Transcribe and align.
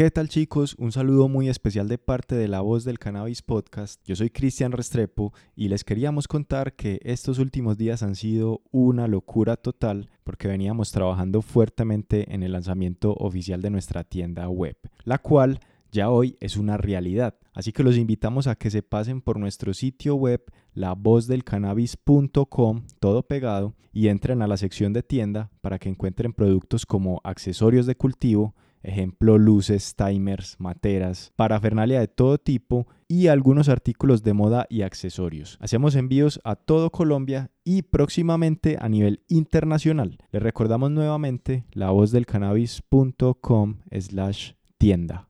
¿Qué 0.00 0.08
tal 0.10 0.30
chicos? 0.30 0.76
Un 0.78 0.92
saludo 0.92 1.28
muy 1.28 1.50
especial 1.50 1.86
de 1.86 1.98
parte 1.98 2.34
de 2.34 2.48
la 2.48 2.62
voz 2.62 2.84
del 2.84 2.98
Cannabis 2.98 3.42
Podcast. 3.42 4.00
Yo 4.06 4.16
soy 4.16 4.30
Cristian 4.30 4.72
Restrepo 4.72 5.34
y 5.54 5.68
les 5.68 5.84
queríamos 5.84 6.26
contar 6.26 6.74
que 6.74 7.00
estos 7.02 7.38
últimos 7.38 7.76
días 7.76 8.02
han 8.02 8.14
sido 8.14 8.62
una 8.70 9.08
locura 9.08 9.58
total 9.58 10.08
porque 10.24 10.48
veníamos 10.48 10.90
trabajando 10.90 11.42
fuertemente 11.42 12.34
en 12.34 12.42
el 12.42 12.52
lanzamiento 12.52 13.12
oficial 13.12 13.60
de 13.60 13.68
nuestra 13.68 14.02
tienda 14.02 14.48
web, 14.48 14.78
la 15.04 15.18
cual 15.18 15.60
ya 15.92 16.08
hoy 16.08 16.38
es 16.40 16.56
una 16.56 16.78
realidad. 16.78 17.34
Así 17.52 17.72
que 17.72 17.82
los 17.82 17.98
invitamos 17.98 18.46
a 18.46 18.54
que 18.54 18.70
se 18.70 18.82
pasen 18.82 19.20
por 19.20 19.38
nuestro 19.38 19.74
sitio 19.74 20.14
web 20.14 20.42
lavozdelcannabis.com, 20.72 22.86
todo 23.00 23.22
pegado, 23.24 23.74
y 23.92 24.08
entren 24.08 24.40
a 24.40 24.46
la 24.46 24.56
sección 24.56 24.94
de 24.94 25.02
tienda 25.02 25.50
para 25.60 25.78
que 25.78 25.90
encuentren 25.90 26.32
productos 26.32 26.86
como 26.86 27.20
accesorios 27.22 27.84
de 27.84 27.96
cultivo, 27.96 28.54
ejemplo 28.82 29.38
luces, 29.38 29.94
timers, 29.94 30.56
materas, 30.58 31.32
parafernalia 31.36 32.00
de 32.00 32.08
todo 32.08 32.38
tipo 32.38 32.86
y 33.08 33.26
algunos 33.28 33.68
artículos 33.68 34.22
de 34.22 34.34
moda 34.34 34.66
y 34.68 34.82
accesorios. 34.82 35.58
Hacemos 35.60 35.96
envíos 35.96 36.40
a 36.44 36.56
todo 36.56 36.90
Colombia 36.90 37.50
y 37.64 37.82
próximamente 37.82 38.76
a 38.80 38.88
nivel 38.88 39.22
internacional. 39.28 40.18
Les 40.32 40.42
recordamos 40.42 40.90
nuevamente 40.90 41.64
la 41.72 41.90
voz 41.90 42.10
del 42.10 42.26
cannabis.com 42.26 43.76
slash 43.90 44.52
tienda. 44.78 45.29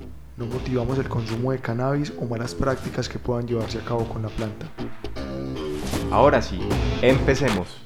No 0.41 0.47
motivamos 0.47 0.97
el 0.97 1.07
consumo 1.07 1.51
de 1.51 1.59
cannabis 1.59 2.11
o 2.19 2.25
malas 2.25 2.55
prácticas 2.55 3.07
que 3.07 3.19
puedan 3.19 3.45
llevarse 3.45 3.77
a 3.77 3.85
cabo 3.85 4.09
con 4.09 4.23
la 4.23 4.29
planta. 4.29 4.65
Ahora 6.09 6.41
sí, 6.41 6.59
empecemos. 7.03 7.79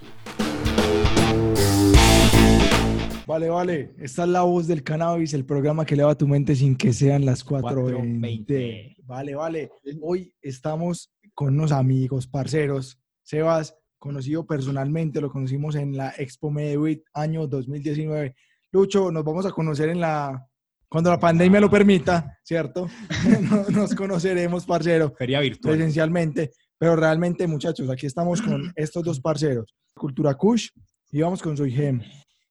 Vale, 3.28 3.50
vale. 3.50 3.94
Esta 3.98 4.24
es 4.24 4.30
la 4.30 4.44
voz 4.44 4.68
del 4.68 4.84
cannabis, 4.84 5.34
el 5.34 5.44
programa 5.44 5.86
que 5.86 5.96
eleva 5.96 6.16
tu 6.16 6.30
mente 6.30 6.56
sin 6.56 6.78
que 6.78 6.94
sean 6.94 7.26
las 7.26 7.46
4.20. 7.46 9.04
Vale, 9.04 9.36
vale. 9.36 9.70
Hoy 10.02 10.34
estamos 10.42 11.12
con 11.34 11.56
unos 11.56 11.74
amigos, 11.74 12.26
parceros. 12.26 12.98
Sebas, 13.22 13.76
conocido 14.00 14.48
personalmente, 14.48 15.20
lo 15.20 15.30
conocimos 15.30 15.76
en 15.76 15.98
la 15.98 16.14
Expo 16.18 16.52
Medewit 16.52 17.04
año 17.14 17.48
2019. 17.48 18.34
Lucho, 18.72 19.12
nos 19.12 19.26
vamos 19.26 19.46
a 19.46 19.52
conocer 19.52 19.90
en 19.90 20.00
la 20.00 20.48
cuando 20.90 21.10
la 21.10 21.20
pandemia 21.20 21.60
lo 21.60 21.70
permita, 21.70 22.38
¿cierto? 22.44 22.88
Nos 23.72 23.96
conoceremos, 23.96 24.66
parcero. 24.66 25.14
Feria 25.18 25.40
virtual. 25.40 25.76
Presencialmente. 25.76 26.52
Pero 26.78 26.96
realmente, 26.96 27.48
muchachos, 27.48 27.90
aquí 27.90 28.06
estamos 28.06 28.42
con 28.42 28.72
estos 28.76 29.04
dos 29.04 29.20
parceros. 29.20 29.74
Cultura 29.94 30.36
Kush 30.36 30.70
y 31.12 31.22
vamos 31.22 31.42
con 31.42 31.56
Soy 31.58 31.72
Gem. 31.72 32.02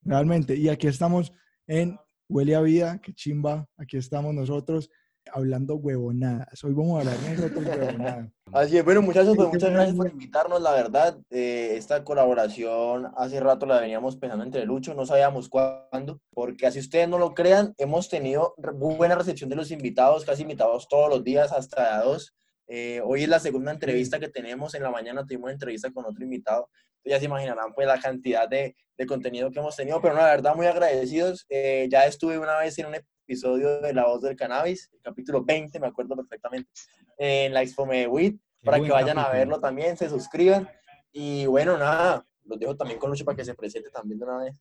Realmente. 0.02 0.56
Y 0.56 0.68
aquí 0.68 0.86
estamos 0.86 1.32
en 1.66 1.96
Huele 2.28 2.54
a 2.54 2.60
Vida, 2.60 3.00
que 3.00 3.12
chimba. 3.12 3.66
Aquí 3.76 3.96
estamos 3.96 4.34
nosotros 4.34 4.90
hablando 5.32 5.76
huevonadas. 5.76 6.62
Hoy 6.64 6.72
vamos 6.72 6.96
a 6.96 7.00
hablar 7.00 7.36
nosotros 7.36 7.64
huevonadas. 7.66 8.30
Así 8.52 8.78
es, 8.78 8.84
bueno 8.84 9.02
muchachos, 9.02 9.34
pues 9.36 9.48
muchas 9.48 9.70
gracias 9.72 9.96
por 9.96 10.08
invitarnos, 10.08 10.62
la 10.62 10.70
verdad, 10.72 11.18
eh, 11.30 11.74
esta 11.76 12.04
colaboración 12.04 13.10
hace 13.16 13.40
rato 13.40 13.66
la 13.66 13.80
veníamos 13.80 14.16
pensando 14.16 14.44
entre 14.44 14.64
Lucho, 14.64 14.94
no 14.94 15.06
sabíamos 15.06 15.48
cuándo, 15.48 16.20
porque 16.32 16.66
así 16.66 16.78
ustedes 16.78 17.08
no 17.08 17.18
lo 17.18 17.34
crean, 17.34 17.74
hemos 17.78 18.08
tenido 18.08 18.54
muy 18.78 18.94
buena 18.94 19.16
recepción 19.16 19.50
de 19.50 19.56
los 19.56 19.72
invitados, 19.72 20.24
casi 20.24 20.42
invitados 20.42 20.86
todos 20.88 21.10
los 21.10 21.24
días, 21.24 21.50
hasta 21.50 22.00
dos. 22.04 22.32
Eh, 22.68 23.00
hoy 23.04 23.24
es 23.24 23.28
la 23.28 23.40
segunda 23.40 23.72
entrevista 23.72 24.20
que 24.20 24.28
tenemos, 24.28 24.74
en 24.74 24.84
la 24.84 24.90
mañana 24.90 25.26
tuvimos 25.26 25.50
entrevista 25.50 25.90
con 25.90 26.04
otro 26.04 26.22
invitado, 26.22 26.68
ya 27.04 27.18
se 27.18 27.24
imaginarán 27.24 27.74
pues 27.74 27.86
la 27.86 27.98
cantidad 27.98 28.48
de, 28.48 28.76
de 28.96 29.06
contenido 29.06 29.50
que 29.50 29.58
hemos 29.58 29.76
tenido, 29.76 30.00
pero 30.00 30.14
la 30.14 30.26
verdad 30.26 30.54
muy 30.54 30.66
agradecidos, 30.66 31.44
eh, 31.48 31.88
ya 31.90 32.06
estuve 32.06 32.38
una 32.38 32.58
vez 32.58 32.78
en 32.78 32.86
un 32.86 32.94
episodio 33.24 33.80
de 33.80 33.94
La 33.94 34.06
Voz 34.06 34.22
del 34.22 34.36
Cannabis, 34.36 34.90
el 34.92 35.00
capítulo 35.00 35.42
20, 35.44 35.80
me 35.80 35.86
acuerdo 35.86 36.14
perfectamente, 36.14 36.70
en 37.18 37.54
la 37.54 37.62
Expo 37.62 37.84
WIT, 37.84 38.38
para 38.62 38.80
que 38.80 38.90
vayan 38.90 39.18
a 39.18 39.30
verlo 39.30 39.58
también, 39.60 39.96
se 39.96 40.08
suscriban. 40.08 40.68
Y 41.12 41.46
bueno, 41.46 41.78
nada, 41.78 42.26
los 42.44 42.58
dejo 42.58 42.76
también 42.76 42.98
con 42.98 43.10
Lucho 43.10 43.24
para 43.24 43.36
que 43.36 43.44
se 43.44 43.54
presente 43.54 43.90
también 43.90 44.18
de 44.18 44.24
una 44.26 44.38
vez. 44.38 44.54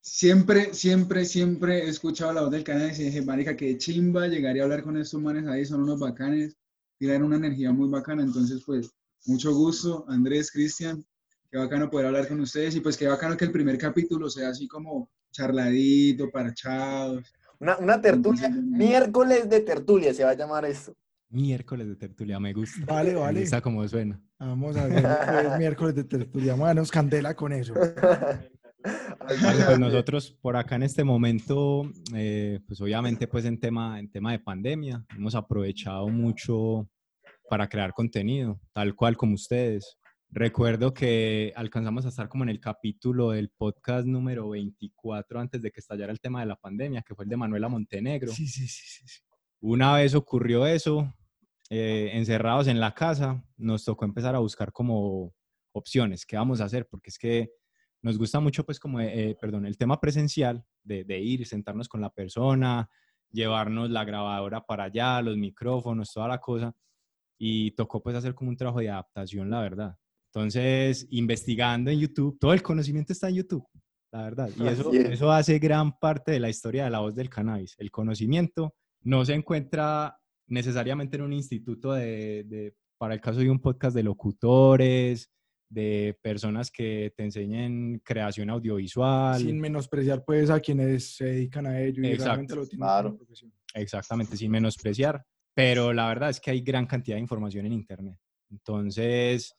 Siempre, 0.00 0.72
siempre, 0.72 1.24
siempre 1.24 1.84
he 1.84 1.88
escuchado 1.88 2.32
la 2.32 2.42
voz 2.42 2.50
del 2.50 2.64
canal 2.64 2.92
y 2.92 3.04
dije, 3.04 3.22
marica, 3.22 3.56
que 3.56 3.76
chimba, 3.76 4.28
llegaría 4.28 4.62
a 4.62 4.64
hablar 4.64 4.82
con 4.82 4.96
estos 4.96 5.20
manes 5.20 5.46
ahí, 5.46 5.64
son 5.64 5.82
unos 5.82 5.98
bacanes, 5.98 6.56
tienen 6.98 7.22
una 7.22 7.36
energía 7.36 7.72
muy 7.72 7.88
bacana, 7.88 8.22
entonces 8.22 8.62
pues, 8.64 8.90
mucho 9.26 9.52
gusto, 9.52 10.04
Andrés, 10.08 10.50
Cristian, 10.52 11.04
qué 11.50 11.58
bacano 11.58 11.90
poder 11.90 12.06
hablar 12.06 12.28
con 12.28 12.40
ustedes 12.40 12.76
y 12.76 12.80
pues 12.80 12.96
qué 12.96 13.08
bacano 13.08 13.36
que 13.36 13.46
el 13.46 13.52
primer 13.52 13.76
capítulo 13.78 14.30
sea 14.30 14.50
así 14.50 14.68
como 14.68 15.10
charladito, 15.32 16.30
parchados. 16.30 17.35
Una, 17.58 17.78
una 17.78 18.00
tertulia, 18.00 18.48
miércoles 18.50 19.48
de 19.48 19.60
tertulia 19.60 20.12
se 20.12 20.24
va 20.24 20.30
a 20.30 20.34
llamar 20.34 20.64
esto. 20.64 20.94
Miércoles 21.28 21.88
de 21.88 21.96
tertulia, 21.96 22.38
me 22.38 22.52
gusta. 22.52 22.84
Vale, 22.86 23.14
vale. 23.14 23.34
Me 23.34 23.40
gusta 23.40 23.60
cómo 23.60 23.86
suena. 23.88 24.20
Vamos 24.38 24.76
a 24.76 24.86
ver, 24.86 25.02
pues, 25.02 25.58
miércoles 25.58 25.94
de 25.94 26.04
tertulia. 26.04 26.56
Manos, 26.56 26.90
candela 26.90 27.34
con 27.34 27.52
eso. 27.52 27.74
pues 29.18 29.78
nosotros 29.78 30.30
por 30.40 30.56
acá 30.56 30.76
en 30.76 30.84
este 30.84 31.02
momento, 31.02 31.90
eh, 32.14 32.60
pues 32.66 32.80
obviamente 32.80 33.26
pues 33.26 33.44
en 33.44 33.58
tema, 33.58 33.98
en 33.98 34.10
tema 34.10 34.32
de 34.32 34.38
pandemia, 34.38 35.04
hemos 35.16 35.34
aprovechado 35.34 36.08
mucho 36.08 36.88
para 37.48 37.68
crear 37.68 37.92
contenido, 37.92 38.60
tal 38.72 38.94
cual 38.94 39.16
como 39.16 39.34
ustedes. 39.34 39.98
Recuerdo 40.30 40.92
que 40.92 41.52
alcanzamos 41.56 42.04
a 42.04 42.08
estar 42.08 42.28
como 42.28 42.44
en 42.44 42.50
el 42.50 42.60
capítulo 42.60 43.30
del 43.30 43.50
podcast 43.50 44.06
número 44.06 44.50
24 44.50 45.40
antes 45.40 45.62
de 45.62 45.70
que 45.70 45.80
estallara 45.80 46.12
el 46.12 46.20
tema 46.20 46.40
de 46.40 46.46
la 46.46 46.56
pandemia, 46.56 47.02
que 47.02 47.14
fue 47.14 47.24
el 47.24 47.30
de 47.30 47.36
Manuela 47.36 47.68
Montenegro. 47.68 48.32
Sí, 48.32 48.46
sí, 48.46 48.66
sí, 48.66 49.06
sí. 49.06 49.20
Una 49.60 49.94
vez 49.94 50.14
ocurrió 50.14 50.66
eso, 50.66 51.14
eh, 51.70 52.10
encerrados 52.12 52.66
en 52.66 52.80
la 52.80 52.92
casa, 52.92 53.42
nos 53.56 53.84
tocó 53.84 54.04
empezar 54.04 54.34
a 54.34 54.40
buscar 54.40 54.72
como 54.72 55.32
opciones, 55.72 56.26
qué 56.26 56.36
vamos 56.36 56.60
a 56.60 56.64
hacer, 56.64 56.86
porque 56.88 57.10
es 57.10 57.18
que 57.18 57.50
nos 58.02 58.18
gusta 58.18 58.40
mucho, 58.40 58.64
pues, 58.64 58.78
como, 58.78 59.00
eh, 59.00 59.36
perdón, 59.40 59.66
el 59.66 59.78
tema 59.78 59.98
presencial, 60.00 60.64
de, 60.82 61.04
de 61.04 61.18
ir, 61.18 61.46
sentarnos 61.46 61.88
con 61.88 62.00
la 62.00 62.10
persona, 62.10 62.88
llevarnos 63.30 63.90
la 63.90 64.04
grabadora 64.04 64.60
para 64.64 64.84
allá, 64.84 65.20
los 65.22 65.36
micrófonos, 65.36 66.12
toda 66.12 66.28
la 66.28 66.38
cosa, 66.38 66.74
y 67.38 67.72
tocó 67.72 68.02
pues 68.02 68.16
hacer 68.16 68.34
como 68.34 68.50
un 68.50 68.56
trabajo 68.56 68.80
de 68.80 68.90
adaptación, 68.90 69.50
la 69.50 69.60
verdad. 69.60 69.96
Entonces, 70.36 71.06
investigando 71.12 71.90
en 71.90 71.98
YouTube, 71.98 72.36
todo 72.38 72.52
el 72.52 72.60
conocimiento 72.60 73.14
está 73.14 73.30
en 73.30 73.36
YouTube, 73.36 73.66
la 74.12 74.24
verdad. 74.24 74.50
Y 74.54 74.66
eso, 74.66 74.92
eso 74.92 75.32
hace 75.32 75.58
gran 75.58 75.98
parte 75.98 76.30
de 76.32 76.40
la 76.40 76.50
historia 76.50 76.84
de 76.84 76.90
la 76.90 76.98
voz 76.98 77.14
del 77.14 77.30
cannabis. 77.30 77.74
El 77.78 77.90
conocimiento 77.90 78.74
no 79.00 79.24
se 79.24 79.32
encuentra 79.32 80.14
necesariamente 80.46 81.16
en 81.16 81.22
un 81.22 81.32
instituto 81.32 81.94
de, 81.94 82.44
de, 82.44 82.74
para 82.98 83.14
el 83.14 83.20
caso 83.22 83.40
de 83.40 83.48
un 83.48 83.60
podcast 83.60 83.96
de 83.96 84.02
locutores, 84.02 85.30
de 85.70 86.18
personas 86.20 86.70
que 86.70 87.14
te 87.16 87.24
enseñen 87.24 88.02
creación 88.04 88.50
audiovisual. 88.50 89.40
Sin 89.40 89.58
menospreciar 89.58 90.22
pues 90.22 90.50
a 90.50 90.60
quienes 90.60 91.16
se 91.16 91.24
dedican 91.24 91.66
a 91.66 91.80
ello 91.80 92.02
y 92.02 92.08
Exacto. 92.08 92.24
realmente 92.26 92.54
lo 92.56 92.66
tienen 92.66 92.86
Claro. 92.86 93.08
como 93.08 93.18
profesión. 93.20 93.52
Exactamente, 93.72 94.36
sin 94.36 94.50
menospreciar. 94.50 95.24
Pero 95.54 95.94
la 95.94 96.08
verdad 96.08 96.28
es 96.28 96.40
que 96.40 96.50
hay 96.50 96.60
gran 96.60 96.84
cantidad 96.84 97.16
de 97.16 97.22
información 97.22 97.64
en 97.64 97.72
Internet. 97.72 98.18
Entonces, 98.50 99.56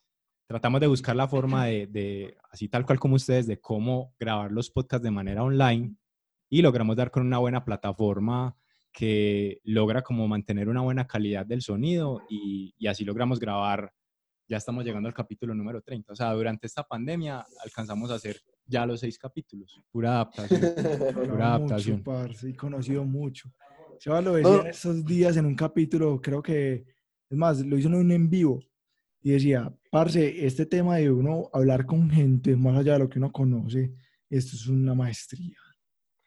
tratamos 0.48 0.82
de 0.82 0.88
buscar 0.88 1.16
la 1.16 1.28
forma 1.28 1.66
de, 1.68 1.88
de, 1.88 2.38
así 2.52 2.68
tal 2.70 2.86
cual 2.86 3.00
como 3.00 3.16
ustedes, 3.16 3.46
de 3.48 3.60
cómo 3.60 4.16
grabar 4.20 4.52
los 4.52 4.72
podcasts 4.72 5.04
de 5.04 5.12
manera 5.12 5.44
online 5.44 5.96
y 6.50 6.62
logramos 6.62 6.96
dar 6.96 7.12
con 7.12 7.26
una 7.26 7.38
buena 7.38 7.64
plataforma 7.66 8.56
que 8.92 9.60
logra 9.64 10.02
como 10.02 10.28
mantener 10.28 10.70
una 10.70 10.82
buena 10.82 11.06
calidad 11.06 11.46
del 11.46 11.62
sonido 11.62 12.24
y, 12.30 12.74
y, 12.80 12.88
así 12.88 13.06
logramos 13.06 13.40
grabar, 13.40 13.94
ya 14.48 14.58
estamos 14.58 14.86
llegando 14.86 15.08
al 15.08 15.14
capítulo 15.14 15.54
número 15.54 15.82
30. 15.82 16.14
O 16.14 16.16
sea, 16.16 16.32
durante 16.34 16.66
esta 16.66 16.84
pandemia 16.84 17.46
alcanzamos 17.64 18.10
a 18.10 18.16
hacer 18.16 18.42
ya 18.66 18.88
los 18.88 19.02
seis 19.02 19.20
capítulos, 19.20 19.80
pura 19.92 20.14
adaptación. 20.14 20.62
pura 21.30 21.48
adaptación. 21.56 21.98
Mucho, 21.98 22.12
parce, 22.12 22.50
y 22.50 22.54
conocido 22.54 23.04
mucho. 23.04 23.52
Seba 24.00 24.22
lo 24.22 24.34
decía 24.34 24.62
en 24.62 24.68
esos 24.68 25.06
días 25.06 25.38
en 25.38 25.46
un 25.46 25.56
capítulo, 25.56 26.20
creo 26.20 26.42
que, 26.42 26.86
es 27.30 27.38
más, 27.38 27.64
lo 27.64 27.78
hizo 27.78 27.90
en 27.90 27.96
un 27.96 28.12
en 28.12 28.30
vivo 28.30 28.64
y 29.22 29.32
decía, 29.32 29.74
parce, 29.92 30.46
este 30.46 30.66
tema 30.66 30.98
de 30.98 31.12
uno 31.12 31.50
hablar 31.54 31.86
con 31.86 32.10
gente 32.10 32.56
más 32.56 32.78
allá 32.78 32.94
de 32.94 33.00
lo 33.00 33.10
que 33.10 33.20
uno 33.20 33.32
conoce, 33.32 33.94
esto 34.30 34.56
es 34.56 34.68
una 34.68 34.94
maestría. 34.94 35.58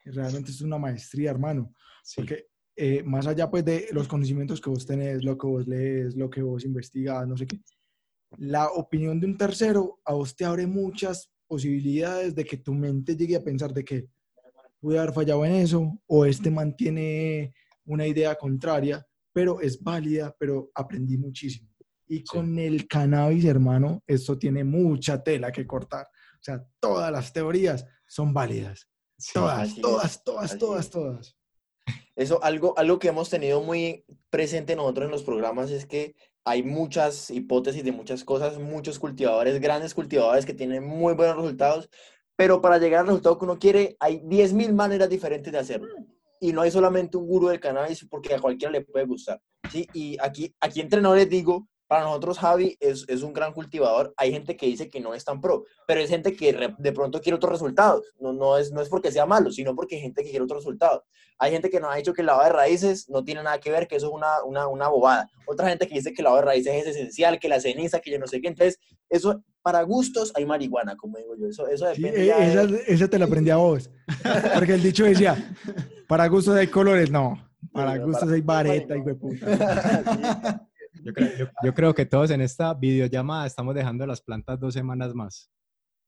realmente 0.05 0.51
es 0.51 0.61
una 0.61 0.79
maestría, 0.79 1.31
hermano. 1.31 1.75
Porque 2.17 2.47
eh, 2.77 3.03
más 3.03 3.27
allá 3.27 3.51
pues 3.51 3.65
de 3.65 3.89
los 3.93 4.09
conocimientos 4.09 4.61
que 4.61 4.71
vos 4.71 4.87
tenés, 4.87 5.23
lo 5.23 5.37
que 5.37 5.47
vos 5.47 5.67
lees, 5.67 6.17
lo 6.17 6.31
que 6.31 6.43
vos 6.43 6.65
investigas, 6.65 7.27
no 7.29 7.37
sé 7.37 7.47
qué, 7.47 7.61
la 8.39 8.69
opinión 8.69 9.21
de 9.21 9.27
un 9.27 9.37
tercero 9.37 10.01
a 10.05 10.15
vos 10.15 10.35
te 10.35 10.45
abre 10.45 10.67
muchas 10.67 11.31
posibilidades 11.47 12.35
de 12.35 12.45
que 12.45 12.57
tu 12.57 12.73
mente 12.73 13.17
llegue 13.17 13.37
a 13.37 13.43
pensar 13.43 13.73
de 13.73 13.85
que 13.85 14.09
pude 14.81 14.99
haber 14.99 15.13
fallado 15.13 15.45
en 15.45 15.53
eso 15.53 16.01
o 16.07 16.25
este 16.25 16.51
mantiene 16.51 17.53
una 17.85 18.07
idea 18.07 18.35
contraria, 18.37 19.07
pero 19.33 19.61
es 19.61 19.83
válida, 19.83 20.35
pero 20.39 20.71
aprendí 20.75 21.19
muchísimo. 21.19 21.70
Y 22.13 22.25
con 22.25 22.59
el 22.59 22.89
cannabis, 22.89 23.45
hermano, 23.45 24.03
esto 24.05 24.37
tiene 24.37 24.65
mucha 24.65 25.23
tela 25.23 25.53
que 25.53 25.65
cortar. 25.65 26.09
O 26.09 26.43
sea, 26.43 26.61
todas 26.81 27.13
las 27.13 27.33
teorías 27.33 27.87
son 28.05 28.35
válidas. 28.35 28.89
todas, 29.33 29.77
todas, 29.77 30.25
todas, 30.25 30.59
todas, 30.59 30.91
todas. 30.91 31.37
Eso, 32.17 32.43
algo, 32.43 32.77
algo 32.77 32.99
que 32.99 33.07
hemos 33.07 33.31
tenido 33.31 33.63
muy 33.63 34.05
presente 34.29 34.75
nosotros 34.75 35.05
en 35.05 35.13
los 35.13 35.23
programas 35.23 35.71
es 35.71 35.87
que 35.87 36.17
hay 36.45 36.65
muchas 36.65 37.31
hipótesis 37.31 37.85
de 37.85 37.93
muchas 37.93 38.25
cosas, 38.25 38.59
muchos 38.59 38.99
cultivadores, 38.99 39.61
grandes 39.61 39.95
cultivadores 39.95 40.45
que 40.45 40.55
tienen 40.55 40.85
muy 40.85 41.15
buenos 41.15 41.37
resultados, 41.37 41.89
pero 42.35 42.61
para 42.61 42.79
llegar 42.79 43.03
al 43.03 43.07
resultado 43.07 43.39
que 43.39 43.45
uno 43.45 43.61
quiere 43.61 43.97
hay 44.01 44.19
10.000 44.23 44.73
maneras 44.73 45.09
diferentes 45.09 45.53
de 45.53 45.61
hacerlo. 45.61 45.95
Y 46.41 46.53
no 46.53 46.63
hay 46.63 46.73
solamente 46.73 47.17
un 47.17 47.29
gurú 47.29 47.47
del 47.47 47.61
cannabis 47.61 48.05
porque 48.11 48.35
a 48.35 48.41
cualquiera 48.41 48.73
le 48.73 48.81
puede 48.81 49.07
gustar. 49.07 49.41
¿sí? 49.71 49.87
Y 49.95 50.17
aquí, 50.21 50.53
aquí 50.59 50.81
entre 50.81 51.01
no 51.01 51.15
les 51.15 51.31
digo 51.31 51.69
para 51.91 52.05
nosotros 52.05 52.39
Javi 52.39 52.77
es, 52.79 53.05
es, 53.09 53.23
un 53.23 53.33
gran 53.33 53.53
cultivador. 53.53 54.15
Hay 54.17 54.31
gente 54.31 54.57
que 54.57 54.65
dice 54.65 54.89
que 54.89 55.01
no 55.01 55.13
es 55.13 55.25
tan 55.25 55.41
pro, 55.41 55.65
pero 55.89 56.01
es 56.01 56.09
gente 56.09 56.37
que 56.37 56.73
de 56.79 56.93
pronto 56.93 57.21
quiere 57.21 57.35
otros 57.35 57.51
resultados. 57.51 58.05
No, 58.21 58.33
no, 58.33 58.59
es, 58.59 58.71
no 58.71 58.81
es 58.81 58.89
porque 58.89 59.11
sea 59.11 59.27
malo, 59.27 59.51
sino 59.51 59.75
porque 59.75 59.97
hay 59.97 60.03
gente 60.03 60.23
que 60.23 60.31
quiere 60.31 60.45
otros 60.45 60.61
resultados. 60.61 61.03
Hay 61.37 61.51
gente 61.51 61.69
que 61.69 61.81
nos 61.81 61.93
ha 61.93 61.97
dicho 61.97 62.13
que 62.13 62.23
el 62.23 62.29
lavado 62.29 62.47
de 62.47 62.53
raíces 62.53 63.09
no 63.09 63.25
tiene 63.25 63.43
nada 63.43 63.59
que 63.59 63.73
ver, 63.73 63.89
que 63.89 63.97
eso 63.97 64.07
es 64.07 64.13
una, 64.13 64.41
una, 64.45 64.69
una 64.69 64.87
bobada. 64.87 65.29
Otra 65.49 65.69
gente 65.69 65.89
que 65.89 65.97
dice 65.97 66.13
que 66.13 66.23
el 66.23 66.27
lavado 66.27 66.43
de 66.43 66.47
raíces 66.47 66.75
es 66.75 66.95
esencial, 66.95 67.41
que 67.41 67.49
la 67.49 67.59
ceniza, 67.59 67.99
que 67.99 68.13
yo 68.13 68.21
no 68.21 68.29
sé 68.29 68.41
qué. 68.41 68.47
Entonces, 68.47 68.79
eso, 69.09 69.43
para 69.61 69.83
gustos 69.83 70.31
hay 70.37 70.47
marihuana, 70.47 70.97
como 70.97 71.19
digo 71.19 71.35
yo. 71.37 71.49
Eso, 71.49 71.67
eso 71.67 71.87
depende. 71.87 72.23
Sí, 72.23 72.31
esa, 72.31 72.63
esa, 72.87 73.09
te 73.09 73.19
la 73.19 73.25
aprendí 73.25 73.51
a 73.51 73.57
vos. 73.57 73.91
Porque 74.55 74.75
el 74.75 74.83
dicho 74.85 75.03
decía, 75.03 75.57
para 76.07 76.29
gustos 76.29 76.55
hay 76.55 76.69
colores. 76.69 77.11
No, 77.11 77.37
para 77.73 77.99
gustos 77.99 78.31
hay 78.31 78.43
vareta 78.43 78.97
y 78.97 79.03
puta. 79.03 80.69
Yo 81.03 81.13
creo, 81.13 81.51
yo, 81.65 81.75
creo, 81.75 81.95
que 81.95 82.07
todos 82.07 82.31
en 82.31 82.41
esta 82.41 82.75
videollamada 82.75 83.47
estamos 83.47 83.75
dejando 83.75 84.07
las 84.07 84.21
plantas 84.21 84.59
dos 84.59 84.75
semanas 84.75 85.15
más. 85.15 85.51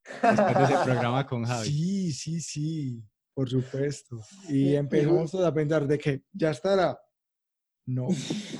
Después 0.04 0.58
de 0.58 0.64
ese 0.64 0.74
programa 0.84 1.26
con 1.26 1.44
Javi. 1.44 1.68
Sí, 1.68 2.12
sí, 2.12 2.40
sí, 2.40 3.04
por 3.34 3.48
supuesto. 3.48 4.20
Y 4.48 4.74
empezamos 4.74 5.34
a 5.34 5.52
pensar 5.52 5.86
de 5.86 5.98
que 5.98 6.22
ya 6.32 6.50
estará. 6.50 6.98
No, 7.86 8.06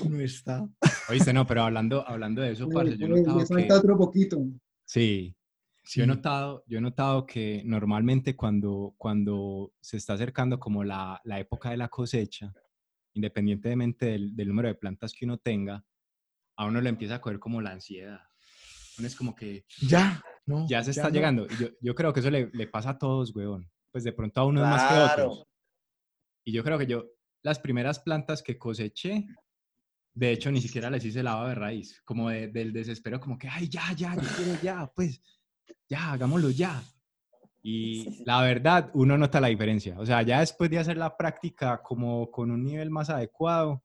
no 0.09 0.19
está. 0.19 0.67
Oíste, 1.09 1.33
no, 1.33 1.47
pero 1.47 1.63
hablando, 1.63 2.07
hablando 2.07 2.41
de 2.41 2.51
eso, 2.51 2.67
parce, 2.69 2.97
yo 2.97 3.05
he 3.05 3.09
notado 3.09 3.39
que... 3.39 3.45
falta 3.45 3.77
otro 3.77 3.97
poquito. 3.97 4.37
Sí, 4.85 5.35
sí. 5.83 5.99
Yo, 5.99 6.03
he 6.03 6.07
notado, 6.07 6.63
yo 6.67 6.79
he 6.79 6.81
notado 6.81 7.25
que 7.25 7.61
normalmente 7.65 8.35
cuando, 8.35 8.95
cuando 8.97 9.73
se 9.79 9.97
está 9.97 10.13
acercando 10.13 10.59
como 10.59 10.83
la, 10.83 11.21
la 11.23 11.39
época 11.39 11.69
de 11.69 11.77
la 11.77 11.87
cosecha, 11.87 12.53
independientemente 13.13 14.07
del, 14.07 14.35
del, 14.35 14.47
número 14.49 14.67
de 14.67 14.75
plantas 14.75 15.13
que 15.13 15.25
uno 15.25 15.37
tenga, 15.37 15.85
a 16.55 16.65
uno 16.65 16.81
le 16.81 16.89
empieza 16.89 17.15
a 17.15 17.21
coger 17.21 17.39
como 17.39 17.61
la 17.61 17.71
ansiedad. 17.71 18.19
Uno 18.97 19.07
es 19.07 19.15
como 19.15 19.35
que... 19.35 19.65
Ya, 19.81 20.21
no. 20.45 20.67
Ya 20.67 20.83
se 20.83 20.91
está 20.91 21.09
llegando. 21.09 21.45
Y 21.45 21.57
yo, 21.57 21.67
yo, 21.81 21.95
creo 21.95 22.13
que 22.13 22.19
eso 22.19 22.29
le, 22.29 22.49
le, 22.53 22.67
pasa 22.67 22.91
a 22.91 22.97
todos, 22.97 23.35
weón. 23.35 23.69
Pues 23.91 24.03
de 24.03 24.13
pronto 24.13 24.41
a 24.41 24.45
uno 24.45 24.63
es 24.63 24.69
más 24.69 24.83
que 24.83 24.97
a 24.97 25.13
otros. 25.13 25.47
Y 26.45 26.51
yo 26.51 26.63
creo 26.63 26.77
que 26.77 26.87
yo, 26.87 27.05
las 27.41 27.59
primeras 27.59 27.99
plantas 27.99 28.43
que 28.43 28.57
coseché, 28.57 29.25
de 30.13 30.31
hecho, 30.31 30.51
ni 30.51 30.61
siquiera 30.61 30.89
les 30.89 31.05
hice 31.05 31.23
lavado 31.23 31.49
de 31.49 31.55
raíz, 31.55 32.01
como 32.03 32.29
del 32.29 32.71
desespero, 32.71 33.19
como 33.19 33.37
que, 33.37 33.47
ay, 33.47 33.67
ya, 33.67 33.93
ya, 33.95 34.15
yo 34.15 34.29
quiero 34.35 34.61
ya, 34.61 34.91
pues, 34.93 35.21
ya, 35.89 36.13
hagámoslo 36.13 36.49
ya. 36.51 36.83
Y 37.61 38.23
la 38.25 38.41
verdad, 38.41 38.91
uno 38.93 39.17
nota 39.17 39.39
la 39.39 39.47
diferencia. 39.47 39.97
O 39.97 40.05
sea, 40.05 40.21
ya 40.21 40.41
después 40.41 40.69
de 40.69 40.79
hacer 40.79 40.97
la 40.97 41.15
práctica 41.15 41.81
como 41.81 42.29
con 42.29 42.51
un 42.51 42.63
nivel 42.63 42.89
más 42.89 43.09
adecuado, 43.09 43.83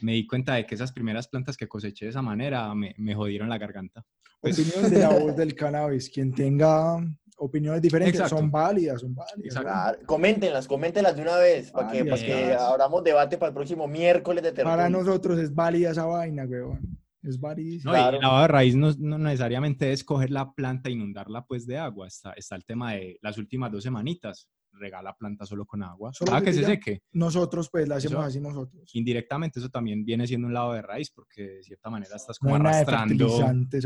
me 0.00 0.12
di 0.12 0.26
cuenta 0.26 0.54
de 0.54 0.66
que 0.66 0.74
esas 0.74 0.92
primeras 0.92 1.28
plantas 1.28 1.56
que 1.56 1.68
coseché 1.68 2.06
de 2.06 2.10
esa 2.10 2.22
manera 2.22 2.74
me, 2.74 2.94
me 2.98 3.14
jodieron 3.14 3.48
la 3.48 3.58
garganta. 3.58 4.04
Pues, 4.40 4.58
Opinión 4.58 4.90
de 4.90 4.98
la 4.98 5.08
voz 5.08 5.36
del 5.36 5.54
cannabis. 5.54 6.10
Quien 6.10 6.34
tenga 6.34 6.98
opiniones 7.38 7.80
diferentes 7.80 8.28
son 8.28 8.50
válidas, 8.50 9.00
son 9.00 9.14
válidas. 9.14 9.58
Claro. 9.58 9.98
Coméntenlas, 10.06 10.66
coméntenlas 10.66 11.16
de 11.16 11.22
una 11.22 11.36
vez 11.38 11.70
para 11.70 11.90
que, 11.90 12.04
para 12.04 12.22
que 12.22 12.52
abramos 12.52 13.02
debate 13.02 13.38
para 13.38 13.48
el 13.48 13.54
próximo 13.54 13.88
miércoles 13.88 14.42
de 14.42 14.52
tertulia. 14.52 14.76
Para 14.76 14.90
nosotros 14.90 15.38
es 15.38 15.54
válida 15.54 15.90
esa 15.90 16.04
vaina, 16.04 16.44
weón. 16.44 16.98
Es 17.22 17.40
válida. 17.40 17.80
No, 17.84 17.90
claro. 17.92 18.18
y 18.18 18.20
lavado 18.20 18.42
de 18.42 18.48
raíz 18.48 18.76
no, 18.76 18.92
no, 18.98 19.16
necesariamente 19.16 19.92
es 19.92 20.04
coger 20.04 20.30
la 20.30 20.52
planta 20.52 20.90
e 20.90 20.92
inundarla 20.92 21.46
pues 21.46 21.66
de 21.66 21.78
agua. 21.78 22.06
Está, 22.06 22.34
está 22.34 22.54
el 22.54 22.66
tema 22.66 22.92
de 22.92 23.18
las 23.22 23.38
últimas 23.38 23.72
dos 23.72 23.82
semanitas 23.82 24.46
regala 24.78 25.16
planta 25.16 25.46
solo 25.46 25.66
con 25.66 25.82
agua. 25.82 26.12
Solo 26.12 26.40
que, 26.42 26.52
se 26.52 26.64
seque. 26.64 27.02
Nosotros, 27.12 27.68
pues, 27.70 27.88
la 27.88 27.96
hacemos 27.96 28.24
así 28.24 28.40
nosotros. 28.40 28.90
Indirectamente, 28.94 29.58
eso 29.58 29.68
también 29.68 30.04
viene 30.04 30.26
siendo 30.26 30.46
un 30.46 30.54
lado 30.54 30.72
de 30.72 30.82
raíz, 30.82 31.10
porque 31.10 31.42
de 31.42 31.62
cierta 31.62 31.90
manera 31.90 32.16
estás 32.16 32.38
como 32.38 32.56
arrastrando 32.56 33.26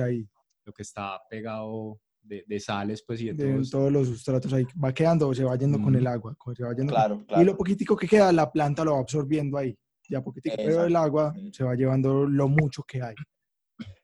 ahí. 0.03 0.29
lo 0.65 0.73
que 0.73 0.83
está 0.83 1.21
pegado 1.29 2.01
de, 2.21 2.45
de 2.47 2.61
sales, 2.61 3.03
pues, 3.07 3.21
y 3.21 3.33
de, 3.33 3.53
todos. 3.53 3.71
todos. 3.71 3.93
los 3.93 4.09
sustratos 4.09 4.53
ahí. 4.53 4.67
Va 4.83 4.93
quedando, 4.93 5.33
se 5.35 5.45
va 5.45 5.57
yendo 5.57 5.81
con 5.81 5.95
el 5.95 6.07
agua. 6.07 6.37
Se 6.55 6.65
va 6.65 6.75
yendo 6.75 6.93
claro, 6.93 7.25
Y 7.37 7.45
lo 7.45 7.57
poquitico 7.57 7.97
que 7.97 8.09
queda, 8.09 8.33
la 8.33 8.51
planta 8.51 8.85
lo 8.85 8.95
va 8.95 9.01
absorbiendo 9.01 9.57
ahí. 9.59 9.77
Ya 10.09 10.23
poquitico. 10.23 10.57
Pero 10.57 10.85
el 10.85 10.97
agua 10.97 11.35
se 11.53 11.65
va 11.65 11.75
llevando 11.75 12.27
lo 12.27 12.49
mucho 12.49 12.83
que 12.83 13.03
hay. 13.03 13.15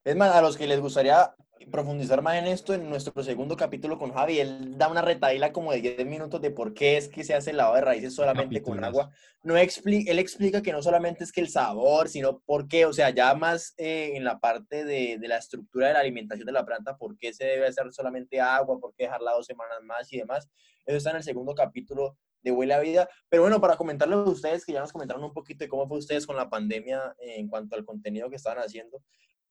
Es 0.04 0.14
más, 0.16 0.34
a 0.34 0.42
los 0.42 0.56
que 0.56 0.66
les 0.66 0.80
gustaría 0.80 1.34
profundizar 1.70 2.22
más 2.22 2.36
en 2.36 2.46
esto, 2.46 2.74
en 2.74 2.88
nuestro 2.88 3.22
segundo 3.22 3.56
capítulo 3.56 3.98
con 3.98 4.12
Javi, 4.12 4.40
él 4.40 4.78
da 4.78 4.88
una 4.88 5.02
retahíla 5.02 5.52
como 5.52 5.72
de 5.72 5.80
10 5.80 6.06
minutos 6.06 6.40
de 6.40 6.50
por 6.50 6.74
qué 6.74 6.96
es 6.96 7.08
que 7.08 7.24
se 7.24 7.34
hace 7.34 7.50
el 7.50 7.56
lavado 7.56 7.76
de 7.76 7.80
raíces 7.82 8.14
solamente 8.14 8.62
con 8.62 8.82
agua. 8.82 9.10
No 9.42 9.56
expli 9.56 10.04
él 10.08 10.18
explica 10.18 10.62
que 10.62 10.72
no 10.72 10.82
solamente 10.82 11.24
es 11.24 11.32
que 11.32 11.40
el 11.40 11.48
sabor, 11.48 12.08
sino 12.08 12.40
por 12.40 12.68
qué, 12.68 12.86
o 12.86 12.92
sea, 12.92 13.10
ya 13.10 13.34
más 13.34 13.74
eh, 13.76 14.12
en 14.14 14.24
la 14.24 14.38
parte 14.38 14.84
de, 14.84 15.18
de, 15.18 15.28
la 15.28 15.38
estructura 15.38 15.88
de 15.88 15.94
la 15.94 16.00
alimentación 16.00 16.46
de 16.46 16.52
la 16.52 16.64
planta, 16.64 16.96
por 16.96 17.16
qué 17.18 17.32
se 17.32 17.44
debe 17.44 17.66
hacer 17.66 17.92
solamente 17.92 18.40
agua, 18.40 18.78
por 18.80 18.94
qué 18.94 19.04
dejarla 19.04 19.32
dos 19.32 19.46
semanas 19.46 19.78
más 19.82 20.12
y 20.12 20.18
demás. 20.18 20.48
Eso 20.86 20.96
está 20.96 21.10
en 21.10 21.16
el 21.16 21.22
segundo 21.22 21.54
capítulo 21.54 22.16
de 22.42 22.52
Huele 22.52 22.74
a 22.74 22.80
Vida. 22.80 23.08
Pero 23.28 23.42
bueno, 23.42 23.60
para 23.60 23.76
comentarles 23.76 24.18
a 24.18 24.22
ustedes, 24.22 24.64
que 24.64 24.72
ya 24.72 24.80
nos 24.80 24.92
comentaron 24.92 25.24
un 25.24 25.32
poquito 25.32 25.64
de 25.64 25.68
cómo 25.68 25.88
fue 25.88 25.98
ustedes 25.98 26.26
con 26.26 26.36
la 26.36 26.48
pandemia 26.48 27.14
en 27.18 27.48
cuanto 27.48 27.74
al 27.74 27.84
contenido 27.84 28.30
que 28.30 28.36
estaban 28.36 28.62
haciendo. 28.62 29.02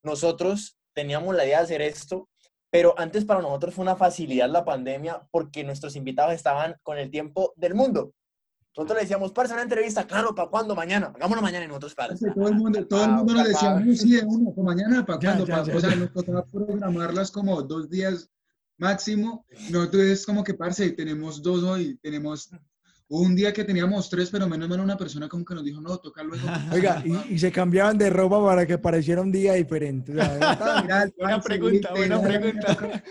Nosotros 0.04 0.78
teníamos 0.94 1.36
la 1.36 1.46
idea 1.46 1.60
de 1.60 1.64
hacer 1.64 1.82
esto, 1.82 2.30
pero 2.70 2.98
antes 2.98 3.26
para 3.26 3.42
nosotros 3.42 3.76
fue 3.76 3.84
una 3.84 3.96
facilidad 3.96 4.50
la 4.50 4.66
pandemia 4.66 5.22
porque 5.32 5.64
nuestros 5.64 5.96
invitados 5.96 6.34
estaban 6.34 6.76
con 6.84 6.98
el 6.98 7.12
tiempo 7.12 7.54
del 7.56 7.76
mundo. 7.76 8.14
Nosotros 8.76 8.98
le 8.98 9.02
decíamos, 9.04 9.32
para 9.32 9.54
una 9.54 9.62
entrevista, 9.62 10.08
claro, 10.08 10.34
¿para 10.34 10.50
cuándo? 10.50 10.74
Mañana, 10.74 11.14
hagámoslo 11.16 11.44
mañana 11.44 11.66
y 11.66 11.68
nosotros 11.68 11.94
para. 11.94 12.16
todo 12.16 12.48
el 12.48 12.56
mundo, 12.56 12.88
todo 12.88 13.04
el 13.04 13.12
mundo 13.12 13.34
nos 13.34 13.48
decía, 13.48 13.80
sí, 13.96 14.16
de 14.16 14.24
uno, 14.26 14.52
¿para 14.52 14.66
mañana? 14.66 15.06
¿Para 15.06 15.20
cuándo? 15.20 15.44
o 15.44 15.80
sea, 15.80 15.96
nos 15.96 16.12
tocaba 16.12 16.44
programarlas 16.46 17.30
como 17.30 17.62
dos 17.62 17.88
días 17.88 18.32
máximo. 18.78 19.46
Nosotros 19.70 20.04
es 20.04 20.26
como 20.26 20.44
que, 20.44 20.56
parce, 20.56 20.90
tenemos 20.94 21.44
dos 21.44 21.64
hoy, 21.64 22.00
tenemos 22.02 22.50
un 23.20 23.36
día 23.36 23.54
que 23.54 23.64
teníamos 23.64 24.10
tres, 24.10 24.30
pero 24.30 24.48
menos 24.48 24.68
mal 24.68 24.80
una 24.80 24.98
persona 24.98 25.30
como 25.30 25.46
que 25.46 25.54
nos 25.54 25.64
dijo, 25.64 25.80
no, 25.80 25.98
toca 25.98 26.24
luego. 26.24 26.48
Oiga, 26.74 27.04
y, 27.30 27.38
se 27.38 27.52
cambiaban 27.52 27.98
de 27.98 28.10
ropa 28.10 28.44
para 28.44 28.66
que 28.66 28.78
pareciera 28.78 29.22
un 29.22 29.32
día 29.32 29.54
diferente. 29.54 30.14
buena 30.14 31.42
pregunta, 31.44 31.92
buena 31.94 32.22
pregunta. 32.22 33.04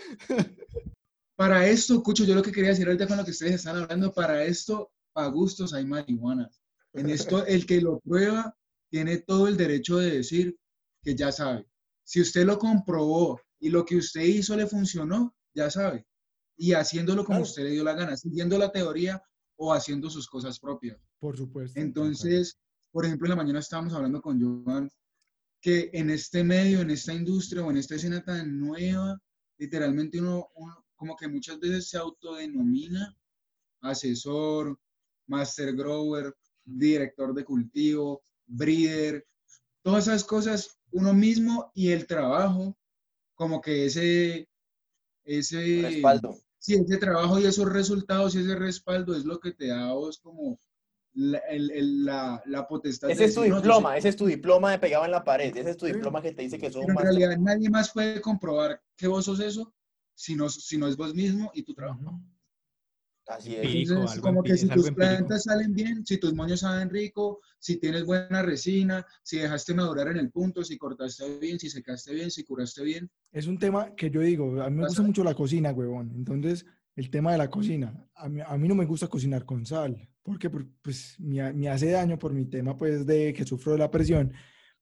Para 1.37 1.67
esto, 1.67 2.03
Cucho, 2.03 2.25
yo 2.25 2.35
lo 2.35 2.43
que 2.43 2.53
quería 2.53 2.71
decir 2.71 2.87
ahorita 2.87 3.07
con 3.07 3.17
lo 3.17 3.25
que 3.25 3.31
ustedes 3.31 3.55
están 3.55 3.77
hablando, 3.77 4.13
para 4.13 4.45
esto, 4.45 4.93
para 5.13 5.29
gustos 5.29 5.73
hay 5.73 5.85
marihuana. 5.85 6.51
En 6.93 7.09
esto, 7.09 7.47
el 7.47 7.65
que 7.65 7.81
lo 7.81 8.01
prueba 8.01 8.57
tiene 8.91 9.19
todo 9.19 9.49
el 9.49 9.57
derecho 9.57 9.99
de 9.99 10.11
decir 10.11 10.57
que 11.03 11.15
ya 11.15 11.33
sabe. 11.33 11.67
Si 12.05 12.21
usted 12.21 12.45
lo 12.45 12.59
comprobó 12.59 13.41
y 13.61 13.71
lo 13.71 13.85
que 13.85 13.97
usted 13.97 14.23
hizo 14.23 14.57
le 14.57 14.67
funcionó, 14.67 15.35
ya 15.55 15.71
sabe. 15.71 16.07
Y 16.57 16.73
haciéndolo 16.73 17.25
como 17.25 17.41
usted 17.41 17.63
le 17.63 17.71
dio 17.71 17.85
la 17.85 17.95
gana, 17.95 18.17
siguiendo 18.17 18.59
la 18.59 18.71
teoría 18.71 19.23
o 19.65 19.73
haciendo 19.73 20.11
sus 20.11 20.27
cosas 20.27 20.59
propias. 20.59 20.99
Por 21.21 21.37
supuesto. 21.37 21.79
Entonces, 21.79 22.59
por 22.91 23.07
ejemplo, 23.07 23.27
en 23.27 23.31
la 23.31 23.37
mañana 23.37 23.61
estábamos 23.61 23.93
hablando 23.95 24.21
con 24.21 24.41
Joan 24.41 24.91
que 25.61 25.89
en 25.93 26.11
este 26.11 26.43
medio, 26.43 26.81
en 26.81 26.91
esta 26.91 27.15
industria 27.15 27.65
o 27.65 27.71
en 27.71 27.77
esta 27.77 27.95
escena 27.95 28.25
tan 28.25 28.59
nueva, 28.59 29.17
literalmente 29.59 30.21
uno, 30.21 30.49
como 30.97 31.15
que 31.15 31.29
muchas 31.29 31.61
veces 31.61 31.89
se 31.89 31.97
autodenomina 31.97 33.17
asesor, 33.83 34.77
master 35.29 35.77
grower, 35.77 36.35
director 36.65 37.33
de 37.33 37.45
cultivo, 37.45 38.21
breeder, 38.47 39.25
todas 39.83 40.09
esas 40.09 40.25
cosas, 40.25 40.77
uno 40.91 41.15
mismo 41.15 41.71
y 41.73 41.91
el 41.93 42.09
trabajo, 42.09 42.77
como 43.37 43.61
que 43.61 43.87
ese, 43.87 44.49
ese 45.25 45.83
respaldo 45.83 46.37
si 46.63 46.75
ese 46.75 46.97
trabajo 46.97 47.41
y 47.41 47.45
esos 47.45 47.69
resultados 47.69 48.37
y 48.37 48.39
ese 48.39 48.55
respaldo 48.55 49.17
es 49.17 49.25
lo 49.25 49.41
que 49.41 49.51
te 49.53 49.67
da 49.67 49.89
a 49.91 49.95
vos 49.95 50.19
como 50.19 50.61
la, 51.15 51.39
el- 51.51 51.73
el- 51.73 52.05
la, 52.05 52.41
la 52.47 52.69
potestad 52.69 53.11
Ese 53.11 53.23
de 53.23 53.27
es 53.27 53.35
tu 53.35 53.41
decir, 53.41 53.53
"No, 53.53 53.59
yo 53.59 53.63
diploma, 53.65 53.93
sé". 53.95 53.99
ese 53.99 54.09
es 54.11 54.17
tu 54.17 54.27
diploma 54.27 54.71
de 54.71 54.79
pegado 54.79 55.05
en 55.05 55.11
la 55.11 55.25
pared, 55.25 55.55
ese 55.57 55.71
es 55.71 55.77
tu 55.77 55.87
Sí. 55.87 55.93
diploma 55.93 56.23
que 56.23 56.33
te 56.33 56.43
dice 56.43 56.59
que 56.61 56.71
sos 56.71 56.83
Pero 56.87 56.93
un 56.95 56.99
en 56.99 57.05
realidad 57.05 57.37
nadie 57.39 57.69
más 57.69 57.91
puede 57.93 58.21
comprobar 58.21 58.81
que 58.97 59.09
vos 59.09 59.25
sos 59.25 59.41
eso 59.41 59.75
si 60.15 60.37
no, 60.37 60.49
si 60.49 60.79
no 60.79 60.87
es 60.87 60.97
vos 60.97 61.13
mismo 61.15 61.51
y 61.53 61.65
tu 61.65 61.75
trabajo. 61.75 62.21
Así 63.27 63.51
es. 63.55 63.65
Empírico, 63.65 63.93
Entonces, 63.93 64.17
algo 64.17 64.27
como 64.29 64.43
que 64.43 64.57
si 64.57 64.69
tus 64.69 64.91
plantas 64.91 65.45
salen 65.45 65.73
bien, 65.73 66.05
si 66.05 66.19
tus 66.19 66.35
moños 66.35 66.61
saben 66.61 66.91
rico, 66.91 67.41
si 67.59 67.77
tienes 67.77 68.05
buena 68.05 68.43
resina, 68.43 69.07
si 69.23 69.39
dejaste 69.39 69.75
madurar 69.75 70.09
en 70.09 70.17
el 70.19 70.31
punto, 70.31 70.65
si 70.65 70.77
cortaste 70.77 71.39
bien, 71.39 71.59
si 71.59 71.71
secaste 71.71 72.13
bien, 72.15 72.31
si 72.31 72.43
curaste 72.45 72.83
bien. 72.83 73.11
Es 73.31 73.47
un 73.47 73.59
tema 73.59 73.95
que 73.95 74.11
yo 74.11 74.21
digo, 74.21 74.61
a 74.61 74.69
mí 74.69 74.77
me 74.77 74.87
gusta 74.87 75.03
mucho 75.03 75.23
la 75.25 75.35
cocina, 75.35 75.73
huevón. 75.73 76.11
Entonces, 76.15 76.67
el 76.97 77.11
tema 77.11 77.33
de 77.33 77.39
la 77.39 77.49
cocina, 77.49 78.07
a 78.15 78.29
mí, 78.29 78.41
a 78.45 78.59
mí 78.59 78.69
no 78.69 78.75
me 78.75 78.85
gusta 78.85 79.07
cocinar 79.09 79.45
con 79.47 79.65
sal, 79.65 80.09
porque 80.23 80.51
por- 80.51 80.69
pues 80.83 81.15
me, 81.19 81.53
me 81.53 81.69
hace 81.69 81.91
daño 81.91 82.19
por 82.19 82.33
mi 82.35 82.45
tema 82.47 82.77
pues 82.77 83.07
de 83.07 83.33
que 83.33 83.47
sufro 83.47 83.73
de 83.73 83.79
la 83.79 83.91
presión. 83.91 84.33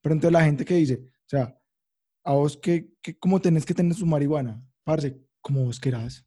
Pero 0.00 0.14
entonces 0.14 0.32
la 0.32 0.44
gente 0.44 0.64
que 0.64 0.74
dice, 0.74 1.02
o 1.04 1.28
sea, 1.28 1.56
a 2.24 2.32
vos 2.32 2.56
que, 2.56 2.94
cómo 3.18 3.40
tenés 3.40 3.64
que 3.66 3.74
tener 3.74 3.94
su 3.94 4.06
marihuana, 4.06 4.62
parce, 4.82 5.20
como 5.40 5.64
vos 5.64 5.78
querás. 5.78 6.26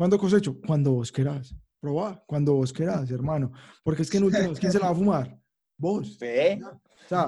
¿Cuándo 0.00 0.16
cosecho? 0.16 0.58
Cuando 0.66 0.92
vos 0.92 1.12
querás. 1.12 1.54
Probá, 1.78 2.24
cuando 2.26 2.54
vos 2.54 2.72
querás, 2.72 3.10
hermano. 3.10 3.52
Porque 3.84 4.00
es 4.00 4.08
que 4.08 4.16
en 4.16 4.24
últimas, 4.24 4.58
¿quién 4.58 4.72
se 4.72 4.78
la 4.78 4.86
va 4.86 4.92
a 4.92 4.94
fumar? 4.94 5.38
Vos. 5.76 6.18
Ve, 6.18 6.58
O 6.64 6.80
sea, 7.06 7.26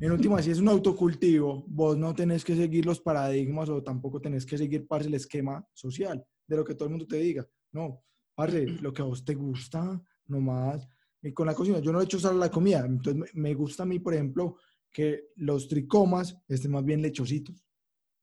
en 0.00 0.12
última, 0.12 0.40
si 0.40 0.50
es 0.50 0.58
un 0.58 0.68
autocultivo, 0.70 1.66
vos 1.68 1.98
no 1.98 2.14
tenés 2.14 2.46
que 2.46 2.56
seguir 2.56 2.86
los 2.86 2.98
paradigmas 2.98 3.68
o 3.68 3.82
tampoco 3.82 4.22
tenés 4.22 4.46
que 4.46 4.56
seguir, 4.56 4.86
parce, 4.86 5.06
el 5.06 5.12
esquema 5.16 5.62
social 5.74 6.24
de 6.46 6.56
lo 6.56 6.64
que 6.64 6.74
todo 6.74 6.86
el 6.86 6.92
mundo 6.92 7.06
te 7.06 7.16
diga. 7.18 7.46
No, 7.72 8.02
parce, 8.34 8.64
lo 8.80 8.90
que 8.90 9.02
a 9.02 9.04
vos 9.04 9.22
te 9.22 9.34
gusta, 9.34 10.02
nomás. 10.28 10.88
Y 11.20 11.34
con 11.34 11.46
la 11.46 11.54
cocina, 11.54 11.78
yo 11.80 11.92
no 11.92 11.98
le 11.98 12.06
echo 12.06 12.18
sal 12.18 12.36
a 12.36 12.46
la 12.46 12.50
comida. 12.50 12.86
Entonces, 12.86 13.34
me- 13.34 13.52
gusta 13.52 13.82
a 13.82 13.86
mí, 13.86 13.98
por 13.98 14.14
ejemplo, 14.14 14.56
que 14.90 15.24
los 15.36 15.68
tricomas 15.68 16.38
estén 16.48 16.70
más 16.70 16.86
bien 16.86 17.02
lechositos. 17.02 17.66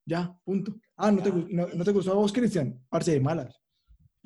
Ya, 0.04 0.36
punto. 0.42 0.74
Ah, 0.96 1.12
¿no 1.12 1.22
te, 1.22 1.30
no, 1.30 1.68
¿no 1.72 1.84
te 1.84 1.92
gustó 1.92 2.10
a 2.10 2.16
vos, 2.16 2.32
Cristian? 2.32 2.84
Parce, 2.88 3.12
de 3.12 3.20
malas. 3.20 3.60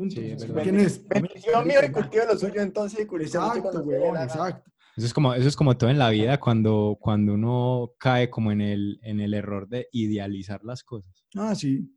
Punto. 0.00 0.14
Sí, 0.14 0.30
es 0.30 0.44
¿Quién 0.44 0.54
verdad. 0.54 0.76
es? 0.78 1.06
bendición 1.08 1.66
mío 1.68 1.78
y 1.86 1.90
cultivo 1.92 2.24
lo 2.32 2.38
suyo 2.38 2.62
entonces 2.62 3.00
y 3.00 3.04
cultivo 3.06 3.26
Exacto, 3.26 3.60
cuando 3.62 3.80
se 3.82 3.86
le 3.86 3.92
dé 3.92 3.98
huevón, 4.00 4.14
la 4.14 4.20
gana. 4.26 4.32
exacto. 4.32 4.70
Eso 4.96 5.06
es 5.06 5.12
como, 5.14 5.34
eso 5.34 5.46
es 5.48 5.56
como 5.56 5.76
todo 5.76 5.90
en 5.90 5.98
la 5.98 6.08
vida 6.08 6.40
cuando, 6.40 6.96
cuando 6.98 7.34
uno 7.34 7.92
cae 7.98 8.30
como 8.30 8.50
en 8.50 8.62
el, 8.62 8.98
en 9.02 9.20
el 9.20 9.34
error 9.34 9.68
de 9.68 9.88
idealizar 9.92 10.64
las 10.64 10.82
cosas. 10.84 11.12
Ah, 11.34 11.54
sí. 11.54 11.94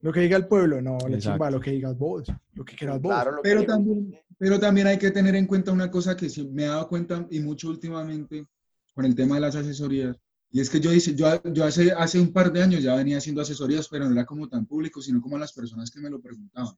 Lo 0.00 0.12
que 0.14 0.20
diga 0.20 0.38
el 0.38 0.46
pueblo, 0.48 0.80
no, 0.80 0.96
la 1.08 1.18
chimba, 1.18 1.50
lo 1.50 1.60
que 1.60 1.72
digas 1.72 1.96
vos, 1.98 2.24
lo 2.54 2.64
que 2.64 2.74
quieras 2.74 3.00
vos. 3.02 3.12
Claro, 3.12 3.36
que 3.36 3.40
Pero 3.42 3.60
digo. 3.60 3.72
también, 3.72 4.18
pero 4.38 4.58
también 4.58 4.86
hay 4.86 4.98
que 4.98 5.10
tener 5.10 5.34
en 5.36 5.46
cuenta 5.46 5.72
una 5.72 5.90
cosa 5.90 6.16
que 6.16 6.30
sí 6.30 6.48
me 6.50 6.64
he 6.64 6.68
dado 6.68 6.88
cuenta 6.88 7.26
y 7.30 7.40
mucho 7.40 7.68
últimamente 7.68 8.46
con 8.94 9.04
el 9.04 9.14
tema 9.14 9.34
de 9.34 9.42
las 9.42 9.56
asesorías. 9.56 10.16
Y 10.50 10.60
es 10.60 10.70
que 10.70 10.80
yo, 10.80 10.90
hice, 10.92 11.14
yo, 11.14 11.42
yo 11.52 11.64
hace, 11.64 11.92
hace 11.92 12.18
un 12.18 12.32
par 12.32 12.50
de 12.50 12.62
años 12.62 12.82
ya 12.82 12.94
venía 12.96 13.18
haciendo 13.18 13.42
asesorías, 13.42 13.88
pero 13.88 14.06
no 14.06 14.12
era 14.12 14.24
como 14.24 14.48
tan 14.48 14.64
público, 14.64 15.02
sino 15.02 15.20
como 15.20 15.36
a 15.36 15.40
las 15.40 15.52
personas 15.52 15.90
que 15.90 16.00
me 16.00 16.08
lo 16.08 16.18
preguntaban. 16.20 16.74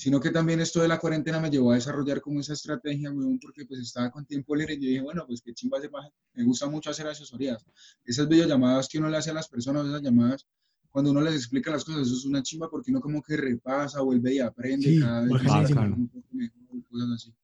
Sino 0.00 0.18
que 0.18 0.30
también 0.30 0.60
esto 0.60 0.80
de 0.80 0.88
la 0.88 0.98
cuarentena 0.98 1.38
me 1.40 1.50
llevó 1.50 1.72
a 1.72 1.74
desarrollar 1.74 2.22
como 2.22 2.40
esa 2.40 2.54
estrategia, 2.54 3.10
weón, 3.12 3.38
porque 3.38 3.66
pues 3.66 3.80
estaba 3.80 4.10
con 4.10 4.24
tiempo 4.24 4.56
libre 4.56 4.72
y 4.72 4.80
yo 4.80 4.88
dije, 4.88 5.02
bueno, 5.02 5.26
pues 5.26 5.42
qué 5.42 5.52
chimba 5.52 5.76
hacer 5.76 5.90
más. 5.90 6.08
Me 6.32 6.42
gusta 6.42 6.66
mucho 6.70 6.88
hacer 6.88 7.06
asesorías. 7.06 7.62
Esas 8.06 8.26
videollamadas 8.26 8.88
que 8.88 8.96
uno 8.96 9.10
le 9.10 9.18
hace 9.18 9.28
a 9.30 9.34
las 9.34 9.46
personas, 9.46 9.86
esas 9.86 10.00
llamadas, 10.00 10.46
cuando 10.90 11.10
uno 11.10 11.20
les 11.20 11.34
explica 11.34 11.70
las 11.70 11.84
cosas, 11.84 12.06
eso 12.06 12.16
es 12.16 12.24
una 12.24 12.42
chimba 12.42 12.70
porque 12.70 12.90
uno 12.90 13.02
como 13.02 13.22
que 13.22 13.36
repasa, 13.36 14.00
vuelve 14.00 14.32
y 14.36 14.38
aprende 14.38 14.88
Sí, 14.88 15.00
cada 15.00 15.20
vez. 15.20 15.32
bacanísimo. 15.32 15.82
un 15.82 16.08
poco 16.08 16.28
mejor, 16.32 16.82
cosas 16.90 17.10
así. 17.16 17.34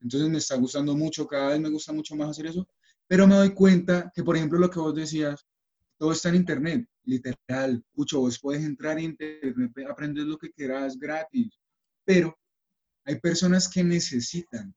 Entonces 0.00 0.30
me 0.30 0.38
está 0.38 0.56
gustando 0.56 0.96
mucho, 0.96 1.26
cada 1.26 1.50
vez 1.50 1.60
me 1.60 1.68
gusta 1.68 1.92
mucho 1.92 2.16
más 2.16 2.30
hacer 2.30 2.46
eso, 2.46 2.66
pero 3.06 3.26
me 3.26 3.34
doy 3.34 3.50
cuenta 3.50 4.10
que, 4.14 4.24
por 4.24 4.38
ejemplo, 4.38 4.58
lo 4.58 4.70
que 4.70 4.78
vos 4.80 4.94
decías, 4.94 5.44
todo 5.98 6.12
está 6.12 6.30
en 6.30 6.36
internet, 6.36 6.88
literal. 7.04 7.84
Pucho, 7.92 8.20
vos 8.20 8.38
puedes 8.40 8.64
entrar 8.64 8.96
en 8.98 9.04
internet, 9.10 9.70
aprendes 9.90 10.24
lo 10.24 10.38
que 10.38 10.50
quieras 10.50 10.98
gratis, 10.98 11.60
pero 12.04 12.36
hay 13.04 13.20
personas 13.20 13.68
que 13.68 13.84
necesitan, 13.84 14.74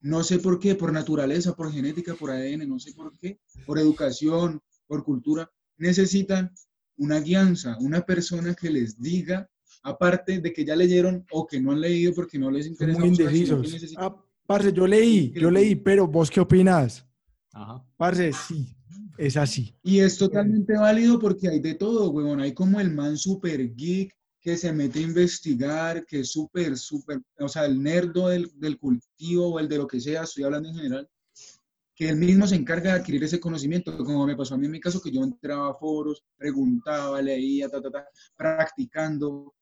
no 0.00 0.22
sé 0.22 0.38
por 0.38 0.58
qué, 0.58 0.74
por 0.74 0.92
naturaleza, 0.92 1.54
por 1.54 1.72
genética, 1.72 2.14
por 2.14 2.30
ADN, 2.30 2.68
no 2.68 2.78
sé 2.78 2.92
por 2.92 3.16
qué, 3.18 3.40
por 3.66 3.78
educación, 3.78 4.60
por 4.86 5.04
cultura, 5.04 5.50
necesitan 5.76 6.52
una 6.96 7.20
guianza, 7.20 7.76
una 7.80 8.02
persona 8.02 8.54
que 8.54 8.70
les 8.70 9.00
diga, 9.00 9.48
aparte 9.82 10.40
de 10.40 10.52
que 10.52 10.64
ya 10.64 10.76
leyeron 10.76 11.24
o 11.30 11.46
que 11.46 11.60
no 11.60 11.72
han 11.72 11.80
leído 11.80 12.14
porque 12.14 12.38
no 12.38 12.50
les 12.50 12.66
interesa. 12.66 12.98
muy 12.98 13.08
indecisos. 13.08 13.94
Ah, 13.96 14.14
parce, 14.46 14.72
yo 14.72 14.86
leí, 14.86 15.32
yo 15.32 15.50
leí, 15.50 15.74
pero 15.74 16.06
vos 16.06 16.30
qué 16.30 16.40
opinas? 16.40 17.04
Ajá. 17.52 17.84
Parce, 17.96 18.32
sí, 18.32 18.76
es 19.18 19.36
así. 19.36 19.74
Y 19.82 20.00
es 20.00 20.18
totalmente 20.18 20.74
válido 20.74 21.18
porque 21.18 21.48
hay 21.48 21.60
de 21.60 21.74
todo, 21.74 22.10
huevón. 22.10 22.40
Hay 22.40 22.52
como 22.52 22.80
el 22.80 22.92
man 22.92 23.16
super 23.16 23.74
geek 23.74 24.16
que 24.46 24.56
se 24.56 24.72
mete 24.72 25.00
a 25.00 25.02
investigar, 25.02 26.06
que 26.06 26.20
es 26.20 26.30
súper, 26.30 26.78
súper, 26.78 27.20
o 27.40 27.48
sea, 27.48 27.64
el 27.64 27.82
nerdo 27.82 28.28
del, 28.28 28.48
del 28.54 28.78
cultivo 28.78 29.48
o 29.48 29.58
el 29.58 29.68
de 29.68 29.78
lo 29.78 29.88
que 29.88 30.00
sea, 30.00 30.22
estoy 30.22 30.44
hablando 30.44 30.68
en 30.68 30.76
general, 30.76 31.10
que 31.96 32.08
él 32.08 32.14
mismo 32.14 32.46
se 32.46 32.54
encarga 32.54 32.92
de 32.92 33.00
adquirir 33.00 33.24
ese 33.24 33.40
conocimiento, 33.40 33.98
como 33.98 34.24
me 34.24 34.36
pasó 34.36 34.54
a 34.54 34.58
mí 34.58 34.66
en 34.66 34.70
mi 34.70 34.78
caso, 34.78 35.02
que 35.02 35.10
yo 35.10 35.24
entraba 35.24 35.70
a 35.70 35.74
foros, 35.74 36.22
preguntaba, 36.36 37.20
leía, 37.20 37.68
ta, 37.68 37.82
ta, 37.82 37.90
ta, 37.90 38.06
practicando. 38.36 39.52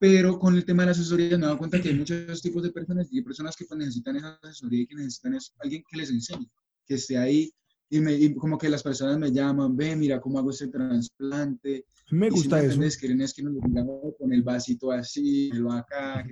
Pero 0.00 0.40
con 0.40 0.56
el 0.56 0.64
tema 0.64 0.82
de 0.82 0.86
la 0.86 0.92
asesoría 0.92 1.38
me 1.38 1.44
he 1.44 1.46
dado 1.46 1.58
cuenta 1.58 1.80
que 1.80 1.90
hay 1.90 1.94
muchos 1.94 2.42
tipos 2.42 2.64
de 2.64 2.72
personas 2.72 3.12
y 3.12 3.18
hay 3.18 3.22
personas 3.22 3.54
que 3.54 3.64
pues, 3.64 3.78
necesitan 3.78 4.16
esa 4.16 4.40
asesoría 4.42 4.82
y 4.82 4.86
que 4.88 4.96
necesitan 4.96 5.34
es 5.34 5.54
alguien 5.60 5.84
que 5.88 5.98
les 5.98 6.10
enseñe, 6.10 6.50
que 6.84 6.94
esté 6.94 7.16
ahí 7.16 7.52
y, 7.90 8.00
me, 8.00 8.12
y 8.14 8.34
como 8.36 8.56
que 8.56 8.68
las 8.68 8.82
personas 8.84 9.18
me 9.18 9.32
llaman, 9.32 9.76
ve, 9.76 9.96
mira 9.96 10.20
cómo 10.20 10.38
hago 10.38 10.50
este 10.50 10.68
trasplante. 10.68 11.86
Me 12.10 12.28
Y 12.28 12.30
si 12.30 12.36
gusta 12.36 12.62
eso. 12.62 12.78
quieren 13.00 13.20
es 13.20 13.34
que 13.34 13.42
nos 13.42 13.54
lo 13.54 13.60
digan 13.66 13.88
con 14.18 14.32
el 14.32 14.42
vasito 14.42 14.92
así, 14.92 15.50
el 15.52 15.68
acá. 15.68 16.24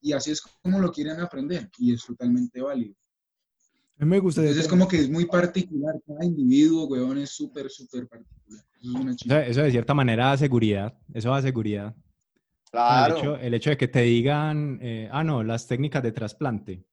Y 0.00 0.12
así 0.12 0.32
es 0.32 0.42
como 0.42 0.80
lo 0.80 0.90
quieren 0.90 1.20
aprender 1.20 1.70
y 1.78 1.94
es 1.94 2.04
totalmente 2.04 2.60
válido. 2.60 2.94
Me 3.98 4.18
gusta 4.18 4.40
Entonces 4.40 4.64
es 4.64 4.68
como 4.68 4.88
que 4.88 4.98
es 4.98 5.08
muy 5.08 5.24
particular, 5.26 5.94
cada 6.04 6.24
individuo, 6.24 6.86
weón, 6.86 7.18
es 7.18 7.30
súper, 7.30 7.70
súper 7.70 8.08
particular. 8.08 8.64
Eso 8.80 8.90
es 8.90 8.94
una 9.30 9.42
Eso, 9.46 9.62
de 9.62 9.70
cierta 9.70 9.94
manera 9.94 10.26
da 10.26 10.36
seguridad. 10.36 10.98
Eso 11.12 11.30
da 11.30 11.40
seguridad. 11.40 11.94
Ah, 12.72 13.06
Claro. 13.06 13.14
El, 13.14 13.20
hecho, 13.20 13.36
el 13.38 13.54
hecho 13.54 13.70
de 13.70 13.76
que 13.76 13.88
te 13.88 14.00
digan, 14.02 14.80
eh, 14.82 15.08
ah, 15.12 15.22
no, 15.22 15.44
las 15.44 15.68
técnicas 15.68 16.02
de 16.02 16.10
trasplante. 16.10 16.84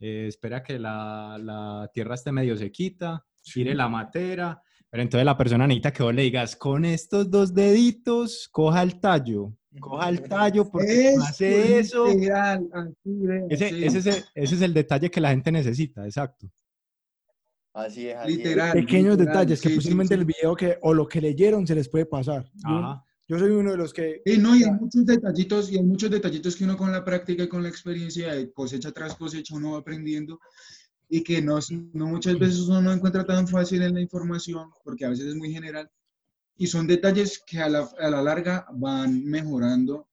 Eh, 0.00 0.26
espera 0.26 0.62
que 0.62 0.76
la, 0.78 1.38
la 1.40 1.88
tierra 1.94 2.16
esté 2.16 2.32
medio 2.32 2.56
sequita, 2.56 3.24
tire 3.52 3.74
la 3.74 3.88
matera, 3.88 4.60
pero 4.90 5.02
entonces 5.02 5.24
la 5.24 5.36
persona 5.36 5.66
necesita 5.66 5.92
que 5.92 6.02
vos 6.02 6.14
le 6.14 6.22
digas, 6.22 6.56
con 6.56 6.84
estos 6.84 7.30
dos 7.30 7.52
deditos, 7.54 8.48
coja 8.50 8.82
el 8.82 9.00
tallo, 9.00 9.52
coja 9.80 10.08
el 10.08 10.22
tallo 10.22 10.70
porque 10.70 11.10
Es 11.14 11.18
hace 11.20 11.78
eso. 11.80 12.04
así 12.06 12.16
de, 13.04 13.46
Ese, 13.50 13.66
así. 13.66 13.84
ese, 13.84 13.98
es 13.98 14.06
el, 14.06 14.24
ese 14.34 14.54
es 14.54 14.62
el 14.62 14.72
detalle 14.72 15.10
que 15.10 15.20
la 15.20 15.30
gente 15.30 15.50
necesita, 15.52 16.04
exacto. 16.04 16.48
Así 17.72 18.08
es, 18.08 18.16
así 18.16 18.32
es. 18.32 18.38
Literal. 18.38 18.72
Pequeños 18.72 19.18
literal, 19.18 19.26
detalles 19.26 19.60
que 19.60 19.68
sí, 19.68 19.72
sí, 19.74 19.76
posiblemente 19.78 20.14
sí. 20.14 20.20
el 20.20 20.26
video 20.26 20.54
que, 20.54 20.78
o 20.82 20.94
lo 20.94 21.08
que 21.08 21.20
leyeron 21.20 21.66
se 21.66 21.74
les 21.74 21.88
puede 21.88 22.06
pasar. 22.06 22.44
Yo, 22.54 22.76
Ajá. 22.76 23.04
yo 23.26 23.36
soy 23.36 23.50
uno 23.50 23.72
de 23.72 23.76
los 23.76 23.92
que... 23.92 24.22
Sí, 24.24 24.38
no, 24.38 24.54
y 24.54 24.62
hay 24.62 24.70
muchos 24.70 25.04
detallitos, 25.04 25.72
y 25.72 25.78
hay 25.78 25.82
muchos 25.82 26.08
detallitos 26.08 26.54
que 26.54 26.62
uno 26.62 26.76
con 26.76 26.92
la 26.92 27.04
práctica 27.04 27.42
y 27.42 27.48
con 27.48 27.64
la 27.64 27.68
experiencia 27.68 28.32
de 28.32 28.52
cosecha 28.52 28.92
tras 28.92 29.16
cosecha 29.16 29.56
uno 29.56 29.72
va 29.72 29.78
aprendiendo 29.78 30.38
y 31.16 31.22
que 31.22 31.40
no, 31.40 31.60
no 31.92 32.08
muchas 32.08 32.36
veces 32.40 32.62
uno 32.62 32.82
no 32.82 32.92
encuentra 32.92 33.24
tan 33.24 33.46
fácil 33.46 33.82
en 33.82 33.94
la 33.94 34.00
información 34.00 34.70
porque 34.82 35.04
a 35.04 35.10
veces 35.10 35.26
es 35.26 35.36
muy 35.36 35.52
general 35.52 35.88
y 36.56 36.66
son 36.66 36.88
detalles 36.88 37.40
que 37.46 37.60
a 37.60 37.68
la, 37.68 37.88
a 38.00 38.10
la 38.10 38.20
larga 38.20 38.66
van 38.72 39.24
mejorando 39.24 40.08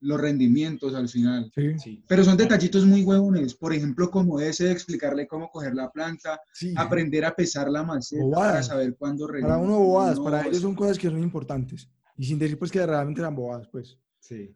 los 0.00 0.20
rendimientos 0.20 0.92
al 0.96 1.08
final. 1.08 1.52
Sí, 1.54 1.78
Sí. 1.78 2.04
Pero 2.08 2.24
son 2.24 2.36
detallitos 2.36 2.84
muy 2.84 3.02
huevones, 3.04 3.54
por 3.54 3.72
ejemplo, 3.72 4.10
como 4.10 4.40
ese 4.40 4.64
de 4.64 4.72
explicarle 4.72 5.28
cómo 5.28 5.50
coger 5.52 5.76
la 5.76 5.88
planta, 5.88 6.40
sí. 6.52 6.74
aprender 6.76 7.24
a 7.24 7.36
pesar 7.36 7.70
la 7.70 7.84
maceta 7.84 8.24
para 8.24 8.34
Bobadas. 8.40 8.66
saber 8.66 8.96
cuándo 8.96 9.24
Para 9.28 9.38
regar, 9.38 9.58
uno 9.60 9.78
bobadas, 9.78 10.18
no, 10.18 10.24
para 10.24 10.44
ellos 10.48 10.62
son 10.62 10.74
cosas 10.74 10.98
que 10.98 11.08
son 11.08 11.22
importantes. 11.22 11.88
Y 12.16 12.24
sin 12.24 12.40
decir 12.40 12.58
pues 12.58 12.72
que 12.72 12.84
realmente 12.84 13.20
eran 13.20 13.36
bobadas, 13.36 13.68
pues. 13.70 13.96
Sí. 14.18 14.52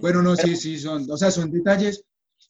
Bueno, 0.00 0.22
no, 0.22 0.36
sí, 0.36 0.54
sí, 0.54 0.78
son, 0.78 1.10
o 1.10 1.16
sea, 1.16 1.32
son 1.32 1.50
detalles, 1.50 2.04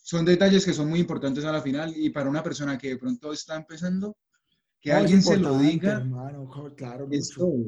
son 0.07 0.25
detalles 0.25 0.65
que 0.65 0.73
son 0.73 0.89
muy 0.89 1.01
importantes 1.01 1.45
a 1.45 1.51
la 1.51 1.61
final 1.61 1.93
y 1.97 2.11
para 2.11 2.31
una 2.31 2.41
persona 2.41 2.79
que 2.79 2.91
de 2.91 2.97
pronto 2.97 3.33
está 3.33 3.57
empezando, 3.57 4.17
que 4.81 4.93
No, 4.93 4.99
alguien 4.99 5.21
se 5.21 5.37
lo 5.37 5.59
diga, 5.59 5.95
hermano, 5.95 6.49
claro, 6.77 7.09
es 7.11 7.31
mucho. 7.37 7.41
todo. 7.41 7.65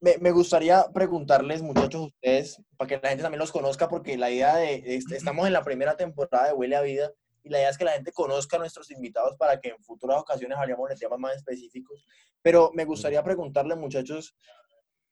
Me, 0.00 0.18
me 0.18 0.32
gustaría 0.32 0.84
preguntarles, 0.92 1.62
muchachos, 1.62 2.06
ustedes, 2.08 2.60
para 2.76 2.88
que 2.88 3.00
la 3.00 3.10
gente 3.10 3.22
también 3.22 3.38
los 3.38 3.52
conozca, 3.52 3.88
porque 3.88 4.18
la 4.18 4.32
idea 4.32 4.56
de, 4.56 4.82
est- 4.96 5.12
estamos 5.12 5.46
en 5.46 5.52
la 5.52 5.62
primera 5.62 5.96
temporada 5.96 6.48
de 6.48 6.54
Huele 6.54 6.74
a 6.74 6.82
Vida, 6.82 7.12
y 7.44 7.50
la 7.50 7.58
idea 7.58 7.70
es 7.70 7.78
que 7.78 7.84
la 7.84 7.92
gente 7.92 8.10
conozca 8.10 8.56
a 8.56 8.58
nuestros 8.58 8.90
invitados 8.90 9.36
para 9.38 9.60
que 9.60 9.68
en 9.68 9.78
futuras 9.84 10.18
ocasiones 10.20 10.58
hablemos 10.58 10.88
de 10.88 10.96
temas 10.96 11.20
más 11.20 11.36
específicos. 11.36 12.04
Pero 12.42 12.72
me 12.74 12.84
gustaría 12.84 13.22
preguntarles, 13.22 13.78
muchachos, 13.78 14.34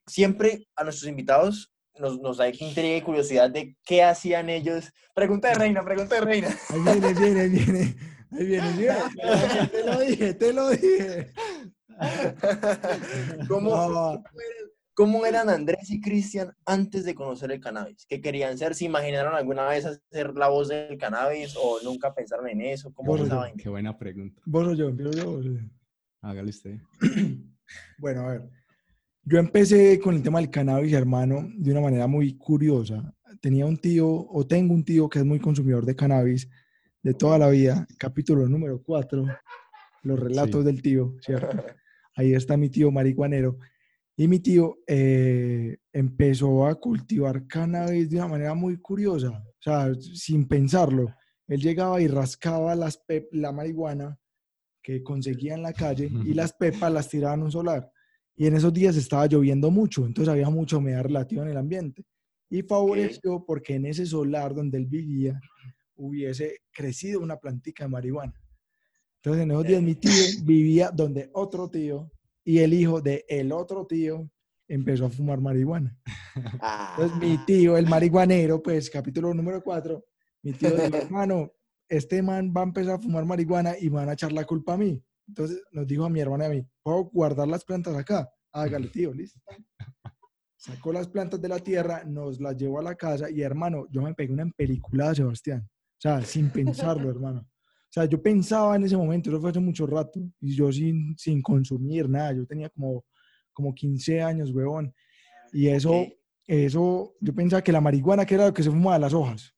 siempre 0.08 0.66
a 0.74 0.82
nuestros 0.82 1.08
invitados 1.08 1.72
nos, 1.98 2.20
nos 2.20 2.36
da 2.38 2.48
intriga 2.48 2.96
y 2.96 3.02
curiosidad 3.02 3.50
de 3.50 3.76
qué 3.84 4.02
hacían 4.02 4.48
ellos. 4.50 4.92
Pregunta 5.14 5.48
de 5.48 5.54
reina, 5.54 5.84
pregunta 5.84 6.14
de 6.16 6.20
reina. 6.20 6.48
Ahí 6.70 6.80
viene, 6.82 7.14
viene, 7.14 7.40
ahí 7.40 7.48
viene. 7.50 7.96
Ahí 8.32 8.46
viene, 8.46 8.72
viene. 8.72 8.96
Te 9.72 9.84
lo 9.84 10.00
dije, 10.00 10.34
te 10.34 10.52
lo 10.52 10.70
dije. 10.70 11.32
¿Cómo, 13.48 13.70
No. 13.70 13.76
cómo 13.86 14.40
eran- 14.40 14.70
cómo 14.94 15.26
eran 15.26 15.48
Andrés 15.50 15.90
y 15.90 16.00
Cristian 16.00 16.52
antes 16.64 17.04
de 17.04 17.14
conocer 17.14 17.52
el 17.52 17.60
cannabis? 17.60 18.06
¿Qué 18.08 18.20
querían 18.20 18.56
ser? 18.58 18.74
¿Se 18.74 18.84
imaginaron 18.84 19.34
alguna 19.34 19.66
vez 19.66 19.84
hacer 19.86 20.34
la 20.34 20.48
voz 20.48 20.68
del 20.68 20.98
cannabis 20.98 21.54
o 21.56 21.78
nunca 21.82 22.14
pensaron 22.14 22.48
en 22.48 22.60
eso? 22.62 22.92
¿Cómo 22.92 23.16
vaina? 23.16 23.54
Qué 23.62 23.68
buena 23.68 23.96
pregunta. 23.96 24.40
Vos 24.44 24.66
o 24.68 24.72
yo, 24.74 24.90
yo. 24.90 25.10
yo. 25.12 25.50
Hágale 26.22 26.50
usted. 26.50 26.76
Bueno, 27.98 28.20
a 28.20 28.28
ver. 28.28 28.42
Yo 29.28 29.38
empecé 29.38 29.98
con 29.98 30.14
el 30.14 30.22
tema 30.22 30.38
del 30.40 30.50
cannabis, 30.50 30.92
hermano, 30.92 31.48
de 31.56 31.72
una 31.72 31.80
manera 31.80 32.06
muy 32.06 32.36
curiosa. 32.36 33.12
Tenía 33.40 33.66
un 33.66 33.76
tío, 33.76 34.06
o 34.08 34.46
tengo 34.46 34.72
un 34.72 34.84
tío 34.84 35.08
que 35.08 35.18
es 35.18 35.24
muy 35.24 35.40
consumidor 35.40 35.84
de 35.84 35.96
cannabis 35.96 36.48
de 37.02 37.12
toda 37.12 37.36
la 37.36 37.48
vida. 37.48 37.86
Capítulo 37.98 38.48
número 38.48 38.80
4, 38.82 39.24
los 40.04 40.18
relatos 40.20 40.60
Sí. 40.60 40.66
del 40.66 40.80
tío, 40.80 41.16
¿cierto? 41.20 41.56
Ahí 42.14 42.34
está 42.34 42.56
mi 42.56 42.70
tío 42.70 42.92
marihuanero. 42.92 43.58
Y 44.16 44.28
mi 44.28 44.38
tío 44.38 44.78
eh, 44.86 45.76
empezó 45.92 46.64
a 46.66 46.76
cultivar 46.76 47.46
cannabis 47.48 48.08
de 48.08 48.16
una 48.18 48.28
manera 48.28 48.54
muy 48.54 48.78
curiosa, 48.78 49.30
o 49.30 49.54
sea, 49.62 49.92
sin 50.14 50.46
pensarlo. 50.46 51.12
Él 51.48 51.60
llegaba 51.60 52.00
y 52.00 52.06
rascaba 52.06 52.74
las 52.76 52.96
pep- 52.96 53.28
la 53.32 53.50
marihuana 53.52 54.18
que 54.82 55.02
conseguía 55.02 55.54
en 55.54 55.62
la 55.62 55.72
calle 55.72 56.08
y 56.24 56.32
las 56.32 56.52
pepas 56.52 56.92
las 56.92 57.08
tiraba 57.08 57.34
en 57.34 57.42
un 57.42 57.50
solar. 57.52 57.90
Y 58.36 58.46
en 58.46 58.54
esos 58.54 58.72
días 58.72 58.96
estaba 58.96 59.26
lloviendo 59.26 59.70
mucho, 59.70 60.04
entonces 60.04 60.30
había 60.30 60.50
mucha 60.50 60.76
humedad 60.76 61.04
relativa 61.04 61.42
en 61.42 61.48
el 61.48 61.56
ambiente. 61.56 62.04
Y 62.50 62.62
favoreció 62.62 63.44
porque 63.44 63.74
en 63.74 63.86
ese 63.86 64.06
solar 64.06 64.54
donde 64.54 64.78
él 64.78 64.86
vivía 64.86 65.40
hubiese 65.96 66.60
crecido 66.70 67.20
una 67.20 67.38
plantica 67.38 67.84
de 67.84 67.88
marihuana. 67.88 68.34
Entonces 69.16 69.42
en 69.42 69.50
esos 69.50 69.64
días 69.64 69.82
mi 69.82 69.94
tío 69.94 70.12
vivía 70.44 70.90
donde 70.90 71.30
otro 71.32 71.68
tío 71.68 72.10
y 72.44 72.58
el 72.58 72.74
hijo 72.74 73.00
de 73.00 73.24
el 73.28 73.50
otro 73.50 73.86
tío 73.86 74.30
empezó 74.68 75.06
a 75.06 75.10
fumar 75.10 75.40
marihuana. 75.40 75.98
Entonces 76.34 77.18
mi 77.18 77.38
tío, 77.46 77.76
el 77.76 77.88
marihuanero, 77.88 78.62
pues 78.62 78.90
capítulo 78.90 79.32
número 79.32 79.62
4, 79.62 80.04
mi 80.42 80.52
tío 80.52 80.70
dijo, 80.70 80.96
hermano, 80.96 81.52
este 81.88 82.22
man 82.22 82.52
va 82.56 82.60
a 82.60 82.64
empezar 82.64 82.94
a 82.94 82.98
fumar 82.98 83.24
marihuana 83.24 83.74
y 83.80 83.88
me 83.88 83.96
van 83.96 84.10
a 84.10 84.12
echar 84.12 84.32
la 84.32 84.44
culpa 84.44 84.74
a 84.74 84.76
mí. 84.76 85.02
Entonces 85.28 85.62
nos 85.72 85.86
dijo 85.86 86.04
a 86.04 86.10
mi 86.10 86.20
hermana 86.20 86.44
y 86.44 86.46
a 86.46 86.50
mí, 86.50 86.66
¿puedo 86.82 87.04
guardar 87.04 87.48
las 87.48 87.64
plantas 87.64 87.94
acá? 87.96 88.30
Hágale, 88.52 88.88
tío, 88.88 89.12
listo. 89.12 89.40
Sacó 90.56 90.92
las 90.92 91.08
plantas 91.08 91.40
de 91.40 91.48
la 91.48 91.58
tierra, 91.58 92.02
nos 92.04 92.40
las 92.40 92.56
llevó 92.56 92.80
a 92.80 92.82
la 92.82 92.94
casa 92.94 93.30
y 93.30 93.42
hermano, 93.42 93.86
yo 93.90 94.02
me 94.02 94.14
pegué 94.14 94.32
una 94.32 94.42
empeliculada, 94.42 95.14
Sebastián. 95.14 95.68
O 95.68 96.00
sea, 96.00 96.22
sin 96.22 96.50
pensarlo, 96.50 97.10
hermano. 97.10 97.40
O 97.40 97.88
sea, 97.88 98.04
yo 98.04 98.20
pensaba 98.20 98.76
en 98.76 98.84
ese 98.84 98.96
momento, 98.96 99.30
eso 99.30 99.40
fue 99.40 99.50
hace 99.50 99.60
mucho 99.60 99.86
rato, 99.86 100.20
y 100.40 100.54
yo 100.54 100.70
sin, 100.70 101.16
sin 101.16 101.40
consumir 101.40 102.08
nada, 102.08 102.32
yo 102.34 102.46
tenía 102.46 102.68
como, 102.68 103.04
como 103.52 103.74
15 103.74 104.22
años, 104.22 104.50
huevón. 104.50 104.92
Y 105.52 105.68
eso, 105.68 106.06
eso, 106.46 107.14
yo 107.20 107.34
pensaba 107.34 107.62
que 107.62 107.72
la 107.72 107.80
marihuana 107.80 108.26
que 108.26 108.34
era 108.34 108.46
lo 108.46 108.54
que 108.54 108.62
se 108.62 108.70
fumaba 108.70 108.98
las 108.98 109.14
hojas. 109.14 109.55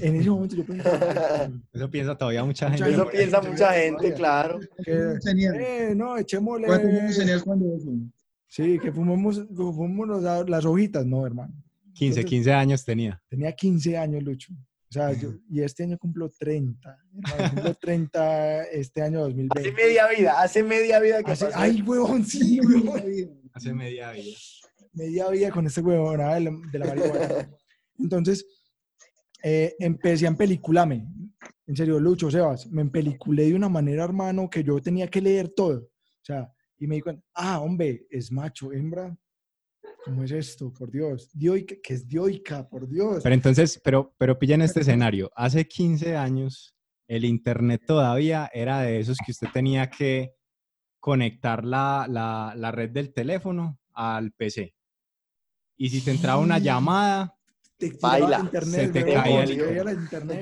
En 0.00 0.16
ese 0.16 0.30
momento 0.30 0.56
yo 0.56 0.64
pensaba 0.64 1.50
Eso 1.72 1.90
piensa 1.90 2.16
todavía 2.16 2.44
mucha 2.44 2.70
gente. 2.70 2.90
Eso 2.90 3.08
piensa 3.08 3.40
mucha 3.42 3.72
gente, 3.72 4.14
claro. 4.14 4.60
eh, 4.86 5.92
no, 5.96 6.16
echémosle. 6.16 6.66
¿Cuántos 6.66 6.90
años 6.90 7.16
tenías 7.18 7.42
cuando 7.42 7.76
eso? 7.76 7.90
Sí, 8.48 8.78
que 8.78 8.92
fumemos, 8.92 9.44
fumemos 9.54 10.22
las, 10.22 10.48
las 10.48 10.64
hojitas, 10.64 11.04
no, 11.04 11.26
hermano. 11.26 11.52
15, 11.94 12.20
Entonces- 12.20 12.24
15 12.30 12.52
años 12.52 12.84
tenía. 12.84 13.22
Tenía 13.28 13.52
15 13.52 13.96
años, 13.98 14.22
Lucho. 14.22 14.52
O 14.88 14.92
sea, 14.92 15.12
yo, 15.12 15.30
y 15.50 15.60
este 15.62 15.82
año 15.82 15.98
cumplo 15.98 16.30
30. 16.30 16.96
hermano, 17.26 17.50
cumplo 17.54 17.74
30 17.74 18.62
este 18.66 19.02
año 19.02 19.18
Hace 19.24 19.34
2020. 19.34 19.72
media 19.72 20.06
vida, 20.16 20.40
hace 20.40 20.62
media 20.62 21.00
vida 21.00 21.22
que 21.24 21.32
Hace- 21.32 21.46
pasó. 21.46 21.58
ay, 21.58 21.82
huevón, 21.82 22.24
sí, 22.24 22.60
huevón. 22.60 23.02
Hace 23.52 23.74
media 23.74 24.12
vida. 24.12 24.36
Media 24.92 25.28
vida 25.28 25.50
con 25.50 25.66
este 25.66 25.80
huevón 25.80 26.20
ah, 26.20 26.34
de 26.34 26.40
la, 26.42 26.50
de 26.72 26.78
la 26.78 26.86
marihuana. 26.86 27.50
Entonces, 27.98 28.46
eh, 29.48 29.76
empecé 29.78 30.26
a 30.26 30.30
empelicularme. 30.30 31.06
En 31.68 31.76
serio, 31.76 32.00
Lucho, 32.00 32.28
Sebas, 32.28 32.66
me 32.66 32.82
empeliculé 32.82 33.44
de 33.44 33.54
una 33.54 33.68
manera, 33.68 34.02
hermano, 34.02 34.50
que 34.50 34.64
yo 34.64 34.80
tenía 34.82 35.06
que 35.06 35.20
leer 35.20 35.50
todo. 35.50 35.82
O 35.82 36.24
sea, 36.24 36.52
y 36.76 36.88
me 36.88 36.96
di 36.96 37.00
cuenta, 37.00 37.22
ah, 37.32 37.60
hombre, 37.60 38.08
es 38.10 38.32
macho, 38.32 38.72
hembra. 38.72 39.16
¿Cómo 40.04 40.24
es 40.24 40.32
esto? 40.32 40.72
Por 40.72 40.90
Dios. 40.90 41.30
Dioica, 41.32 41.76
que 41.80 41.94
es 41.94 42.08
dioica, 42.08 42.68
por 42.68 42.88
Dios. 42.88 43.20
Pero 43.22 43.36
entonces, 43.36 43.80
pero, 43.84 44.12
pero 44.18 44.36
pillen 44.36 44.62
este 44.62 44.80
escenario. 44.80 45.30
Hace 45.36 45.68
15 45.68 46.16
años, 46.16 46.74
el 47.06 47.24
internet 47.24 47.82
todavía 47.86 48.50
era 48.52 48.80
de 48.80 48.98
esos 48.98 49.16
que 49.24 49.30
usted 49.30 49.46
tenía 49.52 49.88
que 49.88 50.34
conectar 50.98 51.64
la, 51.64 52.06
la, 52.10 52.52
la 52.56 52.72
red 52.72 52.90
del 52.90 53.12
teléfono 53.12 53.78
al 53.92 54.32
PC. 54.32 54.74
Y 55.76 55.90
si 55.90 56.00
te 56.00 56.10
entraba 56.10 56.40
una 56.40 56.58
llamada, 56.58 57.36
te 57.78 57.90
Baila, 58.00 58.28
la 58.28 58.38
internet, 58.40 58.80
se 58.80 58.88
te 58.88 59.04
caía 59.04 59.42
el 59.44 59.50
internet, 59.52 60.40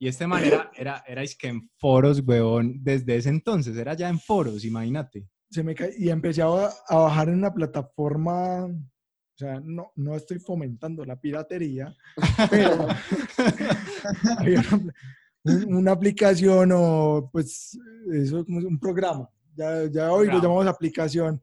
y 0.00 0.06
este 0.08 0.26
manera 0.26 0.70
era, 0.76 1.02
era 1.06 1.22
es 1.22 1.36
que 1.36 1.48
en 1.48 1.68
foros, 1.76 2.20
weón, 2.24 2.74
desde 2.82 3.16
ese 3.16 3.28
entonces, 3.30 3.76
era 3.76 3.94
ya 3.94 4.08
en 4.08 4.18
foros, 4.20 4.64
imagínate. 4.64 5.26
Se 5.50 5.62
me 5.64 5.74
ca- 5.74 5.88
y 5.98 6.08
empecé 6.10 6.42
a, 6.42 6.46
a 6.46 6.96
bajar 6.96 7.28
en 7.28 7.34
una 7.36 7.52
plataforma, 7.52 8.64
o 8.66 9.36
sea, 9.36 9.60
no, 9.60 9.90
no 9.96 10.14
estoy 10.14 10.38
fomentando 10.38 11.04
la 11.04 11.20
piratería, 11.20 11.94
pero 12.50 12.86
había 14.38 14.60
una, 14.60 14.94
un- 15.44 15.74
una 15.74 15.92
aplicación 15.92 16.70
o 16.74 17.28
pues 17.32 17.76
eso 18.12 18.44
como 18.44 18.58
un 18.58 18.78
programa, 18.78 19.28
ya, 19.54 19.86
ya 19.90 20.12
hoy 20.12 20.26
lo 20.28 20.34
llamamos 20.42 20.66
aplicación, 20.66 21.42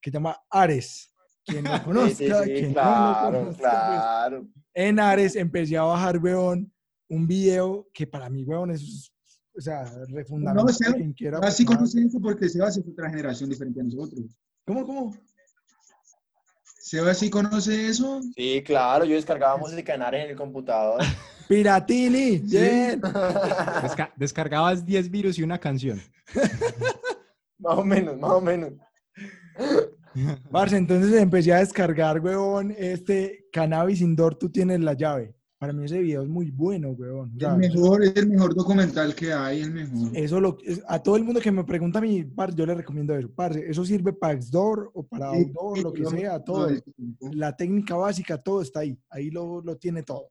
que 0.00 0.10
se 0.10 0.14
llama 0.14 0.36
Ares. 0.50 1.13
Quien 1.46 1.64
lo 1.64 1.82
conozca, 1.84 2.14
sí, 2.14 2.26
sí, 2.26 2.52
quien 2.52 2.72
no 2.74 3.30
lo 3.30 3.52
claro, 3.56 4.40
pues, 4.42 4.54
en 4.74 4.98
Ares 4.98 5.36
empecé 5.36 5.76
a 5.76 5.82
bajar, 5.82 6.18
weón, 6.18 6.72
un 7.08 7.26
video 7.26 7.86
que 7.92 8.06
para 8.06 8.28
mí, 8.30 8.44
weón, 8.44 8.70
es, 8.70 9.12
o 9.56 9.60
sea, 9.60 9.84
refundamental. 10.08 10.66
No, 10.66 10.72
Seba, 10.72 10.94
quien 10.96 11.12
quiera 11.12 11.38
Así 11.38 11.64
conoce 11.64 12.00
eso 12.00 12.18
porque 12.20 12.48
Sebas 12.48 12.76
es 12.76 12.84
otra 12.88 13.08
generación 13.10 13.50
diferente 13.50 13.80
a 13.80 13.84
nosotros. 13.84 14.24
¿Cómo, 14.66 14.84
cómo? 14.86 15.14
Sebas 16.80 17.18
sí 17.18 17.30
conoce 17.30 17.88
eso. 17.88 18.20
Sí, 18.34 18.62
claro, 18.64 19.04
yo 19.04 19.14
descargaba 19.14 19.56
música 19.56 19.94
en 19.94 20.02
Ares 20.02 20.24
en 20.24 20.30
el 20.30 20.36
computador. 20.36 21.00
Piratini, 21.48 22.38
bien. 22.38 23.00
Desca- 23.82 24.12
descargabas 24.16 24.84
10 24.84 25.10
virus 25.10 25.38
y 25.38 25.42
una 25.42 25.58
canción. 25.58 26.00
más 27.58 27.78
o 27.78 27.84
menos, 27.84 28.18
más 28.18 28.30
o 28.32 28.40
menos. 28.40 28.72
Parce, 30.50 30.76
entonces 30.76 31.12
empecé 31.20 31.52
a 31.52 31.58
descargar, 31.58 32.20
weón, 32.20 32.74
este 32.76 33.46
Cannabis 33.52 34.00
Indoor, 34.00 34.36
tú 34.36 34.50
tienes 34.50 34.80
la 34.80 34.94
llave. 34.94 35.34
Para 35.58 35.72
mí 35.72 35.84
ese 35.84 35.98
video 35.98 36.22
es 36.22 36.28
muy 36.28 36.50
bueno, 36.50 36.90
weón. 36.90 37.32
El 37.38 37.56
mejor, 37.56 38.04
es 38.04 38.14
el 38.16 38.28
mejor 38.28 38.54
documental 38.54 39.14
que 39.14 39.32
hay, 39.32 39.62
el 39.62 39.72
mejor. 39.72 40.10
eso 40.12 40.40
lo, 40.40 40.58
a 40.86 41.02
todo 41.02 41.16
el 41.16 41.24
mundo 41.24 41.40
que 41.40 41.50
me 41.50 41.64
pregunta 41.64 42.00
a 42.00 42.02
mí, 42.02 42.24
yo 42.54 42.66
le 42.66 42.74
recomiendo 42.74 43.16
eso. 43.16 43.30
Parce, 43.34 43.64
eso 43.68 43.84
sirve 43.84 44.12
para 44.12 44.40
Xdoor 44.40 44.90
o 44.94 45.02
para 45.02 45.28
Outdoor, 45.28 45.76
sí, 45.78 45.82
lo 45.82 45.92
que 45.92 46.04
sea, 46.06 46.38
todo. 46.40 46.68
La 47.32 47.56
técnica 47.56 47.96
básica, 47.96 48.36
todo 48.36 48.62
está 48.62 48.80
ahí. 48.80 48.98
Ahí 49.08 49.30
lo, 49.30 49.62
lo 49.62 49.76
tiene 49.76 50.02
todo. 50.02 50.30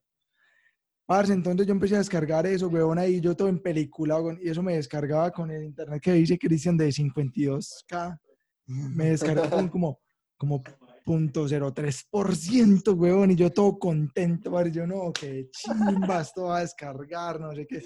Parce, 1.06 1.34
entonces 1.34 1.67
yo 1.67 1.74
empecé 1.74 1.96
a 1.96 2.00
descargar 2.00 2.46
eso, 2.46 2.67
weón, 2.67 2.98
ahí 2.98 3.19
yo 3.19 3.36
todo 3.36 3.50
en 3.50 3.60
película, 3.60 4.22
weón, 4.22 4.39
y 4.41 4.50
eso 4.50 4.63
me 4.63 4.76
descargaba 4.76 5.32
con 5.32 5.52
el 5.52 5.63
internet 5.63 6.02
que 6.02 6.13
dice 6.13 6.38
Cristian 6.38 6.78
de 6.78 6.89
52K. 6.89 8.19
Me 8.65 9.10
descargaba 9.12 9.49
con 9.49 9.69
como, 9.69 9.99
como 10.38 10.63
0.03%, 11.06 12.95
weón, 12.95 13.32
y 13.32 13.36
yo 13.36 13.52
todo 13.52 13.78
contento, 13.78 14.52
parce, 14.52 14.71
yo 14.71 14.88
no, 14.88 15.12
que 15.12 15.49
chimba, 15.52 16.21
esto 16.21 16.54
a 16.54 16.62
descargar, 16.62 17.39
no 17.39 17.54
sé 17.54 17.67
qué. 17.67 17.84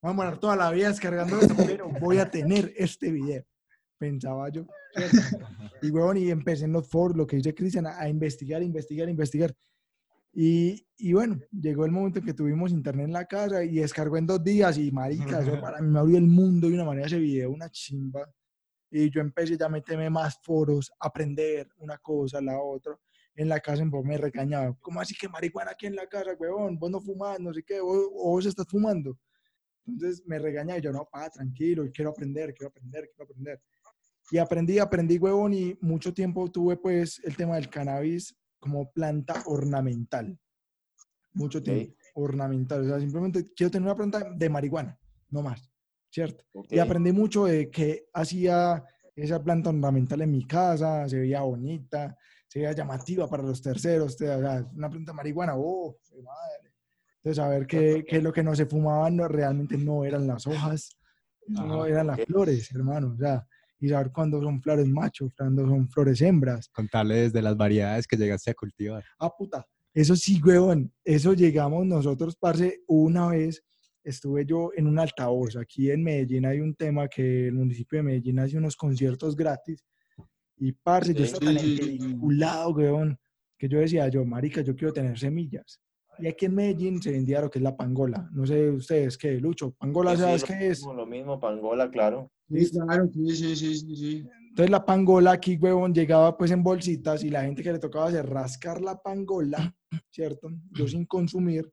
Vamos 0.00 0.14
a 0.14 0.16
morar 0.16 0.38
toda 0.38 0.56
la 0.56 0.70
vida 0.70 0.88
descargando 0.88 1.36
pero 1.66 1.90
voy 2.00 2.18
a 2.18 2.30
tener 2.30 2.72
este 2.76 3.10
video, 3.10 3.44
pensaba 3.98 4.48
yo. 4.50 4.66
Y, 5.82 5.90
weón, 5.90 6.16
y 6.16 6.30
empecé 6.30 6.64
en 6.64 6.72
los 6.72 6.88
foros, 6.88 7.16
lo 7.16 7.26
que 7.26 7.36
dice 7.36 7.54
Cristian, 7.54 7.86
a, 7.86 8.08
investigar, 8.08 8.62
investigar, 8.62 9.08
investigar. 9.08 9.54
Y, 10.32 10.86
y 10.96 11.12
bueno, 11.12 11.40
llegó 11.50 11.84
el 11.84 11.90
momento 11.90 12.20
en 12.20 12.24
que 12.24 12.34
tuvimos 12.34 12.70
internet 12.70 13.06
en 13.06 13.12
la 13.12 13.24
casa 13.24 13.64
y 13.64 13.76
descargó 13.76 14.16
en 14.16 14.26
dos 14.26 14.42
días 14.44 14.78
y 14.78 14.92
marica, 14.92 15.40
para 15.60 15.80
mí 15.80 15.88
me 15.88 15.98
abrió 15.98 16.18
el 16.18 16.26
mundo 16.26 16.68
de 16.68 16.74
una 16.74 16.84
manera 16.84 17.08
ese 17.08 17.18
video, 17.18 17.50
una 17.50 17.68
chimba. 17.68 18.30
Y 18.90 19.10
yo 19.10 19.20
empecé 19.20 19.56
ya 19.56 19.66
a 19.66 19.68
meterme 19.68 20.10
más 20.10 20.38
foros, 20.42 20.90
aprender 20.98 21.68
una 21.78 21.98
cosa, 21.98 22.40
la 22.40 22.60
otra. 22.60 22.98
En 23.36 23.48
la 23.48 23.60
casa 23.60 23.82
en 23.82 23.90
me 23.90 24.18
regañaba, 24.18 24.76
¿cómo 24.80 25.00
así 25.00 25.14
que 25.14 25.28
marihuana 25.28 25.70
aquí 25.70 25.86
en 25.86 25.94
la 25.94 26.06
casa, 26.06 26.32
huevón? 26.38 26.78
Vos 26.78 26.90
no 26.90 27.00
fumas, 27.00 27.38
no 27.38 27.54
sé 27.54 27.62
qué, 27.62 27.80
vos, 27.80 28.10
vos 28.10 28.44
estás 28.44 28.66
fumando. 28.68 29.16
Entonces 29.86 30.22
me 30.26 30.38
regañaba 30.38 30.78
y 30.78 30.82
yo, 30.82 30.92
no, 30.92 31.08
pa, 31.10 31.30
tranquilo, 31.30 31.88
quiero 31.92 32.10
aprender, 32.10 32.52
quiero 32.52 32.68
aprender, 32.68 33.08
quiero 33.14 33.24
aprender. 33.24 33.62
Y 34.30 34.38
aprendí, 34.38 34.78
aprendí, 34.78 35.18
huevón, 35.18 35.54
y 35.54 35.76
mucho 35.80 36.12
tiempo 36.12 36.50
tuve 36.50 36.76
pues 36.76 37.20
el 37.24 37.36
tema 37.36 37.56
del 37.56 37.68
cannabis 37.68 38.36
como 38.58 38.92
planta 38.92 39.42
ornamental. 39.46 40.38
Mucho 41.32 41.62
tiempo. 41.62 41.94
Ornamental. 42.14 42.82
O 42.82 42.88
sea, 42.88 43.00
simplemente 43.00 43.52
quiero 43.54 43.70
tener 43.70 43.86
una 43.86 43.96
planta 43.96 44.32
de 44.36 44.48
marihuana, 44.48 44.98
no 45.30 45.42
más. 45.42 45.69
¿Cierto? 46.10 46.44
Y 46.68 46.78
Ok. 46.78 46.86
aprendí 46.86 47.12
mucho 47.12 47.44
de 47.44 47.70
que 47.70 48.06
hacía 48.12 48.82
esa 49.14 49.42
planta 49.42 49.70
ornamental 49.70 50.22
en 50.22 50.30
mi 50.32 50.46
casa, 50.46 51.08
se 51.08 51.20
veía 51.20 51.40
bonita, 51.42 52.16
se 52.48 52.60
veía 52.60 52.72
llamativa 52.72 53.28
para 53.28 53.42
los 53.42 53.62
terceros. 53.62 54.14
o 54.14 54.18
sea, 54.18 54.66
una 54.74 54.90
planta 54.90 55.12
marihuana, 55.12 55.54
oh, 55.56 55.96
qué 56.02 56.20
madre. 56.22 56.74
Entonces, 57.16 57.36
saber 57.36 57.66
que, 57.66 58.04
que 58.08 58.20
lo 58.22 58.32
que 58.32 58.42
no 58.42 58.56
se 58.56 58.66
fumaban 58.66 59.16
no, 59.16 59.28
realmente 59.28 59.76
no 59.76 60.04
eran 60.04 60.26
las 60.26 60.46
hojas, 60.46 60.96
no 61.46 61.82
Ajá. 61.82 61.88
eran 61.88 62.06
las 62.08 62.18
Ok. 62.20 62.26
flores, 62.26 62.70
hermano. 62.72 63.12
O 63.14 63.16
sea, 63.18 63.46
y 63.78 63.88
saber 63.88 64.10
cuándo 64.10 64.42
son 64.42 64.60
flores 64.62 64.86
machos, 64.88 65.32
cuándo 65.36 65.66
son 65.66 65.88
flores 65.90 66.20
hembras. 66.22 66.68
Contarles 66.70 67.32
de 67.32 67.42
las 67.42 67.56
variedades 67.56 68.06
que 68.06 68.16
llegaste 68.16 68.50
a 68.50 68.54
cultivar. 68.54 69.04
Ah, 69.18 69.30
puta. 69.36 69.66
Eso 69.92 70.16
sí, 70.16 70.40
huevón. 70.42 70.92
Eso 71.04 71.34
llegamos 71.34 71.84
nosotros, 71.86 72.36
parce, 72.36 72.80
una 72.86 73.28
vez 73.28 73.62
estuve 74.04 74.44
yo 74.46 74.70
en 74.76 74.86
un 74.86 74.98
altavoz. 74.98 75.56
Aquí 75.56 75.90
en 75.90 76.02
Medellín 76.02 76.46
hay 76.46 76.60
un 76.60 76.74
tema 76.74 77.08
que 77.08 77.48
el 77.48 77.54
municipio 77.54 77.98
de 77.98 78.02
Medellín 78.02 78.38
hace 78.38 78.56
unos 78.56 78.76
conciertos 78.76 79.36
gratis. 79.36 79.84
Y, 80.56 80.72
parce, 80.72 81.12
yo 81.14 81.24
Sí. 81.24 81.32
estaba 81.34 81.52
tan 81.54 81.58
Sí, 81.64 81.76
sí, 81.76 81.82
sí. 81.98 82.06
vinculado, 82.06 82.70
huevón, 82.70 83.18
que 83.58 83.68
yo 83.68 83.78
decía, 83.78 84.08
yo, 84.08 84.24
marica, 84.24 84.60
yo 84.62 84.74
quiero 84.74 84.92
tener 84.92 85.18
semillas. 85.18 85.80
Y 86.18 86.26
aquí 86.26 86.44
en 86.46 86.54
Medellín 86.54 87.00
se 87.00 87.12
vendía 87.12 87.40
lo 87.40 87.48
que 87.50 87.58
es 87.58 87.62
la 87.62 87.76
pangola. 87.76 88.28
No 88.32 88.46
sé 88.46 88.70
ustedes 88.70 89.16
qué, 89.16 89.40
Lucho. 89.40 89.72
Pangola, 89.72 90.10
Sí, 90.10 90.16
sí, 90.16 90.22
¿sabes 90.22 90.40
lo 90.42 90.46
qué 90.48 90.52
es? 90.68 90.78
mismo, 90.80 90.94
Lo 90.94 91.06
mismo, 91.06 91.40
Pangola, 91.40 91.90
claro. 91.90 92.30
Sí, 92.50 92.70
claro, 92.70 93.08
sí, 93.12 93.36
sí, 93.36 93.56
sí, 93.56 93.74
sí, 93.74 93.96
sí. 93.96 94.28
Entonces 94.50 94.70
la 94.70 94.84
pangola 94.84 95.30
aquí, 95.32 95.56
huevón, 95.56 95.94
llegaba 95.94 96.36
pues 96.36 96.50
en 96.50 96.62
bolsitas 96.62 97.22
y 97.22 97.30
la 97.30 97.42
gente 97.44 97.62
que 97.62 97.72
le 97.72 97.78
tocaba 97.78 98.08
hacer 98.08 98.26
rascar 98.26 98.82
la 98.82 99.00
pangola, 99.00 99.72
¿cierto? 100.10 100.50
Yo 100.72 100.88
sin 100.88 101.06
consumir. 101.06 101.70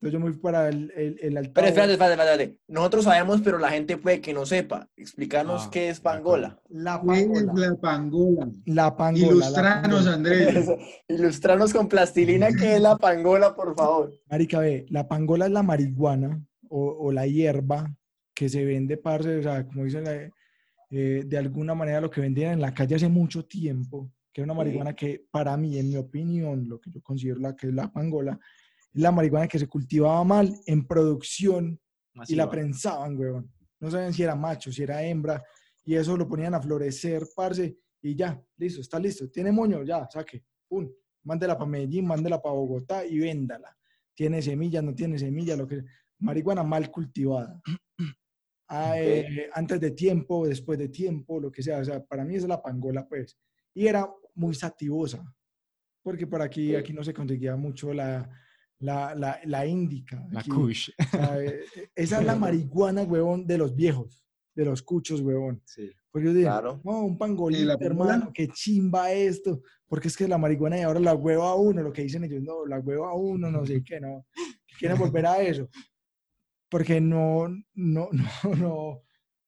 Entonces 0.00 0.12
yo 0.12 0.24
me 0.24 0.32
fui 0.32 0.40
para 0.40 0.68
el, 0.68 0.92
el, 0.96 1.18
el 1.20 1.32
Pero 1.32 1.38
altavoz. 1.38 1.68
espérate, 1.70 1.92
espérate, 1.94 2.12
espérate. 2.22 2.58
Nosotros 2.68 3.04
sabemos, 3.04 3.40
pero 3.42 3.58
la 3.58 3.70
gente 3.70 3.96
puede 3.96 4.20
que 4.20 4.32
no 4.32 4.46
sepa. 4.46 4.88
Explícanos 4.96 5.64
Ah, 5.66 5.70
qué 5.72 5.88
es 5.88 5.98
Pangola. 5.98 6.60
La 6.68 7.02
¿Qué 7.04 7.20
es 7.20 7.26
pangola. 7.26 7.52
la 7.68 7.76
pangola? 7.80 8.48
La 8.66 8.96
pangola. 8.96 9.26
la 9.26 9.32
Ilustranos, 9.32 9.90
pangola. 10.04 10.14
Andrés. 10.14 10.68
Ilustranos 11.08 11.72
con 11.72 11.88
plastilina 11.88 12.48
qué 12.52 12.76
es 12.76 12.80
la 12.80 12.96
Pangola, 12.96 13.56
por 13.56 13.74
favor. 13.74 14.12
Marica, 14.30 14.60
ve, 14.60 14.86
la 14.88 15.08
pangola 15.08 15.46
es 15.46 15.50
la 15.52 15.64
marihuana 15.64 16.40
o, 16.68 16.86
o 17.00 17.10
la 17.12 17.26
hierba 17.26 17.92
que 18.34 18.48
se 18.48 18.64
vende, 18.64 18.98
parce, 18.98 19.38
o 19.38 19.42
sea, 19.42 19.66
como 19.66 19.82
dicen, 19.84 20.04
la- 20.04 20.30
eh, 20.90 21.24
de 21.26 21.36
alguna 21.38 21.74
manera 21.74 22.00
lo 22.00 22.08
que 22.10 22.20
vendían 22.20 22.52
en 22.52 22.60
la 22.60 22.72
calle 22.72 22.94
hace 22.94 23.08
mucho 23.08 23.44
tiempo, 23.44 24.12
que 24.32 24.42
es 24.42 24.44
una 24.44 24.54
Sí. 24.54 24.58
marihuana 24.58 24.94
que 24.94 25.24
para 25.32 25.56
mí, 25.56 25.76
en 25.76 25.88
mi 25.88 25.96
opinión, 25.96 26.68
lo 26.68 26.80
que 26.80 26.90
yo 26.92 27.02
considero 27.02 27.40
la 27.40 27.56
que 27.56 27.66
es 27.66 27.74
la 27.74 27.90
pangola, 27.92 28.38
la 28.94 29.12
marihuana 29.12 29.48
que 29.48 29.58
se 29.58 29.66
cultivaba 29.66 30.22
mal 30.24 30.54
en 30.66 30.86
producción 30.86 31.80
y 32.26 32.34
la 32.34 32.50
prensaban, 32.50 33.16
huevón. 33.16 33.52
No 33.80 33.90
sabían 33.90 34.12
si 34.12 34.22
era 34.22 34.34
macho, 34.34 34.72
si 34.72 34.82
era 34.82 35.02
hembra, 35.02 35.42
y 35.84 35.94
eso 35.94 36.16
lo 36.16 36.28
ponían 36.28 36.54
a 36.54 36.60
florecer, 36.60 37.22
parce, 37.34 37.78
y 38.02 38.16
ya, 38.16 38.40
listo, 38.56 38.80
está 38.80 38.98
listo. 38.98 39.30
Tiene 39.30 39.52
moño, 39.52 39.84
ya, 39.84 40.08
saque, 40.10 40.44
pum, 40.68 40.90
mándela 41.24 41.56
para 41.56 41.70
Medellín, 41.70 42.06
mándela 42.06 42.42
para 42.42 42.54
Bogotá 42.54 43.04
y 43.04 43.18
véndala. 43.18 43.76
Tiene 44.14 44.42
semillas, 44.42 44.82
no 44.82 44.94
tiene 44.94 45.18
semillas, 45.18 45.56
lo 45.56 45.66
que 45.66 45.84
marihuana 46.18 46.62
mal 46.62 46.90
cultivada. 46.90 47.60
Ah, 48.70 49.00
eh, 49.00 49.48
antes 49.54 49.80
de 49.80 49.92
tiempo, 49.92 50.46
después 50.46 50.78
de 50.78 50.90
tiempo, 50.90 51.40
lo 51.40 51.50
que 51.50 51.62
sea. 51.62 51.78
O 51.78 51.84
sea, 51.86 52.04
para 52.04 52.22
mí 52.22 52.36
es 52.36 52.46
la 52.46 52.60
pangola, 52.60 53.08
pues. 53.08 53.38
Y 53.72 53.86
era 53.86 54.06
muy 54.34 54.54
sativosa, 54.54 55.24
porque 56.02 56.26
por 56.26 56.42
aquí, 56.42 56.76
aquí 56.76 56.92
no 56.92 57.02
se 57.02 57.14
conseguía 57.14 57.56
mucho 57.56 57.94
la, 57.94 58.28
la, 58.80 59.14
la, 59.14 59.40
la 59.44 59.66
índica. 59.66 60.24
La 60.30 60.40
aquí. 60.40 60.50
Kush. 60.50 60.90
O 60.98 61.04
sea, 61.10 61.40
eh, 61.42 61.60
eh, 61.76 61.88
esa 61.94 62.20
es 62.20 62.26
la 62.26 62.34
marihuana, 62.36 63.02
huevón, 63.02 63.46
de 63.46 63.58
los 63.58 63.74
viejos, 63.74 64.24
de 64.54 64.64
los 64.64 64.82
cuchos, 64.82 65.20
huevón. 65.20 65.62
Sí. 65.66 65.90
Porque 66.10 66.26
yo 66.28 66.32
digo, 66.34 66.48
Claro. 66.48 66.80
no, 66.84 67.00
un 67.04 67.18
pangola? 67.18 67.76
hermano, 67.80 68.30
qué 68.32 68.48
chimba 68.48 69.12
esto. 69.12 69.62
Porque 69.86 70.08
es 70.08 70.16
que 70.16 70.28
la 70.28 70.38
marihuana 70.38 70.76
de 70.76 70.84
ahora 70.84 71.00
la 71.00 71.14
hueva 71.14 71.50
a 71.50 71.54
uno, 71.54 71.82
lo 71.82 71.92
que 71.92 72.02
dicen 72.02 72.24
ellos, 72.24 72.42
no, 72.42 72.66
la 72.66 72.78
hueva 72.80 73.10
a 73.10 73.14
uno, 73.14 73.50
no 73.50 73.64
sé 73.66 73.82
qué, 73.82 74.00
no. 74.00 74.26
Quieren 74.78 74.98
volver 74.98 75.26
a 75.26 75.40
eso. 75.42 75.68
Porque 76.70 77.00
no, 77.00 77.48
no, 77.74 78.08
no, 78.12 78.54
no, 78.56 79.02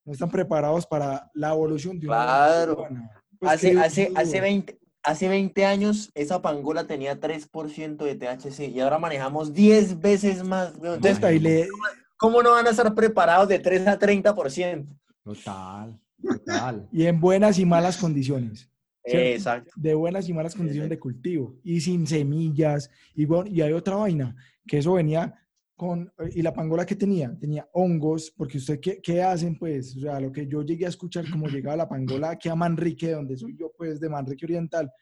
no 0.04 0.12
están 0.12 0.30
preparados 0.30 0.86
para 0.86 1.30
la 1.34 1.50
evolución 1.52 1.98
de 2.00 2.06
una 2.06 2.16
Claro. 2.24 2.76
marihuana. 2.76 3.10
Pues 3.38 3.52
Hace, 3.52 3.78
hace, 3.78 4.12
hace, 4.14 4.40
20, 4.40 4.78
hace 5.02 5.28
20 5.28 5.64
años 5.64 6.10
esa 6.14 6.42
Pangola 6.42 6.86
tenía 6.86 7.18
3% 7.20 7.96
de 7.96 8.14
THC 8.14 8.68
y 8.68 8.80
ahora 8.80 8.98
manejamos 8.98 9.52
10 9.52 10.00
veces 10.00 10.44
más. 10.44 10.74
Entonces, 10.82 11.68
¿cómo 12.16 12.42
no 12.42 12.52
van 12.52 12.66
a 12.66 12.70
estar 12.70 12.94
preparados 12.94 13.48
de 13.48 13.58
3 13.58 13.86
a 13.86 13.98
30%? 13.98 14.86
Total. 15.24 16.00
Total. 16.22 16.88
y 16.92 17.06
en 17.06 17.20
buenas 17.20 17.58
y 17.58 17.64
malas 17.64 17.96
condiciones. 17.96 18.68
¿cierto? 19.04 19.28
Exacto. 19.28 19.72
de 19.76 19.94
buenas 19.94 20.28
y 20.28 20.34
malas 20.34 20.54
condiciones 20.54 20.90
de 20.90 20.98
cultivo 20.98 21.56
y 21.64 21.80
sin 21.80 22.06
semillas. 22.06 22.90
Y, 23.14 23.24
bueno, 23.24 23.50
y 23.50 23.62
hay 23.62 23.72
otra 23.72 23.96
vaina, 23.96 24.36
que 24.66 24.78
eso 24.78 24.92
venía 24.92 25.34
con, 25.80 26.12
y 26.34 26.42
la 26.42 26.52
pangola 26.52 26.84
que 26.84 26.94
tenía, 26.94 27.34
tenía 27.40 27.66
hongos, 27.72 28.30
porque 28.36 28.58
usted, 28.58 28.78
¿qué, 28.80 29.00
qué 29.00 29.22
hacen? 29.22 29.56
Pues, 29.58 29.96
o 29.96 30.00
sea, 30.00 30.20
lo 30.20 30.30
que 30.30 30.46
yo 30.46 30.60
llegué 30.60 30.84
a 30.84 30.90
escuchar, 30.90 31.24
como 31.30 31.46
llegaba 31.48 31.74
la 31.74 31.88
pangola 31.88 32.32
aquí 32.32 32.50
a 32.50 32.54
Manrique, 32.54 33.12
donde 33.12 33.34
soy 33.38 33.56
yo, 33.56 33.72
pues, 33.74 33.98
de 33.98 34.10
Manrique 34.10 34.44
Oriental, 34.44 34.92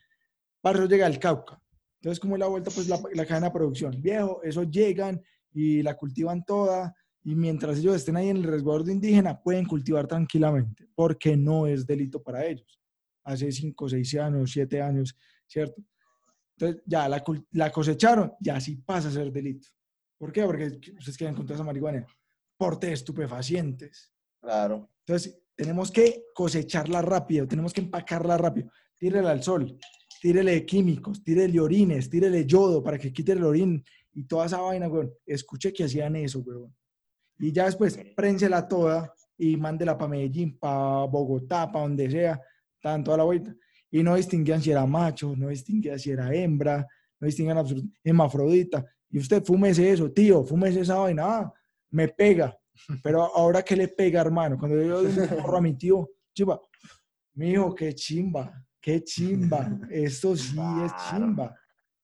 para 0.61 0.79
eso 0.79 0.87
llega 0.87 1.09
el 1.09 1.19
Cauca. 1.19 1.61
Entonces, 1.97 2.21
como 2.21 2.37
es 2.37 2.39
la 2.39 2.47
vuelta, 2.47 2.71
pues, 2.73 2.89
la, 2.89 2.97
la 3.13 3.27
cadena 3.27 3.49
de 3.49 3.55
producción. 3.55 4.01
Viejo, 4.01 4.41
eso 4.45 4.63
llegan 4.63 5.21
y 5.53 5.83
la 5.83 5.97
cultivan 5.97 6.45
toda, 6.45 6.95
y 7.25 7.35
mientras 7.35 7.81
ellos 7.81 7.97
estén 7.97 8.17
ahí 8.17 8.29
en 8.29 8.37
el 8.37 8.45
resguardo 8.45 8.89
indígena, 8.93 9.43
pueden 9.43 9.67
cultivar 9.67 10.07
tranquilamente, 10.07 10.87
porque 10.95 11.37
no 11.37 11.67
es 11.67 11.85
delito 11.89 12.23
para 12.23 12.47
ellos 12.47 12.79
hace 13.25 13.51
5, 13.51 13.89
6 13.89 14.15
años, 14.15 14.53
7 14.53 14.81
años, 14.81 15.17
¿cierto? 15.45 15.83
Entonces, 16.57 16.83
ya 16.87 17.09
la, 17.09 17.25
la 17.51 17.73
cosecharon, 17.73 18.33
ya 18.41 18.61
sí 18.61 18.77
pasa 18.77 19.09
a 19.09 19.11
ser 19.11 19.33
delito. 19.33 19.67
¿Por 20.19 20.33
qué? 20.33 20.45
Porque 20.45 20.65
ustedes 20.99 21.17
quieren 21.17 21.35
encontrar 21.35 21.55
esa 21.55 21.65
marihuana. 21.65 22.07
Porte 22.57 22.93
estupefacientes. 22.93 24.13
Claro. 24.41 24.91
Entonces, 25.07 25.41
tenemos 25.55 25.91
que 25.91 26.25
cosecharla 26.35 27.03
rápido, 27.03 27.47
tenemos 27.47 27.73
que 27.73 27.81
empacarla 27.81 28.37
rápido. 28.37 28.71
Tírela 28.99 29.31
al 29.31 29.43
sol, 29.43 29.79
tírele 30.21 30.67
químicos, 30.67 31.23
tírele 31.23 31.61
orines, 31.61 32.11
tírele 32.11 32.45
yodo 32.45 32.83
para 32.83 32.99
que 32.99 33.13
quite 33.13 33.33
el 33.33 33.45
orín 33.45 33.85
y 34.13 34.25
toda 34.25 34.47
esa 34.47 34.61
vaina, 34.61 34.89
weón. 34.89 35.13
Escuché 35.25 35.73
que 35.73 35.85
hacían 35.85 36.17
eso, 36.17 36.41
weón. 36.41 36.75
Y 37.39 37.53
ya 37.53 37.67
después, 37.67 37.99
prénsela 38.17 38.67
toda 38.67 39.15
y 39.37 39.57
mándela 39.57 39.97
para 39.97 40.11
Medellín, 40.11 40.59
para 40.59 41.05
Bogotá, 41.05 41.71
para 41.71 41.85
donde 41.85 42.11
sea, 42.11 42.41
tan 42.81 43.05
toda 43.05 43.19
la 43.19 43.25
vuelta. 43.25 43.55
Y 43.91 44.03
no 44.03 44.17
distinguían 44.17 44.61
si 44.61 44.71
era 44.71 44.85
macho, 44.87 45.35
no 45.37 45.49
distinguían 45.49 45.99
si 45.99 46.11
era 46.11 46.35
hembra, 46.35 46.87
no 47.21 47.27
distinguían 47.27 47.59
absolutamente, 47.59 48.01
hermafrodita. 48.03 48.85
Y 49.11 49.19
usted 49.19 49.43
fúmese 49.45 49.91
eso, 49.91 50.11
tío, 50.11 50.45
fúmese 50.45 50.81
esa 50.81 50.97
vaina. 50.97 51.25
Ah, 51.27 51.53
me 51.91 52.09
pega. 52.09 52.57
Pero 53.03 53.23
ahora 53.23 53.63
que 53.63 53.77
le 53.77 53.89
pega, 53.89 54.21
hermano, 54.21 54.59
cuando 54.59 54.81
yo 54.83 55.03
porro 55.43 55.59
a 55.59 55.61
mi 55.61 55.75
tío, 55.75 56.09
chiva, 56.35 56.61
mi 57.35 57.51
hijo, 57.51 57.75
qué 57.75 57.95
chimba, 57.95 58.53
qué 58.81 59.03
chimba. 59.03 59.79
Esto 59.91 60.37
sí 60.37 60.59
es 60.85 60.93
chimba. 61.09 61.55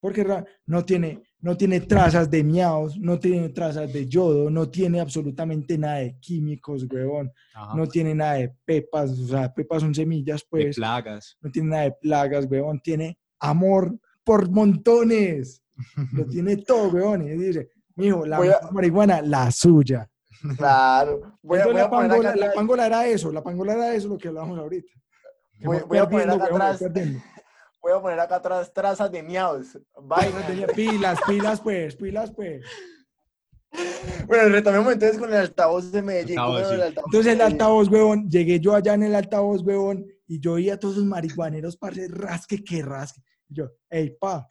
Porque 0.01 0.27
no 0.67 0.85
tiene, 0.85 1.23
no 1.41 1.57
tiene 1.57 1.81
trazas 1.81 2.31
de 2.31 2.45
miaos, 2.45 2.99
no 2.99 3.19
tiene 3.19 3.49
trazas 3.49 3.91
de 3.91 4.07
yodo, 4.07 4.51
no 4.51 4.69
tiene 4.69 5.01
absolutamente 5.01 5.79
nada 5.79 6.01
de 6.01 6.19
químicos, 6.21 6.87
huevón. 6.91 7.33
Ajá. 7.55 7.75
No 7.75 7.87
tiene 7.87 8.15
nada 8.15 8.35
de 8.35 8.55
pepas, 8.67 9.13
o 9.13 9.27
sea, 9.29 9.53
pepas 9.53 9.81
son 9.81 9.95
semillas, 9.95 10.43
de 10.43 10.47
pues. 10.51 10.77
plagas. 10.77 11.39
No 11.41 11.51
tiene 11.51 11.71
nada 11.71 11.83
de 11.85 11.93
plagas, 11.93 12.47
huevón. 12.51 12.81
Tiene 12.81 13.19
amor 13.41 13.99
por 14.25 14.51
montones. 14.51 15.64
Lo 16.13 16.25
tiene 16.29 16.57
todo, 16.59 16.89
huevón. 16.89 17.23
Y 17.27 17.31
dice, 17.33 17.71
mijo, 17.97 18.25
la 18.27 18.37
a- 18.39 18.71
marihuana, 18.73 19.23
la 19.23 19.51
suya. 19.51 20.09
Claro. 20.57 21.39
Voy 21.43 21.59
a, 21.59 21.63
Entonces, 21.63 21.65
voy 21.67 21.75
la, 21.75 21.83
a 21.85 21.91
poner 21.91 22.09
pangola, 22.11 22.29
acá 22.29 22.39
la 22.39 22.45
atrás- 22.47 22.55
pangola 22.55 22.87
era 22.87 23.07
eso, 23.07 23.33
la 23.33 23.43
pangola 23.43 23.73
era 23.75 23.95
eso 23.95 24.09
lo 24.09 24.19
que 24.19 24.29
hablábamos 24.29 24.59
ahorita. 24.59 24.93
Voy- 25.63 25.99
a 25.99 26.09
poner 26.09 26.31
acá 26.31 26.45
atrás. 26.45 26.81
voy 27.83 27.93
a 27.93 28.01
poner 28.01 28.21
acá 28.21 28.37
atrás 28.37 28.73
trazas 28.73 29.11
de 29.11 29.23
miaos. 29.23 29.79
Tenía 30.47 30.67
pilas, 30.69 31.19
pilas, 31.27 31.61
pues, 31.61 31.97
pilas, 31.97 32.31
pues. 32.33 32.63
Bueno, 34.27 34.49
retomemos 34.51 34.93
entonces 34.93 35.19
con 35.19 35.31
el 35.31 35.37
altavoz 35.37 35.91
de 35.91 36.01
Medellín. 36.03 36.39
Altavoz, 36.39 36.55
¿Cómo 36.55 36.59
era 36.59 36.69
sí. 36.69 36.75
el 36.75 36.83
altavoz 36.83 37.07
Entonces 37.09 37.33
el 37.33 37.41
altavoz, 37.41 37.89
huevón, 37.89 38.31
llegué 38.31 38.61
yo 38.61 38.75
allá 38.75 38.95
en 38.95 39.03
el 39.03 39.15
altavoz, 39.15 39.63
huevón, 39.63 40.07
y 40.29 40.39
yo 40.41 40.53
oía 40.53 40.75
a 40.75 40.79
todos 40.79 40.95
esos 40.95 41.07
marihuaneros, 41.07 41.77
parce, 41.77 42.07
rasque 42.09 42.63
que 42.63 42.83
rasque. 42.83 43.21
Y 43.49 43.55
yo, 43.57 43.71
ey, 43.91 44.11
pa. 44.11 44.47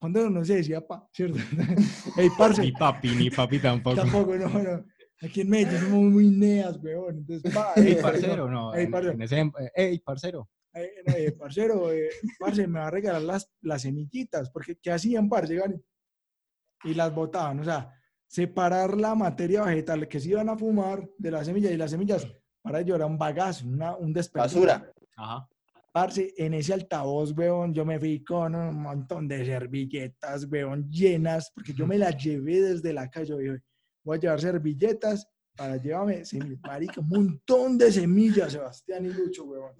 Cuando 0.00 0.30
no 0.30 0.42
se 0.44 0.56
decía 0.56 0.80
pa, 0.86 1.06
¿cierto? 1.12 1.36
ey, 2.16 2.28
parce. 2.36 2.62
Ni 2.62 2.72
papi, 2.72 3.10
ni 3.10 3.30
papi 3.30 3.58
tampoco. 3.58 3.96
Tampoco, 3.96 4.34
no, 4.36 4.48
no. 4.48 4.84
Aquí 5.22 5.42
en 5.42 5.50
Medellín 5.50 5.78
somos 5.80 6.10
muy 6.12 6.30
neas, 6.30 6.78
huevón. 6.82 7.18
Entonces, 7.18 7.52
pa, 7.52 7.74
Ey, 7.76 7.88
ey, 7.88 7.94
parcero, 8.02 8.50
no. 8.50 8.74
Ey, 8.74 8.84
en- 8.86 8.90
parcero. 8.90 9.12
en 9.12 9.22
ese- 9.22 9.40
eh, 9.40 9.70
ey, 9.74 9.98
parcero. 9.98 10.48
parcero, 11.38 11.92
eh, 11.92 12.08
parce, 12.38 12.66
me 12.66 12.78
va 12.78 12.86
a 12.86 12.90
regalar 12.90 13.20
las, 13.22 13.50
las 13.60 13.82
semillitas, 13.82 14.48
porque 14.50 14.76
¿qué 14.76 14.90
hacían, 14.90 15.28
parce? 15.28 15.54
Gane? 15.54 15.82
Y 16.84 16.94
las 16.94 17.14
botaban, 17.14 17.60
o 17.60 17.64
sea, 17.64 17.92
separar 18.26 18.96
la 18.96 19.14
materia 19.14 19.62
vegetal 19.64 20.08
que 20.08 20.18
se 20.18 20.30
iban 20.30 20.48
a 20.48 20.56
fumar 20.56 21.06
de 21.18 21.30
las 21.30 21.44
semillas 21.46 21.72
y 21.72 21.76
las 21.76 21.90
semillas 21.90 22.26
para 22.62 22.80
ello 22.80 22.94
era 22.96 23.04
un 23.04 23.18
bagazo, 23.18 23.66
una, 23.66 23.94
un 23.96 24.14
desperdicio. 24.14 24.60
Basura. 24.62 24.92
Ajá. 25.16 25.46
Parce, 25.92 26.32
en 26.36 26.54
ese 26.54 26.72
altavoz, 26.72 27.32
weón, 27.36 27.74
yo 27.74 27.84
me 27.84 27.98
fui 27.98 28.22
con 28.22 28.54
un 28.54 28.80
montón 28.80 29.26
de 29.26 29.44
servilletas, 29.44 30.46
weón, 30.50 30.88
llenas, 30.88 31.50
porque 31.54 31.72
yo 31.74 31.86
me 31.86 31.98
las 31.98 32.16
llevé 32.24 32.60
desde 32.60 32.92
la 32.92 33.10
calle. 33.10 33.28
Yo 33.30 33.38
dije, 33.38 33.58
voy 34.04 34.16
a 34.16 34.20
llevar 34.20 34.40
servilletas 34.40 35.28
para 35.56 35.76
llevarme 35.76 36.24
semillas. 36.24 36.60
Marica, 36.62 37.00
un 37.00 37.08
montón 37.08 37.76
de 37.76 37.90
semillas, 37.90 38.52
Sebastián 38.52 39.04
y 39.06 39.08
Lucho, 39.08 39.44
weón. 39.44 39.72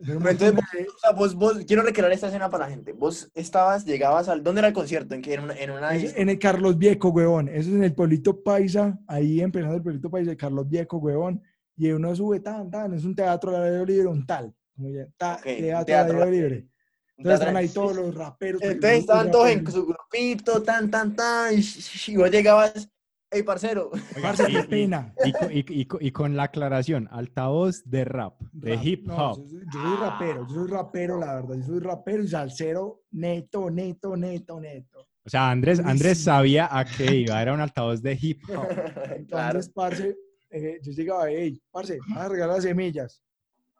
Pero 0.00 0.28
Entonces, 0.28 0.54
vos, 0.54 1.14
vos, 1.14 1.34
vos- 1.34 1.64
quiero 1.66 1.82
recrear 1.82 2.10
esta 2.10 2.26
escena 2.26 2.50
para 2.50 2.64
la 2.64 2.70
gente. 2.70 2.92
Vos 2.92 3.30
estabas, 3.34 3.84
llegabas 3.84 4.28
al, 4.28 4.42
¿dónde 4.42 4.58
era 4.60 4.68
el 4.68 4.74
concierto? 4.74 5.14
¿En 5.14 5.22
qué? 5.22 5.34
En 5.34 5.44
una, 5.44 5.54
en 5.54 5.70
una 5.70 5.94
en 5.94 6.28
el 6.28 6.38
Carlos 6.38 6.76
Viejo, 6.78 7.10
huevón. 7.10 7.48
Eso 7.48 7.68
es 7.68 7.76
en 7.76 7.84
el 7.84 7.94
pueblito 7.94 8.42
Paisa, 8.42 8.98
ahí 9.06 9.40
empezando 9.40 9.76
el 9.76 9.82
pueblito 9.82 10.10
Paisa 10.10 10.30
de 10.30 10.36
Carlos 10.36 10.68
Viejo, 10.68 10.96
huevón. 10.96 11.40
Y 11.76 11.90
uno 11.92 12.14
sube 12.16 12.40
tan, 12.40 12.70
tan, 12.70 12.92
es 12.94 13.04
un 13.04 13.14
teatro 13.14 13.54
al 13.54 13.62
aire 13.62 13.86
libre, 13.86 14.06
un 14.08 14.26
tal. 14.26 14.52
Como 14.74 14.90
ya, 14.90 15.06
ta- 15.16 15.36
Ok, 15.36 15.46
un 15.46 15.56
teatro, 15.62 15.84
teatro 15.86 16.18
aire 16.24 16.30
libre. 16.30 16.68
Entonces 17.16 17.40
están 17.40 17.56
ahí 17.56 17.68
todos 17.68 17.96
los 17.96 18.14
raperos. 18.14 18.60
Entonces 18.62 18.98
estaban 19.00 19.30
todos 19.30 19.48
en 19.50 19.70
su 19.70 19.86
grupito, 19.86 20.62
tan, 20.62 20.90
tan, 20.90 21.14
tan, 21.14 21.54
y, 21.56 21.62
y 22.08 22.16
vos 22.16 22.30
llegabas, 22.30 22.88
hey, 23.30 23.42
parcero. 23.44 23.90
Parce, 24.20 24.50
y- 24.50 24.62
pena. 24.62 25.14
Y, 25.22 25.28
y- 25.30 25.80
y 25.80 25.84
co- 25.86 25.98
y 26.00 26.10
con 26.10 26.36
la 26.36 26.44
aclaración, 26.44 27.08
altavoz 27.12 27.82
de 27.88 28.04
rap, 28.04 28.40
de 28.52 28.74
Rap. 28.74 28.84
hip 28.84 29.06
No, 29.06 29.32
hop. 29.32 29.38
yo, 29.38 29.48
soy, 29.48 29.66
yo 29.68 29.80
soy 29.80 29.96
rapero, 29.96 30.42
yo 30.44 30.54
soy 30.56 30.66
rapero, 30.68 31.18
la 31.20 31.34
verdad. 31.36 31.54
Yo 31.56 31.62
soy 31.66 31.78
rapero 31.80 32.22
y 32.24 32.28
salsero 32.28 33.02
neto, 33.12 33.70
neto, 33.70 34.16
neto, 34.16 34.60
neto. 34.60 35.06
O 35.26 35.30
sea, 35.30 35.50
Andrés, 35.50 35.78
Andrés 35.80 36.18
sabía 36.22 36.68
a 36.70 36.84
qué 36.84 37.14
iba, 37.16 37.40
era 37.40 37.54
un 37.54 37.60
altavoz 37.60 38.02
de 38.02 38.18
hip 38.20 38.42
hop. 38.48 38.66
claro. 39.28 39.60
Entonces, 39.60 39.68
parce, 39.72 40.16
eh, 40.50 40.80
yo 40.82 40.92
llegaba, 40.92 41.30
hey, 41.30 41.62
parce, 41.70 41.98
vas 42.08 42.24
a 42.26 42.28
regalar 42.28 42.60
semillas. 42.60 43.22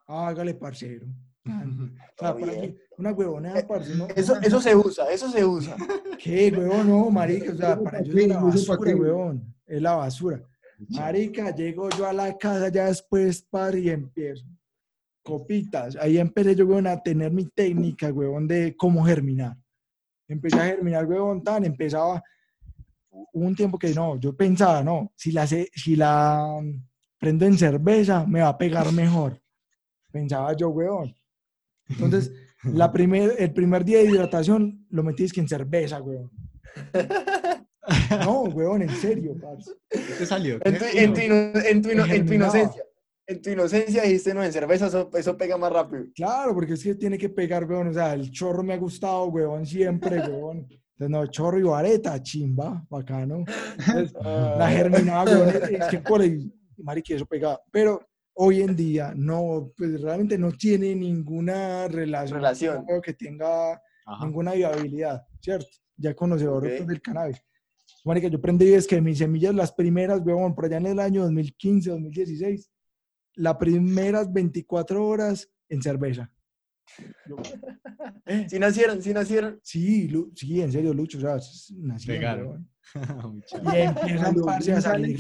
Hágale, 0.07 0.55
parcero. 0.55 1.07
O 2.17 2.21
sea, 2.21 2.33
bien. 2.33 2.49
aquí, 2.49 2.77
una 2.97 3.13
huevonada, 3.13 3.67
parce. 3.67 3.95
No, 3.97 4.07
Eso, 4.15 4.41
eso 4.41 4.61
se 4.61 4.75
usa, 4.77 5.11
eso 5.11 5.29
se 5.29 5.45
usa. 5.45 5.77
¿Qué, 6.19 6.53
huevón? 6.57 6.89
No, 6.89 7.11
marica, 7.11 7.53
o 7.53 7.57
sea, 7.57 7.79
para 7.79 7.99
ellos 7.99 8.15
es 8.15 8.29
la 8.29 8.41
basura, 8.41 8.97
huevón. 8.97 9.55
Es 9.67 9.83
la 9.83 9.93
basura. 9.97 10.43
Marica, 10.89 11.55
llego 11.55 11.91
yo 11.91 12.07
a 12.07 12.13
la 12.13 12.39
casa 12.39 12.69
ya 12.69 12.87
después, 12.87 13.43
par, 13.43 13.77
y 13.77 13.91
empiezo. 13.91 14.47
Copitas. 15.25 15.97
Ahí 15.97 16.19
empecé 16.19 16.55
yo, 16.55 16.67
huevón, 16.67 16.87
a 16.87 17.03
tener 17.03 17.33
mi 17.33 17.47
técnica, 17.47 18.13
huevón, 18.13 18.47
de 18.47 18.77
cómo 18.77 19.05
germinar. 19.05 19.57
Empecé 20.29 20.61
a 20.61 20.67
germinar, 20.67 21.05
huevón, 21.05 21.43
tan, 21.43 21.65
empezaba. 21.65 22.23
Hubo 23.11 23.45
un 23.45 23.57
tiempo 23.57 23.79
que 23.79 23.93
no, 23.93 24.19
yo 24.19 24.37
pensaba, 24.37 24.83
no, 24.83 25.13
si 25.17 25.33
la, 25.33 25.47
si 25.47 25.97
la 25.97 26.59
mm, 26.63 26.85
prendo 27.19 27.45
en 27.45 27.59
cerveza, 27.59 28.25
me 28.25 28.41
va 28.41 28.49
a 28.49 28.59
pegar 28.59 28.91
mejor. 28.93 29.41
Pensaba 30.15 30.53
yo, 30.53 30.69
huevón. 30.69 31.13
Entonces, 31.89 32.33
la 32.63 32.93
primer, 32.93 33.35
el 33.37 33.53
primer 33.53 33.85
día 33.85 33.99
de 33.99 34.05
hidratación 34.05 34.87
lo 34.91 35.03
metí 35.03 35.25
es 35.25 35.33
que 35.33 35.41
en 35.41 35.49
cerveza, 35.49 36.01
huevón. 36.01 36.31
No, 38.25 38.43
huevón, 38.43 38.83
en 38.83 38.91
serio, 38.91 39.35
parce. 39.43 39.73
¿Qué 39.91 40.25
salió? 40.25 40.61
En 40.65 40.79
tu, 40.79 40.85
en 40.85 41.13
tu 41.13 41.21
en 41.21 41.83
tu 41.83 41.91
en 41.91 42.27
tu 42.27 42.33
inocencia. 42.33 42.85
En 43.27 43.43
tu 43.43 43.51
inocencia 43.51 44.05
dijiste, 44.05 44.33
no, 44.35 44.45
en 44.45 44.53
cerveza 44.53 44.87
eso, 44.87 45.11
eso 45.15 45.37
pega 45.37 45.57
más 45.57 45.73
rápido. 45.73 46.05
Claro, 46.15 46.55
porque 46.55 46.75
es 46.75 46.85
que 46.85 46.95
tiene 46.95 47.19
que 47.19 47.29
pegar, 47.29 47.65
huevón. 47.65 47.89
O 47.89 47.93
sea, 47.93 48.15
el 48.15 48.31
chorro 48.31 48.63
me 48.63 48.75
ha 48.75 48.79
gustado, 48.79 49.25
huevón, 49.27 49.67
siempre, 49.67 50.21
huevón. 50.21 50.69
Entonces, 50.69 51.11
no, 51.11 51.27
chorro 51.27 51.59
y 51.59 51.65
vareta, 51.65 52.23
chimba, 52.23 52.87
bacano. 52.89 53.45
Entonces, 53.79 54.13
la 54.23 54.71
germinaba, 54.71 55.25
huevón, 55.25 55.49
es 55.49 55.87
que 55.89 55.99
por 55.99 56.21
ahí, 56.21 56.53
eso 57.09 57.27
pegaba. 57.27 57.61
Pero 57.73 58.01
hoy 58.35 58.63
en 58.63 58.75
día, 58.77 59.13
no, 59.17 59.73
pues 59.77 60.01
realmente 60.01 60.37
no 60.39 60.53
tiene 60.53 60.95
ninguna 60.95 61.89
relación. 61.89 62.39
Relación. 62.39 62.77
No 62.79 62.85
creo 62.87 63.01
que 63.01 63.15
tenga 63.15 63.73
Ajá. 64.07 64.25
ninguna 64.25 64.53
viabilidad, 64.53 65.23
¿cierto? 65.41 65.69
Ya 65.97 66.15
conocedor 66.15 66.65
Ok. 66.67 66.73
pues, 66.79 66.87
del 66.89 67.01
cannabis. 67.03 67.41
Marica, 68.05 68.29
yo 68.29 68.39
aprendí 68.39 68.73
es 68.73 68.87
que 68.87 69.01
mis 69.01 69.19
semillas, 69.19 69.55
las 69.55 69.73
primeras, 69.73 70.21
huevón, 70.21 70.55
por 70.55 70.67
allá 70.67 70.77
en 70.79 70.87
el 70.87 70.99
año 71.01 71.23
2015, 71.23 71.91
2016, 71.91 72.71
las 73.37 73.57
primeras 73.57 74.33
24 74.33 75.07
horas 75.07 75.49
en 75.69 75.83
cerveza. 75.83 76.31
Yo, 77.27 77.37
eh, 78.27 78.47
Si 78.49 78.59
nacieron, 78.59 79.01
si 79.01 79.13
nacieron. 79.15 79.59
sí, 79.63 80.09
Lu- 80.09 80.33
sí, 80.35 80.61
en 80.61 80.71
serio, 80.71 80.93
Lucho, 80.93 81.19
o 81.19 81.21
sea, 81.23 81.37
nací, 81.79 82.07
Pegaron. 82.09 82.69
Y 83.73 83.77
empiezan, 83.77 84.37
a 84.77 84.81
salir, 84.83 85.19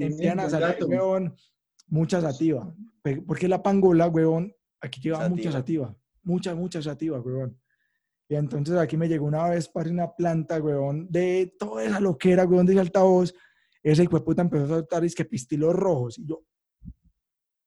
empiezan 0.00 0.40
a 0.40 0.48
salir, 0.48 0.66
dato. 0.68 0.88
Mucha 1.92 2.20
sativa. 2.22 2.74
Porque 3.26 3.48
la 3.48 3.62
pangola, 3.62 4.08
huevón, 4.08 4.52
aquí 4.80 5.00
lleva 5.00 5.28
mucha 5.28 5.52
Sativa. 5.52 5.86
sativa. 5.86 5.96
Mucha, 6.22 6.54
mucha 6.54 6.82
sativa, 6.82 7.20
huevón. 7.20 7.60
Y 8.28 8.34
entonces 8.34 8.76
aquí 8.76 8.96
me 8.96 9.08
llegó 9.08 9.26
una 9.26 9.48
vez 9.50 9.68
para 9.68 9.90
una 9.90 10.10
planta, 10.10 10.58
huevón, 10.60 11.06
de 11.10 11.54
toda 11.58 11.84
esa 11.84 12.00
loquera, 12.00 12.46
huevón, 12.46 12.64
de 12.64 12.72
ese 12.72 12.80
altavoz. 12.80 13.34
Ese 13.82 14.04
hijo 14.04 14.18
de 14.18 14.24
puta 14.24 14.40
empezó 14.42 14.64
a 14.64 14.68
soltar 14.68 15.04
es 15.04 15.14
que 15.14 15.24
pistilos 15.24 15.74
rojos. 15.74 16.18
Y 16.18 16.24
yo, 16.26 16.42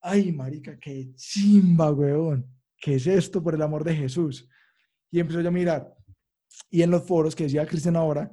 ay, 0.00 0.32
marica, 0.32 0.76
qué 0.78 1.12
chimba, 1.14 1.92
huevón. 1.92 2.50
¿Qué 2.78 2.96
es 2.96 3.06
esto, 3.06 3.42
por 3.42 3.54
el 3.54 3.62
amor 3.62 3.84
de 3.84 3.94
Jesús? 3.94 4.48
Y 5.10 5.20
empezó 5.20 5.40
yo 5.40 5.48
a 5.48 5.52
mirar. 5.52 5.94
Y 6.68 6.82
en 6.82 6.90
los 6.90 7.04
foros 7.06 7.36
que 7.36 7.44
decía 7.44 7.66
Cristian 7.66 7.96
ahora, 7.96 8.32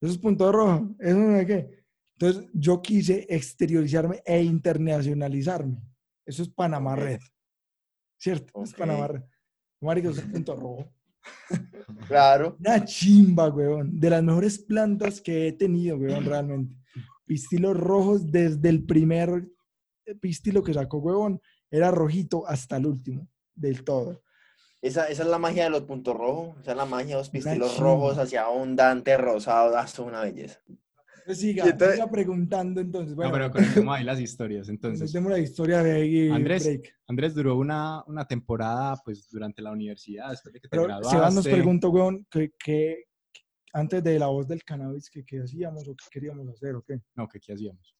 eso 0.00 0.12
es 0.12 0.18
punto 0.18 0.50
rojo, 0.50 0.96
eso 0.98 1.16
no 1.16 1.38
sé 1.38 1.46
qué. 1.46 1.77
Entonces 2.20 2.50
yo 2.52 2.82
quise 2.82 3.26
exteriorizarme 3.28 4.20
e 4.24 4.42
internacionalizarme. 4.42 5.80
Eso 6.26 6.42
es 6.42 6.48
Panamá. 6.48 6.96
Red. 6.96 7.20
¿Cierto? 8.18 8.60
Es. 8.64 8.74
Panamá 8.74 9.06
Red. 9.06 9.22
Marica, 9.80 10.10
eso 10.10 10.20
es 10.20 10.26
punto 10.26 10.56
rojo. 10.56 10.92
Claro. 12.06 12.56
Una 12.58 12.84
chimba, 12.84 13.48
weón. 13.50 14.00
De 14.00 14.10
las 14.10 14.22
mejores 14.22 14.58
plantas 14.58 15.20
que 15.20 15.48
he 15.48 15.52
tenido, 15.52 15.96
weón, 15.96 16.24
realmente. 16.24 16.74
Pistilos 17.26 17.76
rojos 17.76 18.30
desde 18.30 18.68
el 18.68 18.84
primer 18.84 19.46
pistilo 20.20 20.62
que 20.62 20.74
sacó, 20.74 20.98
weón. 20.98 21.40
Era 21.70 21.90
rojito 21.90 22.46
hasta 22.46 22.78
el 22.78 22.86
último, 22.86 23.28
del 23.54 23.84
todo. 23.84 24.22
Esa, 24.80 25.06
esa 25.08 25.22
es 25.22 25.28
la 25.28 25.38
magia 25.38 25.64
de 25.64 25.70
los 25.70 25.82
puntos 25.82 26.16
rojos. 26.16 26.56
Esa 26.62 26.70
es 26.70 26.76
la 26.76 26.86
magia 26.86 27.16
de 27.16 27.20
los 27.20 27.30
pistilos 27.30 27.78
rojos 27.78 28.16
hacia 28.16 28.44
abundantes, 28.44 29.20
rosados. 29.20 29.74
Ah, 29.76 29.84
esto 29.84 30.02
es 30.02 30.08
una 30.08 30.22
belleza. 30.22 30.60
Entonces, 31.28 31.42
siga, 31.42 31.66
Y 31.66 31.68
entonces- 31.70 31.96
siga 31.96 32.10
preguntando 32.10 32.80
entonces. 32.80 33.14
Bueno, 33.14 33.30
No, 33.30 33.36
pero 33.36 33.50
conocemos 33.50 33.94
ahí 33.98 34.04
las 34.04 34.18
historias. 34.20 34.68
Entonces, 34.70 35.12
contemos 35.12 35.32
la 35.32 35.38
historia 35.38 35.82
de 35.82 36.30
Andrés, 36.32 36.64
Break. 36.64 36.94
Andrés 37.06 37.34
duró 37.34 37.56
una, 37.56 38.02
una 38.06 38.26
temporada 38.26 38.96
pues 39.04 39.28
durante 39.30 39.60
la 39.60 39.72
universidad, 39.72 40.30
después 40.30 40.54
de 40.54 40.60
que 40.60 40.68
te 40.68 40.70
Pero 40.70 40.84
graduaste. 40.84 41.16
Sebas 41.16 41.34
nos 41.34 41.44
preguntó, 41.46 41.90
weón, 41.90 42.26
que, 42.30 42.52
que 42.58 43.04
antes 43.74 44.02
de 44.02 44.18
la 44.18 44.28
voz 44.28 44.48
del 44.48 44.64
cannabis, 44.64 45.10
que 45.10 45.22
qué 45.24 45.40
hacíamos 45.42 45.86
o 45.86 45.94
qué 45.94 46.04
queríamos 46.10 46.48
hacer 46.48 46.74
o 46.74 46.82
qué. 46.82 46.98
No, 47.14 47.28
que 47.28 47.38
qué 47.40 47.52
hacíamos. 47.52 47.94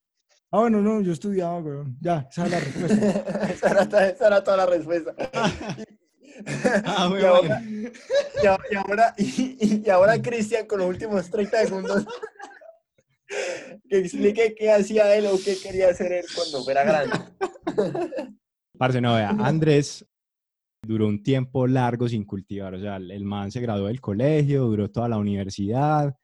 Ah, 0.51 0.61
bueno, 0.61 0.81
no, 0.81 1.03
yo 1.03 1.13
estudiaba, 1.13 1.59
weón. 1.59 1.99
Ya, 2.01 2.27
esa 2.31 2.47
es 2.47 2.51
la 2.51 2.61
respuesta. 2.61 2.97
esa, 3.53 3.71
era, 3.71 3.89
toda- 3.89 4.09
esa 4.09 4.27
era 4.29 4.43
toda 4.45 4.57
la 4.57 4.67
respuesta. 4.67 5.15
Ah, 6.87 7.11
y, 7.21 7.25
ahora, 7.25 7.61
y 7.65 8.47
ahora, 8.47 8.65
y 8.71 8.77
ahora, 8.77 9.15
y- 9.19 9.83
y 9.85 9.91
ahora 9.91 10.23
Cristian, 10.23 10.67
con 10.67 10.79
los 10.79 10.89
últimos 10.89 11.29
30 11.29 11.67
segundos, 11.67 12.07
que 13.89 13.99
explique 13.99 14.55
qué 14.57 14.73
hacía 14.73 15.15
él 15.17 15.27
o 15.27 15.39
qué 15.45 15.57
quería 15.63 15.89
hacer 15.91 16.13
él 16.13 16.25
cuando 16.35 16.63
fuera 16.65 16.85
grande. 16.85 17.17
Parce, 18.79 19.01
no, 19.01 19.15
vea, 19.15 19.31
Andrés 19.31 20.07
duró 20.87 21.09
un 21.09 21.23
tiempo 21.23 21.67
largo 21.67 22.09
sin 22.09 22.25
cultivar. 22.25 22.75
O 22.75 22.81
sea, 22.81 22.97
el 22.97 23.25
man 23.25 23.51
se 23.51 23.61
graduó 23.61 23.89
del 23.89 24.01
colegio, 24.01 24.65
duró 24.65 24.91
toda 24.91 25.09
la 25.09 25.19
universidad. 25.19 26.15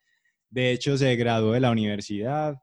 De 0.49 0.71
hecho, 0.71 0.97
se 0.97 1.15
graduó 1.15 1.51
de 1.51 1.59
la 1.59 1.71
universidad 1.71 2.55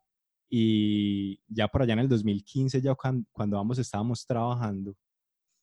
y 0.50 1.40
ya 1.46 1.68
por 1.68 1.82
allá 1.82 1.92
en 1.94 1.98
el 2.00 2.08
2015, 2.08 2.80
ya 2.80 2.94
cuan- 2.94 3.26
cuando 3.32 3.58
ambos 3.58 3.78
estábamos 3.78 4.24
trabajando, 4.26 4.94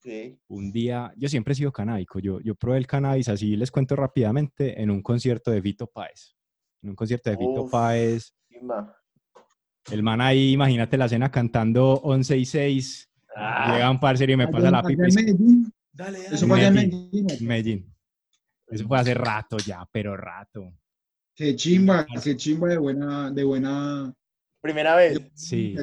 Sí. 0.02 0.39
un 0.48 0.72
día, 0.72 1.12
yo 1.18 1.28
siempre 1.28 1.52
he 1.52 1.56
sido 1.56 1.72
canábico, 1.74 2.20
yo, 2.20 2.39
yo 2.39 2.56
probé 2.56 2.78
el 2.78 2.88
cannabis, 2.88 3.28
así 3.28 3.56
les 3.58 3.70
cuento 3.70 3.96
rápidamente, 3.98 4.82
en 4.82 4.89
un 4.92 5.02
concierto 5.04 5.52
de 5.52 5.62
Fito 5.62 5.88
Páez. 5.88 6.36
En 6.82 6.92
un 6.92 6.96
concierto 6.96 7.30
de 7.30 7.36
Uf. 7.38 7.70
Páez, 7.70 8.34
Chimba. 8.60 8.95
el 9.91 10.04
man 10.04 10.22
ahí, 10.22 10.52
imagínate 10.54 10.98
la 10.98 11.06
escena 11.06 11.32
cantando 11.32 11.93
11 12.04 12.38
y 12.38 12.45
6, 12.45 13.06
Ah, 13.36 13.74
llega 13.74 13.89
un 13.91 14.00
parcero 14.00 14.32
y 14.34 14.38
me 14.38 14.48
pasa 14.48 14.69
la 14.72 14.84
pipa 14.84 15.04
Medellín. 15.04 15.72
Dale, 15.93 16.19
Eso 16.19 16.32
dale. 16.32 16.48
fue 16.48 16.58
allá 16.60 16.67
en 16.67 16.74
Medellín. 16.74 17.28
Medellín. 17.41 17.95
Eso 18.67 18.88
fue 18.88 19.00
hace 19.00 19.13
rato 19.13 19.58
ya, 19.58 19.88
pero 19.91 20.17
rato. 20.17 20.74
Qué 21.36 21.56
chimba, 21.56 22.06
qué 22.22 22.36
chimba 22.36 22.67
de 22.67 22.78
buena, 22.78 23.32
de 23.32 23.43
buena, 23.43 24.13
Primera 24.62 24.95
vez. 24.98 25.22
Sí. 25.36 25.74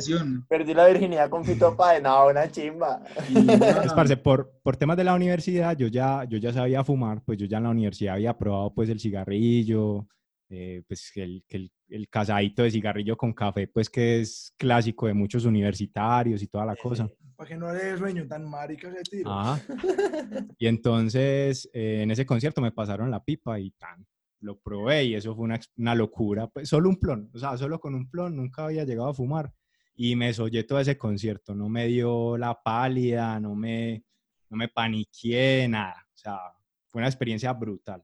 Perdí 0.48 0.74
la 0.74 0.86
virginidad 0.86 1.30
con 1.30 1.44
Fito 1.46 1.74
Páez. 1.76 2.02
No, 2.02 2.26
una 2.26 2.50
chimba. 2.50 3.00
Pues, 3.32 3.92
parce, 3.94 4.16
por, 4.18 4.52
por 4.62 4.76
temas 4.76 4.98
de 4.98 5.04
la 5.04 5.14
universidad, 5.14 5.74
yo 5.78 5.86
ya, 5.86 6.24
yo 6.24 6.36
ya 6.36 6.52
sabía 6.52 6.84
fumar, 6.84 7.22
pues 7.24 7.38
yo 7.38 7.46
ya 7.46 7.56
en 7.56 7.64
la 7.64 7.70
universidad 7.70 8.16
había 8.16 8.36
probado 8.36 8.74
pues 8.74 8.90
el 8.90 9.00
cigarrillo, 9.00 10.06
eh, 10.48 10.82
pues 10.86 11.12
el, 11.16 11.44
el, 11.48 11.70
el 11.88 12.08
casadito 12.08 12.62
de 12.62 12.70
cigarrillo 12.70 13.16
con 13.16 13.32
café, 13.32 13.66
pues 13.68 13.90
que 13.90 14.20
es 14.20 14.52
clásico 14.56 15.06
de 15.06 15.14
muchos 15.14 15.44
universitarios 15.44 16.42
y 16.42 16.46
toda 16.46 16.66
la 16.66 16.76
cosa. 16.76 17.08
Para 17.36 17.48
que 17.48 17.56
no 17.56 17.72
le 17.72 17.96
sueño 17.98 18.26
tan 18.26 18.48
marica 18.48 18.88
ese 18.88 19.02
tiro. 19.02 19.30
Ajá. 19.32 19.60
Y 20.58 20.66
entonces 20.66 21.68
eh, 21.72 22.02
en 22.02 22.10
ese 22.10 22.24
concierto 22.24 22.60
me 22.60 22.72
pasaron 22.72 23.10
la 23.10 23.22
pipa 23.22 23.58
y 23.60 23.70
tan, 23.72 24.06
lo 24.40 24.58
probé 24.58 25.04
y 25.04 25.14
eso 25.14 25.34
fue 25.34 25.44
una, 25.44 25.60
una 25.76 25.94
locura. 25.94 26.46
Pues, 26.46 26.68
solo 26.68 26.88
un 26.88 26.96
plon, 26.96 27.30
o 27.34 27.38
sea, 27.38 27.56
solo 27.56 27.80
con 27.80 27.94
un 27.94 28.08
plon 28.08 28.36
nunca 28.36 28.64
había 28.64 28.84
llegado 28.84 29.08
a 29.08 29.14
fumar 29.14 29.52
y 29.96 30.14
me 30.14 30.32
soñé 30.32 30.64
todo 30.64 30.78
ese 30.78 30.96
concierto. 30.96 31.54
No 31.54 31.68
me 31.68 31.86
dio 31.86 32.36
la 32.36 32.54
pálida, 32.62 33.40
no 33.40 33.54
me, 33.54 34.04
no 34.50 34.56
me 34.56 34.68
paniqué, 34.68 35.66
nada. 35.68 36.06
O 36.14 36.16
sea, 36.16 36.38
fue 36.86 37.00
una 37.00 37.08
experiencia 37.08 37.52
brutal. 37.52 38.02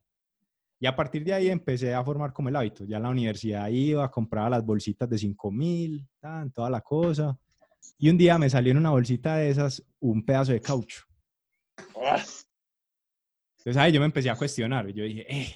Y 0.83 0.87
a 0.87 0.97
partir 0.97 1.23
de 1.23 1.33
ahí 1.33 1.49
empecé 1.49 1.95
a 1.95 2.03
formar 2.03 2.33
como 2.33 2.49
el 2.49 2.57
hábito. 2.57 2.85
Ya 2.85 2.97
en 2.97 3.05
la 3.05 3.11
universidad 3.11 3.69
iba, 3.69 4.11
compraba 4.11 4.51
las 4.51 4.67
bolsitas 4.67 5.09
de 5.09 5.17
5 5.17 5.53
mil, 5.53 6.05
toda 6.53 6.69
la 6.69 6.81
cosa. 6.81 7.39
Y 7.99 8.11
un 8.11 8.19
día 8.19 8.37
me 8.37 8.51
salió 8.51 8.73
en 8.73 8.79
una 8.79 8.91
bolsita 8.91 9.37
de 9.37 9.49
esas 9.49 9.81
un 10.01 10.25
pedazo 10.25 10.51
de 10.51 10.61
caucho. 10.61 11.05
Entonces 13.59 13.77
ahí 13.77 13.93
yo 13.93 14.01
me 14.01 14.07
empecé 14.07 14.29
a 14.29 14.35
cuestionar. 14.35 14.89
Yo 14.89 15.05
dije, 15.05 15.25
eh, 15.33 15.55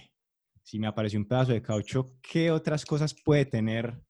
si 0.62 0.78
me 0.78 0.86
apareció 0.86 1.18
un 1.18 1.26
pedazo 1.26 1.50
de 1.50 1.60
caucho, 1.60 2.06
¿qué 2.22 2.52
otras 2.52 2.84
cosas 2.84 3.12
puede 3.12 3.46
tener 3.46 4.00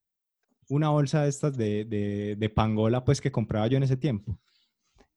una 0.68 0.90
bolsa 0.90 1.22
de 1.22 1.30
estas 1.30 1.56
de, 1.56 1.86
de, 1.86 2.36
de 2.36 2.50
pangola 2.50 3.02
pues 3.06 3.22
que 3.22 3.32
compraba 3.32 3.68
yo 3.68 3.78
en 3.78 3.84
ese 3.84 3.96
tiempo? 3.96 4.38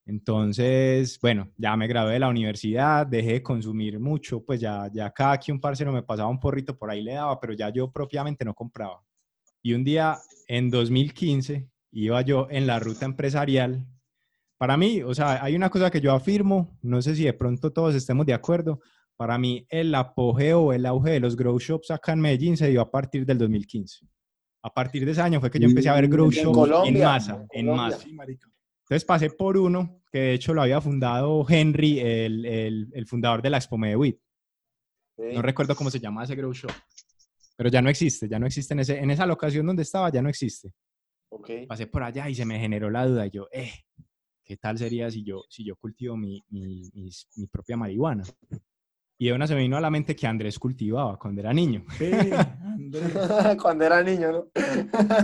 Entonces, 0.10 1.20
bueno, 1.22 1.52
ya 1.56 1.78
me 1.78 1.86
gradué 1.86 2.14
de 2.14 2.20
la 2.20 2.30
universidad, 2.30 3.06
dejé 3.06 3.34
de 3.34 3.44
consumir 3.44 4.00
mucho, 4.00 4.44
pues 4.44 4.60
ya, 4.60 4.90
ya 4.92 5.12
cada 5.12 5.40
que 5.40 5.52
un 5.52 5.62
parcero 5.62 5.92
me 5.92 6.02
pasaba 6.02 6.30
un 6.30 6.40
porrito 6.40 6.76
por 6.76 6.90
ahí 6.90 7.04
le 7.04 7.14
daba, 7.14 7.40
pero 7.40 7.54
ya 7.54 7.70
yo 7.70 7.92
propiamente 7.92 8.44
no 8.44 8.56
compraba. 8.56 9.04
Y 9.62 9.74
un 9.74 9.84
día, 9.84 10.18
en 10.48 10.72
2015, 10.72 11.70
iba 11.92 12.22
yo 12.24 12.48
en 12.50 12.66
la 12.66 12.80
ruta 12.80 13.06
empresarial. 13.06 13.86
Para 14.58 14.78
mí, 14.78 15.04
o 15.04 15.14
sea, 15.14 15.44
hay 15.44 15.56
una 15.56 15.70
cosa 15.70 15.92
que 15.92 16.02
yo 16.02 16.12
afirmo, 16.12 16.76
no 16.82 17.04
sé 17.04 17.16
si 17.16 17.26
de 17.26 17.34
pronto 17.34 17.72
todos 17.72 17.94
estemos 17.94 18.26
de 18.26 18.34
acuerdo, 18.34 18.82
para 19.16 19.38
mí 19.38 19.68
el 19.70 19.94
apogeo 19.94 20.62
o 20.62 20.74
el 20.74 20.88
auge 20.88 21.12
de 21.12 21.20
los 21.20 21.36
grow 21.36 21.60
shops 21.60 21.92
acá 21.92 22.14
en 22.14 22.22
Medellín 22.22 22.58
se 22.58 22.70
dio 22.70 22.82
a 22.82 22.90
partir 22.90 23.28
del 23.28 23.38
2015. 23.38 24.08
A 24.64 24.74
partir 24.74 25.06
de 25.06 25.12
ese 25.12 25.22
año 25.22 25.40
fue 25.40 25.52
que 25.52 25.60
yo 25.60 25.68
empecé 25.68 25.88
a 25.88 25.94
ver 25.94 26.08
grow 26.08 26.26
En 26.26 26.32
shops 26.32 26.88
en 26.88 27.00
masa, 27.00 27.46
en 27.52 27.68
masa. 27.68 28.00
Sí, 28.00 28.12
marica. 28.12 28.50
Entonces 28.90 29.06
pasé 29.06 29.30
por 29.30 29.56
uno 29.56 30.02
que 30.12 30.18
de 30.20 30.34
hecho 30.34 30.52
lo 30.52 30.64
había 30.64 30.82
fundado 30.82 31.46
Henry, 31.48 32.00
el, 32.00 32.44
el, 32.44 32.90
el 32.92 33.06
fundador 33.06 33.40
de 33.44 33.52
la 33.52 33.58
Expo 33.58 33.78
Medewit. 33.78 34.20
No 35.36 35.42
recuerdo 35.44 35.76
cómo 35.76 35.92
se 35.92 36.00
llama 36.00 36.24
ese 36.24 36.36
grow 36.36 36.52
shop, 36.54 36.72
pero 37.56 37.70
ya 37.70 37.84
no 37.84 37.90
existe, 37.90 38.28
ya 38.28 38.40
no 38.40 38.48
existe 38.48 38.74
en, 38.74 38.80
ese, 38.80 38.98
en 38.98 39.12
esa 39.12 39.28
locación 39.28 39.66
donde 39.68 39.84
estaba, 39.84 40.12
ya 40.12 40.22
no 40.24 40.30
existe. 40.30 40.72
Ok. 41.32 41.52
Pasé 41.68 41.86
por 41.86 42.02
allá 42.02 42.28
y 42.30 42.34
se 42.36 42.46
me 42.46 42.58
generó 42.60 42.90
la 42.90 43.06
duda. 43.06 43.28
yo, 43.28 43.48
eh, 43.52 43.72
¿qué 44.44 44.58
tal 44.58 44.80
sería 44.80 45.12
si 45.12 45.24
yo, 45.24 45.44
si 45.50 45.64
yo 45.64 45.76
cultivo 45.76 46.18
mi, 46.18 46.44
mi, 46.50 46.90
mis- 46.96 47.28
mi 47.36 47.46
propia 47.46 47.78
marihuana? 47.78 48.24
Y 49.22 49.28
de 49.28 49.34
una 49.34 49.48
se 49.48 49.54
me 49.54 49.60
vino 49.60 49.76
a 49.76 49.82
la 49.82 49.90
mente 49.90 50.16
que 50.16 50.26
Andrés 50.26 50.58
cultivaba 50.58 51.20
cuando 51.20 51.42
era 51.42 51.52
niño. 51.52 51.84
Ve, 52.00 52.34
Andrés. 52.64 53.12
Cuando 53.62 53.84
era 53.84 54.02
niño, 54.02 54.32
¿no? 54.32 54.46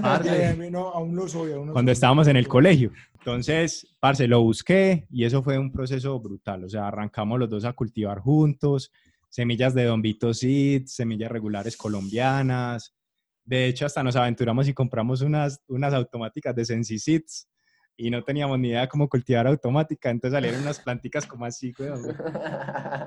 Parce, 0.02 0.50
Eh, 0.50 0.70
no, 0.70 0.90
aún 0.90 1.16
lo 1.16 1.30
soy. 1.30 1.54
Aún 1.54 1.68
lo 1.68 1.72
cuando 1.74 1.90
soy. 1.92 1.94
estábamos 1.94 2.28
en 2.28 2.36
el 2.36 2.46
colegio. 2.46 2.92
Entonces, 3.20 3.88
parce, 4.02 4.28
lo 4.28 4.42
busqué 4.42 5.08
y 5.10 5.24
eso 5.24 5.42
fue 5.42 5.58
un 5.58 5.72
proceso 5.72 6.20
brutal. 6.20 6.66
O 6.66 6.70
sea, 6.70 6.90
arrancamos 6.90 7.40
los 7.40 7.50
dos 7.50 7.64
a 7.64 7.72
cultivar 7.72 8.20
juntos, 8.20 8.92
semillas 9.30 9.74
de 9.74 9.86
Don 9.86 10.02
Vito 10.02 10.34
Seeds, 10.34 10.94
semillas 10.94 11.32
regulares 11.32 11.78
colombianas. 11.78 12.94
De 13.46 13.68
hecho, 13.68 13.86
hasta 13.86 14.04
nos 14.04 14.18
aventuramos 14.18 14.68
y 14.68 14.74
compramos 14.74 15.22
unas, 15.22 15.62
unas 15.70 15.94
automáticas 15.94 16.54
de 16.54 16.66
Sensi 16.66 17.00
Seeds 17.00 17.48
y 17.98 18.10
no 18.10 18.24
teníamos 18.24 18.60
ni 18.60 18.70
idea 18.70 18.82
de 18.82 18.88
cómo 18.88 19.08
cultivar 19.08 19.48
automática. 19.48 20.10
Entonces 20.10 20.36
salieron 20.36 20.62
unas 20.62 20.80
planticas 20.80 21.26
como 21.26 21.46
así, 21.46 21.74
weón, 21.80 22.02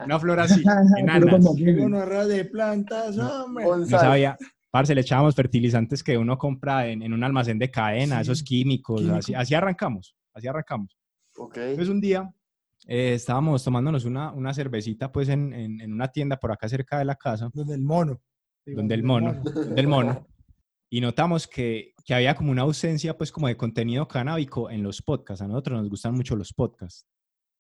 Una 0.04 0.18
flor 0.20 0.40
así, 0.40 0.62
enanas. 0.96 1.54
De 2.28 2.44
plantas, 2.46 3.18
hombre. 3.18 3.64
No 3.64 3.70
Gonzalo. 3.70 4.02
sabía. 4.02 4.36
Parce, 4.70 4.94
le 4.94 5.00
echábamos 5.00 5.34
fertilizantes 5.34 6.02
que 6.02 6.18
uno 6.18 6.36
compra 6.36 6.86
en, 6.88 7.02
en 7.02 7.12
un 7.14 7.24
almacén 7.24 7.58
de 7.58 7.70
cadena, 7.70 8.16
Sí, 8.16 8.22
esos 8.22 8.42
químicos, 8.42 9.00
químicos. 9.00 9.18
Así, 9.20 9.34
así 9.34 9.54
arrancamos, 9.54 10.14
así 10.34 10.46
arrancamos. 10.46 10.96
Ok. 11.36 11.56
Entonces 11.56 11.88
un 11.88 12.00
día 12.00 12.30
eh, 12.86 13.14
estábamos 13.14 13.64
tomándonos 13.64 14.04
una, 14.04 14.30
una 14.32 14.52
cervecita 14.52 15.10
pues 15.10 15.28
en, 15.30 15.52
en- 15.54 15.80
en 15.80 15.92
una 15.92 16.08
tienda 16.08 16.36
por 16.36 16.52
acá 16.52 16.68
cerca 16.68 16.98
de 16.98 17.06
la 17.06 17.14
casa, 17.16 17.50
Donde 17.54 17.74
el 17.74 17.82
mono. 17.82 18.20
donde 18.66 18.94
el 18.94 19.02
mono, 19.02 19.40
donde 19.42 19.80
el 19.80 19.88
mono, 19.88 20.26
y 20.90 21.00
notamos 21.00 21.46
que, 21.46 21.94
que 22.04 22.14
había 22.14 22.34
como 22.34 22.50
una 22.50 22.62
ausencia 22.62 23.16
pues 23.16 23.30
como 23.30 23.48
de 23.48 23.56
contenido 23.56 24.08
canábico 24.08 24.70
en 24.70 24.82
los 24.82 25.02
podcasts. 25.02 25.42
A 25.42 25.48
nosotros 25.48 25.78
nos 25.78 25.90
gustan 25.90 26.14
mucho 26.14 26.36
los 26.36 26.52
podcasts. 26.52 27.06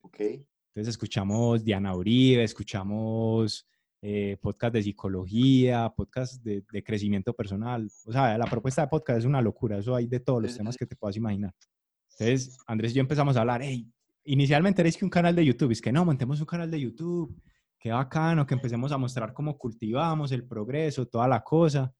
Ok. 0.00 0.20
Entonces 0.20 0.88
escuchamos 0.88 1.64
Diana 1.64 1.94
Uribe, 1.94 2.44
escuchamos 2.44 3.66
eh, 4.00 4.36
podcast 4.40 4.74
de 4.74 4.82
psicología, 4.82 5.92
podcast 5.94 6.42
de, 6.42 6.64
de 6.70 6.84
crecimiento 6.84 7.34
personal. 7.34 7.90
O 8.06 8.12
sea, 8.12 8.38
la 8.38 8.46
propuesta 8.46 8.82
de 8.82 8.88
podcast 8.88 9.18
es 9.18 9.24
una 9.24 9.42
locura, 9.42 9.78
eso 9.78 9.94
hay 9.94 10.06
de 10.06 10.20
todos 10.20 10.42
los 10.42 10.56
temas 10.56 10.76
que 10.76 10.86
te 10.86 10.96
puedas 10.96 11.16
imaginar. 11.16 11.52
Entonces, 12.12 12.58
Andrés 12.66 12.92
y 12.92 12.96
yo 12.96 13.00
empezamos 13.00 13.36
a 13.36 13.40
hablar, 13.40 13.60
hey, 13.62 13.90
inicialmente 14.24 14.82
eres 14.82 14.96
que 14.96 15.04
un 15.04 15.10
canal 15.10 15.34
de 15.34 15.44
YouTube, 15.44 15.72
es 15.72 15.80
que 15.80 15.92
no, 15.92 16.04
montemos 16.04 16.40
un 16.40 16.46
canal 16.46 16.70
de 16.70 16.80
YouTube, 16.80 17.40
qué 17.78 17.90
bacano, 17.90 18.46
que 18.46 18.54
empecemos 18.54 18.92
a 18.92 18.98
mostrar 18.98 19.32
cómo 19.32 19.56
cultivamos 19.56 20.32
el 20.32 20.46
progreso, 20.46 21.06
toda 21.06 21.28
la 21.28 21.42
cosa. 21.42 21.92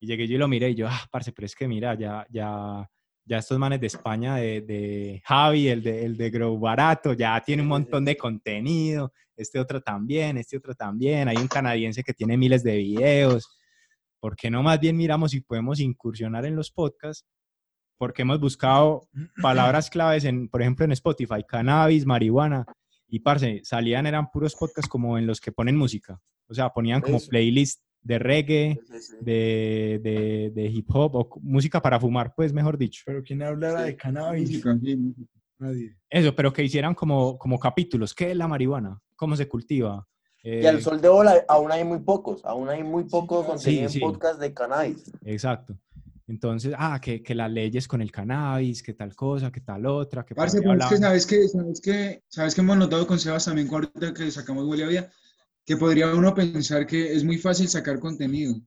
Y 0.00 0.06
llegué 0.06 0.26
yo 0.26 0.36
y 0.36 0.38
lo 0.38 0.48
miré 0.48 0.70
y 0.70 0.74
yo, 0.74 0.88
ah, 0.88 1.06
parce, 1.10 1.30
pero 1.32 1.46
es 1.46 1.54
que 1.54 1.68
mira, 1.68 1.94
ya, 1.94 2.26
ya, 2.30 2.88
ya 3.24 3.38
estos 3.38 3.58
manes 3.58 3.80
de 3.80 3.86
España, 3.86 4.36
de, 4.36 4.62
de 4.62 5.22
Javi, 5.24 5.68
el 5.68 5.82
de, 5.82 6.04
el 6.06 6.16
de 6.16 6.30
Grow 6.30 6.58
Barato, 6.58 7.12
ya 7.12 7.40
tiene 7.42 7.62
un 7.62 7.68
montón 7.68 8.04
de 8.04 8.16
contenido, 8.16 9.12
este 9.36 9.58
otro 9.58 9.80
también, 9.80 10.38
este 10.38 10.56
otro 10.56 10.74
también, 10.74 11.28
hay 11.28 11.36
un 11.36 11.48
canadiense 11.48 12.02
que 12.02 12.14
tiene 12.14 12.36
miles 12.36 12.62
de 12.62 12.76
videos. 12.76 13.58
¿Por 14.20 14.36
qué 14.36 14.50
no 14.50 14.62
más 14.62 14.80
bien 14.80 14.96
miramos 14.96 15.30
si 15.32 15.40
podemos 15.40 15.80
incursionar 15.80 16.44
en 16.44 16.56
los 16.56 16.70
podcasts? 16.70 17.26
Porque 17.98 18.22
hemos 18.22 18.40
buscado 18.40 19.08
palabras 19.42 19.90
claves, 19.90 20.24
en, 20.24 20.48
por 20.48 20.62
ejemplo, 20.62 20.84
en 20.84 20.92
Spotify, 20.92 21.44
cannabis, 21.46 22.06
marihuana, 22.06 22.64
y 23.06 23.20
parce, 23.20 23.60
salían, 23.64 24.06
eran 24.06 24.30
puros 24.30 24.54
podcasts 24.54 24.88
como 24.88 25.18
en 25.18 25.26
los 25.26 25.40
que 25.40 25.52
ponen 25.52 25.76
música. 25.76 26.20
O 26.48 26.54
sea, 26.54 26.70
ponían 26.70 27.00
como 27.00 27.18
playlist 27.20 27.82
de 28.02 28.18
reggae, 28.18 28.80
Sí, 28.86 28.98
sí. 29.00 29.16
de, 29.20 30.00
de, 30.02 30.52
de 30.54 30.66
hip 30.68 30.88
hop 30.94 31.14
o 31.16 31.40
música 31.42 31.80
para 31.82 32.00
fumar, 32.00 32.34
pues 32.34 32.52
mejor 32.52 32.78
dicho. 32.78 33.02
Pero 33.06 33.22
¿quién 33.22 33.42
hablara 33.42 33.80
Sí. 33.80 33.86
de 33.86 33.96
cannabis? 33.96 34.64
Nadie. 35.58 35.96
Eso, 36.08 36.34
pero 36.34 36.52
que 36.52 36.64
hicieran 36.64 36.94
como, 36.94 37.36
como 37.36 37.58
capítulos. 37.58 38.14
¿Qué 38.14 38.30
es 38.30 38.36
la 38.36 38.48
marihuana? 38.48 38.98
¿Cómo 39.16 39.36
se 39.36 39.46
cultiva? 39.46 40.06
Y 40.42 40.64
al 40.64 40.78
Eh, 40.78 40.80
sol 40.80 41.00
de 41.02 41.08
bola 41.10 41.44
aún 41.48 41.70
hay 41.70 41.84
muy 41.84 41.98
pocos, 41.98 42.42
aún 42.46 42.70
hay 42.70 42.82
muy 42.82 43.04
poco 43.04 43.44
contenido 43.44 43.88
Sí, 43.90 43.98
sí. 43.98 44.02
en 44.04 44.10
podcast 44.10 44.40
de 44.40 44.54
cannabis. 44.54 45.12
Exacto. 45.24 45.76
Entonces, 46.26 46.72
ah, 46.78 46.98
que, 47.02 47.22
que 47.22 47.34
las 47.34 47.50
leyes 47.50 47.86
con 47.88 48.00
el 48.00 48.10
cannabis, 48.10 48.82
que 48.82 48.94
tal 48.94 49.14
cosa, 49.14 49.50
que 49.52 49.60
tal 49.60 49.84
otra, 49.84 50.24
que 50.24 50.34
Parce, 50.34 50.62
pero 50.62 50.74
es 50.78 50.86
que 50.86 50.96
sabes 50.96 51.26
que, 51.26 51.48
sabes 51.48 51.80
que, 51.80 52.22
sabes 52.28 52.54
que 52.54 52.60
hemos 52.62 52.78
notado 52.78 53.06
con 53.06 53.18
Sebas 53.18 53.44
también 53.44 53.68
ahorita 53.68 54.14
que 54.14 54.30
sacamos 54.30 54.64
Huele 54.64 54.84
a 54.84 54.88
Vida, 54.88 55.10
que 55.70 55.76
podría 55.76 56.12
uno 56.12 56.34
pensar 56.34 56.84
que 56.84 57.12
es 57.14 57.22
muy 57.22 57.38
fácil 57.38 57.68
sacar 57.68 58.00
contenido, 58.00 58.60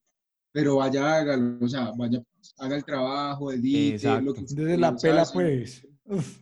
pero 0.53 0.77
vaya, 0.77 1.17
hágalo, 1.17 1.57
o 1.59 1.67
sea, 1.67 1.91
vaya, 1.97 2.23
haga 2.59 2.77
el 2.77 2.85
trabajo, 2.85 3.51
edite, 3.51 3.95
Exacto. 3.95 4.21
lo 4.23 4.33
que 4.33 4.39
Entonces 4.39 4.79
la 4.79 4.87
¿sabes? 4.87 5.01
pela, 5.01 5.25
pues. 5.33 5.87
Uf. 6.05 6.39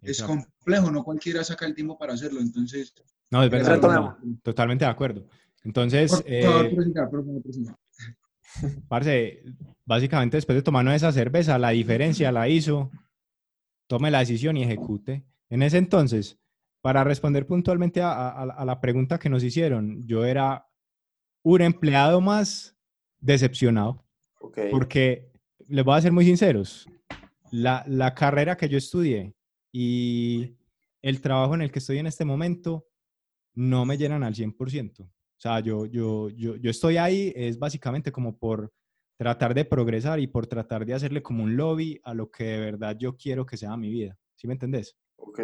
Es 0.00 0.20
Exacto. 0.20 0.44
complejo, 0.60 0.92
no 0.92 1.02
cualquiera 1.02 1.42
saca 1.42 1.66
el 1.66 1.74
tiempo 1.74 1.98
para 1.98 2.12
hacerlo, 2.12 2.38
entonces... 2.38 2.94
No, 3.32 3.42
es 3.42 3.50
verdad, 3.50 3.80
verdad. 3.80 4.16
Totalmente 4.44 4.84
de 4.84 4.90
acuerdo. 4.92 5.26
Entonces, 5.64 6.12
Por 6.12 6.22
eh, 6.26 6.70
por 7.10 7.24
favor, 7.24 7.42
prosiga. 7.42 7.76
Parce, 8.88 9.42
básicamente 9.84 10.36
después 10.36 10.54
de 10.54 10.62
tomarnos 10.62 10.94
esa 10.94 11.10
cerveza, 11.10 11.58
la 11.58 11.70
diferencia 11.70 12.30
la 12.30 12.48
hizo, 12.48 12.92
tome 13.88 14.12
la 14.12 14.20
decisión 14.20 14.56
y 14.56 14.62
ejecute. 14.62 15.26
En 15.50 15.62
ese 15.62 15.78
entonces, 15.78 16.38
para 16.82 17.04
responder 17.04 17.46
puntualmente 17.46 18.02
a, 18.02 18.12
a- 18.12 18.42
a 18.42 18.64
la 18.64 18.80
pregunta 18.80 19.18
que 19.18 19.30
nos 19.30 19.42
hicieron, 19.44 20.02
yo 20.06 20.24
era 20.24 20.66
un 21.44 21.60
empleado 21.62 22.20
más 22.20 22.76
decepcionado, 23.20 24.04
Ok. 24.40 24.58
porque 24.70 25.30
les 25.68 25.84
voy 25.84 25.96
a 25.96 26.00
ser 26.02 26.12
muy 26.12 26.24
sinceros, 26.24 26.86
la, 27.52 27.84
la 27.86 28.14
carrera 28.14 28.56
que 28.56 28.68
yo 28.68 28.76
estudié 28.78 29.32
y 29.72 30.56
el 31.00 31.20
trabajo 31.20 31.54
en 31.54 31.62
el 31.62 31.70
que 31.70 31.78
estoy 31.78 31.98
en 31.98 32.06
este 32.06 32.24
momento 32.24 32.86
no 33.54 33.84
me 33.84 33.96
llenan 33.96 34.22
al 34.24 34.34
100%. 34.34 35.00
O 35.04 35.08
sea, 35.42 35.60
yo, 35.60 35.86
yo, 35.86 36.30
yo, 36.30 36.56
yo 36.56 36.70
estoy 36.70 36.96
ahí, 36.96 37.32
es 37.36 37.58
básicamente 37.58 38.10
como 38.12 38.36
por 38.38 38.72
tratar 39.18 39.54
de 39.54 39.64
progresar 39.64 40.18
y 40.20 40.26
por 40.26 40.46
tratar 40.46 40.84
de 40.86 40.94
hacerle 40.94 41.22
como 41.22 41.44
un 41.44 41.56
lobby 41.56 42.00
a 42.04 42.14
lo 42.14 42.30
que 42.30 42.44
de 42.44 42.58
verdad 42.60 42.96
yo 42.98 43.16
quiero 43.16 43.44
que 43.46 43.56
sea 43.56 43.76
mi 43.76 43.90
vida. 43.90 44.16
¿Sí 44.36 44.46
me 44.46 44.54
entendés? 44.54 44.96
Ok. 45.16 45.40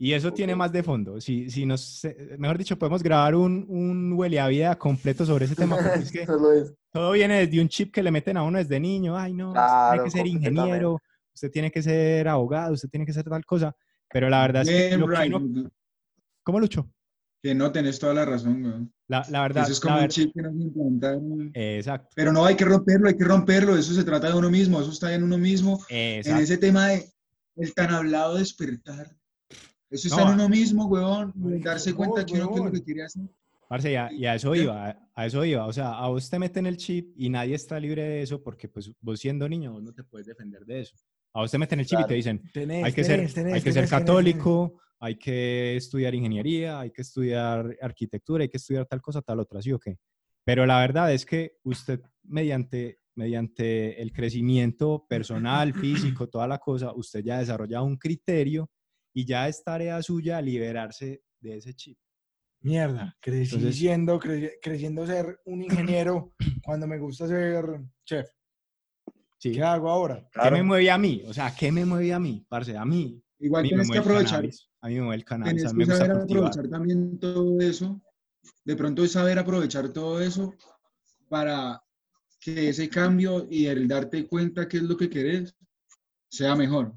Y 0.00 0.12
eso 0.12 0.32
tiene 0.32 0.54
más 0.54 0.70
de 0.70 0.82
fondo. 0.84 1.20
Si, 1.20 1.50
si 1.50 1.66
nos, 1.66 2.04
eh, 2.04 2.36
mejor 2.38 2.56
dicho, 2.56 2.78
podemos 2.78 3.02
grabar 3.02 3.34
un, 3.34 3.66
un 3.68 4.12
huele 4.12 4.38
a 4.38 4.46
vida 4.46 4.78
completo 4.78 5.26
sobre 5.26 5.46
ese 5.46 5.56
tema, 5.56 5.76
porque 5.76 5.98
es 5.98 6.12
que 6.12 6.22
es. 6.22 6.74
todo 6.92 7.10
viene 7.12 7.44
desde 7.46 7.60
un 7.60 7.68
chip 7.68 7.92
que 7.92 8.02
le 8.02 8.12
meten 8.12 8.36
a 8.36 8.44
uno 8.44 8.58
desde 8.58 8.78
niño. 8.78 9.16
Ay, 9.18 9.34
no, 9.34 9.48
usted 9.48 9.60
Claro, 9.60 9.90
tiene 9.94 10.04
que 10.04 10.10
ser 10.10 10.26
ingeniero, 10.28 10.98
usted 11.34 11.50
tiene 11.50 11.70
que 11.72 11.82
ser 11.82 12.28
abogado, 12.28 12.74
usted 12.74 12.88
tiene 12.88 13.04
que 13.06 13.12
ser 13.12 13.24
tal 13.24 13.44
cosa. 13.44 13.74
Pero 14.10 14.30
la 14.30 14.40
verdad 14.42 14.62
es 14.62 14.68
que, 14.68 14.96
lo 14.96 15.08
que 15.08 15.28
uno- 15.34 15.70
¿Cómo 16.44 16.60
lucho? 16.60 16.88
Que 17.42 17.54
no 17.54 17.70
tenés 17.72 17.98
toda 17.98 18.14
la 18.14 18.24
razón. 18.24 18.92
La, 19.08 19.24
la 19.30 19.42
verdad, 19.42 19.64
Eso 19.64 19.72
es 19.72 19.78
la 19.78 19.82
como 19.82 19.94
un 19.96 20.00
ver- 20.02 20.10
chip 20.10 20.32
que 20.32 20.42
nos 20.42 20.54
implantaron. 20.54 21.50
exacto, 21.54 22.08
Pero 22.14 22.32
no 22.32 22.44
hay 22.44 22.54
que 22.54 22.64
romperlo, 22.64 23.08
hay 23.08 23.16
que 23.16 23.24
romperlo. 23.24 23.76
Eso 23.76 23.92
se 23.94 24.04
trata 24.04 24.28
de 24.28 24.38
uno 24.38 24.48
mismo, 24.50 24.80
eso 24.80 24.90
está 24.92 25.12
en 25.12 25.24
uno 25.24 25.38
mismo. 25.38 25.84
En 25.88 26.36
ese 26.36 26.56
tema 26.56 26.86
de 26.88 27.04
el 27.56 27.74
tan 27.74 27.90
hablado 27.90 28.36
despertar. 28.36 29.10
Eso 29.90 30.08
está 30.08 30.24
No, 30.24 30.28
en 30.28 30.34
uno 30.34 30.48
mismo, 30.48 30.86
weón. 30.86 31.32
marica, 31.36 31.70
Darse 31.70 31.94
cuenta 31.94 32.24
que 32.26 32.34
uno 32.34 32.50
qué 32.52 32.58
es 32.58 32.64
lo 32.64 32.72
que 32.72 32.82
quiere 32.82 33.02
hacer. 33.04 33.22
Parce, 33.68 33.92
y 33.92 33.96
a, 33.96 34.12
y 34.12 34.24
a 34.26 34.34
eso 34.34 34.54
iba, 34.54 34.88
a- 35.14 35.26
eso 35.26 35.44
iba. 35.44 35.66
O 35.66 35.72
sea, 35.72 35.92
a 35.92 36.08
vos 36.08 36.28
te 36.30 36.38
meten 36.38 36.66
el 36.66 36.76
chip 36.76 37.12
y 37.16 37.28
nadie 37.28 37.54
está 37.54 37.78
libre 37.78 38.02
de 38.02 38.22
eso 38.22 38.42
porque 38.42 38.68
pues 38.68 38.90
vos 39.00 39.20
siendo 39.20 39.48
niño 39.48 39.72
vos 39.72 39.82
no 39.82 39.92
te 39.92 40.04
puedes 40.04 40.26
defender 40.26 40.64
de 40.64 40.80
eso. 40.80 40.96
A 41.34 41.40
vos 41.40 41.50
te 41.50 41.58
meten 41.58 41.80
el 41.80 41.86
chip 41.86 41.96
y 41.96 41.96
Claro. 41.98 42.08
te 42.08 42.14
dicen, 42.14 42.42
Tenés, 42.52 42.84
hay 42.86 42.92
que 42.92 43.02
tenés, 43.04 43.32
ser, 43.32 43.34
tenés, 43.34 43.54
hay 43.54 43.60
que 43.60 43.72
ser 43.72 43.74
tenés, 43.74 43.90
tenés, 43.90 43.90
tenés. 43.90 43.90
católico, 43.90 44.80
hay 45.00 45.16
que 45.16 45.76
estudiar 45.76 46.14
ingeniería, 46.14 46.80
hay 46.80 46.90
que 46.90 47.02
estudiar 47.02 47.76
arquitectura, 47.82 48.42
hay 48.42 48.48
que 48.48 48.56
estudiar 48.56 48.86
tal 48.86 49.02
cosa, 49.02 49.20
tal 49.22 49.38
otra, 49.40 49.60
¿sí 49.60 49.70
o 49.72 49.78
qué? 49.78 49.98
Pero 50.44 50.64
la 50.64 50.80
verdad 50.80 51.12
es 51.12 51.26
que 51.26 51.56
usted 51.62 52.00
mediante, 52.22 53.00
mediante 53.16 54.00
el 54.00 54.12
crecimiento 54.12 55.04
personal, 55.06 55.74
físico, 55.74 56.26
toda 56.28 56.48
la 56.48 56.58
cosa, 56.58 56.94
usted 56.94 57.20
ya 57.22 57.38
desarrolla 57.38 57.82
un 57.82 57.96
criterio 57.98 58.70
y 59.12 59.24
ya 59.24 59.48
es 59.48 59.62
tarea 59.64 60.02
suya 60.02 60.40
liberarse 60.40 61.22
de 61.40 61.56
ese 61.56 61.74
chip. 61.74 61.98
Mierda, 62.60 63.16
crecí 63.20 63.54
Entonces- 63.54 63.76
siendo, 63.78 64.18
cre- 64.20 64.54
creciendo 64.60 65.06
ser 65.06 65.40
un 65.44 65.62
ingeniero 65.62 66.34
cuando 66.64 66.86
me 66.86 66.98
gusta 66.98 67.26
ser 67.28 67.64
chef. 68.04 68.28
Sí. 69.38 69.52
¿Qué 69.52 69.62
hago 69.62 69.88
ahora? 69.88 70.16
¿Qué 70.16 70.40
me 70.40 70.48
Claro. 70.50 70.64
mueve 70.64 70.90
a 70.90 70.98
mí? 70.98 71.22
O 71.26 71.32
sea, 71.32 71.54
¿qué 71.54 71.70
me 71.70 71.84
mueve 71.84 72.12
a 72.12 72.18
mí? 72.18 72.44
Parce, 72.48 72.76
a 72.76 72.84
mí. 72.84 73.22
A 73.40 73.44
Igual 73.44 73.62
mí 73.62 73.68
me 73.68 73.74
tienes 73.76 73.90
que 73.92 73.98
aprovechar, 73.98 74.30
cannabis. 74.38 74.68
A 74.80 74.88
mí 74.88 74.94
me 74.96 75.00
mueve 75.02 75.16
el 75.16 75.24
cannabis. 75.24 75.54
tienes 75.54 75.72
A 75.72 75.76
mí 75.76 75.84
que 75.84 75.90
saber 75.92 76.10
aprovechar 76.10 76.68
también 76.68 77.18
todo 77.20 77.60
eso. 77.60 78.02
De 78.64 78.74
pronto 78.74 79.04
es 79.04 79.12
saber 79.12 79.38
aprovechar 79.38 79.90
todo 79.92 80.20
eso 80.20 80.52
para 81.28 81.80
que 82.40 82.68
ese 82.70 82.88
cambio 82.88 83.46
y 83.48 83.66
el 83.66 83.86
darte 83.86 84.26
cuenta 84.26 84.66
qué 84.66 84.78
es 84.78 84.82
lo 84.82 84.96
que 84.96 85.08
querés 85.08 85.54
sea 86.28 86.56
mejor. 86.56 86.94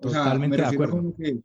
O 0.00 0.10
sea, 0.10 0.22
Totalmente 0.24 0.56
me 0.56 0.62
de 0.62 0.68
acuerdo. 0.68 0.96
como 0.96 1.14
que 1.16 1.40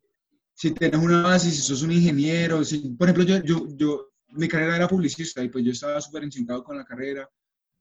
si 0.53 0.71
tienes 0.71 0.99
una 1.01 1.23
base, 1.23 1.49
si 1.49 1.57
sos 1.61 1.81
un 1.81 1.91
ingeniero, 1.91 2.63
si, 2.63 2.89
por 2.91 3.09
ejemplo, 3.09 3.23
yo, 3.23 3.43
yo, 3.43 3.67
yo, 3.75 4.09
mi 4.29 4.47
carrera 4.47 4.75
era 4.75 4.87
publicista 4.87 5.43
y 5.43 5.49
pues 5.49 5.65
yo 5.65 5.71
estaba 5.71 5.99
súper 6.01 6.23
encintado 6.23 6.63
con 6.63 6.77
la 6.77 6.85
carrera, 6.85 7.27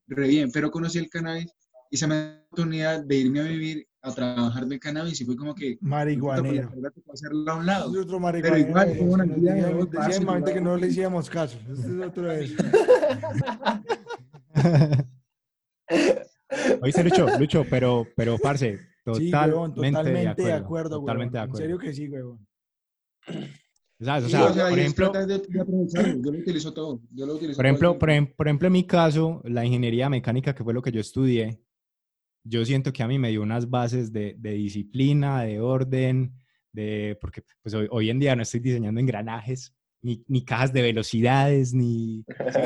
re 0.06 0.28
bien, 0.28 0.50
pero 0.50 0.70
conocí 0.70 0.98
el 0.98 1.08
cannabis 1.10 1.52
y 1.90 1.96
se 1.98 2.06
me 2.06 2.14
dio 2.14 2.24
la 2.24 2.40
oportunidad 2.46 3.04
de 3.04 3.16
irme 3.16 3.40
a 3.40 3.44
vivir 3.44 3.86
a 4.00 4.12
trabajar 4.12 4.66
del 4.66 4.80
cannabis 4.80 5.20
y 5.20 5.24
fue 5.26 5.36
como 5.36 5.54
que 5.54 5.76
pues, 5.78 5.82
Marihuanero. 5.82 6.70
hacerla 7.12 7.52
a 7.52 7.56
un 7.56 7.66
lado. 7.66 7.92
Es 7.92 7.98
otro 8.04 8.18
marihuanero. 8.18 8.68
igual, 8.68 8.96
como 8.98 9.12
una 9.12 9.24
de 9.26 9.34
decíamos- 9.40 9.78
dos 9.78 9.88
pasos, 9.94 10.06
decía 10.06 10.20
mi 10.20 10.26
mamita 10.26 10.54
que 10.54 10.60
no 10.60 10.76
le 10.78 10.86
hiciéramos 10.88 11.30
caso. 11.30 11.58
Este 11.70 11.86
es 11.86 12.00
otro. 12.00 12.28
Oíste, 16.80 17.04
Lucho, 17.04 17.26
Lucho, 17.38 17.64
pero, 17.68 18.06
pero, 18.16 18.38
parce, 18.38 18.78
Sí, 18.78 19.30
totalmente, 19.30 19.36
huevón, 19.50 19.74
totalmente 19.74 20.42
de 20.42 20.52
acuerdo, 20.52 20.98
Totalmente 21.00 21.32
de 21.32 21.38
huevón. 21.38 21.44
En 21.44 21.50
acuerdo. 21.50 21.56
serio 21.56 21.78
que 21.78 21.92
sí, 21.92 22.08
huevón. 22.08 22.46
¿Sabes? 24.00 24.24
O 24.24 24.26
Sí, 24.26 24.32
sea, 24.32 24.44
o 24.46 24.52
sea, 24.52 24.68
por 24.68 24.78
ejemplo, 24.78 25.10
tratar 25.12 25.28
de, 25.28 25.38
de 25.48 25.60
aprovecharlo. 25.60 26.22
Yo 26.24 26.32
lo 26.32 26.38
utilizo 26.38 26.72
todo. 26.72 27.02
Yo 27.12 27.26
lo 27.26 27.34
utilizo 27.34 27.56
por 27.56 27.66
ejemplo, 27.66 27.98
por, 27.98 28.10
ejem- 28.10 28.34
por 28.34 28.46
ejemplo, 28.48 28.66
en 28.66 28.72
mi 28.72 28.86
caso, 28.86 29.40
la 29.44 29.64
ingeniería 29.64 30.08
mecánica, 30.08 30.54
que 30.54 30.64
fue 30.64 30.74
lo 30.74 30.82
que 30.82 30.92
yo 30.92 31.00
estudié, 31.00 31.60
yo 32.44 32.64
siento 32.64 32.92
que 32.92 33.02
a 33.02 33.08
mí 33.08 33.18
me 33.18 33.30
dio 33.30 33.42
unas 33.42 33.68
bases 33.70 34.12
de, 34.12 34.34
de 34.38 34.52
disciplina, 34.52 35.42
de 35.42 35.60
orden, 35.60 36.32
de, 36.72 37.16
porque 37.20 37.42
pues, 37.62 37.74
hoy, 37.74 37.86
hoy 37.90 38.10
en 38.10 38.18
día 38.18 38.34
no 38.34 38.42
estoy 38.42 38.60
diseñando 38.60 39.00
engranajes, 39.00 39.74
ni, 40.00 40.24
ni 40.26 40.44
cajas 40.44 40.72
de 40.72 40.82
velocidades, 40.82 41.72
ni... 41.74 42.24
¿sí? 42.52 42.60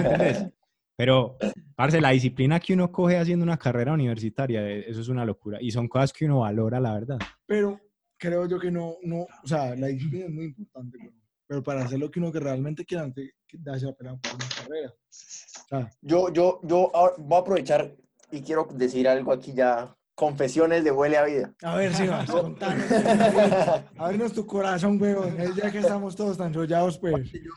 Pero, 0.96 1.36
parce, 1.74 2.00
la 2.00 2.10
disciplina 2.10 2.58
que 2.58 2.72
uno 2.72 2.90
coge 2.90 3.18
haciendo 3.18 3.42
una 3.42 3.58
carrera 3.58 3.92
universitaria, 3.92 4.66
eh, 4.66 4.86
eso 4.88 5.02
es 5.02 5.08
una 5.08 5.24
locura. 5.26 5.58
Y 5.60 5.70
son 5.70 5.88
cosas 5.88 6.12
que 6.12 6.24
uno 6.24 6.40
valora, 6.40 6.80
la 6.80 6.94
verdad. 6.94 7.18
Pero 7.44 7.78
creo 8.18 8.48
yo 8.48 8.58
que 8.58 8.70
no, 8.70 8.96
no, 9.02 9.26
o 9.42 9.46
sea, 9.46 9.76
la 9.76 9.88
disciplina 9.88 10.24
es 10.24 10.30
muy 10.32 10.44
importante, 10.46 10.96
huevón. 10.98 11.22
Pero 11.46 11.62
para 11.62 11.84
hacer 11.84 11.98
lo 11.98 12.10
que 12.10 12.18
uno 12.18 12.32
que 12.32 12.40
realmente 12.40 12.84
quiera, 12.84 13.08
que 13.14 13.30
darse 13.58 13.86
la 13.86 13.92
pena 13.92 14.16
por 14.16 14.34
una 14.34 14.48
carrera. 14.48 14.88
O 14.90 15.68
sea, 15.68 15.90
Yo, 16.00 16.32
yo, 16.32 16.60
yo 16.64 16.90
ahora 16.94 17.14
voy 17.18 17.36
a 17.36 17.40
aprovechar 17.40 17.96
y 18.32 18.40
quiero 18.40 18.66
decir 18.72 19.06
algo 19.06 19.32
aquí 19.32 19.52
ya. 19.52 19.94
Confesiones 20.16 20.82
de 20.82 20.90
Huele 20.90 21.18
a 21.18 21.24
Vida. 21.24 21.54
a 21.62 21.76
ver, 21.76 21.92
si 21.92 22.06
vas, 22.06 22.30
contanos. 22.30 22.86
Ábrenos 23.98 24.32
tu 24.32 24.46
corazón, 24.46 25.00
huevón. 25.00 25.38
Es 25.38 25.54
ya 25.54 25.70
que 25.70 25.80
estamos 25.80 26.16
todos 26.16 26.38
tan 26.38 26.46
enrollados, 26.48 26.98
pues. 26.98 27.30
Yo, 27.30 27.50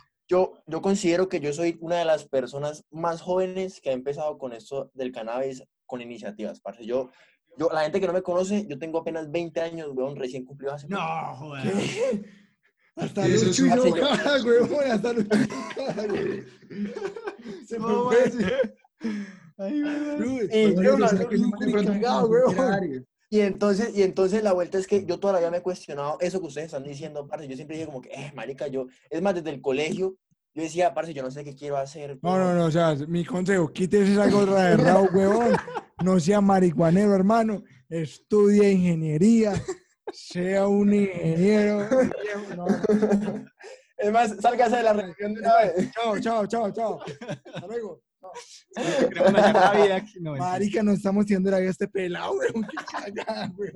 yo 0.68 0.82
considero 0.82 1.28
que 1.28 1.40
yo 1.40 1.52
soy 1.52 1.78
una 1.82 1.98
de 1.98 2.06
las 2.06 2.26
personas 2.26 2.86
más 2.92 3.20
jóvenes 3.22 3.82
que 3.82 3.90
ha 3.90 3.94
empezado 3.94 4.38
con 4.38 4.54
esto 4.54 4.92
del 4.94 5.12
cannabis 5.12 5.64
con 5.86 6.02
iniciativas, 6.02 6.62
parce. 6.62 6.86
Yo, 6.86 7.10
yo, 7.58 7.70
la 7.74 7.82
gente 7.82 8.00
que 8.00 8.08
no 8.08 8.14
me 8.14 8.22
conoce, 8.22 8.66
yo 8.68 8.78
tengo 8.78 9.00
apenas 9.00 9.32
20 9.32 9.60
años, 9.60 9.90
weón, 9.94 10.16
recién 10.16 10.46
cumplido 10.46 10.74
hace 10.74 10.88
joder. 11.36 11.74
¿Qué? 11.74 12.24
Hasta 12.96 13.28
Lucho 13.28 13.64
cara, 13.94 14.44
huevón. 14.44 14.92
Hasta 14.92 15.14
Lucho. 15.14 15.30
Se 17.66 17.80
me 17.80 17.86
fue. 17.86 18.32
Y- 19.72 20.76
Yo 20.76 20.98
no, 20.98 21.08
no, 21.12 23.09
Y 23.32 23.42
entonces, 23.42 23.96
y 23.96 24.02
entonces 24.02 24.44
la 24.44 24.54
vuelta 24.54 24.80
es 24.80 24.88
que 24.88 25.06
yo 25.06 25.20
todavía 25.20 25.52
me 25.52 25.58
he 25.58 25.62
cuestionado 25.62 26.18
eso 26.20 26.40
que 26.40 26.48
ustedes 26.48 26.66
están 26.66 26.84
diciendo, 26.84 27.28
parce. 27.28 27.48
Yo 27.48 27.56
siempre 27.56 27.78
dije 27.78 27.86
como 27.86 28.02
que, 28.02 28.10
eh, 28.10 28.32
marica, 28.36 28.68
yo, 28.68 28.88
es 29.10 29.22
más, 29.22 29.36
desde 29.36 29.52
el 29.52 29.62
colegio, 29.62 30.16
yo 30.56 30.64
decía, 30.64 30.94
parce, 30.96 31.14
yo 31.14 31.22
no 31.22 31.30
sé 31.30 31.44
qué 31.44 31.56
quiero 31.56 31.78
hacer. 31.78 32.18
No, 32.24 32.38
no, 32.38 32.46
weón". 32.46 32.58
no, 32.58 32.66
o 32.66 32.72
sea, 32.72 32.96
mi 33.08 33.24
consejo, 33.24 33.72
quítese 33.72 34.14
esa 34.14 34.30
gorra 34.30 34.64
de 34.64 34.78
rabo, 34.78 35.08
huevón. 35.14 35.56
No 36.04 36.20
sea 36.20 36.42
marihuanero, 36.42 37.14
hermano. 37.14 37.64
Estudie 37.88 38.72
ingeniería. 38.72 39.54
Sea 40.12 40.68
un 40.68 40.92
ingeniero. 40.92 41.88
No, 42.56 42.66
Es 43.98 44.12
más, 44.12 44.36
sálgase 44.40 44.78
de 44.78 44.84
la 44.84 44.94
religión 44.94 45.36
de 45.36 45.42
una 45.42 45.58
vez. 45.58 45.92
Chao, 45.92 46.20
chao, 46.20 46.48
chao, 46.48 46.72
chao. 46.72 47.00
Hasta 47.54 47.68
luego. 47.68 48.02
La 48.76 50.06
no. 50.20 50.36
Marica, 50.36 50.84
nos 50.84 50.98
estamos 50.98 51.26
tirando 51.26 51.52
la 51.52 51.60
vida 51.60 51.70
a 51.70 51.72
este 51.72 51.88
pelado, 51.88 52.34
weón. 52.34 52.68
Qué 52.68 52.78
cagada, 52.86 53.52
weón. 53.58 53.74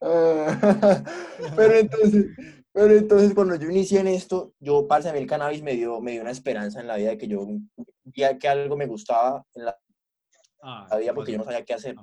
Ah, 0.00 1.02
pero 1.56 1.74
entonces, 1.74 2.26
pero 2.72 2.96
entonces 2.96 3.34
cuando 3.34 3.56
yo 3.56 3.68
inicié 3.68 4.00
en 4.00 4.08
esto, 4.08 4.54
yo, 4.58 4.86
parce, 4.86 5.08
a 5.08 5.12
mí 5.12 5.18
el 5.18 5.26
cannabis 5.26 5.62
me 5.62 5.74
dio, 5.74 6.00
me 6.00 6.12
dio 6.12 6.22
una 6.22 6.30
esperanza 6.30 6.80
en 6.80 6.86
la 6.86 6.96
vida 6.96 7.10
de 7.10 7.18
que 7.18 7.28
yo 7.28 7.46
vi 7.46 7.68
que 8.38 8.48
algo 8.48 8.76
me 8.76 8.86
gustaba 8.86 9.44
en 9.54 9.66
la 9.66 9.78
Ah, 10.66 10.96
vida 10.98 11.12
porque 11.12 11.32
yo 11.32 11.38
no 11.38 11.44
sabía 11.44 11.64
qué 11.64 11.74
hacer. 11.74 11.94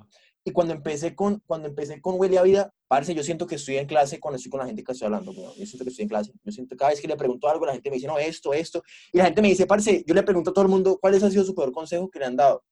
Y 0.44 0.50
cuando 0.50 0.74
empecé 0.74 1.14
con, 1.14 1.40
cuando 1.46 1.68
empecé 1.68 2.00
con 2.00 2.18
Huele 2.18 2.38
a 2.38 2.42
Vida, 2.42 2.74
parce, 2.88 3.14
yo 3.14 3.22
siento 3.22 3.46
que 3.46 3.54
estoy 3.54 3.76
en 3.76 3.86
clase 3.86 4.18
cuando 4.18 4.36
estoy 4.36 4.50
con 4.50 4.60
la 4.60 4.66
gente 4.66 4.82
que 4.82 4.92
estoy 4.92 5.06
hablando, 5.06 5.30
weón. 5.30 5.54
Yo 5.56 5.66
siento 5.66 5.84
que 5.84 5.90
estoy 5.90 6.02
en 6.02 6.08
clase. 6.08 6.32
Yo 6.42 6.52
siento 6.52 6.76
cada 6.76 6.90
vez 6.90 7.00
que 7.00 7.06
le 7.06 7.16
pregunto 7.16 7.48
algo, 7.48 7.64
la 7.64 7.72
gente 7.72 7.88
me 7.90 7.96
dice, 7.96 8.08
no, 8.08 8.18
esto, 8.18 8.52
esto. 8.52 8.82
Y 9.12 9.18
la 9.18 9.26
gente 9.26 9.40
me 9.40 9.48
dice, 9.48 9.66
parce, 9.66 10.04
yo 10.04 10.14
le 10.14 10.22
pregunto 10.22 10.50
a 10.50 10.52
todo 10.52 10.64
el 10.64 10.70
mundo, 10.70 10.98
¿cuál 11.00 11.14
ha 11.14 11.30
sido 11.30 11.44
su 11.44 11.54
peor 11.54 11.70
consejo 11.70 12.10
que 12.10 12.18
le 12.18 12.24
han 12.24 12.36
dado? 12.36 12.64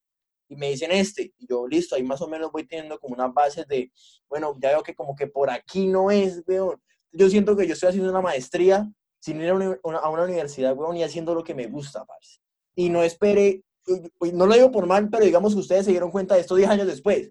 Y 0.48 0.56
me 0.56 0.70
dicen 0.70 0.90
este. 0.90 1.32
Y 1.38 1.46
yo, 1.46 1.68
listo, 1.68 1.94
ahí 1.94 2.02
más 2.02 2.20
o 2.22 2.28
menos 2.28 2.50
voy 2.50 2.66
teniendo 2.66 2.98
como 2.98 3.14
unas 3.14 3.32
bases 3.32 3.68
de, 3.68 3.92
bueno, 4.28 4.56
ya 4.60 4.70
veo 4.70 4.82
que 4.82 4.94
como 4.94 5.14
que 5.14 5.28
por 5.28 5.48
aquí 5.48 5.86
no 5.86 6.10
es, 6.10 6.42
weón. 6.46 6.82
Yo 7.12 7.30
siento 7.30 7.56
que 7.56 7.66
yo 7.68 7.74
estoy 7.74 7.90
haciendo 7.90 8.10
una 8.10 8.20
maestría 8.20 8.90
sin 9.20 9.40
ir 9.40 9.50
a 9.50 9.54
una, 9.54 9.98
a 9.98 10.10
una 10.10 10.24
universidad, 10.24 10.76
weón, 10.76 10.96
y 10.96 11.04
haciendo 11.04 11.34
lo 11.34 11.44
que 11.44 11.54
me 11.54 11.66
gusta, 11.66 12.04
parce. 12.04 12.40
Y 12.74 12.88
no 12.88 13.02
espere, 13.04 13.62
y 13.86 14.32
no 14.32 14.46
lo 14.46 14.54
digo 14.54 14.70
por 14.72 14.86
mal, 14.86 15.08
pero 15.08 15.24
digamos 15.24 15.54
que 15.54 15.60
ustedes 15.60 15.84
se 15.84 15.90
dieron 15.92 16.10
cuenta 16.10 16.34
de 16.34 16.40
esto 16.40 16.56
10 16.56 16.68
años 16.68 16.86
después. 16.86 17.30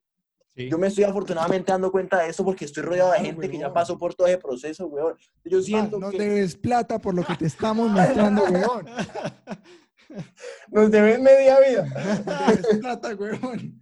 Sí. 0.56 0.70
Yo 0.70 0.78
me 0.78 0.88
estoy 0.88 1.04
afortunadamente 1.04 1.72
dando 1.72 1.92
cuenta 1.92 2.20
de 2.20 2.30
eso 2.30 2.44
porque 2.44 2.66
estoy 2.66 2.84
rodeado 2.84 3.12
de 3.12 3.20
gente 3.20 3.50
que 3.50 3.58
ya 3.58 3.72
pasó 3.72 3.98
por 3.98 4.14
todo 4.14 4.28
ese 4.28 4.38
proceso, 4.38 4.88
weón. 4.88 5.16
Yo 5.46 5.62
siento 5.62 6.00
no 6.00 6.10
que 6.10 6.20
debes 6.20 6.56
plata 6.56 7.00
por 7.00 7.14
lo 7.14 7.24
que 7.24 7.36
te 7.36 7.46
estamos 7.46 7.90
mostrando, 7.92 8.44
weón. 8.44 8.86
nos 10.72 10.92
deben 10.92 11.24
media 11.24 11.60
vida. 11.60 12.24
No 12.26 12.48
debes 12.48 12.78
plata, 12.80 13.16
weón. 13.16 13.82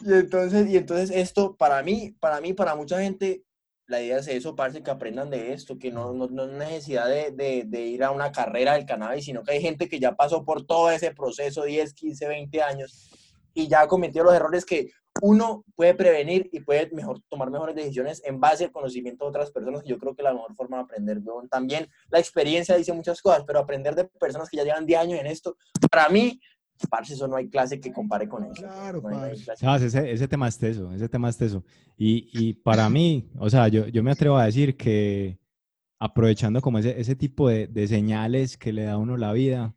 Y 0.00 0.12
entonces, 0.12 0.68
y 0.68 0.76
entonces 0.76 1.10
esto, 1.10 1.56
para 1.56 1.82
mí, 1.82 2.16
para 2.18 2.40
mí, 2.40 2.52
para 2.52 2.74
mucha 2.74 3.00
gente, 3.00 3.44
la 3.86 4.00
idea 4.00 4.18
es 4.18 4.28
eso, 4.28 4.54
parce, 4.54 4.82
que 4.82 4.90
aprendan 4.90 5.30
de 5.30 5.52
esto, 5.52 5.78
que 5.78 5.90
no, 5.90 6.12
no, 6.12 6.28
no 6.28 6.44
es 6.44 6.52
necesidad 6.52 7.08
de, 7.08 7.32
de, 7.32 7.64
de 7.66 7.80
ir 7.82 8.04
a 8.04 8.12
una 8.12 8.32
carrera 8.32 8.74
del 8.74 8.86
cannabis, 8.86 9.24
sino 9.24 9.42
que 9.42 9.52
hay 9.52 9.60
gente 9.60 9.88
que 9.88 9.98
ya 9.98 10.14
pasó 10.14 10.44
por 10.44 10.64
todo 10.64 10.90
ese 10.90 11.10
proceso, 11.12 11.64
10, 11.64 11.92
15, 11.92 12.28
20 12.28 12.62
años, 12.62 13.10
y 13.52 13.68
ya 13.68 13.82
ha 13.82 13.88
cometido 13.88 14.24
los 14.24 14.34
errores 14.34 14.64
que 14.64 14.90
uno 15.22 15.64
puede 15.74 15.94
prevenir 15.94 16.48
y 16.52 16.60
puede 16.60 16.90
mejor, 16.92 17.20
tomar 17.28 17.50
mejores 17.50 17.74
decisiones 17.76 18.22
en 18.24 18.40
base 18.40 18.64
al 18.64 18.72
conocimiento 18.72 19.24
de 19.24 19.30
otras 19.30 19.50
personas, 19.50 19.82
que 19.82 19.88
yo 19.90 19.98
creo 19.98 20.14
que 20.14 20.22
la 20.22 20.32
mejor 20.32 20.54
forma 20.54 20.78
de 20.78 20.82
aprender, 20.84 21.18
weón. 21.24 21.48
También 21.48 21.88
la 22.10 22.18
experiencia 22.18 22.76
dice 22.76 22.92
muchas 22.92 23.20
cosas, 23.22 23.44
pero 23.46 23.58
aprender 23.58 23.94
de 23.94 24.04
personas 24.04 24.48
que 24.48 24.56
ya 24.56 24.64
llevan 24.64 24.86
10 24.86 25.00
años 25.00 25.20
en 25.20 25.26
esto, 25.26 25.56
para 25.90 26.08
mí, 26.08 26.40
parce, 26.88 27.14
eso 27.14 27.28
no 27.28 27.36
hay 27.36 27.48
clase 27.50 27.78
que 27.80 27.92
compare 27.92 28.28
con 28.28 28.44
eso. 28.44 28.62
Claro, 28.62 29.00
No 29.02 29.08
hay- 29.08 29.14
no 29.16 29.22
hay 29.22 29.30
parce. 29.30 29.44
clase. 29.44 29.64
Sabes, 29.64 29.82
ese, 29.82 30.12
ese 30.12 30.28
tema 30.28 30.48
es 30.48 30.58
teso, 30.58 30.92
ese 30.92 31.08
tema 31.08 31.28
es 31.28 31.36
teso. 31.36 31.62
Y, 31.96 32.30
y 32.32 32.54
para 32.54 32.88
mí, 32.88 33.30
o 33.38 33.50
sea, 33.50 33.68
yo, 33.68 33.86
yo 33.88 34.02
me 34.02 34.10
atrevo 34.12 34.36
a 34.38 34.46
decir 34.46 34.76
que 34.76 35.38
aprovechando 35.98 36.60
como 36.62 36.78
ese, 36.78 36.98
ese 36.98 37.14
tipo 37.14 37.48
de, 37.48 37.66
de 37.66 37.86
señales 37.86 38.56
que 38.56 38.72
le 38.72 38.84
da 38.84 38.92
a 38.92 38.98
uno 38.98 39.16
la 39.18 39.32
vida, 39.32 39.74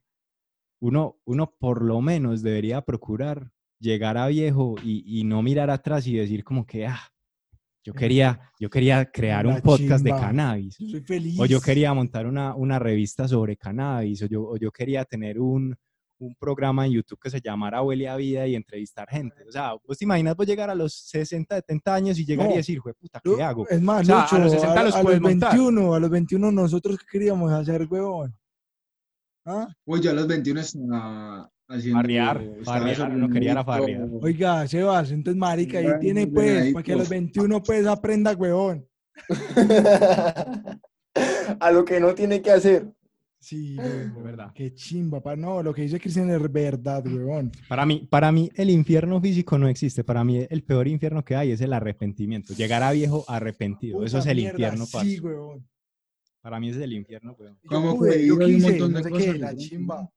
uno, 0.80 1.18
uno 1.26 1.54
por 1.60 1.82
lo 1.82 2.00
menos 2.02 2.42
debería 2.42 2.82
procurar 2.82 3.52
llegar 3.84 4.18
a 4.18 4.28
viejo 4.28 4.76
y, 4.84 5.20
y 5.20 5.24
no 5.26 5.42
mirar 5.42 5.70
atrás 5.70 6.08
y 6.08 6.16
decir 6.16 6.44
como 6.44 6.66
que, 6.66 6.88
ah, 6.88 7.00
yo 7.86 7.94
quería, 7.94 8.40
yo 8.60 8.70
quería 8.70 9.12
crear 9.12 9.46
un 9.46 9.60
podcast 9.62 10.04
de 10.06 10.12
cannabis. 10.12 10.76
Soy 10.76 11.02
feliz. 11.02 11.38
O 11.40 11.46
yo 11.46 11.60
quería 11.60 11.94
montar 11.94 12.26
una, 12.26 12.56
una 12.56 12.80
revista 12.80 13.28
sobre 13.28 13.58
cannabis, 13.58 14.24
o 14.24 14.26
yo, 14.28 14.42
o 14.44 14.56
yo 14.58 14.72
quería 14.72 15.04
tener 15.04 15.38
un, 15.38 15.76
un 16.20 16.34
programa 16.40 16.86
en 16.86 16.94
YouTube 16.94 17.20
que 17.22 17.30
se 17.30 17.42
llamara 17.42 17.82
Huele 17.82 18.08
a 18.08 18.16
Vida 18.16 18.48
y 18.48 18.56
entrevistar 18.56 19.10
gente. 19.10 19.44
O 19.48 19.52
sea, 19.52 19.74
vos 19.86 19.98
te 19.98 20.06
imaginas 20.06 20.34
vos 20.38 20.48
llegar 20.48 20.70
a 20.70 20.76
los 20.76 20.94
60, 20.94 21.56
70 21.56 21.94
años 21.94 22.18
y 22.20 22.26
llegar 22.26 22.50
y 22.52 22.56
decir, 22.56 22.80
"Jue 22.80 22.94
puta, 22.94 23.20
Yo- 23.26 23.36
¿qué 23.36 23.44
hago? 23.44 23.68
Es 23.68 23.82
más, 23.82 24.04
O 24.04 24.06
sea, 24.06 24.22
a 24.24 24.40
los 24.40 24.52
60 24.54 24.80
a, 24.80 24.84
los 24.86 24.96
a 24.96 25.02
puedes 25.02 25.20
los 25.20 25.30
montar. 25.30 25.52
21, 25.52 25.94
a 25.94 26.00
los 26.00 26.10
21 26.10 26.52
nosotros 26.54 26.98
qué 27.00 27.06
queríamos 27.12 27.52
hacer, 27.52 27.86
huevón. 27.90 28.34
¿Ah? 29.46 29.68
Uy, 29.86 30.00
yo 30.00 30.12
a 30.12 30.14
los 30.14 30.26
21 30.26 30.62
estaba 30.62 31.52
haciendo... 31.74 32.00
Farrear, 32.00 32.42
estaba 32.42 32.80
farrear, 32.80 33.12
uno 33.12 33.30
quería 33.30 33.52
era 33.52 33.64
farrear. 33.64 34.08
Oiga, 34.22 34.68
Sebas, 34.68 35.12
entonces, 35.12 35.40
marica, 35.40 35.78
ahí 35.80 35.86
Bueno, 35.86 36.00
tiene 36.00 36.28
pues, 36.28 36.74
para 36.74 36.84
que 36.84 36.94
a 36.94 36.96
los 36.98 37.10
21 37.10 37.64
pues 37.64 37.86
aprenda, 37.88 38.34
huevón. 38.34 38.86
a 41.60 41.72
lo 41.72 41.86
que 41.86 42.00
no 42.00 42.14
tiene 42.16 42.42
que 42.42 42.52
hacer. 42.52 42.88
Sí, 43.40 43.76
huevón. 43.78 44.24
verdad. 44.24 44.52
Qué 44.56 44.74
chimba, 44.74 45.22
pa. 45.22 45.36
No, 45.36 45.62
lo 45.62 45.74
que 45.74 45.82
dice 45.82 46.00
Cristian 46.00 46.30
es 46.30 46.52
verdad, 46.52 47.06
huevón. 47.06 47.52
Para 47.68 47.86
mí, 47.86 48.08
para 48.10 48.32
mí 48.32 48.50
el 48.56 48.70
infierno 48.70 49.20
físico 49.20 49.58
no 49.58 49.68
existe. 49.68 50.04
Para 50.06 50.24
mí 50.24 50.46
el 50.50 50.64
peor 50.64 50.88
infierno 50.88 51.26
que 51.26 51.36
hay 51.36 51.52
es 51.52 51.60
el 51.62 51.74
arrepentimiento. 51.74 52.54
Llegar 52.54 52.84
a 52.84 52.92
viejo 52.94 53.26
arrepentido. 53.28 54.04
Eso 54.06 54.18
es 54.20 54.24
Puta 54.24 54.32
el 54.32 54.38
mierda, 54.38 54.52
infierno, 54.54 54.86
Sí, 54.86 54.92
parce. 54.94 55.20
huevón. 55.20 55.68
Para 56.42 56.60
mí 56.60 56.70
es 56.70 56.78
el 56.78 56.94
infierno, 56.94 57.36
weón. 57.38 57.58
Yo 57.64 57.70
¿Cómo 57.70 57.98
pude, 57.98 58.14
fue? 58.14 58.26
yo 58.28 58.34
Iba 58.36 58.44
y 58.48 58.48
un 58.48 58.56
quise, 58.56 58.70
montón 58.70 58.92
no 58.94 58.98
de 58.98 59.04
sé 59.04 59.10
cosas, 59.10 59.26
qué, 59.34 59.40
la 59.40 59.52
¿no? 59.52 59.58
chimba. 59.58 60.10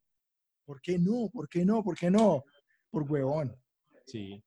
¿Por 0.66 0.80
qué 0.80 0.98
no? 0.98 1.30
¿Por 1.32 1.48
qué 1.48 1.64
no? 1.64 1.82
¿Por 1.82 1.96
qué 1.96 2.10
no? 2.10 2.44
Por 2.90 3.04
huevón. 3.10 3.56
Sí. 4.04 4.42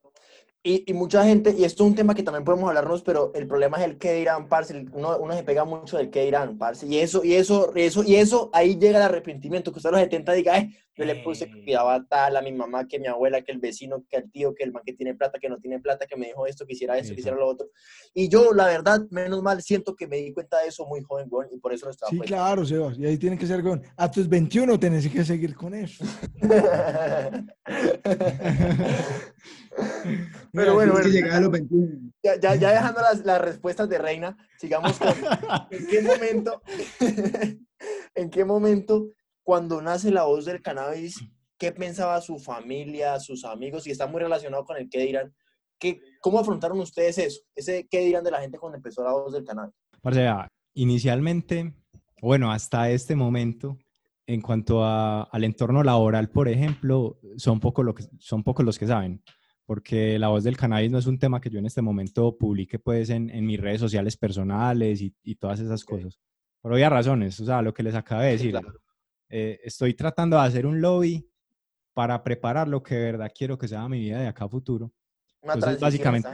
Y, 0.62 0.84
y 0.92 0.94
mucha 0.94 1.24
gente, 1.24 1.56
y 1.58 1.64
esto 1.64 1.86
es 1.86 1.90
un 1.90 1.96
tema 1.96 2.14
que 2.14 2.22
también 2.22 2.44
podemos 2.44 2.68
hablarnos, 2.68 3.02
pero 3.02 3.32
el 3.34 3.48
problema 3.48 3.78
es 3.78 3.86
el 3.86 3.98
qué 3.98 4.12
dirán, 4.16 4.50
parce. 4.50 4.86
Uno, 4.92 5.18
uno 5.18 5.34
se 5.34 5.44
pega 5.44 5.64
mucho 5.64 5.96
del 5.98 6.10
qué 6.10 6.26
dirán, 6.26 6.58
parce. 6.58 6.86
Y 6.86 6.98
eso, 7.00 7.24
y 7.24 7.36
eso, 7.36 7.72
y 7.74 7.82
eso, 7.84 8.04
y 8.04 8.16
eso, 8.16 8.50
ahí 8.52 8.78
llega 8.78 8.98
el 8.98 9.04
arrepentimiento, 9.06 9.72
que 9.72 9.78
usted 9.80 9.88
a 9.88 9.92
los 9.94 10.02
70 10.02 10.34
diga, 10.34 10.56
"Ay, 10.56 10.76
yo 10.98 11.06
le 11.06 11.16
puse 11.24 11.50
que 11.50 11.60
Eh. 11.60 11.64
cuidaba 11.64 11.96
a 11.96 12.06
tal, 12.06 12.36
a 12.36 12.42
mi 12.42 12.52
mamá, 12.52 12.86
que 12.90 13.00
mi 13.00 13.08
abuela, 13.08 13.42
que 13.42 13.54
el 13.54 13.60
vecino, 13.60 14.04
que 14.10 14.18
el 14.18 14.30
tío, 14.30 14.54
que 14.54 14.66
el 14.66 14.74
man 14.74 14.84
que 14.86 14.92
tiene 14.92 15.16
plata, 15.16 15.40
que 15.40 15.48
no 15.48 15.60
tiene 15.60 15.80
plata, 15.80 16.06
que 16.06 16.18
me 16.18 16.26
dijo 16.28 16.46
esto, 16.46 16.66
que 16.66 16.74
hiciera 16.74 16.98
esto, 16.98 17.14
que 17.16 17.22
hiciera 17.22 17.38
lo 17.38 17.48
otro. 17.48 17.70
Y 18.14 18.28
yo, 18.28 18.52
la 18.54 18.66
verdad, 18.66 19.00
menos 19.12 19.42
mal, 19.42 19.62
siento 19.62 19.96
que 19.96 20.08
me 20.08 20.18
di 20.18 20.34
cuenta 20.34 20.60
de 20.62 20.68
eso 20.68 20.86
muy 20.86 21.02
joven, 21.02 21.28
weón, 21.32 21.48
y 21.54 21.58
por 21.58 21.72
eso 21.72 21.86
lo 21.86 21.92
estaba 21.92 22.10
Sí, 22.10 22.18
apoyando. 22.18 22.44
claro, 22.44 22.66
Sebas. 22.66 23.00
Y 23.00 23.06
ahí 23.06 23.18
tiene 23.18 23.38
que 23.38 23.48
ser 23.48 23.64
con. 23.64 23.82
A 23.96 24.12
tus 24.12 24.28
21 24.28 24.78
tenés 24.78 25.08
que 25.08 25.24
seguir 25.24 25.56
con 25.56 25.74
eso. 25.74 26.04
Pero 30.54 30.74
bueno, 30.74 30.94
que 30.94 31.02
bueno, 31.02 31.10
llegar 31.10 31.32
a 31.34 31.40
los 31.42 31.52
21. 31.52 32.12
ya, 32.24 32.40
ya, 32.40 32.56
ya 32.56 32.72
dejando 32.72 33.02
las, 33.02 33.26
las 33.26 33.42
respuestas 33.42 33.88
de 33.90 33.98
Reina, 33.98 34.38
sigamos 34.58 34.98
con 34.98 35.10
en 35.72 35.88
qué 35.88 36.02
momento, 36.02 36.62
en 38.16 38.30
qué 38.30 38.46
momento, 38.46 39.10
cuando 39.44 39.82
nace 39.82 40.12
la 40.12 40.24
voz 40.24 40.46
del 40.46 40.62
cannabis, 40.62 41.20
qué 41.58 41.72
pensaba 41.72 42.22
su 42.22 42.40
familia, 42.40 43.20
sus 43.20 43.46
amigos, 43.46 43.88
y 43.88 43.92
está 43.92 44.08
muy 44.08 44.22
relacionado 44.22 44.66
con 44.66 44.78
el 44.78 44.90
qué 44.90 45.02
dirán, 45.02 45.34
¿Qué, 45.80 46.02
¿cómo 46.20 46.40
afrontaron 46.40 46.78
ustedes 46.82 47.18
eso? 47.18 47.42
Ese 47.56 47.88
qué 47.90 48.02
dirán 48.02 48.24
de 48.24 48.32
la 48.32 48.42
gente 48.42 48.58
cuando 48.58 48.76
empezó 48.76 49.02
la 49.04 49.14
voz 49.14 49.32
del 49.32 49.46
cannabis. 49.46 49.74
Inicialmente, 50.74 51.74
bueno, 52.22 52.52
hasta 52.52 52.90
este 52.92 53.16
momento, 53.16 53.78
en 54.28 54.42
cuanto 54.42 54.84
a- 54.84 55.24
al 55.24 55.44
entorno 55.44 55.82
laboral, 55.84 56.30
por 56.30 56.48
ejemplo, 56.50 57.18
son, 57.38 57.60
poco 57.60 57.84
lo 57.84 57.94
que, 57.96 58.04
son 58.20 58.44
pocos 58.44 58.66
los 58.66 58.78
que 58.78 58.88
saben, 58.88 59.24
porque 59.70 60.18
la 60.18 60.30
voz 60.30 60.44
del 60.44 60.58
cannabis 60.58 60.90
no 60.90 60.98
es 60.98 61.06
un 61.06 61.20
tema 61.20 61.40
que 61.40 61.52
yo 61.52 61.60
en 61.60 61.68
este 61.68 61.84
momento 61.84 62.36
publique 62.36 62.80
pues 62.80 63.12
en, 63.12 63.30
en 63.30 63.46
mis 63.46 63.60
redes 63.60 63.80
sociales 63.80 64.18
personales 64.18 65.00
y, 65.00 65.14
y 65.22 65.36
todas 65.36 65.60
esas 65.60 65.86
cosas. 65.86 66.20
Por 66.60 66.74
obvias 66.74 66.92
razones, 66.92 67.40
o 67.40 67.46
sea, 67.46 67.62
lo 67.62 67.72
que 67.72 67.84
les 67.84 67.94
acabé 67.94 68.26
de 68.26 68.32
decir. 68.32 68.50
claro. 68.50 68.74
eh, 69.30 69.60
estoy 69.64 69.94
tratando 69.94 70.38
de 70.38 70.48
hacer 70.48 70.66
un 70.66 70.82
lobby 70.82 71.24
para 71.94 72.24
preparar 72.24 72.68
lo 72.68 72.82
que 72.82 72.96
de 72.96 73.12
verdad 73.12 73.32
quiero 73.32 73.60
que 73.60 73.68
sea 73.68 73.88
mi 73.88 74.00
vida 74.00 74.20
de 74.20 74.26
acá 74.26 74.46
a 74.46 74.50
futuro. 74.50 74.92
Una 75.44 75.54
Entonces, 75.54 75.80
básicamente. 75.80 76.30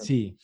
Sí. 0.00 0.36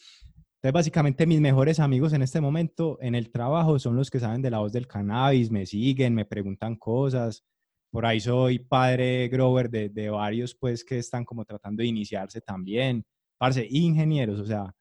Entonces, 0.63 0.73
básicamente, 0.73 1.27
mis 1.27 1.41
mejores 1.41 1.81
amigos 1.81 2.13
en 2.13 2.23
este 2.23 2.41
momento 2.41 2.97
en 3.01 3.17
el 3.17 3.33
trabajo 3.33 3.77
son 3.81 3.97
los 3.97 4.09
que 4.09 4.21
saben 4.21 4.41
de 4.41 4.53
la 4.53 4.61
voz 4.61 4.71
del 4.71 4.87
cannabis, 4.87 5.51
me 5.51 5.67
siguen, 5.67 6.15
me 6.15 6.27
preguntan 6.27 6.77
cosas. 6.77 7.43
Por 7.91 8.07
ahí 8.07 8.21
soy 8.21 8.59
padre 8.61 9.29
grower 9.29 9.69
de, 9.69 9.89
de 9.89 10.11
varios, 10.11 10.55
pues, 10.55 10.85
que 10.85 10.99
están 10.99 11.25
como 11.25 11.45
tratando 11.45 11.83
de 11.83 11.89
iniciarse 11.89 12.41
también. 12.41 13.05
Parce, 13.39 13.67
ingenieros, 13.69 14.39
o 14.39 14.47
sea, 14.47 14.73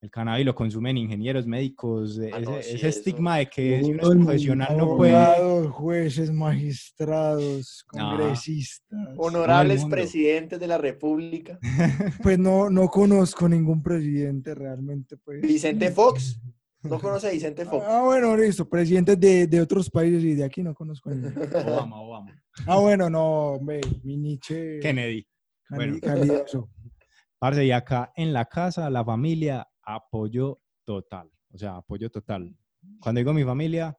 el 0.00 0.10
cannabis 0.10 0.46
lo 0.46 0.54
consumen 0.54 0.96
ingenieros, 0.96 1.46
médicos, 1.46 2.20
Ah, 2.32 2.38
no, 2.40 2.56
ese, 2.58 2.70
sí, 2.70 2.76
ese 2.76 2.88
estigma 2.88 3.38
de 3.38 3.46
que 3.46 3.82
si 3.82 3.90
uno 3.90 4.02
es 4.02 4.08
mundo, 4.08 4.24
profesional 4.26 4.76
no 4.76 4.96
puede... 4.96 5.16
Abogados, 5.16 5.72
jueces, 5.72 6.30
magistrados, 6.30 7.84
No. 7.94 8.10
congresistas. 8.10 9.08
Honorables 9.16 9.84
presidentes 9.86 10.60
de 10.60 10.66
la 10.66 10.78
República. 10.78 11.58
Pues 12.22 12.38
no, 12.38 12.70
no 12.70 12.88
conozco 12.88 13.48
ningún 13.48 13.82
presidente 13.82 14.54
realmente, 14.54 15.16
pues. 15.16 15.40
Vicente 15.40 15.90
Fox. 15.90 16.40
¿No 16.82 17.00
conoce 17.00 17.26
a 17.28 17.30
Vicente 17.30 17.64
Fox? 17.64 17.84
Ah, 17.88 18.02
bueno, 18.04 18.36
listo. 18.36 18.68
Presidentes 18.68 19.18
de, 19.18 19.48
de 19.48 19.60
otros 19.60 19.90
países 19.90 20.22
y 20.22 20.34
de 20.34 20.44
aquí 20.44 20.62
no 20.62 20.74
conozco 20.74 21.10
a 21.10 21.14
ninguno. 21.14 21.34
Obama, 21.44 22.00
Obama. 22.00 22.42
Ah, 22.66 22.78
bueno, 22.78 23.08
no, 23.08 23.52
hombre, 23.52 23.80
mi 24.02 24.16
Nietzsche. 24.16 24.78
Kennedy. 24.80 25.26
bueno. 25.70 25.98
calidoso. 26.00 26.68
Parce, 27.38 27.64
y 27.64 27.70
acá 27.70 28.12
en 28.16 28.32
la 28.32 28.44
casa, 28.46 28.90
la 28.90 29.04
familia, 29.04 29.66
apoyo 29.82 30.60
total. 30.84 31.30
O 31.52 31.58
sea, 31.58 31.76
apoyo 31.76 32.10
total. 32.10 32.54
Cuando 33.00 33.20
digo 33.20 33.32
mi 33.32 33.44
familia, 33.44 33.96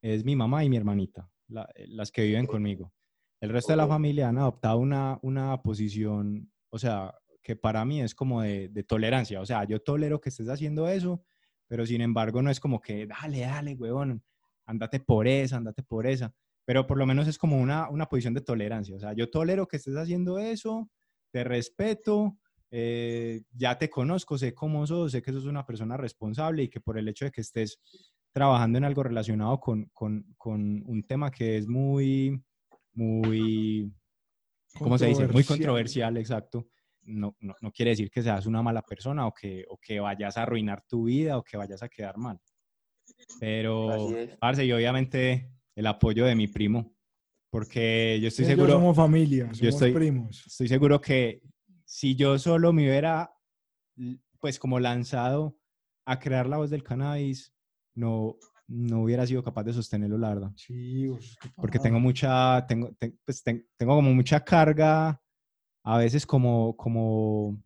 es 0.00 0.24
mi 0.24 0.36
mamá 0.36 0.64
y 0.64 0.68
mi 0.68 0.76
hermanita, 0.76 1.28
la- 1.48 1.68
las 1.88 2.10
que 2.12 2.22
viven 2.24 2.46
conmigo. 2.46 2.92
El 3.40 3.50
resto 3.50 3.72
de 3.72 3.76
la 3.78 3.88
familia 3.88 4.28
han 4.28 4.38
adoptado 4.38 4.78
una, 4.78 5.18
una 5.22 5.60
posición, 5.62 6.50
o 6.70 6.78
sea, 6.78 7.14
que 7.42 7.56
para 7.56 7.84
mí 7.84 8.00
es 8.00 8.14
como 8.14 8.42
de, 8.42 8.68
de 8.68 8.84
tolerancia. 8.84 9.40
O 9.40 9.46
sea, 9.46 9.64
yo 9.64 9.80
tolero 9.80 10.20
que 10.20 10.28
estés 10.28 10.48
haciendo 10.48 10.86
eso, 10.88 11.24
pero 11.66 11.84
sin 11.86 12.02
embargo 12.02 12.40
no 12.42 12.50
es 12.50 12.60
como 12.60 12.80
que, 12.80 13.06
dale, 13.06 13.40
dale, 13.40 13.74
huevón, 13.74 14.22
andate 14.66 15.00
por 15.00 15.26
esa, 15.26 15.56
andate 15.56 15.82
por 15.82 16.06
esa. 16.06 16.32
Pero 16.64 16.86
por 16.86 16.98
lo 16.98 17.06
menos 17.06 17.26
es 17.28 17.38
como 17.38 17.60
una, 17.60 17.88
una 17.90 18.06
posición 18.06 18.34
de 18.34 18.40
tolerancia. 18.40 18.94
O 18.94 19.00
sea, 19.00 19.12
yo 19.14 19.30
tolero 19.30 19.66
que 19.66 19.76
estés 19.76 19.96
haciendo 19.96 20.38
eso, 20.38 20.90
te 21.32 21.44
respeto, 21.44 22.38
eh, 22.70 23.42
ya 23.52 23.76
te 23.76 23.90
conozco, 23.90 24.38
sé 24.38 24.54
cómo 24.54 24.86
sos, 24.86 25.12
sé 25.12 25.22
que 25.22 25.32
sos 25.32 25.44
una 25.44 25.66
persona 25.66 25.96
responsable 25.96 26.62
y 26.62 26.68
que 26.68 26.80
por 26.80 26.98
el 26.98 27.08
hecho 27.08 27.24
de 27.24 27.30
que 27.30 27.40
estés 27.40 27.78
trabajando 28.32 28.78
en 28.78 28.84
algo 28.84 29.02
relacionado 29.02 29.60
con, 29.60 29.90
con, 29.92 30.34
con 30.38 30.82
un 30.86 31.02
tema 31.04 31.30
que 31.30 31.58
es 31.58 31.68
muy, 31.68 32.42
muy, 32.94 33.92
¿cómo 34.78 34.96
se 34.96 35.06
dice? 35.06 35.28
Muy 35.28 35.44
controversial, 35.44 36.16
exacto. 36.16 36.68
No, 37.02 37.36
no, 37.40 37.54
no 37.60 37.72
quiere 37.72 37.90
decir 37.90 38.10
que 38.10 38.22
seas 38.22 38.46
una 38.46 38.62
mala 38.62 38.82
persona 38.82 39.26
o 39.26 39.34
que, 39.34 39.64
o 39.68 39.76
que 39.76 40.00
vayas 40.00 40.38
a 40.38 40.44
arruinar 40.44 40.84
tu 40.86 41.04
vida 41.04 41.36
o 41.36 41.42
que 41.42 41.56
vayas 41.56 41.82
a 41.82 41.88
quedar 41.88 42.16
mal. 42.16 42.40
Pero, 43.38 44.08
parce, 44.38 44.64
y 44.64 44.72
obviamente 44.72 45.50
el 45.74 45.86
apoyo 45.86 46.24
de 46.24 46.34
mi 46.34 46.46
primo, 46.48 46.94
porque 47.50 48.18
yo 48.20 48.28
estoy 48.28 48.44
Ellos 48.44 48.56
seguro, 48.56 48.72
somos 48.74 48.96
familia, 48.96 49.44
somos 49.46 49.60
yo 49.60 49.68
estoy- 49.68 49.92
primos. 49.92 50.46
estoy 50.46 50.68
seguro 50.68 51.00
que 51.00 51.42
si 51.84 52.14
yo 52.14 52.38
solo 52.38 52.72
me 52.72 52.82
hubiera, 52.88 53.32
pues 54.40 54.58
como 54.58 54.80
lanzado 54.80 55.56
a 56.06 56.18
crear 56.18 56.46
la 56.48 56.56
voz 56.56 56.70
del 56.70 56.82
cannabis, 56.82 57.54
no, 57.94 58.36
no 58.66 59.02
hubiera 59.02 59.26
sido 59.26 59.42
capaz 59.42 59.64
de 59.64 59.72
sostenerlo, 59.72 60.18
la 60.18 60.28
verdad. 60.30 60.52
Sí, 60.56 61.10
Porque 61.56 61.78
tengo 61.78 62.00
mucha, 62.00 62.66
tengo, 62.66 62.92
te- 62.94 63.14
pues, 63.24 63.42
ten- 63.42 63.66
tengo 63.76 63.94
como 63.94 64.12
mucha 64.14 64.42
carga, 64.44 65.20
a 65.84 65.98
veces 65.98 66.24
como, 66.26 66.76
como 66.76 67.60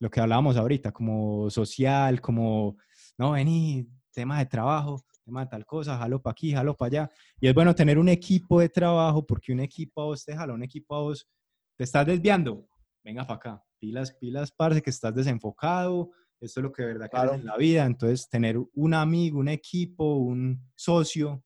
lo 0.00 0.10
que 0.10 0.20
hablábamos 0.20 0.56
ahorita, 0.56 0.92
como 0.92 1.48
social, 1.50 2.20
como, 2.20 2.76
no, 3.16 3.32
vení, 3.32 3.88
tema 4.12 4.38
de 4.38 4.46
trabajo, 4.46 5.04
tema 5.28 5.44
de 5.44 5.50
tal 5.50 5.66
cosa, 5.66 5.98
jalo 5.98 6.20
para 6.22 6.32
aquí, 6.32 6.52
jalo 6.52 6.74
para 6.74 6.88
allá. 7.02 7.10
Y 7.40 7.48
es 7.48 7.54
bueno 7.54 7.74
tener 7.74 7.98
un 7.98 8.08
equipo 8.08 8.60
de 8.60 8.68
trabajo, 8.70 9.24
porque 9.26 9.52
un 9.52 9.60
equipo 9.60 10.00
a 10.02 10.04
vos 10.06 10.24
te 10.24 10.34
jala, 10.34 10.54
un 10.54 10.62
equipo 10.62 10.94
a 10.96 11.00
vos, 11.02 11.28
te 11.76 11.84
estás 11.84 12.06
desviando, 12.06 12.66
venga 13.04 13.24
para 13.26 13.36
acá. 13.36 13.64
pilas, 13.78 14.12
pilas, 14.14 14.50
parce, 14.50 14.82
que 14.82 14.90
estás 14.90 15.14
desenfocado, 15.14 16.10
esto 16.40 16.60
es 16.60 16.64
lo 16.64 16.72
que 16.72 16.82
de 16.82 16.88
verdad 16.94 17.10
Claro. 17.10 17.28
quieres 17.30 17.40
en 17.42 17.46
la 17.46 17.56
vida, 17.56 17.84
entonces 17.84 18.28
tener 18.28 18.58
un 18.72 18.94
amigo, 18.94 19.38
un 19.38 19.48
equipo, 19.48 20.16
un 20.16 20.60
socio, 20.74 21.44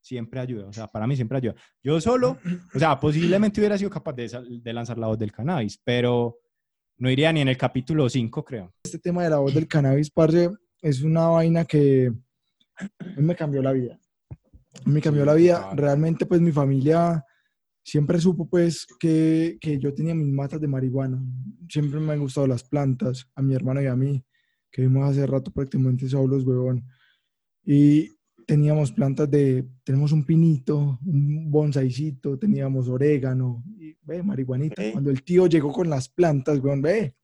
siempre 0.00 0.38
ayuda, 0.40 0.66
o 0.66 0.72
sea, 0.72 0.86
para 0.86 1.06
mí 1.06 1.16
siempre 1.16 1.38
ayuda. 1.38 1.54
Yo 1.82 2.00
solo, 2.00 2.38
o 2.74 2.78
sea, 2.78 3.00
posiblemente 3.00 3.60
hubiera 3.60 3.78
sido 3.78 3.90
capaz 3.90 4.12
de, 4.12 4.28
de 4.62 4.72
lanzar 4.72 4.98
la 4.98 5.06
voz 5.08 5.18
del 5.18 5.32
cannabis, 5.32 5.80
pero 5.82 6.38
no 6.98 7.10
iría 7.10 7.32
ni 7.32 7.40
en 7.40 7.48
el 7.48 7.56
capítulo 7.56 8.08
5, 8.08 8.44
creo. 8.44 8.72
Este 8.84 8.98
tema 8.98 9.24
de 9.24 9.30
la 9.30 9.38
voz 9.38 9.54
del 9.54 9.66
cannabis, 9.66 10.10
parce, 10.10 10.50
es 10.82 11.02
una 11.02 11.28
vaina 11.28 11.64
que 11.64 12.12
me 13.16 13.34
cambió 13.34 13.62
la 13.62 13.72
vida. 13.72 13.98
Me 14.86 15.00
cambió 15.00 15.24
la 15.24 15.34
vida. 15.34 15.70
Realmente, 15.74 16.26
pues, 16.26 16.40
mi 16.40 16.52
familia 16.52 17.24
siempre 17.82 18.20
supo, 18.20 18.48
pues, 18.48 18.86
que, 18.98 19.58
que 19.60 19.78
yo 19.78 19.92
tenía 19.92 20.14
mis 20.14 20.32
matas 20.32 20.60
de 20.60 20.68
marihuana. 20.68 21.22
Siempre 21.68 22.00
me 22.00 22.12
han 22.12 22.20
gustado 22.20 22.46
las 22.46 22.64
plantas, 22.64 23.28
a 23.34 23.42
mi 23.42 23.54
hermano 23.54 23.82
y 23.82 23.86
a 23.86 23.96
mí, 23.96 24.24
que 24.70 24.82
vimos 24.82 25.10
hace 25.10 25.26
rato 25.26 25.50
prácticamente 25.50 26.08
solos, 26.08 26.44
huevón. 26.44 26.86
Y 27.64 28.10
teníamos 28.46 28.92
plantas 28.92 29.30
de, 29.30 29.68
tenemos 29.84 30.12
un 30.12 30.24
pinito, 30.24 30.98
un 31.04 31.50
bonsaicito, 31.50 32.38
teníamos 32.38 32.88
orégano, 32.88 33.62
y 33.78 33.96
ve, 34.02 34.22
marihuanita. 34.22 34.92
Cuando 34.92 35.10
el 35.10 35.22
tío 35.22 35.46
llegó 35.46 35.72
con 35.72 35.88
las 35.88 36.08
plantas, 36.08 36.58
huevón, 36.58 36.82
ve, 36.82 37.14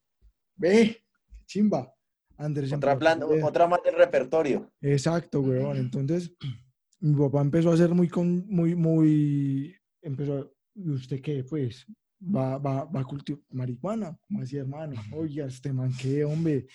ve, 0.57 1.05
chimba. 1.47 1.93
Andrés 2.39 2.73
Otra, 2.73 2.97
plan, 2.97 3.21
otra 3.43 3.67
más 3.67 3.83
del 3.83 3.97
repertorio. 3.97 4.71
Exacto, 4.81 5.41
weón. 5.41 5.77
Entonces, 5.77 6.33
mi 7.01 7.15
papá 7.19 7.41
empezó 7.41 7.73
a 7.73 7.77
ser 7.77 7.91
muy, 7.91 8.09
con, 8.09 8.47
muy, 8.47 8.77
muy, 8.77 9.75
empezó, 10.01 10.55
¿y 10.75 10.91
usted 10.91 11.21
qué? 11.21 11.43
Pues, 11.43 11.85
va, 12.23 12.59
va, 12.59 12.85
va 12.85 13.01
a 13.01 13.05
cultivar 13.05 13.43
marihuana, 13.51 14.17
como 14.27 14.41
decía 14.41 14.61
hermano. 14.61 14.95
Oiga, 15.13 15.47
este 15.47 15.73
man, 15.73 15.93
qué, 16.01 16.25
hombre. 16.25 16.69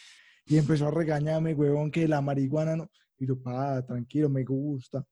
Y 0.46 0.58
empezó 0.58 0.88
a 0.88 0.92
regañarme, 0.92 1.54
weón, 1.54 1.90
que 1.90 2.10
la 2.10 2.22
marihuana 2.22 2.76
no. 2.76 2.92
Y 3.18 3.26
yo, 3.26 3.42
pa, 3.42 3.86
tranquilo, 3.86 4.28
me 4.28 4.44
gusta. 4.44 5.06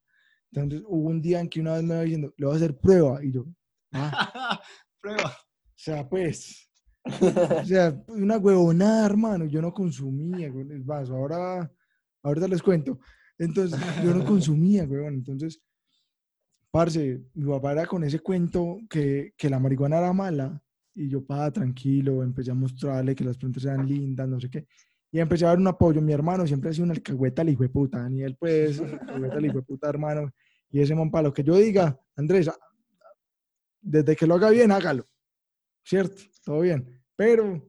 Entonces, 0.51 0.83
hubo 0.85 1.09
un 1.09 1.21
día 1.21 1.39
en 1.39 1.47
que 1.47 1.61
una 1.61 1.75
vez 1.75 1.83
me 1.83 1.93
iba 1.93 2.03
diciendo, 2.03 2.33
le 2.35 2.45
voy 2.45 2.53
a 2.53 2.57
hacer 2.57 2.77
prueba. 2.77 3.23
Y 3.23 3.31
yo, 3.31 3.45
ah, 3.93 4.61
Prueba. 5.01 5.29
o 5.29 5.73
sea, 5.77 6.07
pues, 6.07 6.69
o 7.03 7.65
sea, 7.65 8.03
una 8.07 8.37
huevonada, 8.37 9.05
hermano. 9.05 9.45
Yo 9.45 9.61
no 9.61 9.73
consumía, 9.73 10.49
güey, 10.49 10.69
el 10.71 10.83
vaso. 10.83 11.15
Ahora, 11.15 11.71
ahorita 12.23 12.47
les 12.47 12.61
cuento. 12.61 12.99
Entonces, 13.37 13.79
yo 14.03 14.13
no 14.13 14.23
consumía, 14.25 14.83
huevón. 14.83 15.15
Entonces, 15.15 15.61
parce, 16.69 17.21
mi 17.33 17.49
papá 17.49 17.71
era 17.71 17.85
con 17.85 18.03
ese 18.03 18.19
cuento 18.19 18.79
que, 18.89 19.33
que 19.37 19.49
la 19.49 19.59
marihuana 19.59 19.97
era 19.97 20.13
mala. 20.13 20.61
Y 20.93 21.09
yo, 21.09 21.25
pa, 21.25 21.49
tranquilo, 21.51 22.21
empecé 22.21 22.51
a 22.51 22.55
mostrarle 22.55 23.15
que 23.15 23.23
las 23.23 23.37
plantas 23.37 23.63
eran 23.65 23.87
lindas, 23.87 24.27
no 24.27 24.39
sé 24.39 24.49
qué. 24.49 24.67
Y 25.11 25.19
empecé 25.19 25.45
a 25.45 25.49
dar 25.49 25.57
un 25.57 25.67
apoyo. 25.67 26.01
Mi 26.01 26.13
hermano 26.13 26.45
siempre 26.45 26.69
ha 26.69 26.73
sido 26.73 26.85
un 26.85 26.91
alcahueta 26.91 27.41
al 27.41 27.49
hijo 27.49 27.63
de 27.63 27.69
puta. 27.69 27.99
Daniel, 27.99 28.37
pues, 28.39 28.79
alcahueta 28.79 29.35
al 29.37 29.45
hijo 29.45 29.57
de 29.57 29.63
puta, 29.63 29.89
hermano. 29.89 30.31
Y 30.69 30.79
ese 30.81 30.95
man, 30.95 31.11
para 31.11 31.23
lo 31.23 31.33
que 31.33 31.43
yo 31.43 31.55
diga, 31.55 31.99
Andrés, 32.15 32.49
desde 33.81 34.15
que 34.15 34.27
lo 34.27 34.35
haga 34.35 34.51
bien, 34.51 34.71
hágalo. 34.71 35.05
¿Cierto? 35.83 36.21
Todo 36.43 36.61
bien. 36.61 36.87
Pero 37.15 37.67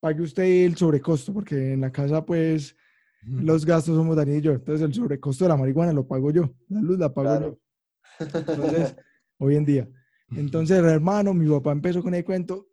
pague 0.00 0.22
usted 0.22 0.44
el 0.44 0.76
sobrecosto, 0.76 1.32
porque 1.32 1.72
en 1.72 1.80
la 1.80 1.90
casa, 1.92 2.24
pues, 2.24 2.76
los 3.22 3.64
gastos 3.66 3.96
somos 3.96 4.16
Daniel 4.16 4.38
y 4.38 4.42
yo. 4.42 4.52
Entonces, 4.52 4.86
el 4.86 4.94
sobrecosto 4.94 5.44
de 5.44 5.48
la 5.48 5.56
marihuana 5.56 5.92
lo 5.92 6.06
pago 6.06 6.30
yo. 6.30 6.54
La 6.68 6.80
luz 6.80 6.98
la 6.98 7.12
pago 7.12 7.28
Claro. 7.28 7.60
yo. 8.20 8.26
Entonces, 8.38 8.96
hoy 9.38 9.56
en 9.56 9.64
día. 9.64 9.88
Entonces, 10.30 10.78
hermano, 10.78 11.34
mi 11.34 11.48
papá 11.48 11.72
empezó 11.72 12.02
con 12.02 12.14
el 12.14 12.24
cuento 12.24 12.68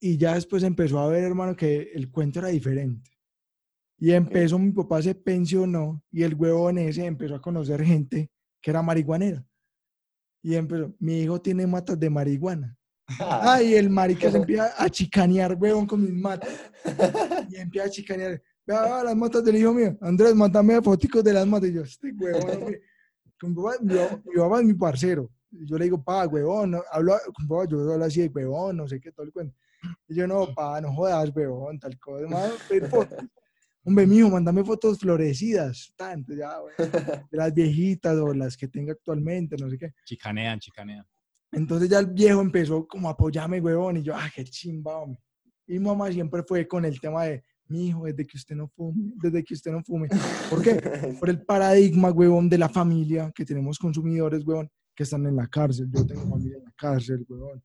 y 0.00 0.16
ya 0.16 0.34
después 0.34 0.62
empezó 0.62 0.98
a 1.00 1.08
ver, 1.08 1.24
hermano, 1.24 1.56
que 1.56 1.90
el 1.94 2.10
cuento 2.10 2.38
era 2.38 2.48
diferente. 2.48 3.10
Y 3.98 4.12
empezó, 4.12 4.58
mi 4.58 4.70
papá 4.72 5.02
se 5.02 5.14
pensionó 5.14 6.02
y 6.12 6.22
el 6.22 6.34
huevón 6.34 6.78
ese 6.78 7.04
empezó 7.04 7.34
a 7.34 7.42
conocer 7.42 7.82
gente 7.84 8.30
que 8.60 8.70
era 8.70 8.80
marihuanera. 8.82 9.44
Y 10.42 10.54
empezó, 10.54 10.94
mi 11.00 11.20
hijo 11.22 11.40
tiene 11.40 11.66
matas 11.66 11.98
de 11.98 12.08
marihuana. 12.08 12.77
Ay, 13.18 13.74
el 13.74 13.88
marica 13.90 14.30
se 14.30 14.36
empieza 14.36 14.72
a 14.76 14.88
chicanear, 14.88 15.54
huevón, 15.54 15.86
con 15.86 16.02
mis 16.02 16.12
matas. 16.12 16.50
Y 17.50 17.56
empieza 17.56 17.86
a 17.86 17.90
chicanear. 17.90 18.42
Vea, 18.66 19.02
las 19.02 19.16
matas 19.16 19.42
del 19.44 19.56
hijo 19.56 19.72
mío. 19.72 19.96
Andrés, 20.00 20.34
mándame 20.34 20.80
fotos 20.82 21.24
de 21.24 21.32
las 21.32 21.46
matas. 21.46 21.70
Y 21.70 21.72
yo, 21.72 21.82
este 21.82 22.12
huevón, 22.12 22.76
mi 23.42 24.36
papá, 24.36 24.60
es 24.60 24.66
mi 24.66 24.74
parcero. 24.74 25.30
Y 25.50 25.66
Yo 25.66 25.78
le 25.78 25.84
digo, 25.84 26.02
pa, 26.02 26.26
huevón, 26.26 26.72
no, 26.72 26.82
hablo, 26.92 27.16
papá, 27.48 27.64
yo 27.66 27.90
hablo 27.90 28.04
así 28.04 28.20
de 28.20 28.28
huevón, 28.28 28.76
no 28.76 28.86
sé 28.86 29.00
qué, 29.00 29.12
todo 29.12 29.24
el 29.24 29.32
cuento. 29.32 29.56
Y 30.06 30.14
yo, 30.14 30.26
no, 30.26 30.52
pa, 30.54 30.80
no 30.80 30.92
jodas, 30.92 31.30
huevón, 31.34 31.78
tal 31.78 31.98
cosa. 31.98 32.52
Pedir 32.68 32.86
fotos. 32.88 33.18
Hombre, 33.84 34.06
mijo, 34.06 34.28
mándame 34.28 34.62
fotos 34.64 34.98
florecidas, 34.98 35.94
tanto, 35.96 36.34
ya, 36.34 36.58
güey, 36.58 36.74
de 37.30 37.36
las 37.38 37.54
viejitas 37.54 38.14
o 38.18 38.34
las 38.34 38.54
que 38.54 38.68
tenga 38.68 38.92
actualmente, 38.92 39.56
no 39.56 39.70
sé 39.70 39.78
qué. 39.78 39.94
Chicanean, 40.04 40.58
chicanean. 40.60 41.06
Entonces 41.52 41.88
ya 41.88 41.98
el 41.98 42.06
viejo 42.06 42.40
empezó 42.40 42.86
como 42.86 43.08
a 43.08 43.12
apoyarme, 43.12 43.60
huevón, 43.60 43.96
y 43.98 44.02
yo, 44.02 44.14
ah, 44.14 44.30
qué 44.34 44.44
chimba, 44.44 44.98
hombre. 44.98 45.20
Y 45.66 45.78
mamá 45.78 46.10
siempre 46.10 46.42
fue 46.42 46.66
con 46.66 46.84
el 46.84 47.00
tema 47.00 47.24
de, 47.24 47.42
mi 47.68 47.88
hijo, 47.88 48.04
desde 48.04 48.26
que 48.26 48.36
usted 48.36 48.56
no 48.56 48.68
fume, 48.68 49.12
desde 49.22 49.44
que 49.44 49.54
usted 49.54 49.70
no 49.70 49.82
fume. 49.84 50.08
¿Por 50.48 50.62
qué? 50.62 50.74
Por 51.20 51.28
el 51.28 51.42
paradigma, 51.42 52.10
huevón, 52.10 52.48
de 52.48 52.58
la 52.58 52.68
familia, 52.68 53.30
que 53.34 53.44
tenemos 53.44 53.78
consumidores, 53.78 54.44
huevón, 54.44 54.70
que 54.94 55.02
están 55.02 55.26
en 55.26 55.36
la 55.36 55.46
cárcel. 55.46 55.88
Yo 55.90 56.04
tengo 56.06 56.22
familia 56.22 56.58
en 56.58 56.64
la 56.64 56.72
cárcel, 56.72 57.24
huevón. 57.28 57.62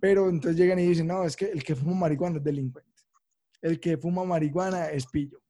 Pero 0.00 0.28
entonces 0.28 0.56
llegan 0.56 0.78
y 0.78 0.86
dicen, 0.86 1.06
no, 1.06 1.24
es 1.24 1.36
que 1.36 1.46
el 1.46 1.62
que 1.62 1.74
fuma 1.74 1.94
marihuana 1.94 2.38
es 2.38 2.44
delincuente. 2.44 2.88
El 3.60 3.80
que 3.80 3.98
fuma 3.98 4.24
marihuana 4.24 4.90
es 4.90 5.06
pillo. 5.06 5.40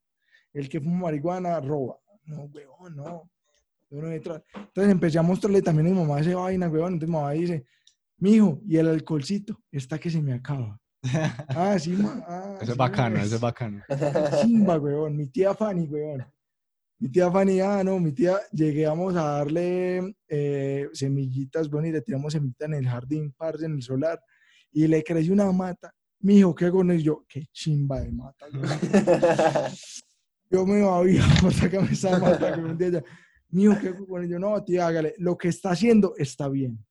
El 0.51 0.67
que 0.67 0.81
fuma 0.81 1.03
marihuana 1.03 1.59
roba. 1.61 1.99
No, 2.25 2.45
huevón, 2.45 2.95
no. 2.95 3.31
Entonces 3.91 4.91
empecé 4.91 5.17
a 5.19 5.23
mostrarle 5.23 5.61
también 5.61 5.87
a 5.87 5.89
mi 5.91 5.95
mamá 5.95 6.19
esa 6.19 6.35
vaina, 6.35 6.67
huevón. 6.67 6.93
Entonces 6.93 7.09
mi 7.09 7.15
mamá 7.15 7.31
dice, 7.31 7.65
mijo, 8.17 8.61
y 8.67 8.77
el 8.77 8.87
alcoholcito, 8.87 9.59
está 9.71 9.97
que 9.99 10.09
se 10.09 10.21
me 10.21 10.33
acaba. 10.33 10.79
Ah, 11.47 11.79
sí, 11.79 11.91
ma. 11.91 12.23
ah, 12.27 12.55
Eso 12.57 12.65
sí, 12.65 12.71
es 12.71 12.77
bacano, 12.77 13.15
ma. 13.17 13.23
eso 13.23 13.35
es 13.35 13.41
bacano. 13.41 13.81
Chimba, 14.41 14.77
weón. 14.77 15.15
Mi 15.15 15.27
tía 15.27 15.53
Fanny, 15.53 15.85
weón. 15.87 16.25
Mi 16.99 17.07
tía 17.09 17.31
Fanny, 17.31 17.61
ah, 17.61 17.81
no, 17.83 17.97
mi 17.99 18.11
tía, 18.11 18.35
llegamos 18.51 19.15
a 19.15 19.23
darle 19.23 20.13
eh, 20.27 20.89
semillitas, 20.91 21.71
weón, 21.71 21.85
y 21.85 21.91
le 21.93 22.01
tiramos 22.01 22.33
semillitas 22.33 22.67
en 22.67 22.73
el 22.73 22.87
jardín, 22.87 23.33
parce, 23.37 23.65
en 23.65 23.75
el 23.75 23.81
solar, 23.81 24.21
y 24.71 24.85
le 24.87 25.01
creció 25.03 25.31
una 25.33 25.49
mata. 25.53 25.93
Mi 26.21 26.39
hijo, 26.39 26.53
¿qué 26.53 26.65
hago? 26.65 26.83
Y 26.93 27.01
yo, 27.01 27.23
qué 27.29 27.45
chimba 27.53 28.01
de 28.01 28.11
mata. 28.11 28.45
Yo 30.51 30.65
me 30.65 30.83
había, 30.83 31.21
sácame 31.51 31.91
esa 31.91 32.17
mata, 32.19 32.53
que 32.55 32.59
un 32.59 32.77
día 32.77 32.89
ya. 32.89 33.03
Hijo, 33.51 33.73
¿qué 33.81 33.93
con 33.95 34.23
ello? 34.23 34.39
No, 34.39 34.63
tía, 34.63 34.87
hágale. 34.87 35.15
Lo 35.17 35.37
que 35.37 35.47
está 35.47 35.71
haciendo 35.71 36.13
está 36.17 36.47
bien. 36.49 36.85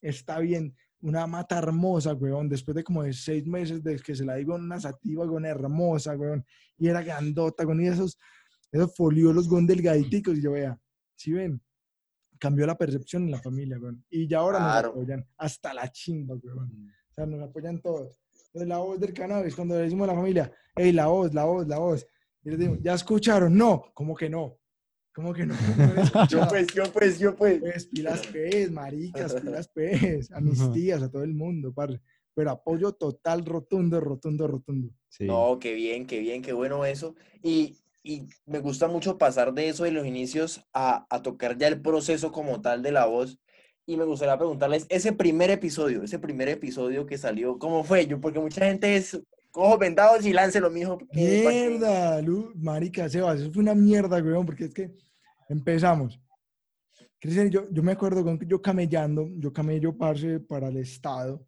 Está 0.00 0.38
bien. 0.38 0.74
Una 1.02 1.26
mata 1.26 1.58
hermosa, 1.58 2.14
weón. 2.14 2.48
Después 2.48 2.74
de 2.74 2.84
como 2.84 3.02
de 3.02 3.12
seis 3.12 3.46
meses 3.46 3.82
de 3.82 3.96
que 3.98 4.14
se 4.14 4.24
la 4.24 4.36
digo 4.36 4.54
una 4.54 4.80
sativa, 4.80 5.24
weón, 5.24 5.44
hermosa, 5.46 6.16
weón. 6.16 6.44
Y 6.78 6.88
era 6.88 7.02
grandota, 7.02 7.64
con 7.64 7.80
esos, 7.80 8.18
esos 8.72 8.94
foliolos, 8.94 9.46
weón, 9.48 9.66
delgaditicos. 9.66 10.38
Y 10.38 10.42
yo, 10.42 10.52
vea, 10.52 10.78
si 11.16 11.32
ven, 11.32 11.60
cambió 12.38 12.66
la 12.66 12.76
percepción 12.78 13.24
en 13.24 13.32
la 13.32 13.40
familia, 13.42 13.78
weón. 13.78 14.04
Y 14.10 14.26
ya 14.26 14.38
ahora 14.38 14.58
Claro. 14.58 14.88
nos 14.88 14.96
apoyan 14.96 15.26
hasta 15.36 15.74
la 15.74 15.88
chimba, 15.90 16.34
weón. 16.42 16.90
O 17.10 17.12
sea, 17.14 17.26
nos 17.26 17.42
apoyan 17.42 17.80
todos. 17.80 18.18
Entonces, 18.46 18.68
la 18.68 18.78
voz 18.78 18.98
del 18.98 19.12
cannabis, 19.12 19.54
cuando 19.54 19.76
le 19.76 19.82
decimos 19.82 20.08
a 20.08 20.12
la 20.12 20.18
familia, 20.18 20.52
hey, 20.74 20.92
la 20.92 21.06
voz, 21.06 21.32
la 21.34 21.44
voz, 21.44 21.66
la 21.68 21.78
voz. 21.78 22.06
Y 22.42 22.50
les 22.50 22.58
digo, 22.58 22.76
¿ya 22.80 22.94
escucharon? 22.94 23.56
No, 23.56 23.84
¿cómo 23.94 24.14
que 24.16 24.28
no? 24.30 24.56
¿Cómo 25.12 25.32
que 25.32 25.46
no? 25.46 25.54
¿Cómo 25.76 25.88
que 25.88 25.94
no 25.94 26.24
he 26.24 26.26
Yo 26.28 26.48
pues, 26.48 26.66
yo 26.74 26.92
pues, 26.92 27.18
yo 27.18 27.36
pues. 27.36 27.58
Pues, 27.60 27.86
pilas 27.86 28.26
pez, 28.26 28.70
maricas, 28.70 29.34
pilas 29.34 29.68
pez, 29.74 30.30
a 30.32 30.40
mis 30.40 30.70
tías, 30.72 31.02
a 31.02 31.10
todo 31.10 31.22
el 31.22 31.34
mundo, 31.34 31.72
parce. 31.72 32.00
Pero 32.34 32.50
apoyo 32.50 32.92
total, 32.92 33.44
rotundo, 33.44 34.00
rotundo, 34.00 34.46
rotundo. 34.46 34.90
Sí. 35.08 35.24
No, 35.24 35.58
qué 35.60 35.74
bien, 35.74 36.06
qué 36.06 36.20
bien, 36.20 36.42
qué 36.42 36.52
bueno 36.52 36.84
eso. 36.84 37.16
Y, 37.42 37.78
y 38.04 38.28
me 38.46 38.60
gusta 38.60 38.86
mucho 38.86 39.18
pasar 39.18 39.52
de 39.52 39.68
eso 39.68 39.84
de 39.84 39.90
los 39.90 40.06
inicios 40.06 40.64
a, 40.72 41.06
a 41.10 41.22
tocar 41.22 41.58
ya 41.58 41.66
el 41.66 41.82
proceso 41.82 42.30
como 42.30 42.60
tal 42.60 42.82
de 42.82 42.92
la 42.92 43.06
voz. 43.06 43.40
Y 43.84 43.96
me 43.96 44.04
gustaría 44.04 44.38
preguntarles, 44.38 44.86
ese 44.88 45.12
primer 45.12 45.50
episodio, 45.50 46.04
ese 46.04 46.20
primer 46.20 46.48
episodio 46.48 47.06
que 47.06 47.18
salió, 47.18 47.58
¿cómo 47.58 47.82
fue? 47.82 48.06
Yo, 48.06 48.20
porque 48.20 48.38
mucha 48.38 48.64
gente 48.64 48.94
es 48.94 49.20
ojos 49.52 49.78
vendados 49.78 50.24
y 50.26 50.32
láncelo, 50.32 50.70
mijo. 50.70 50.98
Mierda, 51.12 52.20
Lu, 52.22 52.52
marica, 52.56 53.08
Sebas, 53.08 53.40
eso 53.40 53.52
fue 53.52 53.62
una 53.62 53.74
mierda, 53.74 54.22
weón, 54.22 54.46
porque 54.46 54.64
es 54.66 54.74
que 54.74 54.92
empezamos. 55.48 56.20
Cristian, 57.18 57.50
yo, 57.50 57.66
yo 57.70 57.82
me 57.82 57.92
acuerdo 57.92 58.24
con 58.24 58.38
que 58.38 58.46
yo 58.46 58.62
camellando, 58.62 59.28
yo 59.36 59.52
camello, 59.52 59.96
parce, 59.96 60.40
para 60.40 60.68
el 60.68 60.78
estado. 60.78 61.44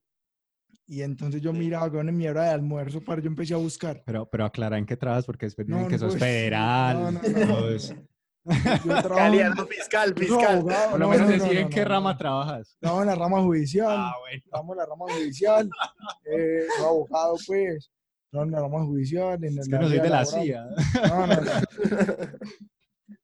Y 0.86 1.00
entonces 1.00 1.40
yo 1.40 1.52
miraba, 1.52 1.86
weón, 1.86 2.08
en 2.10 2.16
mi 2.16 2.26
hora 2.28 2.44
de 2.44 2.50
almuerzo, 2.50 3.00
parce, 3.00 3.22
yo 3.22 3.28
empecé 3.28 3.54
a 3.54 3.58
buscar. 3.58 4.02
Pero, 4.04 4.28
pero 4.28 4.44
aclara 4.44 4.76
en 4.76 4.84
qué 4.84 4.96
trabajas 4.96 5.24
porque 5.24 5.46
después 5.46 5.66
dicen 5.66 5.82
No, 5.82 5.88
que 5.88 5.94
no 5.94 5.98
sos 6.00 6.14
decir. 6.14 6.28
federal. 6.28 7.14
No. 7.14 8.10
Yo 8.44 8.54
trabajo, 9.02 9.34
en- 9.34 9.50
no, 9.54 9.66
fiscal, 9.66 10.14
fiscal. 10.16 10.62
Por 10.62 10.98
lo 10.98 10.98
no, 10.98 11.08
menos 11.08 11.28
no, 11.30 11.36
no, 11.36 11.42
decir 11.44 11.58
en 11.58 11.64
no, 11.64 11.70
qué 11.70 11.82
no, 11.82 11.88
rama 11.88 12.12
no. 12.12 12.18
trabajas. 12.18 12.76
Trabajo 12.80 13.02
en 13.02 13.08
la 13.08 13.14
rama 13.14 13.40
judicial. 13.42 13.96
Ah, 13.96 14.14
bueno. 14.20 14.42
Estamos 14.44 14.72
en 14.72 14.78
la 14.78 14.86
rama 14.86 15.04
judicial, 15.14 15.70
eh, 16.24 16.66
soy 16.76 16.84
abogado, 16.86 17.36
pues. 17.46 17.90
no 18.32 18.44
nos 18.44 18.60
vamos 18.62 18.82
a 18.82 18.84
juiciar. 18.86 19.44
En 19.44 19.58
Es 19.58 19.68
la 19.68 19.78
que 19.78 19.82
no 19.84 19.88
soy 19.88 19.98
de 20.00 20.08
la 20.08 20.22
laboral. 20.22 20.42
CIA. 20.42 20.66
No, 21.08 21.26
no, 21.26 21.36
no. 21.36 21.50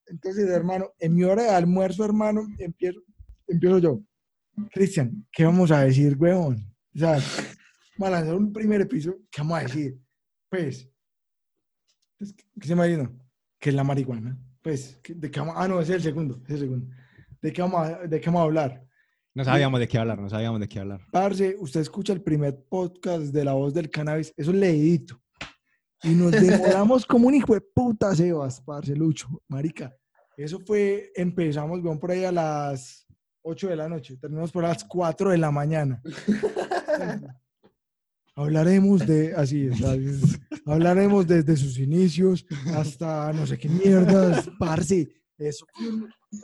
Entonces, 0.06 0.48
hermano, 0.48 0.90
en 0.98 1.14
mi 1.14 1.24
hora 1.24 1.42
de 1.42 1.50
almuerzo, 1.50 2.04
hermano, 2.04 2.46
empiezo, 2.58 3.00
empiezo 3.46 3.78
yo. 3.78 4.00
Cristian, 4.72 5.26
¿qué 5.30 5.44
vamos 5.44 5.70
a 5.70 5.80
decir, 5.82 6.16
weón? 6.18 6.74
O 6.94 6.98
sea, 6.98 7.18
vamos 7.96 8.08
a 8.08 8.10
lanzar 8.10 8.34
un 8.34 8.52
primer 8.52 8.80
episodio, 8.80 9.18
¿qué 9.30 9.40
vamos 9.42 9.58
a 9.58 9.62
decir? 9.62 9.98
Pues, 10.48 10.88
¿qué 12.18 12.66
se 12.66 12.74
me 12.74 12.88
vino? 12.88 13.12
Que 13.58 13.68
es 13.70 13.74
la 13.74 13.84
marihuana. 13.84 14.36
Pues, 14.68 15.00
¿qué- 15.02 15.14
¿de 15.14 15.30
qué 15.30 15.40
vamos? 15.40 15.54
Ah, 15.56 15.66
no, 15.66 15.80
ese 15.80 15.92
es 15.92 15.96
el 15.96 16.02
segundo, 16.02 16.42
es 16.44 16.50
el 16.50 16.58
segundo. 16.58 16.94
¿De 17.40 17.50
qué 17.54 17.62
vamos 17.62 17.88
a, 17.88 17.98
de 18.06 18.20
qué 18.20 18.26
vamos 18.26 18.40
a 18.40 18.44
hablar? 18.44 18.84
No 19.32 19.42
sabíamos 19.42 19.80
de 19.80 19.88
qué 19.88 19.96
hablar, 19.96 20.20
no 20.20 20.28
sabíamos 20.28 20.60
de 20.60 20.68
qué 20.68 20.78
hablar. 20.78 21.00
Parce, 21.10 21.56
usted 21.58 21.80
escucha 21.80 22.12
el 22.12 22.20
primer 22.20 22.54
podcast 22.68 23.32
de 23.32 23.46
La 23.46 23.54
Voz 23.54 23.72
del 23.72 23.88
Cannabis, 23.88 24.30
eso 24.36 24.50
es 24.50 24.56
leidito. 24.58 25.18
Y 26.02 26.10
nos 26.10 26.32
demoramos 26.32 27.06
como 27.06 27.28
un 27.28 27.34
hijo 27.34 27.54
de 27.54 27.62
puta, 27.62 28.14
Sebas, 28.14 28.60
parce, 28.60 28.94
Lucho, 28.94 29.42
marica. 29.48 29.96
Eso 30.36 30.60
fue, 30.60 31.12
empezamos, 31.16 31.80
weón, 31.82 31.98
por 31.98 32.10
ahí 32.10 32.24
a 32.24 32.30
las 32.32 33.06
8 33.40 33.68
de 33.68 33.76
la 33.76 33.88
noche, 33.88 34.18
terminamos 34.18 34.52
por 34.52 34.64
las 34.64 34.84
4 34.84 35.30
de 35.30 35.38
la 35.38 35.50
mañana. 35.50 36.02
Hablaremos 38.38 39.04
de, 39.04 39.34
así 39.34 39.66
es, 39.66 39.82
así 39.82 40.06
es. 40.06 40.38
hablaremos 40.64 41.26
desde 41.26 41.56
sus 41.56 41.76
inicios 41.78 42.46
hasta 42.72 43.32
no 43.32 43.44
sé 43.48 43.58
qué 43.58 43.68
mierdas, 43.68 44.48
parce. 44.60 45.08
Eso 45.36 45.66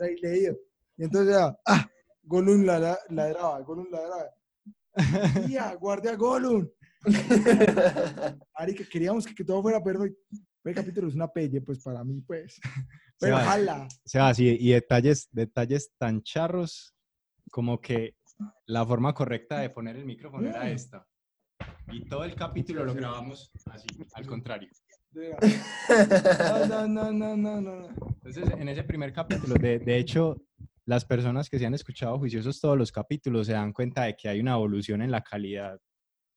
ahí 0.01 0.15
leído. 0.21 0.57
Y 0.97 1.05
entonces, 1.05 1.35
ah, 1.37 1.57
ah, 1.65 1.89
Golun 2.23 2.65
la- 2.65 2.79
la- 2.79 2.99
ladraba, 3.09 3.61
Golun 3.61 3.87
ladraba. 3.89 4.29
¡Tía, 5.47 5.73
guardia 5.75 6.15
Golun! 6.15 6.69
Marica, 8.59 8.83
queríamos 8.91 9.25
que, 9.25 9.33
que 9.33 9.43
todo 9.45 9.61
fuera 9.61 9.81
perfecto. 9.81 10.19
El 10.65 10.75
capítulo 10.75 11.07
es 11.07 11.15
una 11.15 11.27
pelle, 11.29 11.61
pues 11.61 11.79
para 11.81 12.03
mí, 12.03 12.21
pues. 12.21 12.59
Pero 13.19 13.35
va. 13.35 13.43
ojalá. 13.43 13.83
O 13.85 14.07
sea, 14.09 14.33
sí, 14.33 14.57
y 14.59 14.71
detalles, 14.71 15.29
detalles 15.31 15.91
tan 15.97 16.21
charros 16.23 16.93
como 17.51 17.79
que 17.79 18.15
la 18.65 18.85
forma 18.85 19.13
correcta 19.13 19.59
de 19.59 19.69
poner 19.69 19.95
el 19.95 20.05
micrófono 20.05 20.49
era 20.49 20.69
esta. 20.69 21.07
Y 21.91 22.05
todo 22.09 22.23
el 22.23 22.35
capítulo 22.35 22.83
lo 22.83 22.93
grabamos 22.93 23.51
así, 23.67 23.87
al 24.13 24.25
contrario. 24.25 24.69
No, 25.13 26.87
no, 26.87 27.11
no, 27.11 27.37
no, 27.37 27.61
no. 27.61 27.87
Entonces, 28.23 28.49
en 28.57 28.67
ese 28.69 28.83
primer 28.83 29.13
capítulo, 29.13 29.55
de, 29.55 29.79
de 29.79 29.97
hecho, 29.97 30.41
las 30.85 31.05
personas 31.05 31.49
que 31.49 31.57
se 31.59 31.65
han 31.65 31.73
escuchado 31.73 32.17
juiciosos 32.19 32.59
todos 32.59 32.77
los 32.77 32.91
capítulos 32.91 33.47
se 33.47 33.53
dan 33.53 33.71
cuenta 33.71 34.03
de 34.03 34.15
que 34.15 34.27
hay 34.29 34.39
una 34.39 34.53
evolución 34.53 35.01
en 35.01 35.11
la 35.11 35.21
calidad 35.21 35.79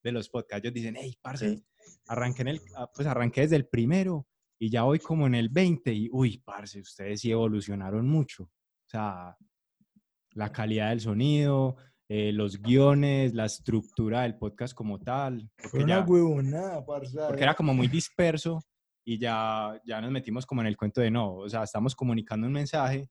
de 0.02 0.12
los 0.12 0.28
podcasts. 0.28 0.64
Ellos 0.64 0.74
dicen, 0.74 0.96
hey, 0.98 1.18
parce, 1.20 1.48
Sí. 1.56 1.64
arranqué, 2.06 2.42
en 2.42 2.48
el, 2.48 2.60
ah, 2.76 2.90
pues 2.94 3.08
arranqué 3.08 3.42
desde 3.42 3.56
el 3.56 3.66
primero 3.66 4.26
y 4.58 4.70
ya 4.70 4.82
voy 4.82 4.98
como 4.98 5.26
en 5.26 5.34
el 5.34 5.48
20 5.48 5.92
y, 5.92 6.08
uy, 6.12 6.38
parce, 6.44 6.80
ustedes 6.80 7.20
sí 7.20 7.30
evolucionaron 7.30 8.06
mucho. 8.08 8.44
O 8.44 8.90
sea, 8.90 9.36
la 10.32 10.52
calidad 10.52 10.90
del 10.90 11.00
sonido, 11.00 11.76
eh, 12.08 12.32
los 12.32 12.60
guiones, 12.62 13.34
la 13.34 13.44
estructura 13.44 14.22
del 14.22 14.36
podcast 14.36 14.74
como 14.74 14.98
tal. 14.98 15.48
Porque, 15.62 15.84
una 15.84 15.98
ya- 16.00 16.04
huevonada, 16.06 16.84
porque 16.84 17.42
era 17.42 17.54
como 17.54 17.74
muy 17.74 17.86
disperso 17.88 18.62
y 19.04 19.18
ya, 19.18 19.80
ya 19.86 20.00
nos 20.00 20.10
metimos 20.10 20.46
como 20.46 20.60
en 20.62 20.66
el 20.68 20.76
cuento 20.76 21.00
de 21.00 21.10
no, 21.10 21.34
o 21.34 21.48
sea, 21.48 21.62
estamos 21.64 21.94
comunicando 21.94 22.46
un 22.46 22.52
mensaje 22.52 23.08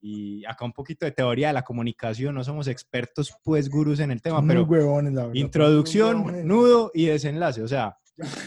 y 0.00 0.44
acá 0.44 0.64
un 0.64 0.72
poquito 0.72 1.04
de 1.06 1.12
teoría 1.12 1.48
de 1.48 1.52
la 1.52 1.62
comunicación, 1.62 2.34
no 2.34 2.42
somos 2.42 2.66
expertos 2.66 3.32
pues 3.44 3.68
gurús 3.68 4.00
en 4.00 4.10
el 4.10 4.20
tema, 4.20 4.38
Son 4.38 4.48
pero 4.48 4.64
huevones, 4.64 5.12
la 5.12 5.22
verdad. 5.22 5.34
introducción, 5.34 6.16
huevones. 6.18 6.44
nudo 6.44 6.90
y 6.94 7.06
desenlace, 7.06 7.62
o 7.62 7.68
sea, 7.68 7.96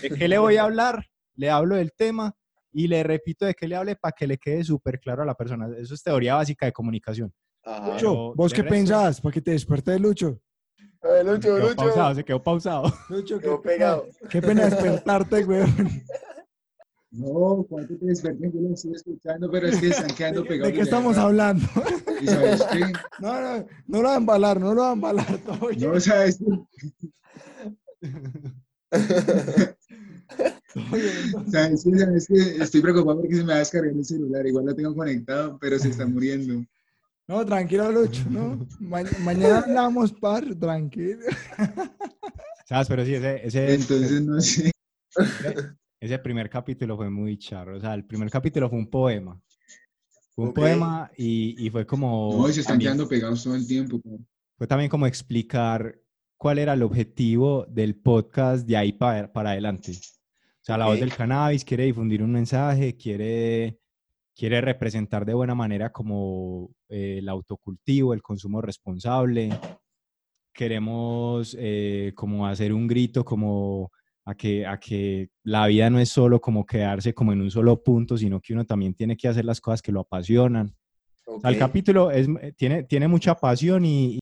¿de 0.02 0.10
qué 0.10 0.28
le 0.28 0.38
voy 0.38 0.58
a 0.58 0.64
hablar? 0.64 1.06
Le 1.36 1.50
hablo 1.50 1.76
del 1.76 1.94
tema 1.94 2.36
y 2.74 2.88
le 2.88 3.04
repito 3.04 3.46
de 3.46 3.54
qué 3.54 3.68
le 3.70 3.76
hable 3.78 3.96
para 3.96 4.12
que 4.12 4.28
le 4.28 4.38
quede 4.38 4.64
súper 4.66 5.00
claro 5.00 5.24
a 5.24 5.26
la 5.26 5.36
persona. 5.36 5.68
Eso 5.78 5.94
es 5.94 6.04
teoría 6.04 6.36
básica 6.36 6.66
de 6.66 6.74
comunicación. 6.74 7.34
Ajá. 7.66 7.94
Lucho, 7.94 8.34
¿vos 8.36 8.54
qué 8.54 8.62
resto- 8.62 8.70
pensás? 8.76 9.20
Para 9.22 9.34
que 9.34 9.42
te 9.42 9.52
desperté, 9.52 9.98
Lucho. 10.00 10.40
Ay, 11.02 11.18
Se 11.18 11.24
Lucho, 11.24 11.40
quedó 11.42 11.60
Lucho. 11.60 11.76
pausado, 11.76 12.16
se 12.16 12.24
quedó 12.24 12.44
pausado. 12.44 12.84
Lucho, 13.10 13.40
Quedó 13.40 13.62
qué 13.62 13.70
pegado. 13.70 14.04
pena, 14.04 14.30
qué 14.30 14.42
pena 14.42 14.66
despertarte, 14.66 15.44
weón. 15.46 15.76
No, 17.12 17.66
cuando 17.70 17.98
te 17.98 18.06
desperté, 18.08 18.52
yo 18.54 18.60
lo 18.60 18.74
estoy 18.74 18.92
escuchando, 18.94 19.50
pero 19.50 19.68
es 19.70 19.80
que 19.80 19.88
están 19.88 20.14
quedando 20.14 20.42
¿De, 20.42 20.50
pegados. 20.50 20.68
de 20.74 20.78
qué 20.78 20.82
estamos 20.84 21.18
hablando? 21.18 21.66
¿Y 22.20 22.26
sabes 22.28 22.62
qué? 22.74 22.80
No, 23.20 23.40
no, 23.42 23.66
no 23.88 24.02
lo 24.02 24.08
va 24.10 24.14
a 24.16 24.18
embalar, 24.18 24.60
no 24.60 24.74
lo 24.74 24.82
va 24.82 24.90
a 24.90 24.94
embalar. 24.94 25.38
Todo 25.46 25.70
No, 25.78 25.94
qué? 25.94 26.02
¿Sabes 26.02 26.40
qué? 26.40 26.46
¿Sabes 31.52 32.28
qué? 32.28 32.64
Estoy 32.64 32.82
preocupado 32.82 33.20
porque 33.22 33.36
se 33.36 33.44
me 33.44 33.50
va 33.50 33.56
a 33.56 33.60
descargar 33.60 33.92
el 33.92 34.06
celular. 34.06 34.46
Igual 34.46 34.66
lo 34.66 34.76
tengo 34.76 34.94
conectado, 34.96 35.58
pero 35.60 35.80
se 35.80 35.90
está 35.90 36.06
muriendo. 36.06 36.66
No, 37.28 37.44
tranquilo, 37.46 37.92
Lucho, 37.92 38.24
¿no? 38.30 38.68
Ma- 38.80 39.02
mañana 39.24 39.60
hablamos, 39.60 40.14
par, 40.14 40.44
tranquilo. 40.56 41.20
¿Sabes? 42.68 42.88
Pero 42.88 43.06
sí, 43.06 43.16
ese, 43.16 43.46
ese, 43.48 43.74
Entonces, 43.74 44.22
no 44.24 44.40
sé. 44.42 44.72
ese 46.00 46.20
primer 46.20 46.50
capítulo 46.50 46.96
fue 46.98 47.10
muy 47.10 47.38
charro. 47.38 47.78
O 47.78 47.80
sea, 47.80 47.94
el 47.94 48.06
primer 48.06 48.30
capítulo 48.30 48.70
fue 48.70 48.78
un 48.80 48.90
poema. 48.90 49.40
Fue 50.36 50.46
un 50.46 50.54
poema 50.54 51.10
y, 51.18 51.66
y 51.66 51.70
fue 51.70 51.86
como... 51.86 52.32
No, 52.38 52.50
y 52.50 52.54
se 52.54 52.60
están 52.62 52.74
también- 52.74 52.92
quedando 52.94 53.08
pegados 53.10 53.44
todo 53.44 53.56
el 53.56 53.66
tiempo. 53.66 54.00
pa. 54.02 54.10
fue 54.58 54.68
también 54.68 54.90
como 54.90 55.08
explicar 55.08 55.98
cuál 56.38 56.60
era 56.60 56.74
el 56.74 56.84
objetivo 56.84 57.66
del 57.70 57.96
podcast 57.96 58.68
de 58.68 58.78
ahí 58.78 58.92
para, 58.94 59.32
para 59.32 59.52
adelante. 59.52 59.92
O 59.94 60.66
sea, 60.66 60.78
la 60.78 60.88
voz 60.88 61.00
del 61.00 61.14
cannabis 61.14 61.64
quiere 61.64 61.86
difundir 61.86 62.22
un 62.22 62.32
mensaje, 62.34 62.98
quiere, 62.98 63.80
quiere 64.36 64.60
representar 64.62 65.26
de 65.26 65.34
buena 65.34 65.56
manera 65.56 65.92
como 65.92 66.70
eh, 66.90 67.18
el 67.20 67.30
autocultivo, 67.30 68.14
el 68.14 68.22
consumo 68.22 68.62
responsable. 68.62 69.50
Queremos 70.54 71.56
eh, 71.58 72.12
como 72.16 72.46
hacer 72.46 72.74
un 72.74 72.88
grito 72.88 73.24
como 73.24 73.92
a 74.26 74.36
que, 74.36 74.66
a 74.66 74.80
que 74.80 75.30
la 75.44 75.68
vida 75.68 75.90
no 75.90 76.00
es 76.00 76.10
solo 76.10 76.42
como 76.42 76.66
quedarse 76.66 77.14
como 77.14 77.32
en 77.32 77.42
un 77.42 77.52
solo 77.52 77.82
punto, 77.82 78.18
sino 78.18 78.42
que 78.42 78.54
uno 78.54 78.66
también 78.66 78.94
tiene 78.94 79.16
que 79.16 79.28
hacer 79.28 79.46
las 79.46 79.62
cosas 79.62 79.82
que 79.82 79.92
lo 79.92 80.02
apasionan. 80.02 80.76
O 81.28 81.40
sea, 81.40 81.50
el 81.50 81.58
capítulo 81.58 82.12
es, 82.12 82.28
eh, 82.42 82.54
tiene, 82.58 82.84
tiene 82.84 83.08
mucha 83.08 83.36
pasión 83.36 83.86
y, 83.86 84.20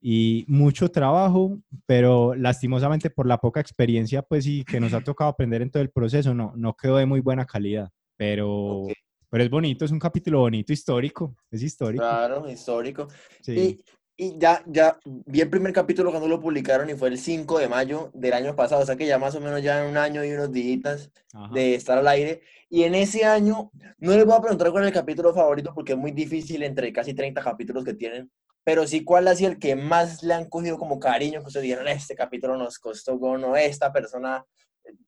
y 0.00 0.44
mucho 0.48 0.90
trabajo, 0.90 1.58
pero 1.86 2.34
lastimosamente 2.34 3.08
por 3.08 3.26
la 3.26 3.38
poca 3.38 3.60
experiencia, 3.60 4.22
pues 4.22 4.44
sí, 4.44 4.64
que 4.64 4.80
nos 4.80 4.92
ha 4.92 5.00
tocado 5.00 5.30
aprender 5.30 5.62
en 5.62 5.70
todo 5.70 5.82
el 5.82 5.90
proceso, 5.90 6.34
no, 6.34 6.52
no 6.56 6.74
quedó 6.74 6.96
de 6.96 7.06
muy 7.06 7.20
buena 7.20 7.46
calidad. 7.46 7.90
Pero, 8.16 8.82
Ok. 8.82 8.92
Pero 9.36 9.44
es 9.44 9.50
bonito, 9.50 9.84
es 9.84 9.90
un 9.90 9.98
capítulo 9.98 10.38
bonito, 10.38 10.72
histórico, 10.72 11.36
es 11.50 11.62
histórico. 11.62 12.02
Claro, 12.02 12.48
histórico. 12.48 13.06
Sí. 13.42 13.84
Y, 14.16 14.24
y 14.28 14.38
ya, 14.38 14.62
ya 14.64 14.98
vi 15.04 15.42
el 15.42 15.50
primer 15.50 15.74
capítulo 15.74 16.08
cuando 16.08 16.26
lo 16.26 16.40
publicaron 16.40 16.88
y 16.88 16.94
fue 16.94 17.08
el 17.10 17.18
5 17.18 17.58
de 17.58 17.68
mayo 17.68 18.10
del 18.14 18.32
año 18.32 18.56
pasado, 18.56 18.80
o 18.80 18.86
sea 18.86 18.96
que 18.96 19.06
ya 19.06 19.18
más 19.18 19.34
o 19.34 19.40
menos 19.42 19.62
ya 19.62 19.84
en 19.84 19.90
un 19.90 19.98
año 19.98 20.24
y 20.24 20.32
unos 20.32 20.50
días 20.52 21.10
de 21.52 21.74
estar 21.74 21.98
al 21.98 22.08
aire. 22.08 22.40
Y 22.70 22.84
en 22.84 22.94
ese 22.94 23.26
año, 23.26 23.70
no 23.98 24.12
les 24.12 24.24
voy 24.24 24.36
a 24.36 24.40
preguntar 24.40 24.70
cuál 24.70 24.84
es 24.84 24.88
el 24.88 24.94
capítulo 24.94 25.34
favorito 25.34 25.74
porque 25.74 25.92
es 25.92 25.98
muy 25.98 26.12
difícil 26.12 26.62
entre 26.62 26.90
casi 26.90 27.12
30 27.12 27.42
capítulos 27.42 27.84
que 27.84 27.92
tienen, 27.92 28.30
pero 28.64 28.86
sí 28.86 29.04
cuál 29.04 29.28
ha 29.28 29.34
sido 29.34 29.50
el 29.50 29.58
que 29.58 29.76
más 29.76 30.22
le 30.22 30.32
han 30.32 30.48
cogido 30.48 30.78
como 30.78 30.98
cariño, 30.98 31.40
que 31.40 31.48
ustedes 31.48 31.64
dijeron, 31.64 31.88
este 31.88 32.14
capítulo 32.14 32.56
nos 32.56 32.78
costó 32.78 33.18
gono, 33.18 33.54
esta 33.54 33.92
persona 33.92 34.46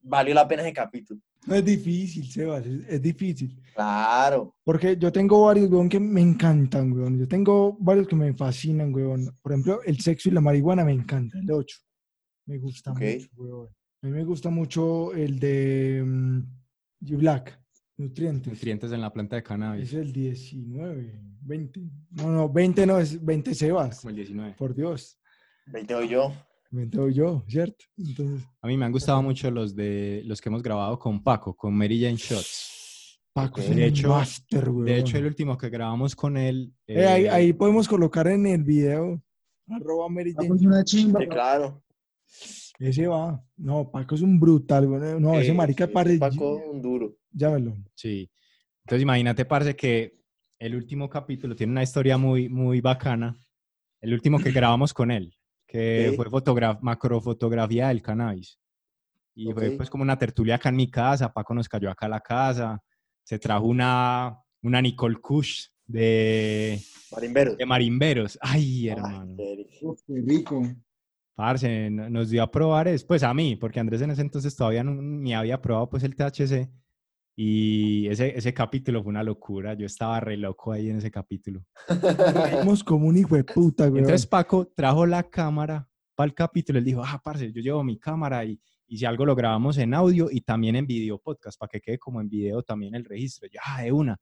valió 0.02 0.34
la 0.34 0.46
pena 0.46 0.62
ese 0.62 0.72
capítulo. 0.72 1.20
No 1.46 1.54
es 1.54 1.64
difícil, 1.64 2.30
Sebas, 2.30 2.66
es, 2.66 2.88
es 2.88 3.02
difícil. 3.02 3.60
Claro, 3.74 4.54
Porque 4.64 4.96
yo 4.96 5.10
tengo 5.10 5.44
varios, 5.44 5.70
weón, 5.70 5.88
que 5.88 6.00
me 6.00 6.20
encantan, 6.20 6.92
weón. 6.92 7.18
Yo 7.18 7.28
tengo 7.28 7.76
varios 7.80 8.06
que 8.08 8.16
me 8.16 8.34
fascinan, 8.34 8.92
weón. 8.94 9.34
Por 9.40 9.52
ejemplo, 9.52 9.80
el 9.84 9.98
sexo 10.00 10.28
y 10.28 10.32
la 10.32 10.40
marihuana 10.40 10.84
me 10.84 10.92
encanta, 10.92 11.38
el 11.38 11.46
de 11.46 11.54
8. 11.54 11.78
Me 12.46 12.58
gusta 12.58 12.92
mucho, 12.92 13.28
weón. 13.36 13.68
A 14.02 14.06
mí 14.06 14.12
me 14.12 14.24
gusta 14.24 14.50
mucho 14.50 15.12
el 15.14 15.38
de 15.40 16.02
mm, 16.06 16.40
G-Black, 17.02 17.58
Nutrientes. 17.98 18.52
Nutrientes 18.52 18.92
en 18.92 19.00
la 19.00 19.12
planta 19.12 19.34
de 19.34 19.40
Es 19.40 19.48
cannabis, 19.48 19.92
el 19.92 20.12
19, 20.12 21.20
20. 21.40 21.80
No, 22.10 22.30
no, 22.30 22.48
20 22.48 22.86
no, 22.86 22.98
es 22.98 23.24
20 23.24 23.54
Sebas. 23.54 24.00
como 24.00 24.10
el 24.10 24.16
19. 24.16 24.54
Por 24.56 24.72
Dios. 24.72 25.18
20 25.66 25.94
hoy 25.96 26.08
yo. 26.08 26.32
20 26.70 26.96
doy 26.96 27.14
yo, 27.14 27.44
¿cierto? 27.48 27.84
Entonces, 27.96 28.46
A 28.60 28.66
mí 28.66 28.76
me 28.76 28.84
han 28.84 28.92
gustado 28.92 29.22
mucho 29.22 29.50
los, 29.50 29.74
de, 29.74 30.22
los 30.24 30.40
que 30.40 30.48
hemos 30.48 30.62
grabado 30.62 30.98
con 30.98 31.22
Paco, 31.22 31.54
con 31.54 31.74
Mary 31.74 32.00
Jane 32.00 32.16
Shots. 32.16 33.20
Paco 33.32 33.60
es 33.60 33.74
De 33.74 33.86
hecho- 33.86 34.08
máster, 34.08 34.68
weón. 34.68 34.84
De 34.84 34.98
hecho, 34.98 35.16
el 35.18 35.26
último 35.26 35.56
que 35.56 35.68
grabamos 35.70 36.14
con 36.14 36.36
él... 36.36 36.72
Eh, 36.86 37.06
ahí, 37.06 37.24
eh, 37.24 37.30
ahí 37.30 37.52
podemos 37.52 37.88
colocar 37.88 38.26
en 38.28 38.46
el 38.46 38.64
video 38.64 39.22
arroba 39.68 40.08
Mary 40.08 40.32
Jane. 40.34 40.48
Vamos 40.48 40.62
una 40.62 40.84
chimba. 40.84 41.20
Sí, 41.20 41.26
claro. 41.26 41.82
Ese 42.78 43.06
va. 43.06 43.42
No, 43.56 43.90
Paco 43.90 44.14
es 44.14 44.22
un 44.22 44.38
brutal, 44.38 44.86
güey. 44.86 45.20
No, 45.20 45.38
ese 45.38 45.52
marica 45.52 45.86
sí, 45.86 45.92
parece. 45.92 46.18
Paco, 46.18 46.56
un 46.70 46.80
duro. 46.80 47.16
Llámelo. 47.32 47.76
Sí. 47.94 48.30
Entonces 48.84 49.02
imagínate, 49.02 49.44
parce, 49.44 49.74
que 49.74 50.18
el 50.58 50.74
último 50.74 51.08
capítulo 51.08 51.54
tiene 51.54 51.72
una 51.72 51.82
historia 51.82 52.16
muy, 52.18 52.48
muy 52.48 52.80
bacana. 52.80 53.38
El 54.00 54.14
último 54.14 54.38
que 54.38 54.52
grabamos 54.52 54.94
con 54.94 55.10
él, 55.10 55.36
que 55.68 56.08
Ok. 56.10 56.16
fue 56.16 56.30
fotogra- 56.30 56.78
macrofotografía 56.80 57.88
del 57.88 58.02
cannabis. 58.02 58.58
Y 59.34 59.52
fue 59.52 59.68
Ok. 59.68 59.76
pues 59.76 59.90
como 59.90 60.02
una 60.02 60.18
tertulia 60.18 60.56
acá 60.56 60.70
en 60.70 60.76
mi 60.76 60.90
casa, 60.90 61.32
Paco 61.32 61.54
nos 61.54 61.68
cayó 61.68 61.90
acá 61.90 62.06
a 62.06 62.08
la 62.08 62.20
casa, 62.20 62.82
se 63.22 63.38
trajo 63.38 63.66
una, 63.66 64.36
una 64.62 64.80
Nicole 64.82 65.16
Kush 65.20 65.66
de, 65.86 66.80
Marimberos. 67.12 67.56
de 67.58 67.66
Marimberos. 67.66 68.38
Ay, 68.40 68.62
Ay, 68.62 68.88
hermano. 68.88 69.36
Uf, 69.82 70.00
qué 70.06 70.14
rico. 70.26 70.62
Parce, 71.36 71.88
no- 71.90 72.10
nos 72.10 72.30
dio 72.30 72.42
a 72.42 72.50
probar, 72.50 72.88
es, 72.88 73.04
pues 73.04 73.22
a 73.22 73.32
mí, 73.32 73.54
porque 73.54 73.78
Andrés 73.78 74.00
en 74.02 74.10
ese 74.10 74.22
entonces 74.22 74.56
todavía 74.56 74.82
no, 74.82 74.94
ni 75.00 75.34
había 75.34 75.60
probado 75.62 75.88
pues 75.88 76.02
el 76.02 76.16
THC. 76.16 76.68
Y 77.40 78.08
ese, 78.08 78.36
ese 78.36 78.52
capítulo 78.52 79.00
fue 79.00 79.10
una 79.10 79.22
locura. 79.22 79.74
Yo 79.74 79.86
estaba 79.86 80.18
re 80.18 80.36
loco 80.36 80.72
ahí 80.72 80.90
en 80.90 80.96
ese 80.96 81.08
capítulo. 81.08 81.64
Reímos 82.34 82.82
como 82.82 83.06
un 83.06 83.16
hijo 83.16 83.36
de 83.36 83.44
puta, 83.44 83.86
güey. 83.86 84.02
Entonces 84.02 84.26
Paco 84.26 84.66
trajo 84.74 85.06
la 85.06 85.22
cámara 85.22 85.88
para 86.16 86.26
el 86.26 86.34
capítulo. 86.34 86.80
Él 86.80 86.84
dijo, 86.84 87.00
ah, 87.04 87.20
parce, 87.22 87.52
yo 87.52 87.60
llevo 87.62 87.84
mi 87.84 87.96
cámara 87.96 88.44
y, 88.44 88.60
y 88.88 88.96
si 88.98 89.04
algo 89.04 89.24
lo 89.24 89.36
grabamos 89.36 89.78
en 89.78 89.94
audio 89.94 90.26
y 90.32 90.40
también 90.40 90.74
en 90.74 90.84
video 90.88 91.16
podcast 91.20 91.56
para 91.60 91.68
que 91.70 91.80
quede 91.80 91.96
como 91.96 92.20
en 92.20 92.28
video 92.28 92.60
también 92.64 92.96
el 92.96 93.04
registro. 93.04 93.46
Yo, 93.48 93.60
ah, 93.64 93.82
de 93.82 93.92
una. 93.92 94.16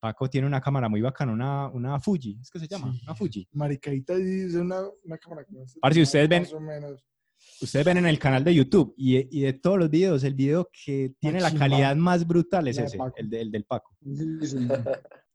Paco 0.00 0.28
tiene 0.28 0.48
una 0.48 0.60
cámara 0.60 0.88
muy 0.88 1.00
bacana, 1.00 1.30
una, 1.30 1.68
una 1.68 2.00
Fuji, 2.00 2.38
¿es 2.40 2.50
que 2.50 2.58
se 2.58 2.66
llama? 2.66 2.92
Sí. 2.92 3.00
Una 3.04 3.14
Fuji. 3.14 3.48
Maricaita 3.52 4.16
dice 4.16 4.58
una, 4.58 4.80
una 5.04 5.16
cámara 5.18 5.42
esta, 5.62 5.78
Parce, 5.80 6.02
ustedes 6.02 6.28
ven- 6.28 6.42
Más 6.42 6.52
o 6.52 6.60
menos. 6.60 7.04
Ustedes 7.60 7.84
ven 7.86 7.96
en 7.98 8.06
el 8.06 8.18
canal 8.18 8.44
de 8.44 8.54
YouTube 8.54 8.94
y, 8.96 9.16
y 9.36 9.42
de 9.42 9.52
todos 9.52 9.78
los 9.78 9.90
videos, 9.90 10.22
el 10.24 10.34
video 10.34 10.68
que 10.84 11.12
tiene 11.18 11.40
la 11.40 11.52
calidad 11.52 11.94
más 11.96 12.26
brutal 12.26 12.68
es 12.68 12.78
ese, 12.78 12.98
el, 13.16 13.28
de- 13.30 13.40
el 13.40 13.50
del 13.50 13.64
Paco. 13.64 13.94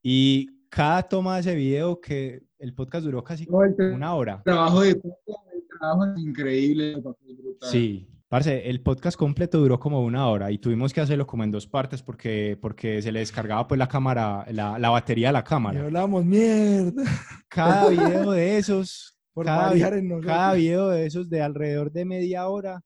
Y 0.02 0.48
cada 0.68 1.02
toma 1.02 1.34
de 1.36 1.40
ese 1.40 1.54
video 1.54 2.00
que 2.00 2.42
el 2.58 2.74
podcast 2.74 3.04
duró 3.06 3.22
casi 3.24 3.44
el 3.78 3.92
una 3.92 4.14
hora. 4.14 4.42
trabajo 4.44 4.82
de 4.82 4.96
Paco, 4.96 5.16
el 5.54 5.62
trabajo 5.78 6.04
es 6.06 6.18
increíble, 6.22 6.96
brutal. 6.96 7.70
Sí, 7.70 8.06
parce, 8.28 8.68
el 8.68 8.80
podcast 8.82 9.16
completo 9.16 9.58
duró 9.60 9.78
como 9.78 10.02
una 10.04 10.28
hora 10.28 10.50
y 10.50 10.58
tuvimos 10.58 10.92
que 10.92 11.00
hacerlo 11.00 11.26
como 11.26 11.44
en 11.44 11.50
dos 11.52 11.66
partes 11.66 12.02
porque, 12.02 12.58
porque 12.60 13.00
se 13.00 13.12
le 13.12 13.20
descargaba 13.20 13.66
pues 13.66 13.78
la 13.78 13.88
cámara, 13.88 14.44
la, 14.52 14.78
la 14.78 14.90
batería 14.90 15.28
de 15.28 15.32
la 15.34 15.40
Y 15.40 15.44
cámara. 15.44 15.80
hablamos 15.84 16.24
mierda. 16.24 17.02
Cada 17.48 17.88
video 17.90 18.32
de 18.32 18.58
esos, 18.58 19.13
Por 19.34 19.46
cada, 19.46 19.68
variar 19.68 19.94
en 19.94 20.08
nosotros. 20.08 20.32
cada 20.32 20.54
video 20.54 20.88
de 20.88 21.06
esos 21.06 21.28
de 21.28 21.42
alrededor 21.42 21.90
de 21.90 22.04
media 22.04 22.48
hora 22.48 22.80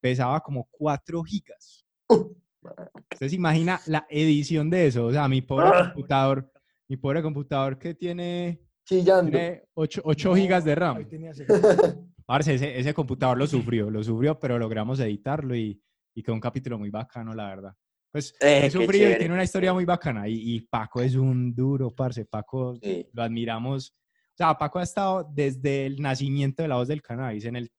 pesaba 0.00 0.40
como 0.40 0.68
4 0.72 1.22
gigas. 1.22 1.86
Usted 2.10 3.28
se 3.28 3.34
imagina 3.36 3.80
la 3.86 4.06
edición 4.10 4.68
de 4.68 4.88
eso, 4.88 5.06
o 5.06 5.12
sea, 5.12 5.28
mi 5.28 5.42
pobre 5.42 5.66
Ah. 5.72 5.92
computador, 5.94 6.50
mi 6.88 6.96
pobre 6.96 7.22
computador 7.22 7.78
que 7.78 7.94
tiene, 7.94 8.60
tiene 8.84 9.62
8, 9.74 10.34
gigas 10.34 10.64
de 10.64 10.74
RAM. 10.74 11.06
Parce, 12.26 12.54
ese, 12.54 12.78
ese 12.78 12.94
computador 12.94 13.36
lo 13.38 13.46
sufrió, 13.46 13.90
lo 13.90 14.02
sufrió, 14.02 14.38
pero 14.38 14.58
logramos 14.58 14.98
editarlo 15.00 15.54
y, 15.56 15.80
y 16.14 16.22
quedó 16.22 16.34
un 16.34 16.40
capítulo 16.40 16.78
muy 16.78 16.90
bacano, 16.90 17.32
la 17.34 17.46
verdad. 17.48 17.74
Pues 18.12 18.34
Eh, 18.40 18.70
sufrido 18.70 19.10
y 19.10 19.18
tiene 19.18 19.34
una 19.34 19.42
historia 19.44 19.72
muy 19.72 19.84
bacana. 19.84 20.28
Y, 20.28 20.54
y 20.56 20.60
Paco 20.60 21.00
es 21.00 21.14
un 21.14 21.54
duro, 21.54 21.90
parce. 21.90 22.24
Paco 22.26 22.76
Sí. 22.82 23.08
lo 23.12 23.22
admiramos. 23.22 23.94
O 24.32 24.36
sea, 24.36 24.56
Paco 24.56 24.78
ha 24.78 24.82
estado 24.82 25.28
desde 25.34 25.86
el 25.86 26.00
nacimiento 26.00 26.62
de 26.62 26.68
la 26.68 26.76
voz 26.76 26.88
del 26.88 27.02
cannabis. 27.02 27.44
En 27.44 27.56
el 27.56 27.70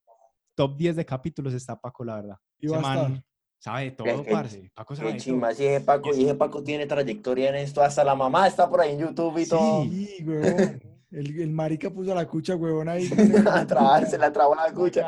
top 0.54 0.76
10 0.76 0.96
de 0.96 1.04
capítulos 1.04 1.52
está 1.52 1.78
Paco, 1.80 2.04
la 2.04 2.16
verdad. 2.16 2.36
Y 2.58 2.68
va 2.68 2.78
a 2.78 2.80
man 2.80 2.98
estar. 2.98 3.24
sabe 3.58 3.84
de 3.84 3.90
todo, 3.90 4.06
Qué- 4.06 4.22
qué- 4.24 4.30
parce. 4.30 4.70
Paco 4.74 4.94
sabe 4.96 5.10
todo. 5.10 5.18
chimba, 5.18 5.52
sí, 5.54 5.64
ese 5.64 5.84
Paco, 5.84 6.14
y 6.14 6.24
ese 6.24 6.34
Paco 6.36 6.62
tiene 6.62 6.86
trayectoria 6.86 7.48
en 7.50 7.56
esto, 7.56 7.82
hasta 7.82 8.04
la 8.04 8.14
mamá 8.14 8.46
está 8.46 8.68
por 8.70 8.80
ahí 8.80 8.92
en 8.92 9.00
YouTube 9.00 9.38
y 9.38 9.48
todo. 9.48 9.82
Sí, 9.84 10.16
huevón. 10.24 10.80
El, 11.10 11.40
el 11.42 11.50
marica 11.52 11.90
puso 11.90 12.12
la 12.14 12.26
cucha, 12.26 12.56
huevón, 12.56 12.88
ahí. 12.88 13.08
A 13.50 13.66
trabar, 13.66 14.06
se 14.06 14.18
la 14.18 14.32
trabó 14.32 14.54
la 14.56 14.72
cucha. 14.72 15.06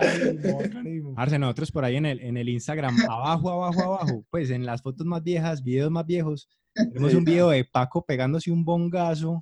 Parce, 1.16 1.38
nosotros 1.38 1.70
por 1.72 1.84
ahí 1.84 1.96
en 1.96 2.06
el, 2.06 2.20
en 2.20 2.36
el 2.36 2.48
Instagram, 2.48 2.96
abajo, 3.08 3.50
abajo, 3.50 3.82
abajo, 3.82 4.24
pues 4.30 4.50
en 4.50 4.64
las 4.66 4.82
fotos 4.82 5.06
más 5.06 5.22
viejas, 5.22 5.62
videos 5.62 5.90
más 5.90 6.06
viejos, 6.06 6.48
tenemos 6.74 7.14
un 7.14 7.24
video 7.24 7.48
de 7.50 7.64
Paco 7.64 8.04
pegándose 8.04 8.50
un 8.50 8.64
bongazo 8.64 9.40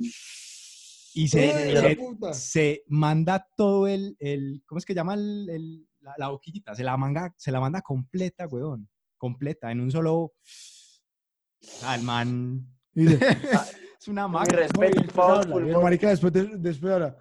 y 1.14 1.28
se, 1.28 1.52
¡Ay, 1.52 1.74
Pero- 1.74 2.16
la 2.20 2.34
se- 2.34 2.82
manda 2.88 3.46
todo 3.56 3.86
el, 3.86 4.16
el 4.18 4.62
¿cómo 4.66 4.78
es 4.78 4.84
que 4.84 4.94
llama 4.94 5.14
el, 5.14 5.48
el- 5.50 5.88
la, 6.00 6.14
la 6.18 6.28
boquillita? 6.28 6.74
Se 6.74 6.82
la, 6.84 6.96
manga, 6.96 7.32
se 7.36 7.50
la 7.52 7.60
manda 7.60 7.80
completa, 7.82 8.46
weón. 8.48 8.88
Completa, 9.16 9.70
en 9.72 9.80
un 9.80 9.90
solo... 9.90 10.32
Ah, 11.82 11.94
el 11.94 12.02
man... 12.02 12.66
Es 12.94 14.08
una 14.08 14.28
Mi 14.28 14.34
máquina. 14.34 14.58
respeto, 14.58 15.80
marica 15.80 16.10
después, 16.10 16.30
de- 16.32 16.58
después 16.58 16.92
ahora. 16.92 17.16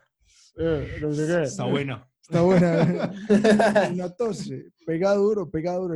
Eh, 0.57 0.97
no 1.01 1.13
sé 1.13 1.25
qué. 1.27 1.43
Está 1.43 1.63
buena. 1.63 2.09
Está 2.21 2.41
buena. 2.41 3.13
Una 3.93 4.09
tos. 4.09 4.51
eh, 4.51 4.65
Pega 4.85 5.13
duro, 5.15 5.49
pega 5.49 5.75
duro. 5.75 5.95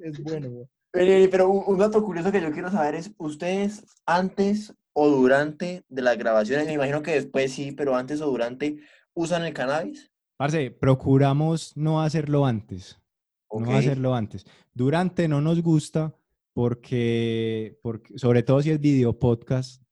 Es 0.00 0.22
bueno. 0.22 0.66
Vení, 0.94 1.28
Pero 1.28 1.50
un, 1.50 1.62
un 1.66 1.78
dato 1.78 2.02
curioso 2.02 2.32
que 2.32 2.40
yo 2.40 2.50
quiero 2.52 2.70
saber 2.70 2.94
es, 2.94 3.10
¿ustedes 3.18 3.84
antes 4.06 4.72
o 4.94 5.08
durante 5.08 5.84
de 5.88 6.02
las 6.02 6.16
grabaciones, 6.16 6.66
me 6.66 6.72
imagino 6.72 7.02
que 7.02 7.12
después 7.12 7.52
sí, 7.52 7.72
pero 7.72 7.96
antes 7.96 8.20
o 8.20 8.26
durante, 8.26 8.78
usan 9.12 9.44
el 9.44 9.52
cannabis? 9.52 10.10
Parce, 10.36 10.70
procuramos 10.70 11.76
no 11.76 12.00
hacerlo 12.00 12.46
antes. 12.46 13.00
Ok. 13.48 13.66
No 13.66 13.76
hacerlo 13.76 14.14
antes. 14.14 14.46
Durante 14.72 15.28
no 15.28 15.40
nos 15.40 15.60
gusta 15.62 16.16
porque, 16.54 17.78
porque 17.82 18.18
sobre 18.18 18.42
todo 18.42 18.62
si 18.62 18.70
es 18.70 18.80
video 18.80 19.18
podcast, 19.18 19.82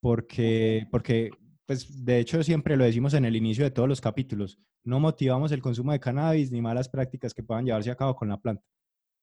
porque, 0.00 0.86
porque, 0.90 1.30
pues 1.66 2.04
de 2.04 2.18
hecho 2.18 2.42
siempre 2.42 2.76
lo 2.76 2.84
decimos 2.84 3.14
en 3.14 3.24
el 3.24 3.36
inicio 3.36 3.64
de 3.64 3.70
todos 3.70 3.88
los 3.88 4.00
capítulos, 4.00 4.58
no 4.84 5.00
motivamos 5.00 5.52
el 5.52 5.60
consumo 5.60 5.92
de 5.92 6.00
cannabis 6.00 6.50
ni 6.52 6.62
malas 6.62 6.88
prácticas 6.88 7.34
que 7.34 7.42
puedan 7.42 7.64
llevarse 7.64 7.90
a 7.90 7.96
cabo 7.96 8.14
con 8.14 8.28
la 8.28 8.40
planta. 8.40 8.64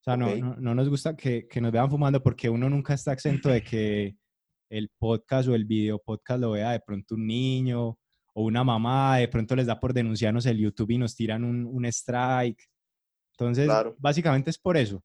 O 0.01 0.03
sea, 0.03 0.17
no, 0.17 0.27
Ok. 0.27 0.37
no, 0.37 0.55
no 0.57 0.75
nos 0.75 0.89
gusta 0.89 1.15
que, 1.15 1.47
que 1.47 1.61
nos 1.61 1.71
vean 1.71 1.89
fumando 1.89 2.21
porque 2.21 2.49
uno 2.49 2.69
nunca 2.69 2.93
está 2.93 3.13
exento 3.13 3.49
de 3.49 3.63
que 3.63 4.17
el 4.77 4.89
podcast 4.97 5.47
o 5.47 5.55
el 5.55 5.65
video 5.65 5.99
podcast 5.99 6.41
lo 6.41 6.51
vea 6.51 6.71
de 6.71 6.79
pronto 6.79 7.15
un 7.15 7.27
niño 7.27 7.97
o 8.35 8.43
una 8.43 8.63
mamá, 8.63 9.17
de 9.17 9.27
pronto 9.27 9.55
les 9.55 9.67
da 9.67 9.79
por 9.79 9.93
denunciarnos 9.93 10.45
el 10.47 10.57
YouTube 10.57 10.91
y 10.91 10.97
nos 10.97 11.15
tiran 11.15 11.43
un, 11.43 11.65
un 11.65 11.85
strike. 11.85 12.61
Entonces, 13.37 13.65
Claro. 13.65 13.95
básicamente 13.99 14.49
es 14.49 14.57
por 14.57 14.75
eso. 14.77 15.03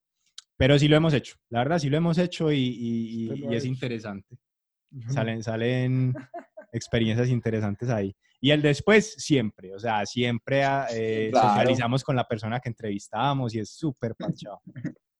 Pero 0.56 0.78
sí 0.78 0.88
lo 0.88 0.96
hemos 0.96 1.12
hecho. 1.14 1.36
La 1.50 1.60
verdad, 1.60 1.78
sí 1.78 1.88
lo 1.90 1.96
hemos 1.98 2.18
hecho 2.18 2.50
y, 2.50 2.58
y- 2.58 3.26
y- 3.26 3.54
es 3.54 3.62
hecho. 3.64 3.72
interesante. 3.72 4.38
Salen, 5.10 5.42
salen 5.42 6.14
experiencias 6.72 7.28
interesantes 7.28 7.88
ahí. 7.90 8.14
Y 8.40 8.50
el 8.50 8.62
después, 8.62 9.12
siempre. 9.18 9.74
O 9.74 9.78
sea, 9.78 10.06
siempre 10.06 10.64
ah, 10.64 10.86
eh, 10.92 11.28
Claro. 11.30 11.48
socializamos 11.50 12.02
con 12.04 12.16
la 12.16 12.26
persona 12.26 12.58
que 12.60 12.70
entrevistamos 12.70 13.54
y 13.54 13.58
es 13.60 13.70
súper 13.70 14.14
parchado. 14.14 14.60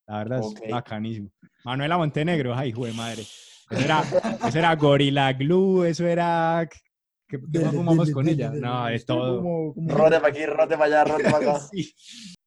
La 0.06 0.18
verdad 0.18 0.40
Ok. 0.42 0.60
es 0.62 0.70
bacanísimo. 0.70 1.30
Manuela 1.64 1.98
Montenegro, 1.98 2.54
ay, 2.54 2.72
de 2.72 2.92
madre. 2.92 3.22
Eso 3.70 3.80
era, 3.84 4.02
eso 4.48 4.58
era 4.58 4.74
Gorilla 4.76 5.32
Glue, 5.32 5.84
eso 5.88 6.06
era... 6.06 6.68
¿Qué, 7.28 7.38
qué 7.38 7.44
Dele, 7.46 7.64
más 7.66 7.74
fumamos 7.74 8.06
dele, 8.06 8.14
con 8.14 8.24
dele, 8.24 8.36
ella? 8.42 8.50
dele, 8.50 8.66
No, 8.66 8.88
es 8.88 9.04
todo. 9.04 9.36
como- 9.42 9.74
como- 9.74 9.94
Rote 9.94 10.16
para 10.16 10.28
aquí, 10.28 10.46
rote 10.46 10.74
para 10.78 10.84
allá, 10.86 11.04
rote 11.04 11.24
para 11.24 11.36
acá. 11.36 11.60
Sí. 11.70 11.92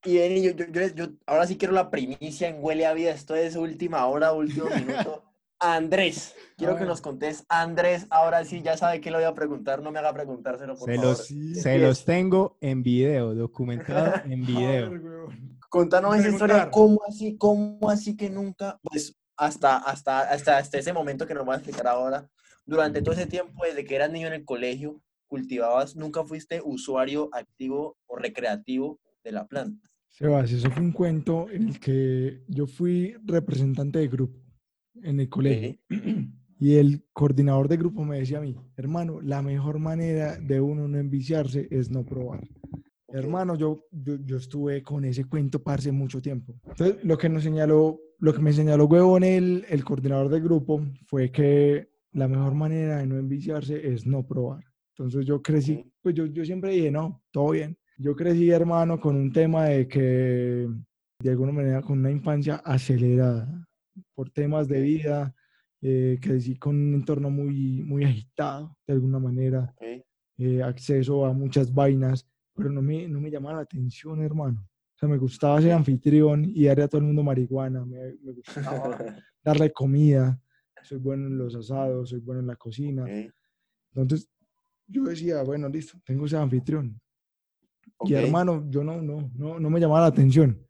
Y 0.04 0.18
Eni, 0.18 0.42
yo, 0.42 0.50
yo, 0.50 0.64
yo, 0.66 0.86
yo 0.96 1.06
ahora 1.26 1.46
sí 1.46 1.56
quiero 1.56 1.72
la 1.74 1.88
primicia 1.90 2.48
en 2.48 2.56
Huele 2.58 2.86
a 2.86 2.92
Vida. 2.92 3.12
Esto 3.12 3.36
es 3.36 3.54
última 3.54 4.04
hora, 4.06 4.32
último 4.32 4.66
minuto. 4.74 5.22
Andrés, 5.60 6.34
quiero 6.56 6.76
que 6.76 6.84
nos 6.84 7.00
contes. 7.00 7.44
Andrés, 7.48 8.08
ahora 8.10 8.44
sí, 8.44 8.62
ya 8.62 8.76
sabe 8.76 9.00
que 9.00 9.12
le 9.12 9.18
voy 9.18 9.26
a 9.26 9.32
preguntar. 9.34 9.80
No 9.80 9.92
me 9.92 10.00
haga 10.00 10.12
preguntárselo, 10.12 10.74
por 10.74 10.88
Se 10.90 10.96
favor. 10.96 11.10
los, 11.10 11.26
Sí. 11.28 11.54
se 11.54 11.78
los 11.78 12.04
tengo 12.04 12.56
en 12.60 12.82
video, 12.82 13.32
documentado 13.36 14.14
en 14.24 14.44
video. 14.46 14.90
Contanos 15.68 16.16
esa 16.16 16.28
historia. 16.30 16.68
¿Cómo 16.72 17.00
así, 17.08 17.36
cómo 17.38 17.88
así 17.88 18.16
que 18.16 18.28
nunca, 18.28 18.80
pues 18.82 19.16
hasta, 19.46 19.76
hasta, 19.76 20.20
hasta, 20.20 20.58
hasta 20.58 20.78
ese 20.78 20.92
momento 20.92 21.26
que 21.26 21.34
nos 21.34 21.48
va 21.48 21.54
a 21.54 21.56
explicar 21.56 21.88
ahora, 21.88 22.28
durante 22.64 23.02
todo 23.02 23.14
ese 23.14 23.26
tiempo, 23.26 23.64
desde 23.64 23.84
que 23.84 23.96
eras 23.96 24.12
niño 24.12 24.28
en 24.28 24.34
el 24.34 24.44
colegio, 24.44 25.00
cultivabas, 25.26 25.96
nunca 25.96 26.22
fuiste 26.24 26.60
usuario 26.64 27.28
activo 27.32 27.96
o 28.06 28.16
recreativo 28.16 29.00
de 29.24 29.32
la 29.32 29.46
planta? 29.46 29.88
Sebas, 30.10 30.52
eso 30.52 30.70
fue 30.70 30.82
un 30.82 30.92
cuento 30.92 31.48
en 31.50 31.70
el 31.70 31.80
que 31.80 32.44
yo 32.46 32.66
fui 32.66 33.16
representante 33.24 33.98
de 33.98 34.08
grupo 34.08 34.38
en 35.02 35.20
el 35.20 35.28
colegio. 35.28 35.78
Y 36.60 36.76
el 36.76 37.04
coordinador 37.12 37.66
de 37.66 37.76
grupo 37.76 38.04
me 38.04 38.20
decía 38.20 38.38
a 38.38 38.42
mí, 38.42 38.54
hermano, 38.76 39.20
la 39.20 39.42
mejor 39.42 39.80
manera 39.80 40.36
de 40.36 40.60
uno 40.60 40.86
no 40.86 40.98
enviciarse 40.98 41.66
es 41.72 41.90
no 41.90 42.04
probar. 42.04 42.44
Ok. 43.06 43.16
Hermano, 43.16 43.56
yo, 43.56 43.86
yo, 43.90 44.14
yo 44.24 44.36
estuve 44.36 44.82
con 44.84 45.04
ese 45.04 45.24
cuento 45.24 45.60
parce 45.60 45.90
mucho 45.90 46.22
tiempo. 46.22 46.54
Entonces, 46.68 47.02
lo 47.02 47.18
que 47.18 47.28
nos 47.28 47.42
señaló, 47.42 47.98
lo 48.22 48.32
que 48.32 48.40
me 48.40 48.52
señaló 48.52 48.84
huevón 48.84 49.24
el, 49.24 49.66
el 49.68 49.84
coordinador 49.84 50.28
del 50.28 50.44
grupo 50.44 50.80
fue 51.06 51.32
que 51.32 51.88
la 52.12 52.28
mejor 52.28 52.54
manera 52.54 52.98
de 52.98 53.06
no 53.06 53.18
enviciarse 53.18 53.92
es 53.92 54.06
no 54.06 54.24
probar. 54.24 54.62
Entonces 54.90 55.26
yo 55.26 55.42
crecí, 55.42 55.92
pues 56.00 56.14
yo, 56.14 56.26
yo 56.26 56.44
siempre 56.44 56.70
dije, 56.70 56.92
no, 56.92 57.20
todo 57.32 57.50
bien. 57.50 57.76
Yo 57.98 58.14
crecí, 58.14 58.48
hermano, 58.48 59.00
con 59.00 59.16
un 59.16 59.32
tema 59.32 59.64
de 59.64 59.88
que, 59.88 60.68
de 61.18 61.30
alguna 61.30 61.50
manera, 61.50 61.82
con 61.82 61.98
una 61.98 62.12
infancia 62.12 62.62
acelerada 62.64 63.68
por 64.14 64.30
temas 64.30 64.68
de 64.68 64.80
vida, 64.80 65.34
eh, 65.80 66.16
crecí 66.22 66.56
con 66.56 66.76
un 66.76 66.94
entorno 66.94 67.28
muy, 67.28 67.82
muy 67.82 68.04
agitado, 68.04 68.76
de 68.86 68.92
alguna 68.92 69.18
manera, 69.18 69.74
eh, 70.38 70.62
acceso 70.62 71.26
a 71.26 71.32
muchas 71.32 71.74
vainas, 71.74 72.24
pero 72.54 72.70
no 72.70 72.82
me, 72.82 73.08
no 73.08 73.20
me 73.20 73.32
llamaba 73.32 73.56
la 73.56 73.62
atención, 73.62 74.22
hermano. 74.22 74.64
Sea, 75.02 75.08
me 75.08 75.18
gustaba 75.18 75.60
ser 75.60 75.72
anfitrión 75.72 76.44
y 76.44 76.66
darle 76.66 76.84
a 76.84 76.88
todo 76.88 77.00
el 77.00 77.08
mundo 77.08 77.24
marihuana. 77.24 77.84
Me, 77.84 78.14
me 78.22 78.32
gustaba 78.34 78.96
darle 79.44 79.72
comida. 79.72 80.40
Soy 80.84 80.98
bueno 80.98 81.26
en 81.26 81.38
los 81.38 81.56
asados, 81.56 82.10
soy 82.10 82.20
bueno 82.20 82.40
en 82.40 82.46
la 82.46 82.54
cocina. 82.54 83.02
Ok, 83.02 83.32
Entonces, 83.96 84.30
yo 84.86 85.02
decía, 85.02 85.42
bueno, 85.42 85.68
listo, 85.68 85.98
tengo 86.04 86.26
ese 86.26 86.36
anfitrión. 86.36 87.00
Y 88.04 88.14
ok. 88.14 88.20
hermano, 88.22 88.64
yo 88.70 88.84
no, 88.84 89.02
no, 89.02 89.28
no, 89.34 89.58
no 89.58 89.70
me 89.70 89.80
llamaba 89.80 90.02
la 90.02 90.06
atención. 90.06 90.64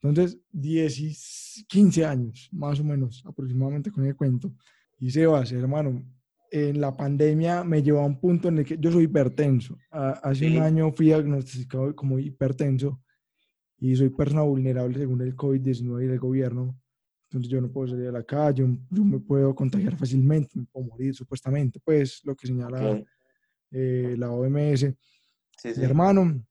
Entonces, 0.00 0.38
10 0.52 1.00
y 1.00 1.64
15 1.66 2.04
años, 2.06 2.48
más 2.52 2.78
o 2.78 2.84
menos, 2.84 3.24
aproximadamente 3.26 3.90
con 3.90 4.04
el 4.06 4.14
cuento. 4.14 4.54
Y 5.00 5.10
Sebas, 5.10 5.50
hermano, 5.50 6.04
en 6.52 6.80
la 6.80 6.96
pandemia 6.96 7.64
me 7.64 7.82
llevó 7.82 7.98
a 7.98 8.06
un 8.06 8.20
punto 8.20 8.46
en 8.46 8.58
el 8.58 8.64
que 8.64 8.78
yo 8.78 8.92
soy 8.92 9.04
hipertenso. 9.04 9.76
Hace 9.90 10.48
Sí. 10.48 10.56
un 10.56 10.62
año 10.62 10.92
fui 10.92 11.06
diagnosticado 11.06 11.96
como 11.96 12.20
hipertenso 12.20 13.02
y 13.78 13.94
soy 13.96 14.08
persona 14.10 14.42
vulnerable 14.42 14.98
según 14.98 15.20
el 15.22 15.36
COVID-19 15.36 16.02
y 16.02 16.12
el 16.12 16.18
gobierno. 16.18 16.78
Entonces 17.28 17.50
yo 17.50 17.60
no 17.60 17.70
puedo 17.70 17.88
salir 17.88 18.08
a 18.08 18.12
la 18.12 18.22
calle, 18.22 18.66
yo 18.90 19.04
me 19.04 19.18
puedo 19.18 19.54
contagiar 19.54 19.96
fácilmente, 19.96 20.58
me 20.58 20.66
puedo 20.66 20.86
morir 20.86 21.14
supuestamente, 21.14 21.80
pues 21.84 22.20
lo 22.24 22.34
que 22.36 22.46
señala 22.46 23.02
eh, 23.70 24.14
la 24.16 24.30
OMS. 24.30 24.80
Sí, 25.58 25.68
Mi 25.68 25.74
sí. 25.74 25.82
hermano, 25.82 26.44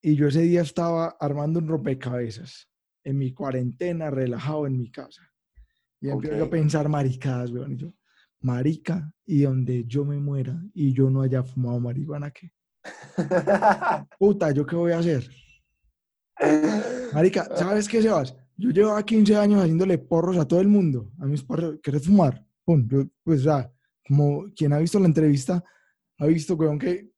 y 0.00 0.14
yo 0.14 0.28
ese 0.28 0.42
día 0.42 0.62
estaba 0.62 1.16
armando 1.20 1.58
un 1.58 1.68
rompecabezas 1.68 2.68
en 3.04 3.18
mi 3.18 3.32
cuarentena, 3.32 4.10
relajado 4.10 4.66
en 4.66 4.78
mi 4.78 4.90
casa. 4.90 5.22
Y 6.00 6.10
empiezo 6.10 6.36
yo 6.36 6.44
a 6.44 6.50
pensar 6.50 6.88
maricadas, 6.88 7.50
weón. 7.50 7.72
Y 7.72 7.76
yo, 7.76 7.92
marica, 8.40 9.12
y 9.26 9.42
donde 9.42 9.84
yo 9.84 10.04
me 10.04 10.18
muera 10.18 10.62
y 10.74 10.92
yo 10.92 11.10
no 11.10 11.22
haya 11.22 11.42
fumado 11.42 11.80
marihuana, 11.80 12.30
¿qué? 12.30 12.52
Puta, 14.18 14.52
¿yo 14.52 14.64
qué 14.64 14.76
voy 14.76 14.92
a 14.92 14.98
hacer? 14.98 15.28
Marica, 17.12 17.48
¿sabes 17.56 17.88
qué, 17.88 18.02
Sebas? 18.02 18.36
Yo 18.56 18.70
llevaba 18.70 19.04
15 19.04 19.36
años 19.36 19.60
haciéndole 19.60 19.98
porros 19.98 20.36
a 20.38 20.46
todo 20.46 20.60
el 20.60 20.68
mundo. 20.68 21.12
A 21.18 21.26
mis 21.26 21.42
porros, 21.42 21.78
¿querés 21.82 22.04
fumar? 22.06 22.44
Pum, 22.64 22.86
yo, 22.88 23.04
pues, 23.22 23.40
o 23.40 23.44
sea, 23.44 23.72
como 24.06 24.46
quien 24.54 24.72
ha 24.72 24.78
visto 24.78 24.98
la 24.98 25.06
entrevista, 25.06 25.62
ha 26.18 26.26
visto, 26.26 26.54
weón, 26.54 26.78
que, 26.78 27.10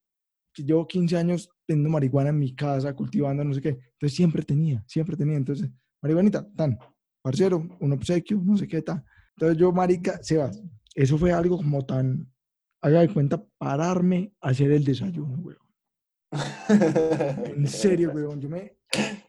que 0.52 0.62
llevo 0.62 0.86
15 0.86 1.16
años 1.16 1.50
teniendo 1.66 1.90
marihuana 1.90 2.30
en 2.30 2.38
mi 2.38 2.54
casa, 2.54 2.94
cultivando, 2.94 3.42
no 3.44 3.54
sé 3.54 3.60
qué. 3.60 3.68
Entonces 3.68 4.14
siempre 4.14 4.42
tenía, 4.42 4.84
siempre 4.86 5.16
tenía. 5.16 5.36
Entonces, 5.36 5.70
marihuanita, 6.02 6.46
tan, 6.54 6.78
parcero, 7.22 7.66
un 7.80 7.92
obsequio, 7.92 8.40
no 8.44 8.56
sé 8.56 8.68
qué, 8.68 8.82
tal. 8.82 9.04
Entonces 9.36 9.58
yo, 9.58 9.72
marica, 9.72 10.22
Sebas, 10.22 10.62
eso 10.94 11.16
fue 11.16 11.32
algo 11.32 11.56
como 11.56 11.84
tan, 11.86 12.30
haga 12.82 13.00
de 13.00 13.08
cuenta, 13.08 13.42
pararme 13.58 14.34
a 14.40 14.50
hacer 14.50 14.70
el 14.72 14.84
desayuno, 14.84 15.38
weón. 15.38 15.58
En 17.56 17.66
serio, 17.66 18.12
weón. 18.12 18.40
Yo 18.40 18.48
me, 18.48 18.79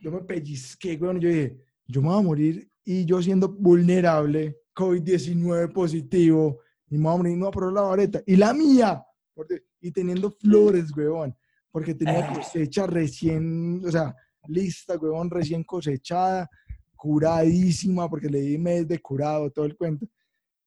yo 0.02 0.12
me 0.12 0.22
pellizqué, 0.22 0.98
weón. 0.98 1.20
Yo 1.20 1.30
dije, 1.30 1.58
yo 1.88 2.02
me 2.02 2.10
voy 2.10 2.20
a 2.20 2.22
morir 2.22 2.72
y 2.84 3.06
yo 3.06 3.22
siendo 3.22 3.48
vulnerable, 3.48 4.58
COVID-19 4.76 5.72
positivo, 5.72 6.60
y 6.90 6.98
me 6.98 7.04
voy 7.04 7.14
a 7.14 7.18
morir, 7.18 7.38
no, 7.38 7.52
pero 7.52 7.72
la 7.72 7.82
vareta. 7.82 8.22
Y 8.26 8.36
la 8.36 8.54
mía, 8.54 9.04
y 9.80 9.92
teniendo 9.92 10.32
flores, 10.32 10.96
weón. 10.96 11.36
Porque 11.72 11.96
tenía 11.96 12.34
cosecha 12.34 12.86
recién, 12.86 13.82
o 13.86 13.92
sea, 13.92 14.14
lista, 14.48 14.98
weón, 14.98 15.30
recién 15.30 15.64
cosechada, 15.64 16.50
curadísima, 16.96 18.10
porque 18.10 18.28
le 18.28 18.42
di 18.42 18.58
mes 18.58 18.88
de 18.88 19.00
curado, 19.00 19.50
todo 19.52 19.66
el 19.66 19.78
cuento. 19.78 20.06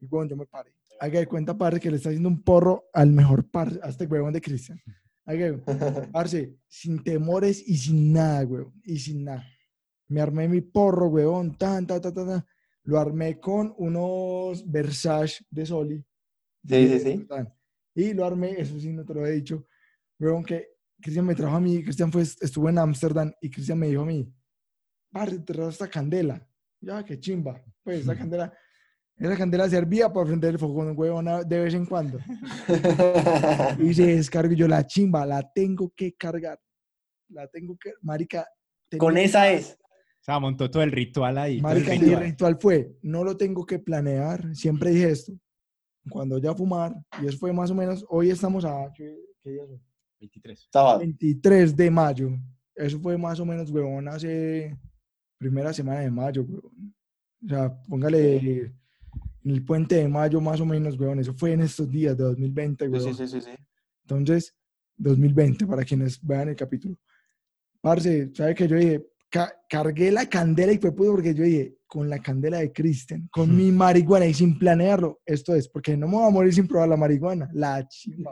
Y, 0.01 0.07
weón, 0.07 0.29
yo 0.29 0.37
me 0.37 0.47
paré. 0.47 0.73
Haga 1.01 1.19
de 1.19 1.27
cuenta, 1.27 1.59
padre, 1.59 1.81
que 1.81 1.91
le 1.91 1.97
está 1.97 2.09
haciendo 2.09 2.29
un 2.29 2.43
porro 2.43 2.85
al 2.95 3.11
mejor 3.11 3.51
par, 3.51 3.69
a 3.83 3.89
este 3.91 4.07
weón 4.07 4.33
de 4.33 4.41
Cristian. 4.41 4.81
De- 5.27 5.63
Parce, 6.13 6.55
sin 6.67 7.03
temores 7.03 7.67
y 7.67 7.77
sin 7.77 8.13
nada, 8.13 8.45
weón. 8.45 8.73
Y 8.85 8.99
sin 8.99 9.25
nada. 9.25 9.47
Me 10.09 10.21
armé 10.21 10.49
mi 10.49 10.61
porro, 10.61 11.09
weón. 11.09 11.57
Tan, 11.57 11.87
tan, 11.87 12.01
tan, 12.01 12.15
tan, 12.15 12.27
tan. 12.27 12.47
Lo 12.85 12.99
armé 12.99 13.41
con 13.41 13.75
unos 13.79 14.71
Versace 14.71 15.45
de 15.51 15.65
Soli. 15.65 16.05
Sí, 16.69 16.89
sí, 16.89 17.01
sí. 17.01 17.27
Y 17.95 18.13
lo 18.13 18.25
armé, 18.25 18.61
eso 18.61 18.79
sí, 18.79 18.93
no 18.93 19.05
te 19.05 19.15
lo 19.15 19.27
he 19.27 19.33
dicho. 19.33 19.67
Weón, 20.19 20.45
que 20.45 20.69
Cristian 21.01 21.27
me 21.27 21.35
trajo 21.35 21.57
a 21.57 21.61
mí. 21.61 21.83
Cristian 21.83 22.13
fue, 22.13 22.23
estuvo 22.23 22.69
en 22.69 22.79
Ámsterdam 22.79 23.33
y 23.41 23.51
Cristian 23.51 23.79
me 23.79 23.89
dijo 23.89 24.03
a 24.03 24.07
mí, 24.07 24.31
parce, 25.11 25.39
te 25.39 25.53
trajo 25.55 25.71
esta 25.71 25.89
candela. 25.89 26.47
Ya, 26.81 27.03
qué 27.05 27.19
chimba. 27.19 27.63
Pues 27.83 28.01
esa 28.01 28.17
candela, 28.17 28.53
esa 29.19 29.37
candela 29.37 29.69
servía 29.69 30.13
para 30.13 30.27
prender 30.27 30.51
el 30.55 30.59
fogón, 30.59 30.95
weón, 30.97 31.29
a- 31.29 31.43
de 31.43 31.61
vez 31.61 31.75
en 31.75 31.87
cuando. 31.87 32.19
Y 33.79 33.95
se 33.95 34.07
descarga 34.17 34.55
yo 34.55 34.69
la 34.69 34.87
chimba, 34.87 35.25
la 35.27 35.43
tengo 35.53 35.93
que 35.97 36.15
cargar. 36.15 36.59
La 37.29 37.47
tengo 37.49 37.77
que, 37.77 37.93
marica. 38.03 38.47
Con 38.99 39.17
esa 39.17 39.51
es. 39.51 39.79
O 39.81 40.25
sea, 40.25 40.39
montó 40.39 40.71
todo 40.71 40.83
el 40.83 40.93
ritual 40.93 41.37
ahí. 41.39 41.61
todo 41.61 41.73
el 41.73 41.85
Marica, 41.85 41.93
mi 41.93 41.99
ritual. 42.11 42.23
ritual 42.25 42.59
fue, 42.61 42.97
no 43.03 43.25
lo 43.25 43.37
tengo 43.37 43.67
que 43.67 43.79
planear, 43.79 44.55
siempre 44.55 44.91
dije 44.91 45.11
esto. 45.11 45.33
Cuando 46.09 46.39
ya 46.39 46.55
fumar, 46.55 46.95
y 47.23 47.27
eso 47.27 47.39
fue 47.39 47.53
más 47.53 47.71
o 47.71 47.75
menos, 47.75 48.05
hoy 48.09 48.31
estamos 48.31 48.65
a, 48.65 48.91
¿qué, 48.95 49.17
qué 49.43 49.51
día 49.51 49.65
es 49.65 49.71
hoy? 49.71 49.81
23. 50.21 50.69
Sábado. 50.73 50.99
23 51.01 51.77
de 51.77 51.91
mayo. 51.91 52.31
Eso 52.75 52.99
fue 53.01 53.17
más 53.19 53.39
o 53.41 53.45
menos, 53.47 53.71
huevón, 53.71 54.09
hace 54.09 54.77
primera 55.39 55.73
semana 55.73 56.01
de 56.01 56.11
mayo, 56.11 56.43
huevón. 56.43 56.95
O 57.45 57.49
sea, 57.49 57.83
póngale 57.89 58.73
en 59.45 59.51
el 59.51 59.65
puente 59.65 59.97
de 59.97 60.09
mayo 60.09 60.41
más 60.41 60.61
o 60.61 60.67
menos, 60.67 60.99
huevón. 60.99 61.21
Eso 61.21 61.35
fue 61.35 61.53
en 61.53 61.61
estos 61.61 61.89
días 61.91 62.17
de 62.17 62.25
2020, 62.25 62.87
Sí, 62.87 62.91
huevón. 62.91 63.15
sí, 63.15 63.27
sí, 63.27 63.41
sí, 63.41 63.51
sí. 63.51 63.57
Entonces, 64.03 64.55
2020, 64.97 65.67
para 65.67 65.85
quienes 65.85 66.21
vean 66.25 66.49
el 66.49 66.57
capítulo. 66.57 66.97
Parce, 67.81 68.31
¿sabe 68.35 68.55
que 68.55 68.67
Yo 68.67 68.77
dije, 68.77 69.07
ca- 69.29 69.55
cargué 69.69 70.11
la 70.11 70.27
candela 70.29 70.73
y 70.73 70.79
fue 70.79 70.93
puto 70.95 71.13
porque 71.13 71.35
yo 71.35 71.45
dije, 71.45 71.77
con 71.87 72.09
la 72.09 72.19
candela 72.19 72.59
de 72.59 72.73
Kristen, 72.73 73.29
con 73.31 73.55
mi 73.55 73.71
marihuana 73.71 74.27
y 74.27 74.35
sin 74.35 74.59
planearlo, 74.59 75.21
esto 75.27 75.55
es, 75.55 75.69
porque 75.69 75.97
no 75.97 76.07
me 76.09 76.15
voy 76.15 76.27
a 76.27 76.31
morir 76.31 76.55
sin 76.55 76.67
probar 76.67 76.89
la 76.89 76.97
marihuana. 76.97 77.49
La 77.53 77.87
chimba. 77.87 78.31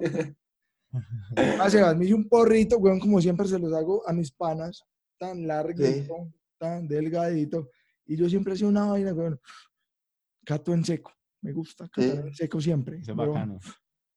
Sebas, 1.68 1.96
me 1.96 2.04
hice 2.04 2.14
un 2.14 2.28
porrito, 2.28 2.78
weón, 2.78 2.98
como 3.00 3.20
siempre 3.20 3.46
se 3.46 3.58
los 3.58 3.72
hago 3.72 4.06
a 4.08 4.12
mis 4.12 4.30
panas, 4.32 4.84
tan 5.18 5.46
larguito, 5.46 6.32
tan 6.58 6.86
delgadito. 6.88 7.70
Y 8.06 8.16
yo 8.16 8.28
siempre 8.28 8.52
hacía 8.54 8.66
una 8.68 8.86
vaina, 8.86 9.12
weón. 9.14 9.40
Cato 10.44 10.72
en 10.74 10.84
seco. 10.84 11.12
Me 11.42 11.52
gusta 11.52 11.88
catar 11.88 12.04
Sí. 12.22 12.26
en 12.28 12.34
seco 12.34 12.60
siempre. 12.60 12.98
Eso 12.98 13.12
es 13.12 13.16
bacano. 13.16 13.58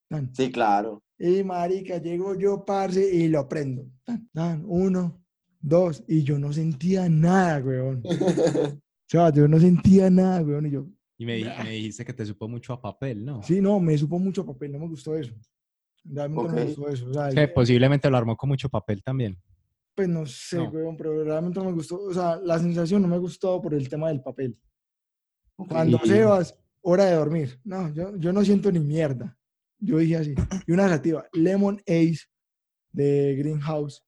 tan. 0.10 0.34
Sí, 0.36 0.52
claro. 0.52 1.04
Y 1.18 1.44
marica, 1.44 1.98
llego 1.98 2.36
yo, 2.38 2.64
parce, 2.66 3.14
y 3.16 3.28
lo 3.28 3.48
prendo. 3.48 3.86
Tan, 4.04 4.30
tan, 4.32 4.64
uno, 4.68 5.24
dos, 5.60 6.04
y 6.08 6.24
yo 6.24 6.38
no 6.38 6.52
sentía 6.54 7.10
nada, 7.10 7.60
weón. 7.60 8.02
O 9.08 9.08
sea, 9.08 9.32
yo 9.32 9.48
no 9.48 9.60
sentía 9.60 10.10
nada, 10.10 10.42
weón. 10.42 10.66
Y 10.66 10.72
yo, 10.72 10.88
Y 11.20 11.26
me, 11.28 11.44
me 11.64 11.70
dijiste 11.70 12.04
que 12.04 12.14
te 12.14 12.26
supo 12.26 12.48
mucho 12.48 12.74
a 12.74 12.82
papel, 12.82 13.24
¿no? 13.24 13.42
sí, 13.44 13.62
no, 13.62 13.80
me 13.80 13.96
supo 13.98 14.18
mucho 14.20 14.42
a 14.42 14.46
papel, 14.48 14.72
no 14.72 14.80
me 14.80 14.88
gustó 14.88 15.16
eso. 15.16 15.32
Realmente 16.04 16.50
no 16.50 16.54
me 16.56 16.66
gustó 16.66 16.90
eso. 16.90 17.10
O 17.10 17.14
sea, 17.14 17.30
el- 17.30 17.54
posiblemente 17.54 18.10
lo 18.10 18.18
armó 18.18 18.36
con 18.36 18.50
mucho 18.50 18.68
papel 18.70 19.02
también. 19.04 19.38
pues 19.96 20.10
no 20.10 20.26
sé, 20.26 20.58
No. 20.58 20.70
weón, 20.70 20.98
pero 20.98 21.24
realmente 21.24 21.58
no 21.60 21.66
me 21.68 21.72
gustó. 21.72 22.02
O 22.02 22.14
sea, 22.14 22.36
la 22.38 22.60
sensación 22.60 23.02
no 23.02 23.08
me 23.08 23.18
gustó 23.18 23.62
por 23.62 23.74
el 23.74 23.88
tema 23.88 24.10
del 24.10 24.22
papel. 24.22 24.58
Cuando 25.56 26.00
Y- 26.04 26.08
Sebas, 26.08 26.56
hora 26.82 27.06
de 27.06 27.16
dormir. 27.16 27.60
No, 27.64 27.92
yo, 27.94 28.16
yo 28.18 28.34
no 28.34 28.44
siento 28.44 28.72
ni 28.72 28.80
mierda. 28.80 29.38
Yo 29.80 29.98
dije 29.98 30.18
así. 30.18 30.36
Y 30.68 30.72
una 30.72 30.88
sativa, 30.90 31.26
Lemon 31.34 31.82
Ace 31.88 32.22
de 32.92 33.36
Greenhouse. 33.38 34.04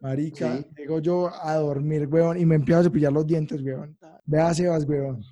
Marica, 0.00 0.56
Sí. 0.56 0.64
llego 0.78 0.98
yo 1.00 1.30
a 1.44 1.56
dormir, 1.56 2.06
weón, 2.06 2.38
y 2.40 2.46
me 2.46 2.54
empiezo 2.54 2.80
a 2.80 2.84
cepillar 2.84 3.12
los 3.12 3.26
dientes, 3.26 3.60
weón. 3.62 3.98
Vea, 4.24 4.54
Sebas, 4.54 4.84
weón. 4.88 5.22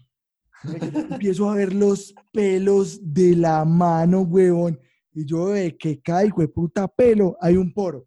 Empiezo 1.11 1.49
a 1.49 1.55
ver 1.55 1.73
los 1.73 2.15
pelos 2.33 3.01
de 3.03 3.35
la 3.37 3.65
mano, 3.65 4.23
weón. 4.23 4.79
Y 5.15 5.25
yo 5.25 5.49
de 5.49 5.77
que 5.77 6.01
caigo 6.03 6.43
de 6.43 6.49
puta 6.49 6.87
pelo, 6.87 7.37
hay 7.41 7.57
un 7.57 7.73
poro. 7.73 8.07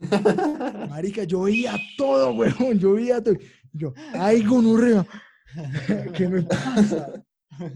Marica, 0.90 1.24
yo 1.24 1.42
veía 1.42 1.76
todo, 1.96 2.32
weón. 2.34 2.78
Yo 2.78 2.92
veía 2.94 3.22
todo. 3.22 3.36
Yo, 3.72 3.92
ay, 4.14 4.42
gonorrea. 4.44 5.06
¿Qué 6.14 6.28
me 6.28 6.42
pasa? 6.42 7.24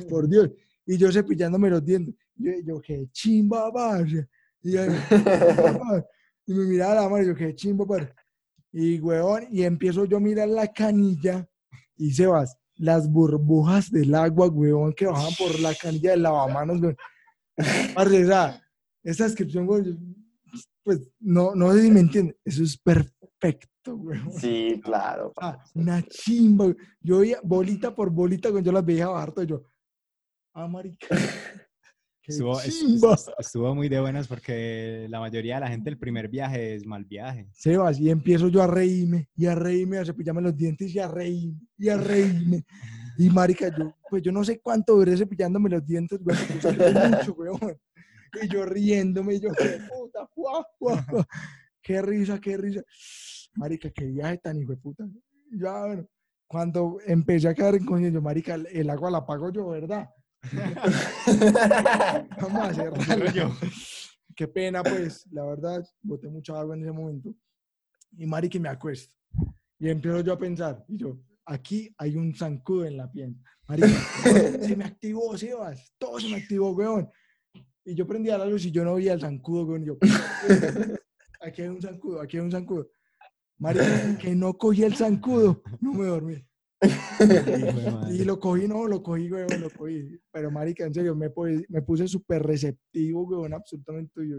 Por 0.09 0.29
Dios. 0.29 0.51
Y 0.87 0.97
yo 0.97 1.11
cepillándome 1.11 1.71
los 1.71 1.85
dientes. 1.85 2.15
Yo, 2.35 2.53
yo 2.65 2.81
qué 2.81 3.09
chimba, 3.13 3.73
parce. 3.73 4.29
Y, 4.63 4.73
yo, 4.73 4.83
y 6.47 6.55
me 6.55 6.65
miraba 6.65 6.95
la 6.95 7.09
mano 7.09 7.23
y 7.23 7.27
yo, 7.27 7.35
qué 7.35 7.55
chimba, 7.55 7.87
parce. 7.87 8.13
Y, 8.73 9.01
weón, 9.01 9.47
y 9.51 9.63
empiezo 9.63 10.05
yo 10.05 10.19
a 10.19 10.21
mirar 10.21 10.49
la 10.49 10.73
canilla 10.73 11.49
y 11.97 12.13
Sebas, 12.13 12.57
las 12.77 13.11
burbujas 13.11 13.91
del 13.91 14.15
agua, 14.15 14.49
weón, 14.49 14.93
que 14.93 15.07
bajan 15.07 15.33
por 15.39 15.59
la 15.61 15.75
canilla 15.75 16.11
del 16.11 16.23
lavamanos, 16.23 16.81
weón. 16.81 16.97
Parce, 17.95 18.25
o 18.25 18.27
sea, 18.27 18.63
esa 19.03 19.25
descripción, 19.25 19.69
weón, 19.69 20.17
pues, 20.83 21.01
no, 21.19 21.55
no 21.55 21.73
sé 21.73 21.83
si 21.83 21.91
me 21.91 22.01
entienden. 22.01 22.37
Eso 22.45 22.63
es 22.63 22.77
perfecto, 22.77 23.67
Sí, 24.39 24.81
claro. 24.83 25.33
Ah, 25.41 25.63
una 25.75 26.03
chimba. 26.03 26.67
güey. 26.67 26.77
Yo 27.01 27.19
veía 27.19 27.39
bolita 27.43 27.95
por 27.95 28.11
bolita 28.11 28.51
cuando 28.51 28.67
yo 28.67 28.73
las 28.73 28.85
veía 28.85 29.09
y 29.37 29.47
Yo, 29.47 29.63
ah, 30.55 30.67
marica. 30.67 31.09
¡Qué 32.27 32.33
Estuvo, 32.33 33.73
muy 33.77 33.89
de 33.89 34.01
buenas 34.01 34.27
porque 34.27 35.07
la 35.09 35.21
mayoría 35.21 35.55
de 35.55 35.61
la 35.61 35.69
gente 35.69 35.91
el 35.91 35.97
primer 35.97 36.27
viaje 36.27 36.75
es 36.75 36.85
mal 36.85 37.05
viaje. 37.05 37.47
Sebas, 37.53 38.01
y 38.01 38.11
empiezo 38.11 38.49
yo 38.49 38.63
a 38.63 38.67
reírme, 38.67 39.29
y 39.37 39.47
a 39.47 39.55
reírme, 39.55 39.99
a 39.99 40.05
cepillarme 40.05 40.43
los 40.43 40.57
dientes, 40.57 40.93
y 40.93 40.99
a 40.99 41.07
reírme, 41.07 41.61
y 41.79 41.89
a 41.89 41.97
reírme. 41.97 42.65
Y 43.17 43.31
marica, 43.31 43.69
yo, 43.79 43.95
pues 44.11 44.25
yo 44.25 44.33
no 44.33 44.43
sé 44.43 44.59
cuánto 44.59 44.97
duré 44.97 45.17
cepillándome 45.17 45.71
los 45.71 45.87
dientes, 45.87 46.19
güey, 46.21 46.37
mucho, 47.11 47.33
weón. 47.35 47.79
Y 48.43 48.49
yo 48.49 48.67
riéndome, 48.67 49.35
y 49.35 49.41
yo, 49.41 49.53
qué 49.53 49.79
puta, 49.89 50.29
guau, 50.35 50.65
guau. 50.81 50.99
Qué 51.81 52.03
risa, 52.03 52.41
qué 52.41 52.57
risa. 52.57 52.83
Marica, 53.57 53.91
qué 53.91 54.07
viaje 54.07 54.39
tan 54.39 54.61
hijo 54.61 54.73
de 54.73 54.79
puta. 54.79 55.09
Ya, 55.51 55.87
bueno, 55.87 56.07
cuando 56.47 56.99
empecé 57.07 57.49
a 57.49 57.55
quedar 57.55 57.75
en 57.75 57.85
conciencia, 57.85 58.21
marica, 58.21 58.55
el, 58.55 58.67
el 58.67 58.91
agua 58.91 59.11
la 59.11 59.27
pago 59.27 59.51
yo, 59.51 59.69
¿verdad? 59.69 60.09
Vamos 62.41 62.63
a 62.63 62.75
cerrarlo. 62.75 63.57
Qué 64.35 64.47
pena, 64.47 64.83
pues, 64.83 65.27
la 65.33 65.45
verdad, 65.45 65.85
boté 66.03 66.29
mucha 66.29 66.59
agua 66.59 66.77
en 66.77 66.83
ese 66.83 66.93
momento. 66.93 67.35
Y 68.17 68.27
marica, 68.27 68.59
me 68.59 68.69
acuesto. 68.69 69.15
Y 69.79 69.89
empiezo 69.89 70.21
yo 70.21 70.33
a 70.33 70.39
pensar, 70.39 70.85
y 70.89 70.97
yo, 70.97 71.19
aquí 71.45 71.95
hay 71.99 72.17
un 72.17 72.35
zancudo 72.35 72.85
en 72.85 72.97
la 72.97 73.11
piel. 73.11 73.37
Marica, 73.69 73.89
se 74.61 74.77
me 74.77 74.85
activó, 74.85 75.37
Sebas, 75.37 75.93
todo 75.99 76.21
se 76.21 76.29
me 76.29 76.37
activó, 76.37 76.71
weón. 76.73 77.11
Y 77.85 77.95
yo 77.95 78.07
prendía 78.07 78.39
la 78.39 78.47
luz 78.47 78.65
y 78.65 78.71
yo 78.71 78.85
no 78.85 78.95
veía 78.95 79.15
el 79.15 79.21
zancudo, 79.21 79.65
weón. 79.65 79.83
y 79.83 79.87
yo, 79.87 79.99
aquí 81.41 81.63
hay 81.63 81.69
un 81.69 81.81
zancudo, 81.81 82.21
aquí 82.21 82.37
hay 82.37 82.45
un 82.45 82.53
zancudo. 82.53 82.91
Marica, 83.59 84.19
que 84.19 84.35
no 84.35 84.55
cogí 84.55 84.83
el 84.83 84.95
zancudo, 84.95 85.63
no 85.81 85.93
me 85.95 86.07
dormí. 86.07 86.47
Y 88.11 88.25
lo 88.25 88.39
cogí, 88.39 88.69
no, 88.69 88.87
lo 88.87 89.03
cogí, 89.03 89.31
weón, 89.31 89.61
lo 89.61 89.71
cogí. 89.71 90.21
Pero, 90.31 90.51
marica, 90.51 90.85
en 90.85 90.95
serio, 90.95 91.15
me, 91.15 91.31
me 91.69 91.83
puse 91.83 92.07
súper 92.07 92.43
receptivo, 92.43 93.23
weón, 93.25 93.55
absolutamente. 93.55 94.13
yo, 94.29 94.37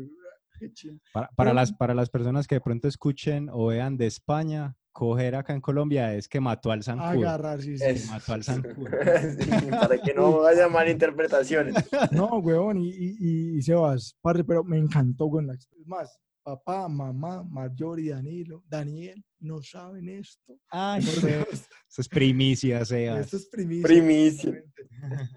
qué 0.60 0.72
chido. 0.72 0.98
Para, 1.36 1.54
las, 1.54 1.74
para 1.74 1.94
las 1.94 2.10
personas 2.10 2.48
que 2.48 2.56
de 2.56 2.62
pronto 2.62 2.88
escuchen 2.88 3.50
o 3.52 3.68
vean 3.68 3.98
de 3.98 4.06
España, 4.08 4.76
coger 4.92 5.36
acá 5.36 5.54
en 5.54 5.62
Colombia 5.62 6.14
es 6.16 6.28
que 6.28 6.40
mató 6.40 6.72
al 6.72 6.84
zancudo. 6.84 7.28
Agarrar, 7.28 7.62
sí, 7.62 7.78
sí. 7.78 7.84
Es- 7.86 8.10
mató 8.10 8.34
al 8.34 8.44
zancudo. 8.44 8.88
Sí, 9.40 9.70
para 9.70 9.98
que 9.98 10.14
no 10.14 10.46
haya 10.46 10.68
malinterpretaciones. 10.68 11.76
No, 12.12 12.38
weón, 12.40 12.78
y, 12.80 12.90
y, 12.90 13.58
y, 13.58 13.62
Sebas, 13.62 14.16
parce, 14.22 14.44
pero 14.44 14.64
me 14.64 14.78
encantó, 14.78 15.26
weón. 15.26 15.48
la 15.48 15.54
Es 15.54 15.68
más, 15.86 16.20
papá, 16.48 16.88
mamá, 16.88 17.44
Mayor 17.44 18.00
y 18.00 18.08
Danilo, 18.08 18.64
Daniel, 18.70 19.22
no 19.42 19.62
saben 19.62 20.08
esto. 20.08 20.58
Ay, 20.70 21.04
Por 21.04 21.14
eso, 21.14 21.28
Dios, 21.28 21.48
eso 21.52 22.02
es 22.02 22.08
primicia, 22.08 22.86
sea. 22.86 23.20
esto 23.20 23.36
es 23.36 23.48
primicia. 23.48 23.86
Primicia. 23.86 24.64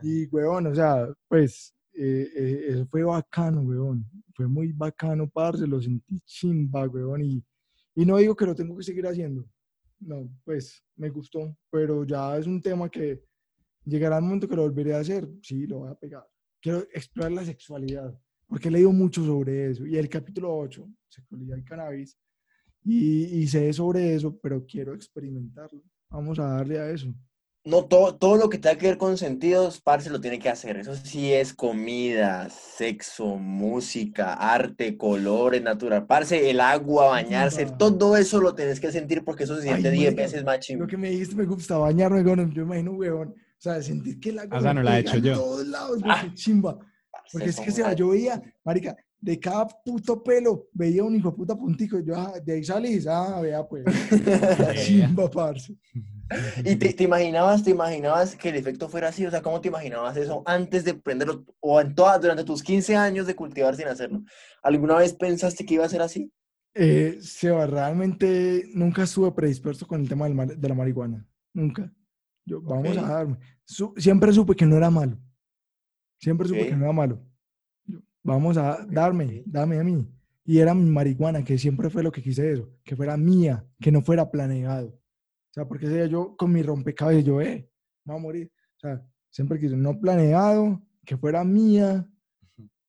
Y, 0.04 0.26
weón, 0.28 0.68
o 0.68 0.74
sea, 0.74 1.12
pues, 1.26 1.74
eh, 1.94 2.28
eh, 2.32 2.66
eso 2.68 2.86
fue 2.86 3.02
bacano, 3.02 3.62
weón. 3.62 4.08
Fue 4.36 4.46
muy 4.46 4.70
bacano, 4.70 5.28
parce, 5.28 5.66
lo 5.66 5.82
sentí 5.82 6.20
chimba, 6.24 6.86
weón. 6.86 7.24
Y, 7.24 7.44
y 7.96 8.06
no 8.06 8.16
digo 8.18 8.36
que 8.36 8.46
lo 8.46 8.54
tengo 8.54 8.76
que 8.76 8.84
seguir 8.84 9.04
haciendo. 9.08 9.44
No, 9.98 10.30
pues, 10.44 10.80
me 10.94 11.11
gustó, 11.11 11.56
pero 11.70 12.04
ya 12.04 12.38
es 12.38 12.46
un 12.46 12.62
tema 12.62 12.88
que 12.88 13.20
llegará 13.84 14.18
el 14.18 14.22
momento 14.22 14.46
que 14.46 14.54
lo 14.54 14.62
volveré 14.62 14.94
a 14.94 15.00
hacer. 15.00 15.28
Sí, 15.42 15.66
lo 15.66 15.80
voy 15.80 15.90
a 15.90 15.96
pegar. 15.96 16.24
Quiero 16.62 16.86
explorar 16.94 17.32
la 17.32 17.44
sexualidad, 17.44 18.16
porque 18.51 18.68
he 18.68 18.70
leído 18.70 18.92
mucho 18.92 19.24
sobre 19.24 19.70
eso. 19.70 19.86
Y 19.86 19.96
el 19.96 20.11
capítulo 20.11 20.55
8, 20.59 20.86
sexualidad 21.09 21.57
y 21.57 21.64
cannabis, 21.64 22.18
y, 22.84 23.24
y 23.24 23.46
sé 23.46 23.72
sobre 23.72 24.14
eso, 24.14 24.38
pero 24.42 24.66
quiero 24.66 24.94
experimentarlo. 24.94 25.82
Vamos 26.11 26.38
a 26.38 26.44
darle 26.48 26.78
a 26.80 26.90
eso. 26.90 27.14
No, 27.62 27.84
todo, 27.84 28.16
todo 28.16 28.36
lo 28.36 28.48
que 28.48 28.57
tenga 28.57 28.78
que 28.78 28.86
ver 28.86 28.96
con 28.96 29.18
sentidos, 29.18 29.82
parce, 29.82 30.09
lo 30.09 30.18
tiene 30.18 30.38
que 30.38 30.48
hacer. 30.48 30.78
Eso 30.78 30.94
sí 30.96 31.30
es 31.30 31.53
comida, 31.53 32.48
sexo, 32.48 33.36
música, 33.36 34.32
arte, 34.32 34.96
colores, 34.96 35.62
natural. 35.62 36.07
Parce, 36.07 36.48
el 36.51 36.59
agua, 36.59 37.09
bañarse, 37.11 37.64
Chimba. 37.66 37.76
todo 37.78 38.16
eso 38.16 38.40
lo 38.40 38.55
tenés 38.55 38.80
que 38.80 38.90
sentir 38.90 39.22
porque 39.24 39.44
eso 39.44 39.57
se 39.57 39.62
siente 39.62 39.88
Ay, 39.90 39.98
10 39.98 40.05
marica, 40.14 40.22
veces 40.22 40.42
más 40.44 40.61
chimbo. 40.61 40.84
Lo 40.84 40.88
que 40.88 40.96
me 40.96 41.11
dijiste 41.11 41.36
me 41.36 41.44
gusta 41.44 41.76
bañarme, 41.76 42.22
weón. 42.22 42.51
Yo 42.51 42.64
me 42.64 42.78
imagino, 42.80 42.92
weón. 42.92 43.28
O 43.28 43.62
sea, 43.62 43.82
sentir 43.82 44.18
que 44.18 44.30
el 44.30 44.38
agua 44.38 44.57
Ah, 44.57 44.61
esa 44.61 44.68
me 44.68 44.74
no 44.76 44.82
la 44.82 44.96
he 44.96 45.01
hecho 45.03 45.16
en 45.18 45.22
yo. 45.22 45.34
todos 45.34 45.66
lados, 45.66 46.01
Ah. 46.05 46.30
chimba. 46.34 46.78
Porque 47.33 47.49
es 47.51 47.61
que 47.61 47.70
se 47.70 47.83
va, 47.83 47.89
una- 47.89 47.97
yo 47.97 48.09
veía, 48.09 48.43
marica, 48.64 48.97
de 49.20 49.39
cada 49.39 49.66
puto 49.68 50.22
pelo 50.22 50.68
veía 50.72 51.05
un 51.05 51.14
hijo 51.14 51.31
de 51.31 51.37
puta 51.37 51.55
puntico. 51.57 51.99
y 51.99 52.05
Yo, 52.07 52.14
ah, 52.16 52.35
de 52.43 52.53
ahí 52.55 52.64
salís, 52.64 53.07
ah, 53.07 53.41
vea, 53.41 53.66
pues. 53.66 53.85
Chimba, 54.87 55.31
parce. 55.31 55.74
¿Y 56.64 56.76
te, 56.76 56.93
te 56.93 57.05
imaginabas, 57.05 57.64
te 57.64 57.70
imaginabas 57.70 58.37
que 58.37 58.51
el 58.51 58.57
efecto 58.57 58.89
fuera 58.89 59.09
así? 59.09 59.26
O 59.26 59.31
sea, 59.31 59.43
¿cómo 59.43 59.61
te 59.61 59.68
imaginabas 59.68 60.16
eso 60.16 60.43
antes 60.47 60.85
de 60.85 60.95
prenderlo 60.95 61.45
o 61.61 61.81
en 61.81 61.95
todas, 61.95 62.20
durante 62.20 62.45
tus 62.45 62.62
15 62.62 62.95
años 62.97 63.26
de 63.26 63.35
cultivar 63.35 63.74
sin 63.76 63.89
hacerlo? 63.89 64.22
¿Alguna 64.62 64.95
vez 64.97 65.12
pensaste 65.12 65.66
que 65.66 65.74
iba 65.74 65.85
a 65.85 65.89
ser 65.89 66.03
así? 66.03 66.33
Eh, 66.74 67.18
Seba, 67.20 67.66
realmente 67.66 68.64
nunca 68.74 69.03
estuve 69.03 69.33
predispuesto 69.33 69.87
con 69.89 70.01
el 70.01 70.09
tema 70.09 70.26
del 70.26 70.35
mar- 70.37 70.57
de 70.57 70.68
la 70.68 70.74
marihuana. 70.74 71.26
Nunca. 71.53 71.93
Yo, 72.47 72.62
vamos 72.62 72.97
a 72.97 73.03
Ok. 73.03 73.09
darme. 73.09 73.39
Su- 73.64 73.93
siempre 73.97 74.33
supe 74.33 74.55
que 74.55 74.66
no 74.66 74.76
era 74.76 74.89
malo. 74.89 75.18
Siempre 76.20 76.46
supe 76.48 76.68
que 76.68 76.76
no 76.76 76.84
era 76.84 76.92
malo. 76.92 77.20
Vamos 78.22 78.56
a 78.58 78.86
darme, 78.86 79.42
dame 79.46 79.80
a 79.80 79.84
mí. 79.84 80.06
Y 80.44 80.58
era 80.58 80.74
mi 80.74 80.88
marihuana, 80.90 81.42
que 81.42 81.56
siempre 81.56 81.88
fue 81.88 82.02
lo 82.02 82.12
que 82.12 82.22
quise 82.22 82.52
eso, 82.52 82.68
que 82.84 82.94
fuera 82.94 83.16
mía, 83.16 83.64
que 83.80 83.90
no 83.90 84.02
fuera 84.02 84.30
planeado. 84.30 84.88
O 84.88 85.52
sea, 85.52 85.66
porque 85.66 85.88
decía 85.88 86.06
yo 86.06 86.36
con 86.36 86.52
mi 86.52 86.62
rompecabezas, 86.62 87.24
yo, 87.24 87.40
eh, 87.40 87.70
me 88.04 88.12
voy 88.12 88.20
a 88.20 88.22
morir. 88.22 88.52
O 88.76 88.80
sea, 88.80 89.06
siempre 89.30 89.58
quise 89.58 89.76
no 89.76 89.98
planeado, 89.98 90.82
que 91.04 91.16
fuera 91.16 91.42
mía. 91.42 92.06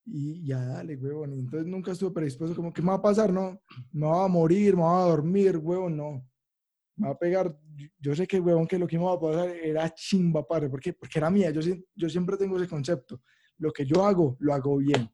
Y 0.05 0.45
ya 0.45 0.65
dale, 0.65 0.97
huevón. 0.97 1.33
Y 1.33 1.39
entonces 1.39 1.67
nunca 1.67 1.91
estuve 1.91 2.11
predispuesto 2.11 2.55
como, 2.55 2.73
¿qué 2.73 2.81
me 2.81 2.89
va 2.89 2.95
a 2.95 3.01
pasar? 3.01 3.31
No, 3.31 3.61
me 3.93 4.07
va 4.07 4.25
a 4.25 4.27
morir, 4.27 4.75
me 4.75 4.83
va 4.83 5.03
a 5.03 5.07
dormir, 5.07 5.57
huevón, 5.57 5.95
no. 5.95 6.27
Me 6.97 7.07
va 7.07 7.13
a 7.13 7.17
pegar. 7.17 7.57
Yo- 7.99 8.15
sé 8.15 8.27
que, 8.27 8.39
huevón, 8.39 8.67
que 8.67 8.77
lo 8.79 8.87
que 8.87 8.97
me 8.97 9.05
va 9.05 9.13
a 9.13 9.19
pasar 9.19 9.49
era 9.49 9.89
chimba, 9.93 10.45
padre. 10.47 10.69
¿Por 10.69 10.79
qué? 10.79 10.93
Porque 10.93 11.19
era 11.19 11.29
mía. 11.29 11.51
Yo, 11.51 11.61
yo 11.95 12.09
siempre 12.09 12.37
tengo 12.37 12.57
ese 12.57 12.67
concepto. 12.67 13.21
Lo 13.57 13.71
que 13.71 13.85
yo 13.85 14.03
hago, 14.05 14.35
lo 14.39 14.53
hago 14.53 14.77
bien. 14.77 15.09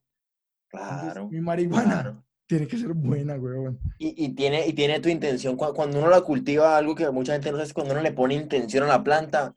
Entonces, 0.71 1.01
Claro. 1.03 1.29
mi 1.29 1.39
marihuana 1.41 1.83
claro. 2.01 2.23
tiene 2.45 2.67
que 2.67 2.77
ser 2.77 2.93
buena, 2.93 3.35
huevón. 3.35 3.79
Y, 3.99 4.25
y 4.25 4.29
tiene, 4.35 4.67
y 4.67 4.73
tiene 4.73 4.99
tu 4.99 5.09
intención. 5.09 5.55
Cu- 5.55 5.73
Cuando 5.73 5.99
uno 5.99 6.09
la 6.09 6.21
cultiva, 6.21 6.77
algo 6.77 6.93
que 6.95 7.09
mucha 7.09 7.33
gente 7.33 7.51
no 7.51 7.57
sabe 7.57 7.67
es 7.67 7.73
cuando 7.73 7.93
uno 7.93 8.01
le 8.03 8.11
pone 8.11 8.33
intención 8.35 8.83
a 8.83 8.87
la 8.87 9.03
planta, 9.03 9.53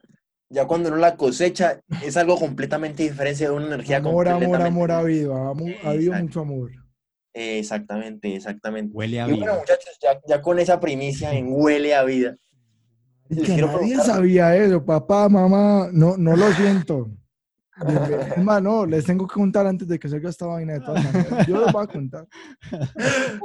ya 0.49 0.67
cuando 0.67 0.89
uno 0.89 0.97
la 0.97 1.15
cosecha, 1.17 1.81
es 2.03 2.15
algo 2.17 2.37
completamente 2.37 3.03
diferente, 3.03 3.43
de 3.45 3.49
una 3.51 3.67
energía 3.67 3.97
Amor, 3.97 4.27
amor, 4.27 4.41
completamente 4.43 4.67
amor 4.67 4.91
ha 4.91 4.99
habido. 4.99 5.35
Ha, 5.35 5.49
habido 5.49 5.67
Exacto. 6.13 6.23
mucho 6.23 6.39
amor. 6.41 6.71
Exactamente, 7.33 8.35
exactamente. 8.35 8.93
Huele 8.95 9.21
a 9.21 9.27
Y 9.27 9.31
bueno, 9.31 9.45
vida. 9.45 9.59
muchachos, 9.59 9.97
ya, 10.01 10.19
ya 10.27 10.41
con 10.41 10.59
esa 10.59 10.79
primicia 10.79 11.33
en 11.33 11.47
huele 11.53 11.95
a 11.95 12.03
vida. 12.03 12.37
Y 13.31 13.41
que 13.43 13.57
nadie 13.61 13.95
sabía 13.97 14.55
eso, 14.55 14.83
papá, 14.85 15.27
mamá, 15.29 15.89
no, 15.91 16.15
no 16.17 16.35
lo 16.35 16.51
siento. 16.53 17.09
Es 17.81 18.37
más, 18.43 18.61
no, 18.61 18.85
les 18.85 19.05
tengo 19.05 19.25
que 19.25 19.33
contar 19.33 19.65
antes 19.65 19.87
de 19.87 19.97
que 19.97 20.07
salga 20.07 20.29
esta 20.29 20.45
vaina 20.45 20.73
de 20.73 20.81
todas 20.81 21.03
maneras. 21.03 21.47
Yo 21.47 21.65
les 21.65 21.73
voy 21.73 21.83
a 21.83 21.87
contar. 21.87 22.27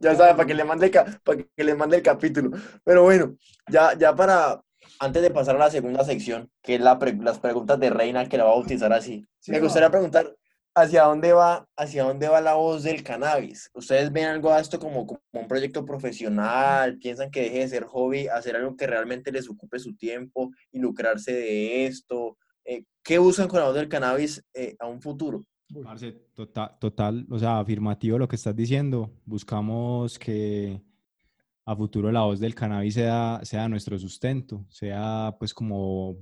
ya 0.00 0.14
sabe, 0.16 0.34
para 0.34 0.46
que 0.46 0.54
le 0.54 0.64
mande 0.64 0.86
el, 0.86 0.92
para 1.22 1.38
que 1.56 1.64
le 1.64 1.74
mande 1.74 1.96
el 1.98 2.02
capítulo. 2.02 2.50
Pero 2.84 3.02
bueno, 3.04 3.36
ya, 3.68 3.96
ya 3.96 4.14
para, 4.14 4.60
antes 4.98 5.22
de 5.22 5.30
pasar 5.30 5.56
a 5.56 5.60
la 5.60 5.70
segunda 5.70 6.04
sección, 6.04 6.50
que 6.62 6.76
es 6.76 6.80
la 6.80 6.98
pre- 6.98 7.16
las 7.16 7.38
preguntas 7.38 7.78
de 7.78 7.90
Reina, 7.90 8.28
que 8.28 8.38
la 8.38 8.44
va 8.44 8.50
a 8.50 8.54
bautizar 8.54 8.92
así, 8.92 9.26
Sí, 9.38 9.52
me 9.52 9.60
gustaría 9.60 9.90
preguntar, 9.90 10.34
¿hacia 10.80 11.04
dónde 11.04 11.32
va, 11.32 11.68
hacia 11.76 12.04
dónde 12.04 12.28
va 12.28 12.40
la 12.40 12.54
voz 12.54 12.82
del 12.82 13.02
cannabis? 13.02 13.70
¿Ustedes 13.74 14.12
ven 14.12 14.26
algo 14.26 14.50
a 14.50 14.60
esto 14.60 14.78
como, 14.78 15.06
un 15.32 15.48
proyecto 15.48 15.84
profesional? 15.84 16.98
¿Piensan 16.98 17.30
que 17.30 17.42
deje 17.42 17.58
de 17.60 17.68
ser 17.68 17.84
hobby, 17.84 18.28
hacer 18.28 18.56
algo 18.56 18.76
que 18.76 18.86
realmente 18.86 19.32
les 19.32 19.48
ocupe 19.48 19.78
su 19.78 19.94
tiempo 19.94 20.50
y 20.72 20.78
lucrarse 20.78 21.32
de 21.32 21.86
esto? 21.86 22.36
Eh, 22.64 22.84
¿Qué 23.02 23.18
buscan 23.18 23.48
con 23.48 23.60
la 23.60 23.66
voz 23.66 23.74
del 23.74 23.88
cannabis 23.88 24.42
eh, 24.54 24.76
a 24.78 24.86
un 24.86 25.00
futuro? 25.00 25.44
Parce, 25.84 26.12
total, 26.34 26.76
total, 26.80 27.26
o 27.30 27.38
sea, 27.38 27.60
afirmativo 27.60 28.18
lo 28.18 28.26
que 28.26 28.36
estás 28.36 28.56
diciendo. 28.56 29.10
Buscamos 29.24 30.18
que 30.18 30.82
a 31.64 31.76
futuro 31.76 32.10
la 32.10 32.22
voz 32.22 32.40
del 32.40 32.54
cannabis 32.54 32.94
sea, 32.94 33.40
sea 33.44 33.68
nuestro 33.68 33.98
sustento, 33.98 34.66
sea 34.68 35.36
pues 35.38 35.54
como, 35.54 36.16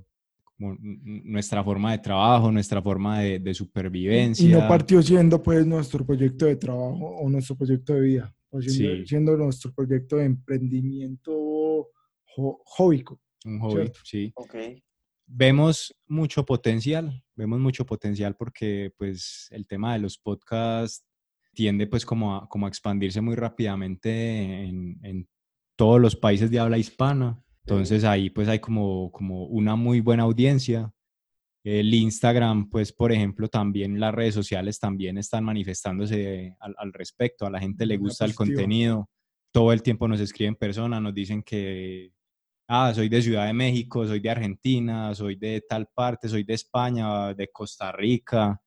nuestra 0.59 1.63
forma 1.63 1.91
de 1.93 1.99
trabajo, 1.99 2.51
nuestra 2.51 2.81
forma 2.81 3.19
de, 3.21 3.39
de 3.39 3.53
supervivencia. 3.53 4.45
Y 4.47 4.51
no 4.51 4.67
partió 4.67 5.01
siendo 5.01 5.41
pues 5.41 5.65
nuestro 5.65 6.05
proyecto 6.05 6.45
de 6.45 6.57
trabajo 6.57 7.15
o 7.17 7.29
nuestro 7.29 7.55
proyecto 7.55 7.93
de 7.93 8.01
vida, 8.01 8.35
o 8.49 8.61
siendo, 8.61 8.95
Sí. 8.97 9.07
siendo 9.07 9.37
nuestro 9.37 9.73
proyecto 9.73 10.17
de 10.17 10.25
emprendimiento 10.25 11.87
jo- 12.35 12.61
jóbico. 12.65 13.19
Un 13.45 13.59
hobby, 13.59 13.73
Cierto. 13.75 13.99
sí. 14.03 14.31
Ok. 14.35 14.55
Vemos 15.31 15.95
mucho 16.07 16.43
potencial, 16.45 17.23
vemos 17.35 17.59
mucho 17.59 17.85
potencial 17.85 18.35
porque 18.35 18.91
pues 18.97 19.47
el 19.51 19.65
tema 19.67 19.93
de 19.93 19.99
los 19.99 20.17
podcasts 20.17 21.05
tiende 21.53 21.87
pues 21.87 22.05
como 22.05 22.35
a, 22.35 22.49
como 22.49 22.65
a 22.65 22.69
expandirse 22.69 23.21
muy 23.21 23.35
rápidamente 23.35 24.63
en, 24.63 24.99
en 25.03 25.27
todos 25.77 26.01
los 26.01 26.15
países 26.15 26.49
de 26.51 26.59
habla 26.59 26.77
hispana. 26.77 27.39
Entonces 27.69 28.03
ahí 28.03 28.29
pues 28.29 28.47
hay 28.47 28.59
como, 28.59 29.11
como 29.11 29.45
una 29.45 29.75
muy 29.75 29.99
buena 30.01 30.23
audiencia 30.23 30.91
El 31.63 31.93
Instagram, 31.93 32.69
pues, 32.69 32.93
por 32.93 33.11
ejemplo, 33.11 33.49
también 33.49 33.99
las 33.99 34.13
redes 34.13 34.33
sociales 34.33 34.79
también 34.79 35.17
están 35.17 35.43
manifestándose 35.43 36.55
al, 36.59 36.73
al 36.77 36.93
respecto. 36.93 37.45
A 37.45 37.49
la 37.49 37.59
gente 37.59 37.85
le 37.85 37.97
gusta 37.97 38.25
el 38.25 38.33
contenido. 38.33 39.09
Todo 39.51 39.73
el 39.73 39.83
tiempo 39.83 40.07
nos 40.07 40.21
escriben 40.21 40.55
personas, 40.55 41.01
nos 41.01 41.13
dicen 41.13 41.43
que, 41.43 42.13
ah, 42.69 42.93
soy 42.93 43.09
de 43.09 43.21
Ciudad 43.21 43.45
de 43.45 43.53
México, 43.53 44.07
soy 44.07 44.19
de 44.21 44.29
Argentina, 44.29 45.13
soy 45.13 45.35
de 45.35 45.61
tal 45.67 45.87
parte, 45.93 46.29
soy 46.29 46.43
de 46.43 46.53
España, 46.53 47.33
de 47.33 47.49
Costa 47.51 47.91
Rica. 47.91 48.61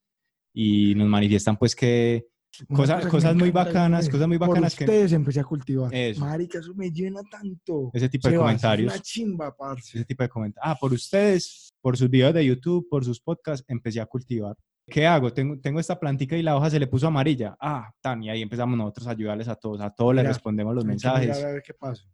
Y 0.54 0.94
nos 0.94 1.08
manifiestan, 1.08 1.56
pues, 1.56 1.74
que 1.74 2.26
Cosa- 2.68 2.94
cosa 2.96 3.00
que 3.00 3.08
cosas 3.08 3.34
muy 3.36 3.50
bacanas, 3.50 4.08
cosas 4.08 4.28
muy 4.28 4.38
por 4.38 4.48
bacanas 4.48 4.74
que- 4.74 4.84
ustedes 4.84 5.12
empecé 5.12 5.40
a 5.40 5.44
cultivar. 5.44 5.94
Eso. 5.94 6.20
Marica, 6.20 6.58
eso 6.58 6.74
me 6.74 6.90
llena 6.90 7.20
tanto. 7.30 7.90
ese 7.94 8.08
tipo 8.08 8.28
de 8.28 8.34
Sebas, 8.34 8.44
comentarios. 8.44 8.92
Es 8.92 8.96
una 8.98 9.02
chimba, 9.02 9.56
parce. 9.56 9.96
ese 9.98 10.04
tipo 10.04 10.22
de 10.22 10.28
comentarios. 10.28 10.70
Ah, 10.70 10.78
por 10.78 10.92
ustedes, 10.92 11.72
por 11.80 11.96
sus 11.96 12.10
videos 12.10 12.34
de 12.34 12.44
YouTube, 12.44 12.86
por 12.90 13.04
sus 13.04 13.20
podcasts, 13.20 13.64
empecé 13.68 14.00
a 14.00 14.06
cultivar. 14.06 14.56
¿Qué 14.86 15.06
hago? 15.06 15.32
Tengo, 15.32 15.58
tengo 15.60 15.78
esta 15.80 15.98
plantica 15.98 16.36
y 16.36 16.42
la 16.42 16.56
hoja 16.56 16.68
se 16.68 16.78
le 16.80 16.86
puso 16.88 17.06
amarilla. 17.06 17.56
Ah, 17.60 17.90
tan, 18.00 18.22
y 18.22 18.28
ahí 18.30 18.42
empezamos 18.42 18.76
nosotros 18.76 19.06
a 19.06 19.12
ayudarles 19.12 19.48
a 19.48 19.54
todos. 19.54 19.80
A 19.80 19.90
todos 19.90 20.14
les 20.14 20.26
respondemos 20.26 20.74
los 20.74 20.84
que 20.84 20.88
mensajes. 20.88 21.42
A 21.42 21.52
ver 21.52 21.62
qué 21.62 21.72
pasa. 21.72 22.04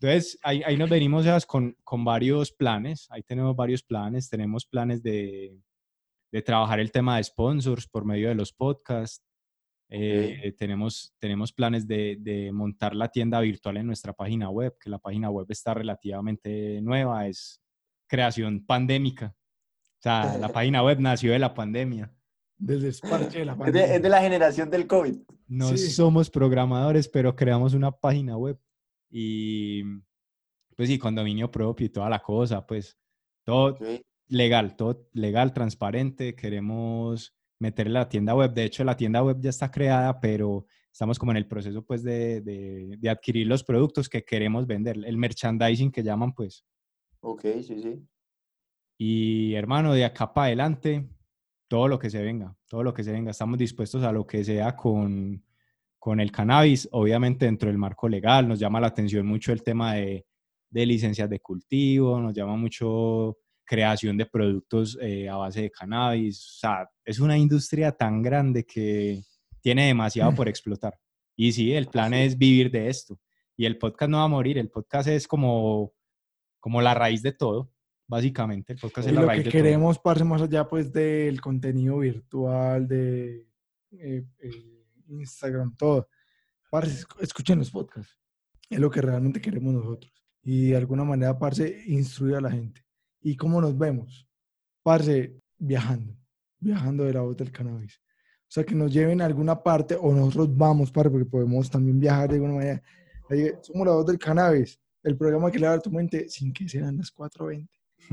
Entonces, 0.00 0.38
ahí, 0.42 0.62
ahí 0.64 0.78
nos 0.78 0.88
venimos 0.88 1.24
Sebas, 1.24 1.44
con, 1.44 1.76
con 1.84 2.02
varios 2.04 2.52
planes. 2.52 3.06
Ahí 3.10 3.22
tenemos 3.22 3.54
varios 3.54 3.82
planes. 3.82 4.30
Tenemos 4.30 4.64
planes 4.64 5.02
de, 5.02 5.60
de 6.32 6.42
trabajar 6.42 6.80
el 6.80 6.90
tema 6.90 7.18
de 7.18 7.24
sponsors 7.24 7.86
por 7.86 8.06
medio 8.06 8.28
de 8.28 8.34
los 8.34 8.50
podcasts. 8.52 9.22
Eh, 9.92 10.54
tenemos, 10.56 11.12
tenemos 11.18 11.52
planes 11.52 11.86
de, 11.86 12.16
de 12.20 12.52
montar 12.52 12.94
la 12.94 13.08
tienda 13.08 13.40
virtual 13.40 13.76
en 13.78 13.86
nuestra 13.86 14.12
página 14.12 14.48
web, 14.48 14.76
que 14.78 14.88
la 14.88 14.98
página 14.98 15.30
web 15.30 15.46
está 15.50 15.74
relativamente 15.74 16.80
nueva, 16.80 17.26
es 17.26 17.60
creación 18.06 18.64
pandémica. 18.64 19.34
O 19.98 20.02
sea, 20.02 20.38
la 20.38 20.48
página 20.52 20.82
web 20.84 21.00
nació 21.00 21.32
de 21.32 21.38
la 21.40 21.52
pandemia. 21.54 22.12
Del 22.56 22.82
desparche 22.82 23.40
de 23.40 23.44
la 23.46 23.52
Es 23.52 23.58
de, 23.58 23.64
pandemia. 23.64 23.94
es 23.96 24.02
de 24.02 24.08
la 24.08 24.20
generación 24.20 24.70
del 24.70 24.86
COVID. 24.86 25.16
No 25.48 25.76
Sí. 25.76 25.90
somos 25.90 26.30
programadores, 26.30 27.08
pero 27.08 27.34
creamos 27.34 27.74
una 27.74 27.90
página 27.90 28.36
web. 28.36 28.58
Y 29.10 29.82
pues 30.76 30.88
sí, 30.88 30.98
con 30.98 31.14
dominio 31.14 31.50
propio 31.50 31.86
y 31.86 31.90
toda 31.90 32.08
la 32.08 32.20
cosa, 32.22 32.64
pues 32.66 32.96
todo 33.44 33.72
Ok. 33.74 33.82
legal, 34.28 34.76
todo 34.76 35.08
legal, 35.14 35.52
transparente. 35.52 36.34
Queremos 36.36 37.34
meterle 37.60 37.92
la 37.92 38.08
tienda 38.08 38.34
web. 38.34 38.52
De 38.52 38.64
hecho, 38.64 38.82
la 38.82 38.96
tienda 38.96 39.22
web 39.22 39.36
ya 39.40 39.50
está 39.50 39.70
creada, 39.70 40.18
pero 40.18 40.66
estamos 40.92 41.18
como 41.18 41.30
en 41.30 41.36
el 41.38 41.46
proceso 41.46 41.84
pues 41.84 42.02
de, 42.02 42.40
de- 42.40 42.96
de 42.98 43.08
adquirir 43.10 43.46
los 43.46 43.62
productos 43.62 44.08
que 44.08 44.24
queremos 44.24 44.66
vender, 44.66 44.98
el 45.04 45.16
merchandising 45.16 45.92
que 45.92 46.02
llaman 46.02 46.32
pues. 46.34 46.64
Ok, 47.20 47.42
sí, 47.62 47.80
sí. 47.80 48.02
Y 48.98 49.54
hermano, 49.54 49.92
de 49.94 50.04
acá 50.04 50.32
para 50.32 50.46
adelante, 50.46 51.08
todo 51.68 51.86
lo 51.88 51.98
que 51.98 52.10
se 52.10 52.22
venga, 52.22 52.56
todo 52.66 52.82
lo 52.82 52.92
que 52.92 53.04
se 53.04 53.12
venga. 53.12 53.30
Estamos 53.30 53.58
dispuestos 53.58 54.02
a 54.02 54.12
lo 54.12 54.26
que 54.26 54.42
sea 54.44 54.74
con, 54.76 55.42
con 55.98 56.20
el 56.20 56.32
cannabis, 56.32 56.88
obviamente 56.92 57.44
dentro 57.46 57.68
del 57.68 57.78
marco 57.78 58.08
legal. 58.08 58.48
Nos 58.48 58.58
llama 58.58 58.80
la 58.80 58.88
atención 58.88 59.26
mucho 59.26 59.52
el 59.52 59.62
tema 59.62 59.94
de, 59.94 60.26
de 60.70 60.86
licencias 60.86 61.30
de 61.30 61.40
cultivo, 61.40 62.20
nos 62.20 62.34
llama 62.34 62.56
mucho 62.56 63.38
creación 63.70 64.16
de 64.16 64.26
productos 64.26 64.98
eh, 65.00 65.28
a 65.28 65.36
base 65.36 65.62
de 65.62 65.70
cannabis. 65.70 66.38
O 66.56 66.58
sea, 66.58 66.90
es 67.04 67.20
una 67.20 67.38
industria 67.38 67.92
tan 67.92 68.20
grande 68.20 68.64
que 68.64 69.22
tiene 69.60 69.86
demasiado 69.86 70.34
por 70.34 70.48
explotar. 70.48 70.98
Y 71.36 71.52
sí, 71.52 71.72
el 71.72 71.86
plan 71.86 72.12
Así 72.12 72.22
es 72.24 72.36
vivir 72.36 72.68
de 72.70 72.88
esto. 72.88 73.20
Y 73.56 73.66
el 73.66 73.78
podcast 73.78 74.10
no 74.10 74.18
va 74.18 74.24
a 74.24 74.28
morir, 74.28 74.58
el 74.58 74.70
podcast 74.70 75.06
es 75.08 75.28
como, 75.28 75.92
como 76.58 76.82
la 76.82 76.94
raíz 76.94 77.22
de 77.22 77.30
todo, 77.32 77.70
básicamente. 78.08 78.72
El 78.72 78.80
podcast 78.80 79.06
Y 79.06 79.10
es 79.10 79.14
la 79.14 79.20
lo 79.20 79.26
raíz 79.28 79.42
que 79.42 79.44
de 79.48 79.50
todo. 79.52 79.62
queremos, 79.62 79.98
parce, 80.00 80.24
más 80.24 80.42
allá 80.42 80.68
pues 80.68 80.92
del 80.92 81.40
contenido 81.40 81.98
virtual, 81.98 82.88
de 82.88 83.46
eh, 83.92 84.24
eh, 84.40 84.84
Instagram, 85.08 85.76
todo. 85.76 86.08
Parce, 86.72 87.04
esc- 87.06 87.22
escuchen 87.22 87.58
los 87.60 87.70
podcasts. 87.70 88.18
Es 88.68 88.78
lo 88.80 88.90
que 88.90 89.00
realmente 89.00 89.40
queremos 89.40 89.72
nosotros. 89.74 90.12
Y 90.42 90.70
de 90.70 90.76
alguna 90.76 91.04
manera, 91.04 91.38
parce, 91.38 91.84
instruir 91.86 92.34
a 92.36 92.40
la 92.40 92.50
gente. 92.50 92.82
¿Y 93.22 93.36
cómo 93.36 93.60
nos 93.60 93.76
vemos? 93.76 94.26
Parce, 94.82 95.34
viajando. 95.58 96.16
Viajando 96.58 97.04
de 97.04 97.12
la 97.12 97.20
voz 97.22 97.36
del 97.36 97.52
cannabis. 97.52 98.00
O 98.42 98.52
sea, 98.52 98.64
que 98.64 98.74
nos 98.74 98.92
lleven 98.92 99.20
a 99.22 99.26
alguna 99.26 99.62
parte 99.62 99.96
o 100.00 100.12
nosotros 100.12 100.56
vamos, 100.56 100.90
parce, 100.90 101.10
porque 101.10 101.26
podemos 101.26 101.70
también 101.70 102.00
viajar 102.00 102.28
de 102.28 102.36
alguna 102.36 102.54
manera. 102.54 102.82
Somos 103.62 103.86
la 103.86 103.94
voz 103.94 104.06
del 104.06 104.18
cannabis. 104.18 104.80
El 105.02 105.16
programa 105.16 105.50
que 105.50 105.58
le 105.58 105.66
da 105.66 105.74
a 105.74 105.80
tu 105.80 105.90
mente 105.90 106.28
sin 106.28 106.52
que 106.52 106.68
sean 106.68 106.98
las 106.98 107.14
4.20 107.14 107.68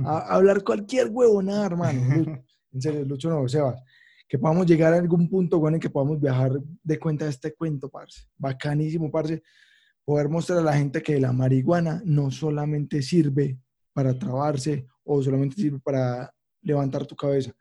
a, 0.05 0.17
a 0.17 0.19
hablar 0.35 0.63
cualquier 0.63 1.09
huevonada, 1.09 1.65
hermano. 1.65 2.01
Lucho. 2.15 2.43
En 2.71 2.81
serio, 2.81 3.05
Lucho 3.05 3.29
no, 3.29 3.47
Sebas. 3.47 3.81
Que 4.27 4.37
podamos 4.37 4.65
llegar 4.65 4.93
a 4.93 4.97
algún 4.97 5.29
punto, 5.29 5.57
bueno, 5.59 5.75
en 5.75 5.81
que 5.81 5.89
podamos 5.89 6.19
viajar 6.19 6.51
de 6.83 6.99
cuenta 6.99 7.25
de 7.25 7.31
este 7.31 7.53
cuento, 7.53 7.89
parce. 7.89 8.27
Bacanísimo, 8.37 9.09
parce. 9.09 9.41
Poder 10.03 10.29
mostrar 10.29 10.59
a 10.59 10.61
la 10.61 10.73
gente 10.73 11.01
que 11.01 11.19
la 11.19 11.33
marihuana 11.33 12.01
no 12.05 12.31
solamente 12.31 13.01
sirve 13.01 13.59
para 13.93 14.17
trabarse 14.17 14.87
o 15.07 15.21
solamente 15.21 15.55
sirve 15.55 15.79
para 15.79 16.31
levantar 16.61 17.05
tu 17.05 17.15
cabeza. 17.15 17.53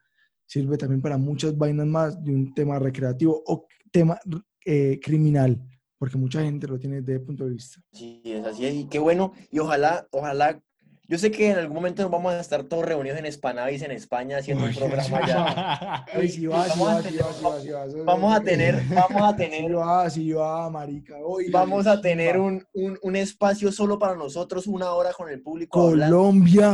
Sirve 0.45 0.77
también 0.77 1.01
para 1.01 1.17
muchas 1.17 1.57
vainas 1.57 1.87
más 1.87 2.23
de 2.23 2.35
un 2.35 2.55
tema 2.55 2.79
recreativo 2.79 3.43
o 3.47 3.67
tema 3.91 4.19
eh, 4.65 4.99
criminal, 5.03 5.61
porque 5.99 6.19
mucha 6.19 6.43
gente 6.43 6.67
lo 6.67 6.79
tiene 6.79 7.01
desde 7.01 7.17
ese 7.17 7.25
punto 7.25 7.45
de 7.45 7.51
vista. 7.51 7.81
Sí, 7.93 8.21
es 8.25 8.45
así. 8.45 8.67
Y 8.67 8.89
qué 8.89 8.99
bueno. 8.99 9.33
Y 9.51 9.59
ojalá, 9.59 10.07
ojalá. 10.11 10.61
Yo 11.09 11.19
sé 11.19 11.31
que 11.31 11.51
en 11.51 11.59
algún 11.59 11.77
momento 11.77 12.03
nos 12.03 12.11
vamos 12.11 12.33
a 12.33 12.41
estar 12.41 12.65
todos 12.65 12.85
reunidos 12.85 13.19
en 13.19 13.31
Spanavis, 13.31 13.83
en 13.83 13.93
España, 13.93 14.39
haciendo 14.39 14.65
un 14.65 14.75
programa 14.75 15.19
allá. 15.19 16.05
Vamos 16.51 16.89
a 16.89 18.41
tener- 18.41 18.83
Vamos 18.89 19.23
a 19.23 19.37
tener, 19.37 19.53
Sí 19.53 19.61
tener, 19.61 19.77
va, 19.79 20.11
sí 20.11 20.33
va, 20.33 20.69
marica. 20.71 21.15
Vamos 21.53 21.87
a 21.87 22.01
tener 22.01 22.39
un, 22.39 22.67
un, 22.75 22.99
un 23.03 23.17
espacio 23.17 23.71
solo 23.71 23.99
para 24.01 24.17
nosotros, 24.17 24.67
una 24.67 24.93
hora 24.93 25.13
con 25.13 25.31
el 25.31 25.41
público 25.43 25.81
Colombia, 25.81 26.71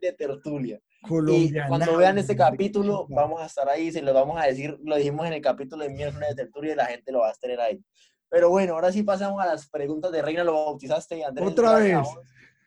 de 0.00 0.12
tertulia. 0.12 0.80
Y 1.04 1.08
Colombia. 1.08 1.66
cuando 1.68 1.96
vean 1.96 2.18
este 2.18 2.36
capítulo, 2.36 3.06
vamos 3.16 3.40
a 3.42 3.46
estar 3.46 3.68
ahí, 3.68 3.90
se 3.90 4.00
los 4.02 4.14
vamos 4.14 4.40
a 4.40 4.46
decir, 4.46 4.78
lo 4.84 4.94
dijimos 4.96 5.26
en 5.26 5.32
el 5.32 5.42
capítulo 5.42 5.82
de 5.82 5.90
miércoles 5.90 6.28
de 6.28 6.34
tertulia 6.36 6.72
y 6.72 6.76
la 6.76 6.86
gente 6.86 7.10
lo 7.10 7.18
va 7.20 7.30
a 7.30 7.34
tener 7.34 7.60
ahí. 7.60 7.82
Pero 8.28 8.48
bueno, 8.50 8.74
ahora 8.74 8.92
sí 8.92 9.02
pasamos 9.02 9.42
a 9.42 9.46
las 9.46 9.68
preguntas 9.68 10.12
de 10.12 10.22
Reina, 10.22 10.44
lo 10.44 10.52
bautizaste, 10.54 11.24
Andrés. 11.24 11.48
Otra 11.48 11.74
vez. 11.74 11.98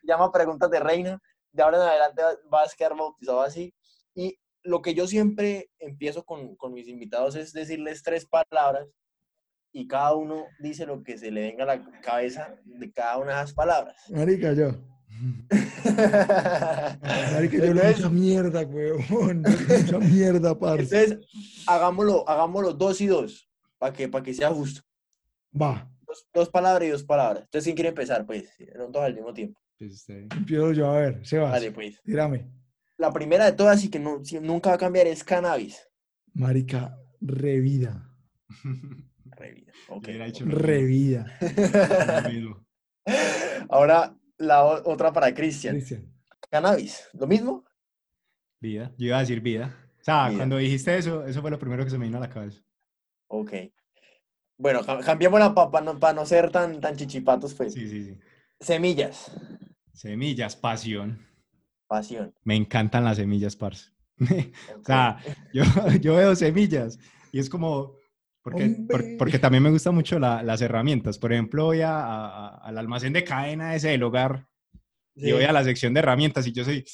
Llama 0.06 0.30
preguntas 0.32 0.70
de 0.70 0.80
Reina, 0.80 1.20
de 1.52 1.62
ahora 1.62 1.76
en 1.78 1.82
adelante 1.88 2.22
vas 2.50 2.72
a 2.72 2.76
quedar 2.76 2.96
bautizado 2.96 3.40
así. 3.42 3.74
Y 4.14 4.38
lo 4.62 4.80
que 4.82 4.94
yo 4.94 5.06
siempre 5.06 5.70
empiezo 5.78 6.24
con, 6.24 6.56
con 6.56 6.72
mis 6.72 6.88
invitados 6.88 7.34
es 7.36 7.52
decirles 7.52 8.02
tres 8.02 8.26
palabras 8.26 8.88
y 9.72 9.86
cada 9.86 10.14
uno 10.14 10.46
dice 10.58 10.86
lo 10.86 11.02
que 11.02 11.18
se 11.18 11.30
le 11.30 11.42
venga 11.42 11.64
a 11.64 11.66
la 11.76 12.00
cabeza 12.00 12.54
de 12.64 12.90
cada 12.92 13.18
una 13.18 13.36
de 13.36 13.42
esas 13.42 13.52
palabras. 13.54 13.96
Marica, 14.10 14.52
yo. 14.54 14.70
Marica, 17.32 17.56
yo 17.58 17.74
le 17.74 17.80
Entonces- 17.80 17.96
mucha 17.98 18.10
mierda, 18.10 18.62
weón. 18.62 19.42
Mucha 19.42 19.98
mierda, 19.98 20.58
parce. 20.58 20.82
Entonces, 20.82 21.18
hagámoslo, 21.66 22.28
hagámoslo 22.28 22.72
dos 22.72 23.00
y 23.00 23.06
dos, 23.06 23.48
para 23.78 23.92
que, 23.92 24.08
para 24.08 24.24
que 24.24 24.34
sea 24.34 24.50
justo. 24.50 24.82
Va, 25.60 25.88
Dos, 26.06 26.26
dos 26.32 26.48
palabras 26.50 26.86
y 26.88 26.90
dos 26.92 27.02
palabras. 27.04 27.42
Entonces, 27.44 27.64
¿quién 27.64 27.74
quiere 27.76 27.88
empezar? 27.90 28.24
Pues, 28.26 28.48
no 28.76 28.86
todos 28.90 29.06
al 29.06 29.14
mismo 29.14 29.32
tiempo. 29.34 29.60
Pues, 29.78 29.92
este, 29.92 30.22
empiezo 30.34 30.72
yo 30.72 30.90
a 30.90 30.98
ver. 31.00 31.26
Sebas, 31.26 31.52
Vale, 31.52 31.72
pues. 31.72 32.00
tírame. 32.02 32.50
La 32.98 33.12
primera 33.12 33.44
de 33.44 33.52
todas 33.52 33.84
y 33.84 33.90
que 33.90 33.98
no, 33.98 34.24
si- 34.24 34.40
nunca 34.40 34.70
va 34.70 34.76
a 34.76 34.78
cambiar 34.78 35.06
es 35.06 35.22
cannabis. 35.22 35.86
Marica, 36.32 36.98
revida. 37.20 38.10
Revida. 39.24 39.72
Ok. 39.88 40.08
Revida. 40.46 41.26
Ahora, 43.68 44.16
la 44.38 44.64
otra 44.64 45.12
para 45.12 45.34
Cristian. 45.34 45.74
Cristian. 45.74 46.12
Cannabis, 46.50 47.08
¿lo 47.12 47.26
mismo? 47.26 47.64
Vida. 48.60 48.92
Yo 48.96 49.06
iba 49.08 49.18
a 49.18 49.20
decir 49.20 49.40
vida. 49.40 49.76
O 50.00 50.04
sea, 50.04 50.28
Vida. 50.28 50.38
cuando 50.38 50.56
dijiste 50.56 50.96
eso, 50.96 51.24
eso 51.26 51.40
fue 51.42 51.50
lo 51.50 51.58
primero 51.58 51.84
que 51.84 51.90
se 51.90 51.98
me 51.98 52.06
vino 52.06 52.16
a 52.18 52.20
la 52.20 52.30
cabeza. 52.30 52.62
Ok. 53.28 53.52
Bueno, 54.58 54.80
cam- 54.82 55.04
cambiémosla 55.04 55.54
para 55.54 55.84
no, 55.84 55.98
pa 55.98 56.12
no 56.12 56.24
ser 56.24 56.50
tan, 56.50 56.80
tan 56.80 56.96
chichipatos, 56.96 57.52
pues. 57.54 57.74
Sí, 57.74 57.88
sí, 57.88 58.04
sí. 58.04 58.18
Semillas, 58.60 59.30
Semillas, 59.92 60.56
pasión. 60.56 61.26
pasión. 61.88 62.34
Me 62.44 62.56
encantan 62.56 63.04
las 63.04 63.16
semillas, 63.16 63.56
parce. 63.56 63.90
o 64.20 64.84
sea, 64.84 65.18
yo, 65.52 65.62
yo 66.00 66.14
veo 66.16 66.34
semillas 66.34 66.98
y 67.32 67.38
es 67.38 67.50
como, 67.50 67.92
porque, 68.42 68.76
por- 68.88 69.04
porque 69.18 69.38
también 69.38 69.62
me 69.62 69.70
gustan 69.70 69.94
mucho 69.94 70.18
la- 70.18 70.42
las 70.42 70.62
herramientas. 70.62 71.18
Por 71.18 71.32
ejemplo, 71.32 71.64
voy 71.66 71.82
a- 71.82 72.48
al 72.48 72.78
almacén 72.78 73.12
de 73.12 73.24
cadena 73.24 73.74
ese 73.74 73.88
del 73.88 74.02
hogar 74.02 74.46
Sí. 75.14 75.28
y 75.28 75.32
voy 75.32 75.44
a 75.44 75.52
la 75.52 75.64
sección 75.64 75.94
de 75.94 76.00
herramientas 76.00 76.46
y 76.46 76.52
yo 76.52 76.62
soy 76.64 76.84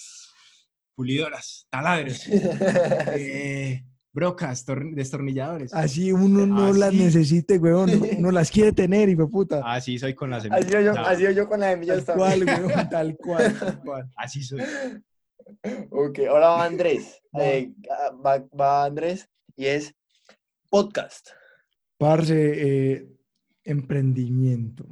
pulidoras, 0.94 1.66
taladros, 1.70 2.22
eh, 3.16 3.84
brocas, 4.12 4.64
tor- 4.66 4.94
destornilladores. 4.94 5.72
Así 5.74 6.12
uno 6.12 6.47
no 6.47 6.72
las 6.72 6.93
necesite, 6.93 7.59
weón. 7.59 7.90
Uno 8.18 8.30
las 8.30 8.51
quiere 8.51 8.72
tener, 8.72 9.09
hijo 9.09 9.22
de 9.22 9.28
puta. 9.28 9.60
Así 9.64 9.98
soy 9.98 10.14
con 10.14 10.30
las 10.30 10.43
semillas. 10.43 10.64
Así 10.66 10.72
yo, 10.84 10.90
o 10.90 10.94
sea, 10.94 11.02
así 11.09 11.34
yo 11.34 11.48
con 11.48 11.60
las 11.60 11.72
semillas 11.72 12.05
Tal 12.05 12.18
también. 12.18 12.44
cual, 12.47 12.66
weón. 12.66 12.89
Tal 12.90 13.16
cual, 13.22 13.59
tal 13.59 13.80
cual. 13.82 14.10
así 14.16 14.43
soy. 14.43 14.60
Ok, 15.90 16.18
ahora 16.28 16.48
va 16.48 16.64
Andrés. 16.64 17.18
Eh, 17.40 17.72
va, 18.24 18.44
va 18.55 18.84
Andrés 18.84 19.26
y 19.56 19.64
es 19.64 19.94
podcast. 20.68 21.30
Parce, 21.97 22.34
eh, 22.34 23.09
emprendimiento. 23.64 24.84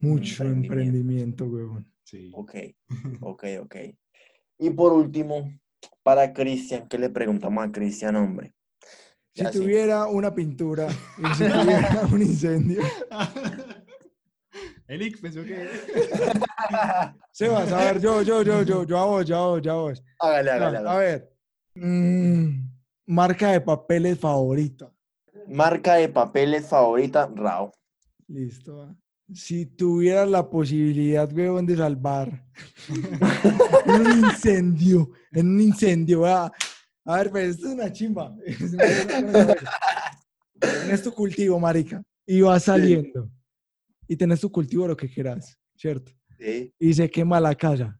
Mucho 0.00 0.42
Emprendimiento. 0.42 0.72
emprendimiento, 0.74 1.44
weón. 1.44 1.92
Sí. 2.02 2.32
Ok, 2.34 2.54
ok, 3.20 3.44
ok. 3.62 3.76
Y 4.58 4.70
por 4.70 4.92
último, 4.94 5.48
para 6.10 6.32
Cristian, 6.32 6.88
¿qué 6.88 6.98
le 6.98 7.08
preguntamos 7.08 7.64
a 7.64 7.70
Cristian, 7.70 8.16
hombre? 8.16 8.52
Si 9.32 9.44
tuviera 9.52 10.08
una 10.08 10.34
pintura 10.34 10.88
y 10.88 11.34
si 11.36 11.44
tuviera 11.52 12.02
un 12.12 12.20
incendio. 12.20 12.82
Elix 14.88 15.20
pensó 15.20 15.44
que... 15.44 15.68
Sebas, 17.32 17.70
a 17.70 17.76
ver, 17.76 18.00
yo, 18.00 18.22
yo, 18.22 18.42
yo, 18.42 18.62
yo, 18.62 18.82
yo 18.82 18.98
a 18.98 19.04
vos, 19.04 19.24
yo 19.24 19.36
a 19.36 19.46
vos, 19.46 19.62
yo 19.62 19.70
a 19.72 19.76
vos. 19.76 20.04
Hágale, 20.18 20.50
hágale, 20.50 20.78
A 20.88 20.96
ver. 20.96 21.32
mm, 21.76 22.48
marca 23.06 23.52
de 23.52 23.60
papeles 23.60 24.18
favorita. 24.18 24.92
Marca 25.46 25.94
de 25.94 26.08
papeles 26.08 26.66
favorita, 26.66 27.30
Rao. 27.32 27.70
Listo. 28.26 28.96
Si 29.32 29.66
tuvieras 29.66 30.28
la 30.28 30.48
posibilidad, 30.48 31.32
weón, 31.32 31.66
de 31.66 31.76
salvar 31.76 32.44
en 33.86 33.94
un 33.94 34.18
incendio, 34.24 35.10
en 35.32 35.48
un 35.48 35.60
incendio, 35.60 36.20
va. 36.20 36.50
A 37.04 37.16
ver, 37.16 37.30
pues 37.30 37.50
esto 37.50 37.68
es 37.68 37.74
una 37.74 37.92
chimba. 37.92 38.36
Tienes 40.60 41.02
tu 41.02 41.12
cultivo, 41.12 41.58
marica, 41.58 42.02
y 42.26 42.40
vas 42.40 42.64
saliendo. 42.64 43.30
Y 44.06 44.16
tenés 44.16 44.40
tu 44.40 44.50
cultivo 44.50 44.88
lo 44.88 44.96
que 44.96 45.08
quieras, 45.08 45.58
¿cierto? 45.76 46.12
Sí. 46.38 46.74
Y 46.78 46.92
se 46.92 47.08
quema 47.10 47.40
la 47.40 47.54
casa. 47.54 47.98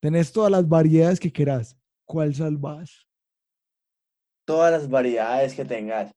Tenés 0.00 0.32
todas 0.32 0.50
las 0.50 0.68
variedades 0.68 1.18
que 1.18 1.32
quieras. 1.32 1.76
¿Cuál 2.04 2.34
salvas? 2.34 3.06
Todas 4.44 4.72
las 4.72 4.90
variedades 4.90 5.54
que 5.54 5.64
tengas. 5.64 6.12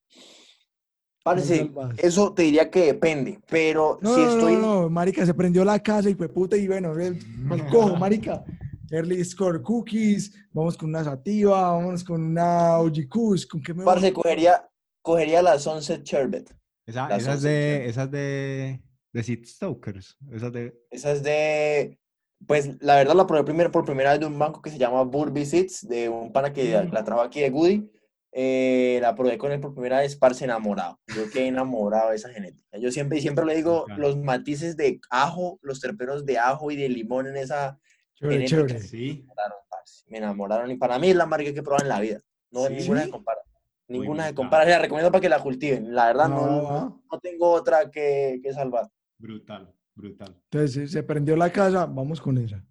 Salvas? 1.35 1.95
eso 1.97 2.33
te 2.33 2.43
diría 2.43 2.69
que 2.69 2.85
depende, 2.85 3.39
pero 3.49 3.97
No, 4.01 4.13
si 4.15 4.21
estoy... 4.21 4.53
no, 4.53 4.83
no, 4.83 4.89
marica, 4.89 5.25
se 5.25 5.33
prendió 5.33 5.65
la 5.65 5.79
casa 5.79 6.09
y 6.09 6.13
fue 6.13 6.29
puta 6.29 6.55
y 6.55 6.67
bueno, 6.67 6.93
mal 7.39 7.67
cojo, 7.69 7.95
marica. 7.95 8.43
Early 8.91 9.25
score 9.25 9.61
cookies, 9.63 10.31
vamos 10.53 10.77
con 10.77 10.89
una 10.89 11.03
sativa, 11.03 11.71
vamos 11.71 12.03
con 12.03 12.21
una 12.21 12.77
OG 12.77 13.09
Kush, 13.09 13.47
¿con 13.47 13.61
qué 13.63 13.73
me 13.73 13.83
Parce, 13.83 14.11
voy? 14.11 14.21
cogería, 14.23 14.69
cogería 15.01 15.41
la 15.41 15.57
Sunset 15.57 16.03
Sherbet. 16.03 16.53
Esa, 16.85 17.07
esas 17.17 17.41
de, 17.41 17.87
esas 17.89 18.11
de, 18.11 18.79
de 19.11 19.23
Seed 19.23 19.45
Stokers. 19.45 20.15
Esas 20.31 20.53
de... 20.53 20.79
Esa 20.91 21.11
es 21.13 21.23
de... 21.23 21.97
Pues 22.45 22.69
la 22.81 22.97
verdad 22.97 23.15
la 23.15 23.25
probé 23.25 23.43
primero, 23.43 23.71
por 23.71 23.85
primera 23.85 24.11
vez 24.11 24.19
de 24.19 24.27
un 24.27 24.37
banco 24.37 24.61
que 24.61 24.69
se 24.69 24.77
llama 24.77 25.01
Burby 25.01 25.45
Seeds, 25.47 25.87
de 25.87 26.07
un 26.09 26.31
pana 26.31 26.53
que 26.53 26.77
Mm. 26.83 26.93
la 26.93 27.03
trajo 27.03 27.21
aquí 27.21 27.39
de 27.41 27.49
Goody. 27.49 27.89
Eh, 28.37 28.99
la 29.01 29.15
probé 29.15 29.37
con 29.37 29.53
él 29.53 29.61
por 29.61 29.73
primera 29.73 29.99
vez, 29.99 30.17
parce 30.17 30.43
enamorado. 30.43 30.99
Yo 31.15 31.29
quedé 31.31 31.47
enamorado 31.47 32.09
de 32.09 32.17
esa 32.17 32.29
genética. 32.29 32.77
Yo 32.77 32.91
siempre, 32.91 33.21
siempre 33.21 33.45
le 33.45 33.55
digo 33.55 33.85
los 33.95 34.17
matices 34.17 34.75
de 34.75 34.99
ajo, 35.09 35.57
los 35.61 35.79
terpenos 35.79 36.25
de 36.25 36.37
ajo 36.37 36.69
y 36.69 36.75
de 36.75 36.89
limón 36.89 37.27
en 37.27 37.37
esa 37.37 37.79
Chévere, 38.15 38.47
genética. 38.47 38.67
chévere. 38.67 38.79
Sí. 38.81 39.09
enamoraron, 39.23 39.57
parce. 39.69 40.03
Me 40.09 40.17
enamoraron 40.17 40.71
y 40.71 40.75
para 40.75 40.99
mí 40.99 41.09
es 41.11 41.15
la 41.15 41.25
marca 41.25 41.45
que 41.53 41.59
he 41.59 41.63
probado 41.63 41.83
en 41.85 41.89
la 41.89 41.99
vida. 42.01 42.21
No, 42.51 42.65
¿Sí? 42.67 42.73
ninguna 42.73 43.03
se 43.05 43.09
compara. 43.09 43.39
Ninguna 43.87 44.23
se 44.25 44.29
brutal. 44.31 44.35
compara. 44.35 44.65
La 44.65 44.79
recomiendo 44.79 45.11
para 45.11 45.21
que 45.21 45.29
la 45.29 45.39
cultiven. 45.39 45.95
La 45.95 46.07
verdad, 46.07 46.27
no, 46.27 46.45
no, 46.45 47.03
no 47.09 47.19
tengo 47.19 47.51
otra 47.51 47.89
que, 47.89 48.41
que 48.43 48.51
salvar. 48.51 48.89
Brutal, 49.17 49.73
brutal. 49.93 50.35
Entonces 50.51 50.71
se- 50.73 50.87
se 50.87 51.03
prendió 51.03 51.37
la 51.37 51.51
casa, 51.51 51.85
vamos 51.85 52.19
con 52.19 52.37
esa. 52.37 52.61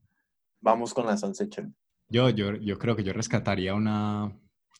Vamos 0.60 0.92
con 0.92 1.06
la 1.06 1.16
Sunset 1.16 1.48
Sherbet. 1.50 1.72
Yo, 2.08 2.28
yo, 2.28 2.54
yo 2.56 2.78
creo 2.78 2.94
que 2.96 3.02
yo 3.04 3.14
rescataría 3.14 3.74
una... 3.74 4.30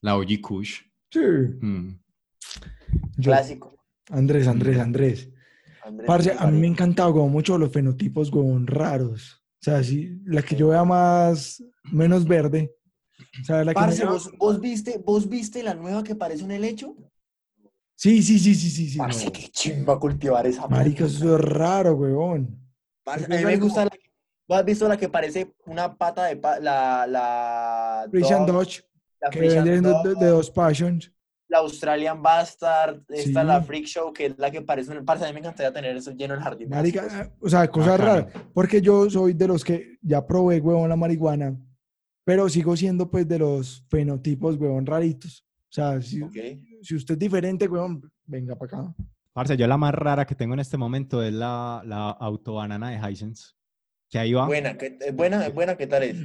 La 0.05 0.19
OG 0.19 0.41
Kush. 0.43 0.83
Sí. 1.11 1.19
Mm. 1.19 1.99
Yo, 3.17 3.31
Clásico. 3.31 3.75
Andrés, 4.11 4.47
Andrés, 4.47 4.79
Andrés. 4.79 5.31
Andrés 5.83 6.07
Parce, 6.07 6.31
a 6.33 6.45
mí 6.47 6.53
me 6.53 6.57
María. 6.59 6.71
encantado 6.73 7.15
como 7.15 7.31
mucho 7.31 7.57
los 7.57 7.73
fenotipos 7.73 8.31
como 8.31 8.55
raros. 8.67 9.43
O 9.61 9.65
sea, 9.65 9.83
sí, 9.83 10.21
la 10.27 10.43
que 10.43 10.57
yo 10.57 10.69
vea 10.69 10.85
más, 10.85 11.65
menos 11.85 12.27
verde. 12.29 12.75
O 13.41 13.45
sea, 13.45 13.65
la 13.65 13.73
que 13.73 13.81
me 13.81 13.87
Parce, 13.87 14.05
¿vos, 14.05 14.31
vos 14.37 14.61
viste, 14.61 15.03
¿vos 15.03 15.27
viste 15.27 15.63
la 15.63 15.73
nueva 15.73 16.05
que 16.05 16.15
parece 16.15 16.45
un 16.45 16.51
helecho? 16.51 16.95
Sí, 17.95 18.23
sí, 18.23 18.39
sí, 18.39 18.55
sí, 18.55 18.69
sí, 18.69 18.91
sí. 18.91 18.99
Parce, 18.99 19.25
no. 19.25 19.33
qué 19.33 19.49
chimba 19.49 19.99
cultivar 19.99 20.47
esa 20.47 20.69
Marica, 20.69 21.07
eso 21.07 21.35
es 21.35 21.41
raro, 21.41 21.95
weón. 21.95 22.61
Parce, 23.03 23.25
a 23.25 23.39
mí 23.39 23.45
me 23.45 23.57
gusta 23.57 23.85
la 23.85 23.91
que... 23.91 24.11
¿Vos 24.47 24.59
has 24.59 24.65
visto 24.67 24.87
la 24.87 24.99
que 24.99 25.09
parece 25.09 25.55
una 25.65 25.97
pata 25.97 26.25
de... 26.27 26.37
pa- 26.37 26.61
la... 26.61 27.07
la 27.07 28.07
Dodge, 28.47 28.85
la 29.25 29.31
que 29.31 29.39
Friesian 29.39 29.65
vende 29.65 29.89
de, 30.05 30.15
de 30.15 30.27
dos 30.27 30.51
passions. 30.51 31.11
la 31.49 31.59
Australian 31.59 32.21
Bastard, 32.23 33.03
esta 33.09 33.41
Sí. 33.43 33.47
la 33.47 33.63
Freak 33.63 33.87
Show, 33.87 34.13
que 34.13 34.27
es 34.27 34.39
la 34.39 34.51
que 34.51 34.63
parece 34.63 34.97
un... 34.97 35.05
Parce, 35.05 35.25
a 35.25 35.29
mí 35.29 35.35
me 35.35 35.41
encantaría 35.41 35.73
tener 35.73 35.97
eso 35.97 36.11
lleno 36.13 36.35
el 36.35 36.41
jardín. 36.41 36.69
Marica, 36.69 37.07
eh, 37.23 37.31
o 37.41 37.49
sea, 37.49 37.69
cosas 37.69 38.01
raras. 38.01 38.27
Porque 38.53 38.81
yo 38.81 39.09
soy 39.09 39.35
de 39.35 39.47
los 39.47 39.63
que 39.63 39.99
ya 40.03 40.27
probé, 40.27 40.61
weón, 40.61 40.89
la 40.89 40.97
marihuana, 40.97 41.57
pero 42.25 42.49
sigo 42.49 42.77
siendo, 42.77 43.11
pues, 43.11 43.29
de 43.29 43.39
los 43.39 43.85
fenotipos, 43.89 44.57
weón, 44.57 44.85
raritos. 44.87 45.45
O 45.71 45.73
sea, 45.75 46.01
si, 46.03 46.23
Ok. 46.23 46.35
si 46.83 46.95
usted 46.97 47.15
es 47.15 47.19
diferente, 47.19 47.69
weón, 47.69 48.01
venga 48.25 48.57
para 48.57 48.79
acá. 48.83 48.95
Parce, 49.33 49.57
yo 49.57 49.67
la 49.67 49.77
más 49.77 49.95
rara 49.95 50.25
que 50.27 50.35
tengo 50.35 50.55
en 50.55 50.61
este 50.61 50.77
momento 50.77 51.23
es 51.23 51.33
la, 51.33 51.83
la 51.85 52.11
autobanana 52.11 52.91
de 52.91 53.11
Hisense. 53.13 53.53
Que 54.09 54.19
ahí 54.19 54.33
va. 54.33 54.47
Buena, 54.47 54.77
¿qué- 54.79 54.97
es 55.01 55.15
buena, 55.15 55.45
es 55.47 55.53
buena, 55.55 55.77
¿qué 55.77 55.87
tal 55.87 56.03
es? 56.05 56.17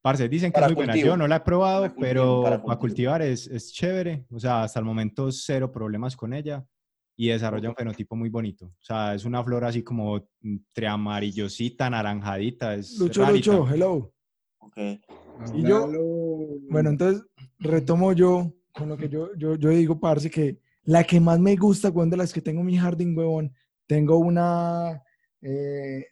Parce, 0.00 0.28
dicen 0.28 0.50
que 0.50 0.54
Para 0.54 0.66
es 0.66 0.70
muy 0.72 0.76
buena. 0.76 0.92
cultivo. 0.92 1.12
Yo 1.12 1.16
no 1.16 1.26
la 1.26 1.36
he 1.36 1.40
probado, 1.40 1.82
Para 1.82 1.94
cultivo, 1.94 2.08
pero 2.10 2.42
para 2.42 2.56
para, 2.62 2.62
cultivo. 2.62 2.78
cultivar 2.80 3.22
es, 3.22 3.46
es 3.48 3.72
chévere. 3.72 4.26
O 4.30 4.38
sea, 4.38 4.62
hasta 4.62 4.78
el 4.78 4.84
momento 4.84 5.30
cero 5.32 5.70
problemas 5.72 6.16
con 6.16 6.32
ella. 6.32 6.64
Y 7.20 7.28
desarrolla 7.28 7.68
un 7.70 7.74
fenotipo 7.74 8.14
muy 8.14 8.28
bonito. 8.28 8.66
O 8.66 8.84
sea, 8.84 9.12
es 9.14 9.24
una 9.24 9.42
flor 9.42 9.64
así 9.64 9.82
como 9.82 10.24
entre 10.40 10.86
amarillosita, 10.86 11.90
naranjadita. 11.90 12.74
Es 12.76 12.96
Lucho, 12.96 13.24
rarita. 13.24 13.52
Lucho, 13.52 13.74
hello. 13.74 14.14
Ok. 14.58 14.76
Y 15.54 15.62
yo-. 15.62 15.90
Bueno, 16.70 16.90
entonces 16.90 17.24
retomo 17.58 18.12
yo 18.12 18.52
con 18.72 18.88
lo 18.88 18.96
que 18.96 19.08
yo, 19.08 19.34
yo, 19.36 19.56
yo 19.56 19.70
digo, 19.70 19.98
parce, 19.98 20.30
que 20.30 20.60
la 20.84 21.02
que 21.04 21.18
más 21.20 21.40
me 21.40 21.56
gusta, 21.56 21.90
de 21.90 22.16
las 22.16 22.32
que 22.32 22.40
tengo 22.40 22.60
en 22.60 22.66
mi 22.66 22.78
jardín, 22.78 23.18
huevón, 23.18 23.52
tengo 23.86 24.16
una 24.18 25.02
eh, 25.42 26.06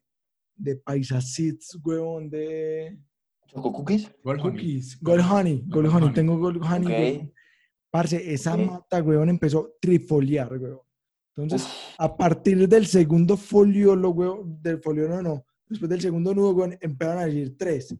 de 0.57 0.77
Paisa 0.77 1.21
Seeds, 1.21 1.79
huevón, 1.85 2.29
de 2.29 2.99
¿Choco 3.47 3.73
cookies? 3.73 4.11
Gold 4.23 4.41
Honey. 4.41 4.53
cookies, 4.53 5.01
Gold 5.01 5.21
Honey, 5.31 5.65
Gold 5.69 5.87
Honey, 5.89 6.03
Honey. 6.05 6.15
tengo 6.15 6.39
Gold 6.39 6.63
Honey, 6.63 6.87
Ok. 6.87 6.99
huevón. 7.01 7.33
Parce, 7.91 8.33
esa 8.35 8.55
Ok. 8.55 8.61
mata, 8.61 9.03
huevón, 9.03 9.29
empezó 9.29 9.61
a 9.61 9.69
trifoliar, 9.81 10.53
huevón. 10.53 10.81
Entonces, 11.37 11.63
Uf, 11.67 11.95
a 11.99 12.17
partir 12.17 12.69
del 12.69 12.87
segundo 12.87 13.37
foliolo, 13.37 14.11
huevón, 14.11 14.61
del 14.63 14.81
foliolo 14.81 15.23
no, 15.23 15.45
después 15.69 15.89
del 15.89 16.01
segundo 16.01 16.35
nudo, 16.35 16.51
huevón, 16.53 16.79
empezaron 16.81 17.23
a 17.23 17.27
decir 17.27 17.57
tres. 17.57 17.95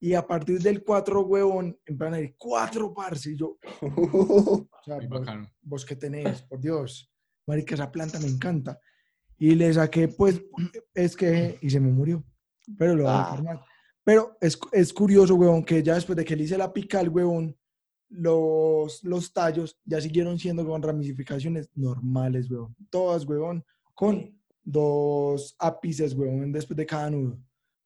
Y 0.00 0.12
a 0.14 0.26
partir 0.26 0.60
del 0.60 0.82
cuatro, 0.84 1.22
huevón, 1.22 1.78
empezaron 1.86 2.14
a 2.14 2.16
decir 2.18 2.34
cuatro, 2.38 2.92
parce. 2.92 3.30
Y 3.32 3.36
yo, 3.36 3.58
o 3.82 4.68
sea, 4.84 4.96
vos, 4.98 5.08
bacano. 5.08 5.50
vos 5.62 5.84
que 5.84 5.96
tenés, 5.96 6.42
por 6.42 6.60
Dios. 6.60 7.10
Marica, 7.46 7.74
esa 7.74 7.90
planta 7.90 8.18
me 8.20 8.26
encanta. 8.28 8.78
Y 9.38 9.54
le 9.54 9.72
saqué, 9.72 10.08
pues, 10.08 10.40
es 10.94 11.16
que, 11.16 11.58
y 11.60 11.70
se 11.70 11.80
me 11.80 11.90
murió. 11.90 12.22
Pero 12.78 12.94
lo 12.96 13.04
voy 13.04 13.12
a 13.12 13.32
Ah. 13.32 13.42
mal. 13.42 13.60
Pero 14.04 14.36
es, 14.40 14.58
es 14.72 14.92
curioso, 14.92 15.34
huevón, 15.34 15.64
que 15.64 15.82
ya 15.82 15.94
después 15.94 16.16
de 16.16 16.24
que 16.24 16.36
le 16.36 16.44
hice 16.44 16.58
la 16.58 16.72
pica 16.72 17.00
al 17.00 17.08
huevón, 17.08 17.56
los, 18.10 19.02
los 19.02 19.32
tallos 19.32 19.78
ya 19.84 20.00
siguieron 20.00 20.38
siendo 20.38 20.64
con 20.66 20.82
ramificaciones 20.82 21.70
normales, 21.74 22.50
huevón. 22.50 22.76
Todas, 22.90 23.24
huevón, 23.26 23.64
con 23.94 24.38
dos 24.62 25.56
ápices, 25.58 26.14
huevón, 26.14 26.52
después 26.52 26.76
de 26.76 26.86
cada 26.86 27.10
nudo. 27.10 27.38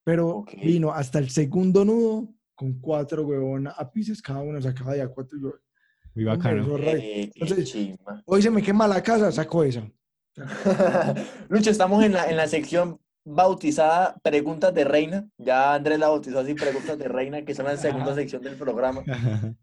Pero 0.04 0.38
Ok. 0.38 0.52
vino 0.62 0.92
hasta 0.92 1.18
el 1.18 1.30
segundo 1.30 1.84
nudo 1.84 2.28
con 2.54 2.80
cuatro, 2.80 3.24
huevón, 3.24 3.68
ápices 3.68 4.20
cada 4.20 4.40
uno, 4.40 4.60
sacaba 4.60 4.96
ya 4.96 5.06
cuatro. 5.08 5.38
y 5.38 5.42
yo, 5.42 5.52
Muy 6.14 6.24
bacano. 6.24 6.76
eh, 6.78 7.30
Entonces-. 7.34 7.96
Hoy 8.26 8.42
se 8.42 8.50
me 8.50 8.62
quema 8.62 8.88
la 8.88 9.02
casa, 9.02 9.30
saco 9.30 9.62
esa. 9.62 9.88
Lucho, 11.48 11.70
estamos 11.70 12.02
en 12.04 12.12
la, 12.12 12.28
en 12.30 12.36
la 12.36 12.46
sección 12.46 13.00
bautizada 13.28 14.16
Preguntas 14.22 14.72
de 14.74 14.84
Reina. 14.84 15.28
Ya 15.38 15.74
Andrés 15.74 15.98
la 15.98 16.08
bautizó 16.08 16.38
así, 16.40 16.54
Preguntas 16.54 16.98
de 16.98 17.08
Reina, 17.08 17.44
que 17.44 17.54
son 17.54 17.66
la 17.66 17.76
segunda 17.76 18.14
sección 18.14 18.42
del 18.42 18.56
programa. 18.56 19.04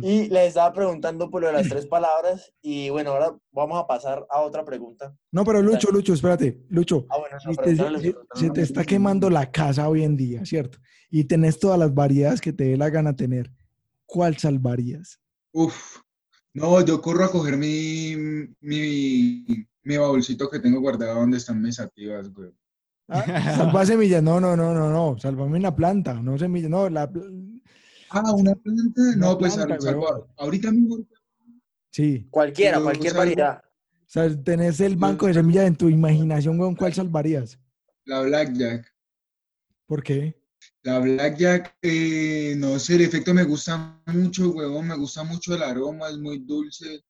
Y 0.00 0.28
les 0.28 0.48
estaba 0.48 0.72
preguntando 0.72 1.28
por 1.28 1.40
lo 1.42 1.48
de 1.48 1.54
las 1.54 1.68
tres 1.68 1.86
palabras. 1.86 2.52
Y 2.62 2.88
bueno, 2.90 3.10
ahora 3.10 3.34
vamos 3.50 3.76
a 3.82 3.86
pasar 3.86 4.24
a 4.30 4.42
otra 4.42 4.64
pregunta. 4.64 5.12
No, 5.32 5.44
pero 5.44 5.60
Lucho, 5.60 5.90
Lucho, 5.90 6.14
espérate, 6.14 6.62
Lucho. 6.68 7.04
Ah, 7.10 7.18
bueno, 7.18 7.36
no, 7.44 7.50
Si 7.52 7.56
te- 7.56 8.14
se, 8.34 8.50
te 8.50 8.62
está 8.62 8.84
quemando 8.84 9.28
la 9.28 9.50
casa 9.50 9.88
hoy 9.88 10.04
en 10.04 10.16
día, 10.16 10.44
¿cierto? 10.44 10.78
Y 11.10 11.24
tenés 11.24 11.58
todas 11.58 11.78
las 11.80 11.92
variedades 11.92 12.40
que 12.40 12.52
te 12.52 12.64
dé 12.64 12.76
la 12.76 12.90
gana 12.90 13.16
tener. 13.16 13.50
¿Cuál 14.06 14.36
salvarías? 14.36 15.18
Uf. 15.52 15.98
No, 16.54 16.80
yo 16.84 17.00
corro 17.00 17.24
a 17.24 17.30
coger 17.32 17.56
mi, 17.56 18.14
mi, 18.60 19.66
mi 19.88 19.96
baúlcito 19.96 20.50
que 20.50 20.60
tengo 20.60 20.80
guardado 20.80 21.14
donde 21.20 21.38
están 21.38 21.62
mis 21.62 21.80
activas, 21.80 22.28
güey. 22.32 22.50
Ah, 23.08 23.22
salva 23.56 23.86
semillas, 23.86 24.22
no, 24.22 24.38
no, 24.38 24.54
no, 24.54 24.74
no, 24.74 24.90
no, 24.90 25.18
salvame 25.18 25.56
una 25.58 25.74
planta, 25.74 26.12
no 26.14 26.36
semillas, 26.36 26.68
no, 26.70 26.90
la... 26.90 27.10
Ah, 28.10 28.32
una 28.34 28.54
planta. 28.54 29.00
Una 29.02 29.16
No, 29.16 29.38
pues 29.38 29.54
planta, 29.54 29.74
al- 29.74 29.80
salvo- 29.80 30.10
weón. 30.10 30.26
ahorita 30.36 30.70
mismo. 30.70 30.98
Sí, 31.90 32.26
Cualquiera, 32.30 32.80
cualquier 32.80 33.12
salvo- 33.14 33.18
variedad. 33.18 33.62
o 33.64 34.04
sea, 34.06 34.42
tenés 34.42 34.78
el 34.80 34.96
banco 34.96 35.26
de 35.26 35.34
semillas 35.34 35.64
en 35.66 35.76
tu 35.76 35.88
imaginación, 35.88 36.60
weón, 36.60 36.74
¿cuál 36.76 36.92
salvarías? 36.92 37.58
La 38.04 38.20
Blackjack. 38.20 38.94
¿Por 39.86 40.02
qué? 40.02 40.38
La 40.82 40.98
Blackjack, 40.98 41.76
eh, 41.80 42.54
no 42.58 42.78
sé, 42.78 42.96
el 42.96 43.02
efecto 43.02 43.32
me 43.32 43.44
gusta 43.44 44.02
mucho, 44.06 44.50
huevón, 44.50 44.86
me 44.88 44.96
gusta 44.96 45.24
mucho 45.24 45.54
el 45.54 45.62
aroma, 45.62 46.08
es 46.10 46.18
muy 46.18 46.38
dulce, 46.40 47.02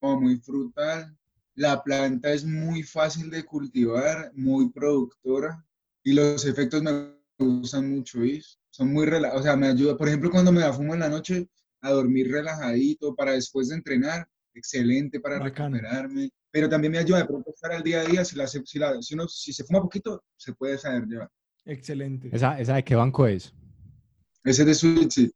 como 0.00 0.22
muy 0.22 0.38
frutal. 0.38 1.16
La 1.56 1.82
planta 1.82 2.32
es 2.32 2.44
muy 2.44 2.82
fácil 2.82 3.30
de 3.30 3.44
cultivar, 3.44 4.30
muy 4.34 4.70
productora 4.70 5.64
y 6.02 6.12
los 6.14 6.44
efectos 6.46 6.82
me 6.82 7.14
gustan 7.38 7.90
mucho. 7.90 8.18
Son 8.70 8.92
muy 8.92 9.04
relajados, 9.06 9.40
o 9.40 9.44
sea, 9.44 9.56
me 9.56 9.66
ayuda, 9.68 9.96
por 9.96 10.08
ejemplo, 10.08 10.30
cuando 10.30 10.52
me 10.52 10.60
la 10.60 10.72
fumo 10.72 10.94
en 10.94 11.00
la 11.00 11.08
noche, 11.08 11.48
a 11.82 11.90
dormir 11.90 12.30
relajadito 12.30 13.14
para 13.14 13.32
después 13.32 13.68
de 13.68 13.76
entrenar, 13.76 14.28
excelente 14.54 15.18
para 15.20 15.38
recuperarme, 15.38 16.30
pero 16.50 16.68
también 16.68 16.92
me 16.92 16.98
ayuda 16.98 17.18
de 17.18 17.24
pronto 17.24 17.50
a 17.50 17.52
estar 17.54 17.72
al 17.72 17.82
día 17.82 18.00
a 18.00 18.04
día, 18.04 18.24
si, 18.24 18.36
la, 18.36 18.46
si, 18.46 18.78
la- 18.78 19.00
si 19.00 19.14
uno, 19.14 19.26
si 19.28 19.52
se 19.52 19.64
fuma 19.64 19.80
poquito, 19.80 20.22
se 20.36 20.52
puede 20.52 20.76
saber 20.78 21.06
llevar. 21.06 21.30
Excelente. 21.64 22.28
¿Esa, 22.32 22.58
¿Esa 22.60 22.74
de 22.74 22.84
qué 22.84 22.94
banco 22.94 23.26
es? 23.26 23.54
Ese 24.44 24.62
es 24.62 24.66
de 24.66 24.74
Sweet 24.74 25.10
Seed. 25.10 25.30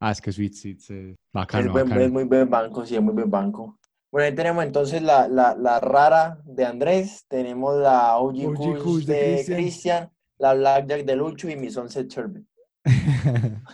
Ah, 0.00 0.12
es 0.12 0.20
que 0.20 0.32
Sweet 0.32 0.54
Seeds 0.54 0.90
es 0.90 1.10
Es, 1.10 1.16
bacano, 1.32 1.72
buen- 1.72 1.84
bacano. 1.84 2.00
es 2.04 2.10
muy 2.12 2.24
buen 2.24 2.48
banco, 2.48 2.86
sí, 2.86 2.94
es 2.96 3.02
muy 3.02 3.12
buen 3.14 3.30
banco. 3.30 3.78
Bueno, 4.10 4.26
ahí 4.26 4.34
tenemos 4.34 4.64
entonces 4.64 5.02
la, 5.02 5.28
la, 5.28 5.54
la 5.54 5.78
rara 5.80 6.38
de 6.44 6.64
Andrés, 6.64 7.24
tenemos 7.28 7.76
la 7.78 8.16
OG, 8.18 8.46
OG 8.46 9.04
de 9.04 9.44
Cristian. 9.46 10.10
La 10.38 10.54
Blackjack 10.54 11.04
de 11.04 11.16
Lucho 11.16 11.48
y 11.50 11.56
mi 11.56 11.70
Sunset 11.70 12.08
Sherbet. 12.08 12.44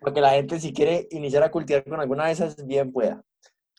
Para 0.00 0.14
que 0.14 0.20
la 0.20 0.30
gente 0.30 0.58
si 0.58 0.72
quiere 0.72 1.06
iniciar 1.10 1.42
a 1.42 1.50
cultivar 1.50 1.84
con 1.84 2.00
alguna 2.00 2.26
de 2.26 2.32
esas, 2.32 2.56
bien 2.66 2.90
pueda. 2.92 3.22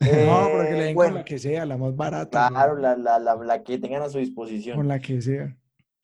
No, 0.00 0.50
pero 0.52 0.68
que 0.68 0.74
Eh, 0.74 0.78
le 0.78 0.84
den 0.84 0.94
bueno, 0.94 1.12
con 1.12 1.14
la 1.14 1.24
que 1.24 1.38
sea, 1.38 1.66
la 1.66 1.76
más 1.76 1.94
barata. 1.94 2.48
claro, 2.48 2.72
weón, 2.74 2.82
la, 2.82 2.96
la, 2.96 3.18
la, 3.18 3.34
la 3.36 3.62
que 3.62 3.78
tengan 3.78 4.02
a 4.02 4.08
su 4.08 4.18
disposición. 4.18 4.76
Con 4.76 4.88
la 4.88 4.98
que 5.00 5.20
sea. 5.20 5.56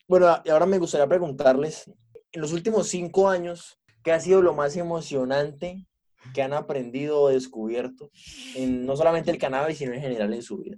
Bueno, 0.09 0.27
y 0.45 0.51
ahora 0.51 0.67
me 0.67 0.79
gustaría 0.79 1.07
preguntarles, 1.07 1.91
en 2.33 2.41
los 2.41 2.53
últimos 2.53 2.89
cinco 2.89 3.29
años, 3.29 3.79
¿qué 4.03 4.13
ha 4.13 4.21
sido 4.21 4.43
lo 4.43 4.55
más 4.55 4.77
emocionante 4.77 5.87
que 6.35 6.43
han 6.43 6.53
aprendido 6.53 7.21
o 7.21 7.29
descubierto 7.29 8.11
en 8.57 8.87
no 8.87 8.97
solamente 8.97 9.31
el 9.31 9.39
cannabis, 9.39 9.79
sino 9.79 9.93
en 9.93 10.01
general 10.01 10.33
en 10.35 10.43
su 10.43 10.59
vida? 10.59 10.77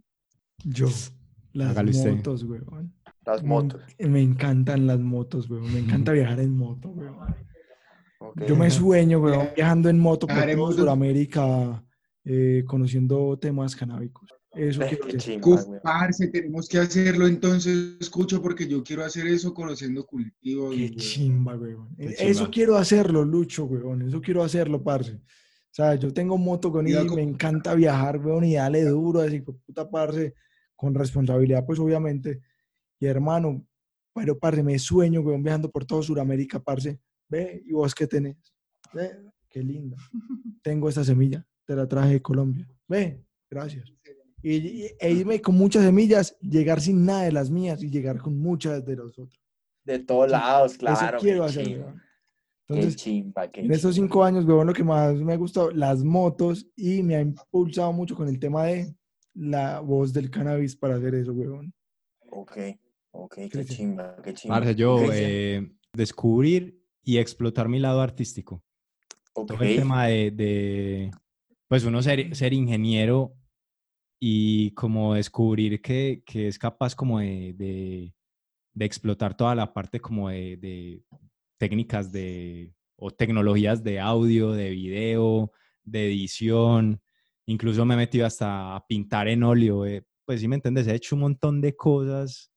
Yo, 0.64 0.88
las 1.52 1.76
motos, 1.76 2.44
weón. 2.44 2.94
Las 3.24 3.42
Me- 3.42 3.48
motos. 3.48 3.82
Me, 3.98 4.20
encantan 4.20 4.86
las 4.86 5.00
motos, 5.00 5.48
weón. 5.50 5.72
Me 5.72 5.80
encanta 5.80 6.12
viajar 6.12 6.40
en 6.40 6.56
moto, 6.56 6.90
weón. 6.90 7.16
Yo 8.46 8.56
me 8.56 8.70
sueño, 8.70 9.18
weón, 9.20 9.48
viajando 9.54 9.88
en 9.88 9.98
moto 9.98 10.26
por. 10.26 10.74
Sudamérica, 10.74 11.84
eh, 12.24 12.62
conociendo 12.66 13.36
temas 13.38 13.74
canábicos. 13.74 14.30
Eso 14.54 14.80
quiero 14.80 15.40
güey. 15.40 15.80
parce, 15.82 16.28
tenemos 16.28 16.68
que 16.68 16.78
hacerlo 16.78 17.26
entonces, 17.26 17.96
escucho, 18.00 18.42
porque 18.42 18.68
yo 18.68 18.84
quiero 18.84 19.02
hacer 19.02 19.26
eso 19.26 19.54
conociendo 19.54 20.04
cultivos. 20.04 20.74
Qué 20.74 20.88
güey. 20.88 20.96
chimba, 20.96 21.56
weón. 21.56 21.96
Qué 21.96 22.04
Eso 22.18 22.40
chimba. 22.40 22.50
quiero 22.50 22.76
hacerlo, 22.76 23.24
Lucho, 23.24 23.64
weón. 23.64 24.02
Eso 24.02 24.20
quiero 24.20 24.42
hacerlo, 24.42 24.82
parce. 24.82 25.14
O 25.14 25.74
sea, 25.74 25.94
yo 25.94 26.12
tengo 26.12 26.36
moto 26.36 26.70
con 26.70 26.86
y 26.86 26.92
me 26.92 27.22
encanta 27.22 27.74
viajar, 27.74 28.18
weón, 28.18 28.44
y 28.44 28.54
darle 28.54 28.84
duro, 28.84 29.20
así, 29.20 29.40
puta, 29.40 29.88
parce, 29.90 30.34
con 30.76 30.94
responsabilidad, 30.94 31.64
pues, 31.64 31.78
obviamente. 31.78 32.42
Y 33.00 33.06
hermano, 33.06 33.66
pero, 34.14 34.38
parce, 34.38 34.62
me 34.62 34.78
sueño, 34.78 35.22
weón, 35.22 35.42
viajando 35.42 35.70
por 35.70 35.86
todo 35.86 36.02
Sudamérica, 36.02 36.60
parce. 36.62 37.00
Ve, 37.26 37.62
¿y 37.64 37.72
vos 37.72 37.94
qué 37.94 38.06
tenés? 38.06 38.36
Ve, 38.92 39.12
qué 39.48 39.62
linda. 39.62 39.96
Tengo 40.62 40.90
esta 40.90 41.02
semilla, 41.04 41.46
te 41.64 41.74
la 41.74 41.88
traje 41.88 42.12
de 42.12 42.20
Colombia. 42.20 42.68
Ve, 42.86 43.24
gracias. 43.48 43.90
Y, 44.42 44.56
y- 44.56 44.86
e 44.98 45.10
irme 45.12 45.40
con 45.40 45.54
muchas 45.56 45.84
semillas, 45.84 46.36
llegar 46.40 46.80
sin 46.80 47.04
nada 47.04 47.22
de 47.22 47.32
las 47.32 47.50
mías 47.50 47.82
y 47.82 47.90
llegar 47.90 48.18
con 48.18 48.38
muchas 48.38 48.84
de 48.84 48.96
los 48.96 49.18
otros. 49.18 49.40
De 49.84 49.98
todos 49.98 50.30
lados, 50.30 50.76
claro. 50.76 50.96
Eso 50.96 51.10
qué 51.12 51.18
quiero 51.18 51.44
hacer, 51.44 51.64
chimba, 51.66 51.84
weón. 51.86 52.02
Qué 52.68 52.74
Entonces, 52.74 52.96
chimba, 52.96 53.50
qué 53.50 53.60
en 53.60 53.72
estos 53.72 53.94
chimba. 53.94 54.06
cinco 54.08 54.24
años, 54.24 54.44
weón, 54.44 54.66
lo 54.66 54.72
que 54.72 54.84
más 54.84 55.14
me 55.16 55.32
ha 55.32 55.36
gustado, 55.36 55.70
las 55.70 56.02
motos, 56.04 56.66
y 56.76 57.02
me 57.02 57.16
ha 57.16 57.20
impulsado 57.20 57.92
mucho 57.92 58.14
con 58.14 58.28
el 58.28 58.38
tema 58.38 58.64
de 58.64 58.94
la 59.34 59.80
voz 59.80 60.12
del 60.12 60.30
cannabis 60.30 60.76
para 60.76 60.96
hacer 60.96 61.14
eso, 61.14 61.32
weón. 61.32 61.72
Ok, 62.30 62.56
ok, 63.10 63.34
qué 63.34 63.48
Cristian. 63.48 63.76
chimba, 63.76 64.16
qué 64.22 64.34
chimba. 64.34 64.56
Parce, 64.58 64.74
yo 64.74 64.98
eh, 65.12 65.72
descubrir 65.92 66.80
y 67.04 67.18
explotar 67.18 67.68
mi 67.68 67.78
lado 67.78 68.00
artístico. 68.00 68.62
ok, 69.34 69.46
Todo 69.48 69.62
el 69.62 69.76
tema 69.76 70.06
de, 70.06 70.30
de, 70.30 71.10
pues 71.68 71.84
uno 71.84 72.00
ser, 72.02 72.34
ser 72.36 72.52
ingeniero 72.52 73.34
y 74.24 74.70
como 74.74 75.14
descubrir 75.14 75.82
que, 75.82 76.22
que 76.24 76.46
es 76.46 76.56
capaz 76.56 76.94
como 76.94 77.18
de, 77.18 77.54
de, 77.54 78.14
de 78.72 78.84
explotar 78.84 79.36
toda 79.36 79.52
la 79.56 79.74
parte 79.74 79.98
como 79.98 80.28
de, 80.28 80.56
de 80.58 81.02
técnicas 81.58 82.12
de, 82.12 82.72
o 82.94 83.10
tecnologías 83.10 83.82
de 83.82 83.98
audio, 83.98 84.52
de 84.52 84.70
video, 84.70 85.50
de 85.82 86.06
edición. 86.06 87.02
Incluso 87.46 87.84
me 87.84 87.94
he 87.94 87.96
metido 87.96 88.24
hasta 88.24 88.76
a 88.76 88.86
pintar 88.86 89.26
en 89.26 89.42
óleo. 89.42 89.84
eh, 89.86 90.06
Pues 90.24 90.40
sí 90.40 90.46
me 90.46 90.54
entiendes, 90.54 90.86
he 90.86 90.94
hecho 90.94 91.16
un 91.16 91.22
montón 91.22 91.60
de 91.60 91.74
cosas. 91.74 92.52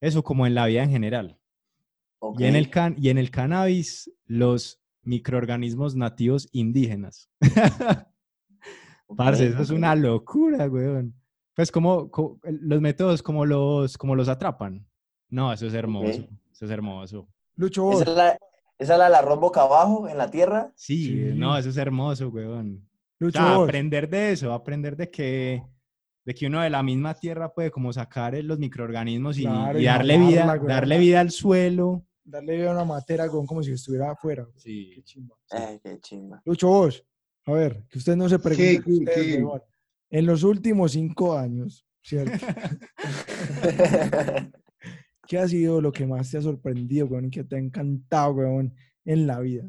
Eso 0.00 0.24
como 0.24 0.48
en 0.48 0.56
la 0.56 0.66
vida 0.66 0.82
en 0.82 0.90
general. 0.90 1.38
Y 2.40 2.44
en, 2.46 2.56
el 2.56 2.70
can 2.70 2.96
y 2.98 3.08
en 3.10 3.18
el 3.18 3.30
cannabis, 3.30 4.10
los 4.24 4.82
microorganismos 5.02 5.94
nativos 5.94 6.48
indígenas. 6.50 7.30
Parce, 9.16 9.46
eso 9.48 9.62
es 9.62 9.70
una 9.70 9.94
locura, 9.94 10.66
weón. 10.68 11.14
Pues 11.54 11.70
como, 11.70 12.10
los 12.44 12.80
métodos 12.80 13.22
como 13.22 13.44
los, 13.46 13.98
como 13.98 14.14
los 14.14 14.28
atrapan. 14.28 14.86
No, 15.28 15.52
eso 15.52 15.66
es 15.66 15.74
hermoso. 15.74 16.26
Eso 16.52 16.64
es 16.64 16.70
hermoso. 16.70 17.28
Lucho, 17.56 17.82
vos, 17.84 18.02
¿Esa 18.02 18.10
es, 18.10 18.16
la, 18.16 18.38
esa 18.78 18.92
es 18.94 18.98
la 18.98 19.04
del 19.04 19.14
arroz 19.14 19.38
boca 19.40 19.62
abajo 19.62 20.08
en 20.08 20.16
la 20.18 20.30
tierra? 20.30 20.72
Sí, 20.76 21.04
Sí. 21.06 21.32
no, 21.38 21.56
eso 21.56 21.68
es 21.70 21.76
hermoso, 21.76 22.28
weón. 22.28 22.86
O 23.20 23.24
Lucho, 23.24 23.38
sea, 23.38 23.56
vos. 23.56 23.68
aprender 23.68 24.08
de 24.08 24.32
eso, 24.32 24.52
aprender 24.52 24.96
de 24.96 25.10
que, 25.10 25.62
de 26.24 26.34
que 26.34 26.46
uno 26.46 26.60
de 26.62 26.70
la 26.70 26.82
misma 26.82 27.14
tierra 27.14 27.52
puede 27.52 27.70
como 27.70 27.92
sacar 27.92 28.34
los 28.42 28.58
microorganismos 28.58 29.38
y, 29.38 29.42
Claro, 29.42 29.78
y 29.78 29.82
y 29.82 29.84
darle 29.86 30.18
vida, 30.18 30.46
weón. 30.54 30.66
darle 30.66 30.98
vida 30.98 31.20
al 31.20 31.30
suelo. 31.30 32.02
Darle 32.24 32.56
vida 32.56 32.70
a 32.70 32.74
una 32.74 32.84
matera, 32.84 33.26
weón, 33.30 33.46
como 33.46 33.62
si 33.62 33.72
estuviera 33.72 34.10
afuera. 34.12 34.44
weón. 34.44 34.58
Sí. 34.58 34.90
Qué 34.94 35.02
chimba. 35.02 35.36
Ay, 35.50 35.78
qué 35.82 35.98
chimba. 36.00 36.40
Lucho, 36.44 36.68
vos, 36.68 37.04
a 37.44 37.52
ver, 37.52 37.84
que 37.88 37.98
usted 37.98 38.16
no 38.16 38.28
se 38.28 38.38
pregunte. 38.38 38.82
¿Qué, 38.84 38.90
usted, 38.90 39.14
qué? 39.14 39.42
weón, 39.42 39.62
En 40.10 40.26
los 40.26 40.42
últimos 40.42 40.92
cinco 40.92 41.36
años, 41.36 41.84
¿cierto? 42.02 42.46
¿Qué 45.26 45.38
ha 45.38 45.48
sido 45.48 45.80
lo 45.80 45.92
que 45.92 46.06
más 46.06 46.30
te 46.30 46.38
ha 46.38 46.42
sorprendido, 46.42 47.06
weón, 47.06 47.26
y 47.26 47.30
que 47.30 47.44
te 47.44 47.56
ha 47.56 47.58
encantado, 47.58 48.32
weón, 48.32 48.74
en 49.04 49.26
la 49.26 49.40
vida? 49.40 49.64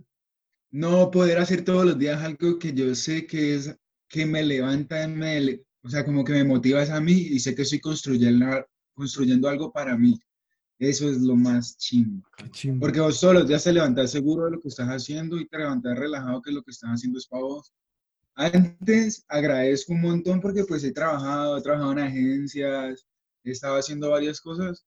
No 0.72 1.12
poder 1.12 1.38
hacer 1.38 1.64
todos 1.64 1.86
los 1.86 1.98
días 1.98 2.22
algo 2.22 2.58
que 2.60 2.74
yo 2.74 2.94
sé 2.96 3.28
que 3.28 3.56
es 3.56 3.76
que 4.08 4.26
me 4.26 4.44
levanta, 4.44 5.08
me, 5.08 5.62
o 5.84 5.90
sea, 5.90 6.06
como 6.06 6.24
que 6.24 6.34
me 6.34 6.44
motiva 6.44 6.84
es 6.84 6.90
a 6.90 7.00
mí 7.00 7.14
y 7.14 7.40
sé 7.40 7.56
que 7.56 7.64
estoy 7.64 7.80
construyendo, 7.80 8.46
construyendo 8.94 9.48
algo 9.48 9.72
para 9.72 9.98
mí. 9.98 10.20
Eso 10.80 11.10
es 11.10 11.22
lo 11.22 11.36
más 11.36 11.78
chimbo. 11.78 12.26
Qué 12.38 12.50
chimba. 12.52 12.80
Porque 12.82 13.00
vos 13.00 13.20
todos 13.20 13.36
los 13.36 13.48
días 13.48 13.64
te 13.64 13.72
levantás 13.74 14.12
seguro 14.12 14.46
de 14.46 14.52
lo 14.52 14.60
que 14.60 14.68
estás 14.68 14.88
haciendo 14.88 15.38
y 15.40 15.48
te 15.48 15.58
levantás 15.58 15.98
relajado 15.98 16.42
que 16.42 16.52
lo 16.52 16.62
que 16.64 16.72
estás 16.72 16.90
haciendo 16.92 17.20
es 17.20 17.28
para 17.28 17.44
vos. 17.44 17.74
Antes 18.36 19.24
agradezco 19.28 19.94
un 19.94 20.02
montón 20.02 20.42
porque 20.42 20.64
pues 20.64 20.84
he 20.84 20.92
trabajado, 20.92 21.58
he 21.58 21.62
trabajado 21.62 21.92
en 21.94 22.00
agencias, 22.00 23.06
he 23.44 23.52
estado 23.52 23.78
haciendo 23.78 24.10
varias 24.10 24.42
cosas, 24.42 24.86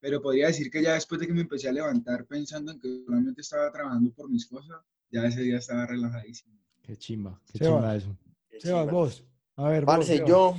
pero 0.00 0.22
podría 0.22 0.46
decir 0.46 0.70
que 0.70 0.82
ya 0.82 0.94
después 0.94 1.20
de 1.20 1.26
que 1.26 1.34
me 1.34 1.42
empecé 1.42 1.68
a 1.68 1.72
levantar 1.72 2.24
pensando 2.26 2.72
en 2.72 2.80
que 2.80 3.02
solamente 3.04 3.42
estaba 3.42 3.70
trabajando 3.70 4.10
por 4.12 4.30
mis 4.30 4.46
cosas, 4.46 4.78
ya 5.10 5.24
ese 5.26 5.42
día 5.42 5.58
estaba 5.58 5.86
relajadísimo. 5.86 6.58
Qué 6.82 6.96
chimba, 6.96 7.38
qué 7.52 7.58
Sebas. 7.58 7.74
chimba 7.74 7.96
eso. 7.96 8.16
Qué 8.48 8.60
Sebas, 8.60 8.80
chimba. 8.86 8.92
vos. 8.92 9.24
A 9.56 9.68
ver, 9.68 9.84
Parce, 9.84 10.22
yo, 10.26 10.56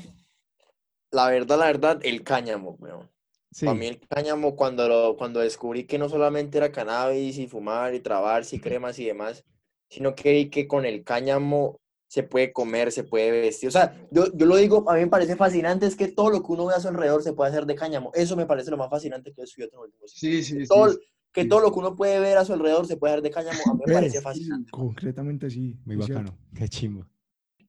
la 1.12 1.30
verdad, 1.30 1.58
la 1.58 1.66
verdad, 1.66 2.00
el 2.04 2.22
cáñamo, 2.24 2.72
weón. 2.80 3.10
Sí. 3.52 3.66
Para 3.66 3.78
mí 3.78 3.88
el 3.88 4.00
cáñamo, 4.08 4.56
cuando, 4.56 4.88
lo, 4.88 5.18
cuando 5.18 5.40
descubrí 5.40 5.86
que 5.86 5.98
no 5.98 6.08
solamente 6.08 6.58
era 6.58 6.72
cannabis 6.72 7.38
y 7.38 7.48
fumar 7.48 7.96
y 7.96 8.00
trabarse 8.00 8.56
y 8.56 8.60
cremas 8.60 9.00
y 9.00 9.06
demás, 9.06 9.44
sino 9.90 10.14
que, 10.16 10.32
vi 10.32 10.50
que 10.50 10.68
con 10.68 10.86
el 10.86 11.04
cáñamo 11.04 11.80
se 12.08 12.24
puede 12.24 12.52
comer, 12.52 12.92
se 12.92 13.04
puede 13.04 13.32
vestir. 13.32 13.70
O 13.70 13.72
sea, 13.72 13.96
yo, 14.12 14.26
yo 14.34 14.46
lo 14.46 14.56
digo, 14.56 14.90
a 14.90 14.96
mí 14.96 15.02
me 15.02 15.08
parece 15.08 15.36
fascinante, 15.36 15.86
es 15.86 15.96
que 15.96 16.08
todo 16.08 16.32
lo 16.32 16.44
que 16.44 16.52
uno 16.52 16.66
ve 16.66 16.74
a 16.74 16.80
su 16.80 16.88
alrededor 16.88 17.24
se 17.24 17.34
puede 17.34 17.52
hacer 17.52 17.66
de 17.66 17.76
cáñamo. 17.76 18.12
Eso 18.14 18.36
me 18.36 18.46
parece 18.46 18.72
lo 18.72 18.78
más 18.78 18.90
fascinante 18.90 19.32
que 19.32 19.42
últimos 19.42 19.86
años. 19.86 20.12
Sí, 20.12 20.44
sí, 20.44 20.62
sí. 20.62 20.68
Todo, 20.68 20.92
sí. 20.92 20.98
que 21.32 21.46
todo 21.46 21.60
lo 21.60 21.72
que 21.72 21.80
uno 21.80 21.96
puede 21.96 22.20
ver 22.20 22.38
a 22.38 22.46
su 22.46 22.54
alrededor 22.54 22.88
se 22.88 22.98
puede 22.98 23.14
hacer 23.14 23.24
de 23.24 23.32
cáñamo, 23.32 23.60
a 23.66 23.74
mí 23.74 23.82
me 23.86 23.94
parece 23.94 24.22
fascinante. 24.22 24.72
Concretamente 24.72 25.50
sí. 25.50 25.76
Muy 25.86 25.96
bacano, 25.96 26.36
qué 26.56 26.68
chimba. 26.68 27.08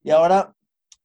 Y 0.02 0.10
ahora 0.10 0.56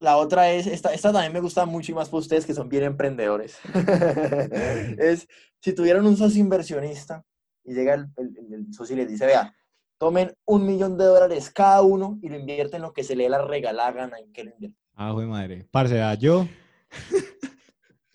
la 0.05 0.17
otra 0.17 0.51
es, 0.51 0.67
esta, 0.67 0.93
esta 0.93 1.11
también 1.11 1.33
me 1.33 1.39
gusta 1.39 1.65
mucho 1.65 1.91
y 1.91 1.95
más 1.95 2.09
para 2.09 2.19
ustedes 2.19 2.45
que 2.45 2.53
son 2.53 2.69
bien 2.69 2.83
emprendedores. 2.83 3.57
es, 4.99 5.27
si 5.59 5.73
tuvieran 5.73 6.05
un 6.05 6.15
socio 6.15 6.39
inversionista 6.39 7.25
y 7.63 7.73
llega 7.73 7.95
el, 7.95 8.71
socio 8.71 8.95
y 8.95 8.99
les 8.99 9.09
dice, 9.09 9.25
vea, 9.25 9.51
tomen 9.97 10.31
un 10.45 10.63
millón 10.63 10.95
de 10.95 11.05
dólares 11.05 11.49
cada 11.49 11.81
uno 11.81 12.19
y 12.21 12.29
lo 12.29 12.37
invierten 12.37 12.75
en 12.75 12.81
lo 12.83 12.93
que 12.93 13.03
se 13.03 13.15
le 13.15 13.27
la 13.27 13.43
regalada 13.43 13.91
gana 13.93 14.19
en 14.19 14.31
que 14.31 14.43
lo 14.43 14.51
invierten. 14.51 14.79
Ah, 14.93 15.11
güey, 15.11 15.25
madre. 15.25 15.67
Parce, 15.71 15.99
yo, 16.19 16.47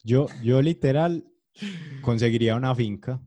yo, 0.05 0.29
yo 0.45 0.63
literal 0.63 1.25
conseguiría 2.03 2.55
una 2.55 2.73
finca. 2.73 3.21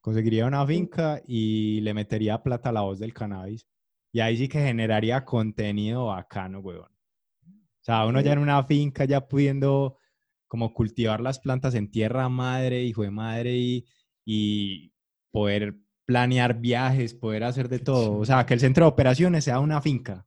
Conseguiría 0.00 0.46
una 0.46 0.66
finca 0.66 1.20
y 1.26 1.82
le 1.82 1.92
metería 1.92 2.42
plata 2.42 2.70
a 2.70 2.72
la 2.72 2.80
voz 2.80 2.98
del 2.98 3.12
cannabis. 3.12 3.66
Y 4.10 4.20
ahí 4.20 4.38
sí 4.38 4.48
que 4.48 4.60
generaría 4.60 5.22
contenido 5.22 6.06
bacano, 6.06 6.60
weón. 6.60 6.95
O 7.86 7.92
sea, 7.92 8.04
uno 8.04 8.20
ya 8.20 8.32
en 8.32 8.40
una 8.40 8.64
finca, 8.64 9.04
ya 9.04 9.28
pudiendo 9.28 9.96
como 10.48 10.74
cultivar 10.74 11.20
las 11.20 11.38
plantas 11.38 11.76
en 11.76 11.88
tierra 11.88 12.28
madre, 12.28 12.82
hijo 12.82 13.02
de 13.04 13.12
madre, 13.12 13.56
y, 13.56 13.86
y 14.24 14.92
poder 15.30 15.76
planear 16.04 16.58
viajes, 16.58 17.14
poder 17.14 17.44
hacer 17.44 17.68
de 17.68 17.78
todo. 17.78 18.18
O 18.18 18.24
sea, 18.24 18.44
que 18.44 18.54
el 18.54 18.60
centro 18.60 18.86
de 18.86 18.90
operaciones 18.90 19.44
sea 19.44 19.60
una 19.60 19.80
finca. 19.80 20.26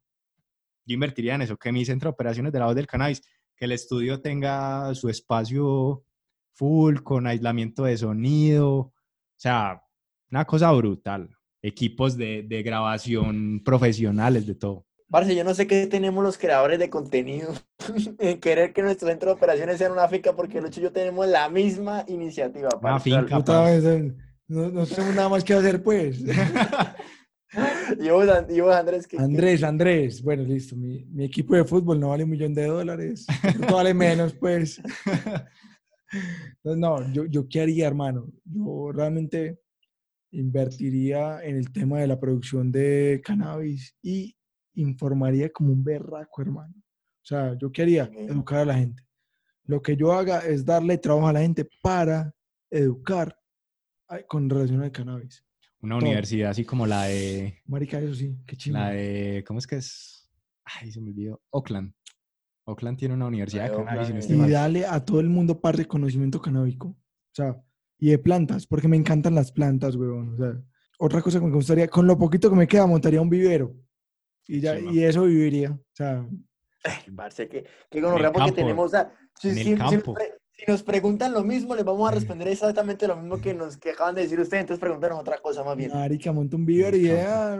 Yo 0.85 0.93
invertiría 0.93 1.35
en 1.35 1.41
eso, 1.41 1.57
que 1.57 1.73
mi 1.73 1.83
centro 1.83 2.09
de 2.09 2.13
operaciones 2.13 2.53
de 2.53 2.59
la 2.59 2.65
voz 2.65 2.75
del 2.75 2.87
cannabis, 2.87 3.21
que 3.57 3.65
el 3.65 3.73
estudio 3.73 4.21
tenga 4.21 4.95
su 4.95 5.09
espacio 5.09 6.05
full, 6.53 6.99
con 6.99 7.27
aislamiento 7.27 7.83
de 7.83 7.97
sonido. 7.97 8.71
O 8.77 8.93
sea, 9.35 9.83
una 10.31 10.45
cosa 10.45 10.71
brutal. 10.71 11.35
Equipos 11.61 12.15
de, 12.15 12.43
de 12.43 12.63
grabación 12.63 13.61
profesionales, 13.65 14.47
de 14.47 14.55
todo. 14.55 14.85
Parce, 15.09 15.35
yo 15.35 15.43
no 15.43 15.53
sé 15.55 15.65
qué 15.65 15.87
tenemos 15.87 16.23
los 16.23 16.37
creadores 16.37 16.77
de 16.77 16.89
contenido 16.89 17.51
en 18.19 18.39
querer 18.39 18.73
que 18.73 18.83
nuestro 18.83 19.07
centro 19.07 19.29
de 19.29 19.35
operaciones 19.35 19.77
sea 19.79 19.91
una 19.91 20.07
finca, 20.07 20.35
porque 20.35 20.61
Lucho 20.61 20.79
y 20.79 20.83
yo 20.83 20.91
tenemos 20.91 21.27
la 21.27 21.49
misma 21.49 22.05
iniciativa. 22.07 22.69
Una 22.81 22.99
finca. 22.99 23.39
Vez, 23.63 23.83
eh, 23.85 24.13
no, 24.47 24.69
no 24.69 24.85
tenemos 24.85 25.15
nada 25.15 25.29
más 25.29 25.43
que 25.43 25.53
hacer, 25.53 25.81
pues. 25.83 26.23
Y 27.99 28.07
vos, 28.11 28.29
And- 28.29 28.51
y 28.51 28.61
vos, 28.61 28.75
Andrés, 28.75 29.07
¿qué- 29.07 29.17
qué- 29.17 29.23
Andrés, 29.23 29.63
Andrés. 29.63 30.21
Bueno, 30.21 30.43
listo. 30.43 30.75
Mi, 30.75 31.03
mi 31.05 31.25
equipo 31.25 31.55
de 31.55 31.63
fútbol 31.65 31.99
no 31.99 32.09
vale 32.09 32.23
un 32.23 32.29
millón 32.29 32.53
de 32.53 32.67
dólares. 32.67 33.25
Esto 33.43 33.73
vale 33.73 33.91
menos, 33.95 34.33
pues. 34.35 34.79
Entonces, 36.11 36.79
no, 36.79 37.11
yo, 37.11 37.25
yo 37.25 37.47
qué 37.49 37.61
haría, 37.61 37.87
hermano. 37.87 38.31
Yo 38.45 38.91
realmente 38.91 39.59
invertiría 40.31 41.43
en 41.43 41.55
el 41.57 41.71
tema 41.73 41.99
de 41.99 42.05
la 42.07 42.19
producción 42.19 42.71
de 42.71 43.19
cannabis 43.25 43.95
y 44.03 44.35
informaría 44.79 45.49
como 45.51 45.71
un 45.71 45.83
berraco, 45.83 46.41
hermano. 46.41 46.73
O 46.77 47.25
sea, 47.25 47.55
yo 47.57 47.67
Ok. 47.67 47.79
educar 47.79 48.59
a 48.59 48.65
la 48.65 48.75
gente. 48.75 49.03
Lo 49.65 49.81
que 49.81 49.95
yo 49.95 50.11
haga 50.13 50.39
es 50.39 50.65
darle 50.65 50.97
trabajo 50.97 51.27
a 51.27 51.33
la 51.33 51.41
gente 51.41 51.69
para 51.83 52.33
educar 52.71 53.37
con 54.27 54.49
relación 54.49 54.81
al 54.81 54.91
cannabis. 54.91 55.45
Una 55.81 55.95
Todo. 55.97 56.05
universidad 56.07 56.49
así 56.51 56.65
como 56.65 56.85
la 56.87 57.03
de, 57.03 57.57
Marica, 57.65 57.99
eso 57.99 58.13
sí, 58.15 58.35
qué 58.45 58.57
chingón. 58.57 58.81
la 58.81 58.89
de, 58.89 59.43
¿cómo 59.47 59.59
es 59.59 59.67
que 59.67 59.75
es? 59.77 60.29
Ay, 60.65 60.91
se 60.91 60.99
me 60.99 61.09
olvidó. 61.11 61.41
Oakland. 61.51 61.93
Oakland 62.65 62.97
tiene 62.97 63.13
una 63.13 63.27
universidad 63.27 63.65
de 63.65 63.77
de 63.77 63.85
cannabis, 63.85 64.09
estoy 64.09 64.35
y 64.35 64.39
mal. 64.39 64.51
darle 64.51 64.85
a 64.85 65.03
todo 65.03 65.19
el 65.19 65.29
mundo 65.29 65.59
parte 65.61 65.83
de 65.83 65.87
conocimiento 65.87 66.41
canábico. 66.41 66.89
O 66.89 67.33
sea, 67.33 67.61
y 67.97 68.09
de 68.09 68.17
plantas, 68.19 68.65
porque 68.67 68.87
me 68.87 68.97
encantan 68.97 69.35
las 69.35 69.51
plantas, 69.51 69.95
weón. 69.95 70.33
O 70.33 70.37
sea, 70.37 70.61
otra 70.99 71.21
cosa 71.21 71.39
que 71.39 71.45
me 71.45 71.51
gustaría, 71.53 71.87
con 71.87 72.05
lo 72.07 72.17
poquito 72.17 72.49
que 72.49 72.55
me 72.55 72.67
queda, 72.67 72.85
montaría 72.85 73.21
un 73.21 73.29
vivero. 73.29 73.75
Y, 74.49 74.61
ya, 74.61 74.79
y 74.79 75.03
eso 75.03 75.25
viviría. 75.25 75.71
O 75.71 75.79
sea, 75.93 76.27
Ay, 76.83 77.47
que, 77.47 77.65
que 77.89 78.01
gonorrea 78.01 78.31
porque 78.31 78.47
campo, 78.49 78.55
tenemos... 78.55 78.85
o 78.87 78.89
sea, 78.89 79.13
si, 79.39 79.53
si- 79.53 79.63
si 79.63 80.65
nos 80.67 80.79
si 80.79 80.85
preguntan 80.85 81.31
lo 81.33 81.43
mismo, 81.43 81.75
les 81.75 81.85
vamos 81.85 82.09
a 82.09 82.15
responder 82.15 82.47
exactamente 82.47 83.07
lo 83.07 83.15
mismo 83.15 83.39
que 83.39 83.53
nos 83.53 83.77
que 83.77 83.91
acaban 83.91 84.15
de 84.15 84.23
decir 84.23 84.39
ustedes, 84.39 84.61
entonces 84.61 84.81
pregúntanos 84.81 85.19
otra 85.19 85.37
cosa 85.37 85.63
más 85.63 85.77
bien. 85.77 85.91
marica, 85.93 86.31
monta 86.33 86.57
un 86.57 86.65
vivero 86.65 86.97
y 86.97 87.03
ya, 87.03 87.57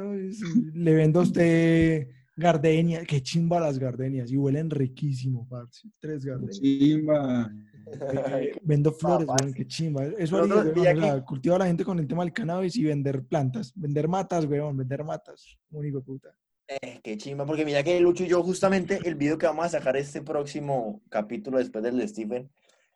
le 0.73 0.93
vendo 0.93 1.19
a 1.19 1.23
usted 1.23 2.07
gardenias. 2.35 3.05
Qué 3.05 3.21
chimba 3.21 3.59
las 3.59 3.77
gardenias. 3.77 4.31
Y 4.31 4.37
huelen 4.37 4.69
riquísimo, 4.69 5.47
parce. 5.47 5.87
Tres 5.99 6.25
gardenias. 6.25 6.59
Chimba. 6.59 7.51
Vendo 8.63 8.91
flores, 8.91 9.27
weón, 9.27 9.53
qué 9.53 9.65
chimba. 9.65 10.05
Eso 10.05 10.37
haría, 10.37 10.55
weón, 10.55 10.77
o 10.77 11.01
sea, 11.01 11.25
cultivar 11.25 11.61
a 11.61 11.65
la 11.65 11.67
gente 11.67 11.83
con 11.83 11.99
el 11.99 12.07
tema 12.07 12.23
del 12.23 12.33
cannabis 12.33 12.75
y 12.75 12.83
vender 12.83 13.23
plantas. 13.23 13.73
Vender 13.75 14.07
matas, 14.07 14.45
weón, 14.45 14.77
vender 14.77 15.03
matas. 15.03 15.57
De 15.69 16.01
puta. 16.01 16.35
Eh, 16.69 16.99
qué 17.03 17.17
chimba, 17.17 17.47
porque 17.47 17.65
mira 17.65 17.83
que 17.83 17.99
Lucho 17.99 18.23
y 18.23 18.27
yo 18.27 18.43
justamente 18.43 18.99
el 19.03 19.15
video 19.15 19.39
que 19.39 19.47
vamos 19.47 19.65
a 19.65 19.69
sacar 19.69 19.97
este 19.97 20.21
próximo 20.21 21.01
capítulo 21.09 21.57
después 21.57 21.83
del 21.83 21.97
de 21.97 22.07
Stephen 22.07 22.51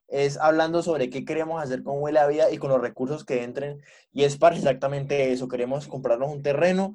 es 0.08 0.38
hablando 0.38 0.84
sobre 0.84 1.10
qué 1.10 1.26
queremos 1.26 1.62
hacer 1.64 1.82
con 1.82 2.00
Huele 2.00 2.20
a 2.20 2.28
Vida 2.28 2.52
y 2.52 2.60
con 2.60 2.70
los 2.70 2.80
recursos 2.80 3.26
que 3.26 3.42
entren. 3.44 3.82
Y 4.12 4.26
es 4.26 4.38
para 4.38 4.56
exactamente 4.56 5.32
eso. 5.32 5.48
Queremos 5.48 5.88
comprarnos 5.88 6.30
un 6.30 6.44
terreno 6.44 6.94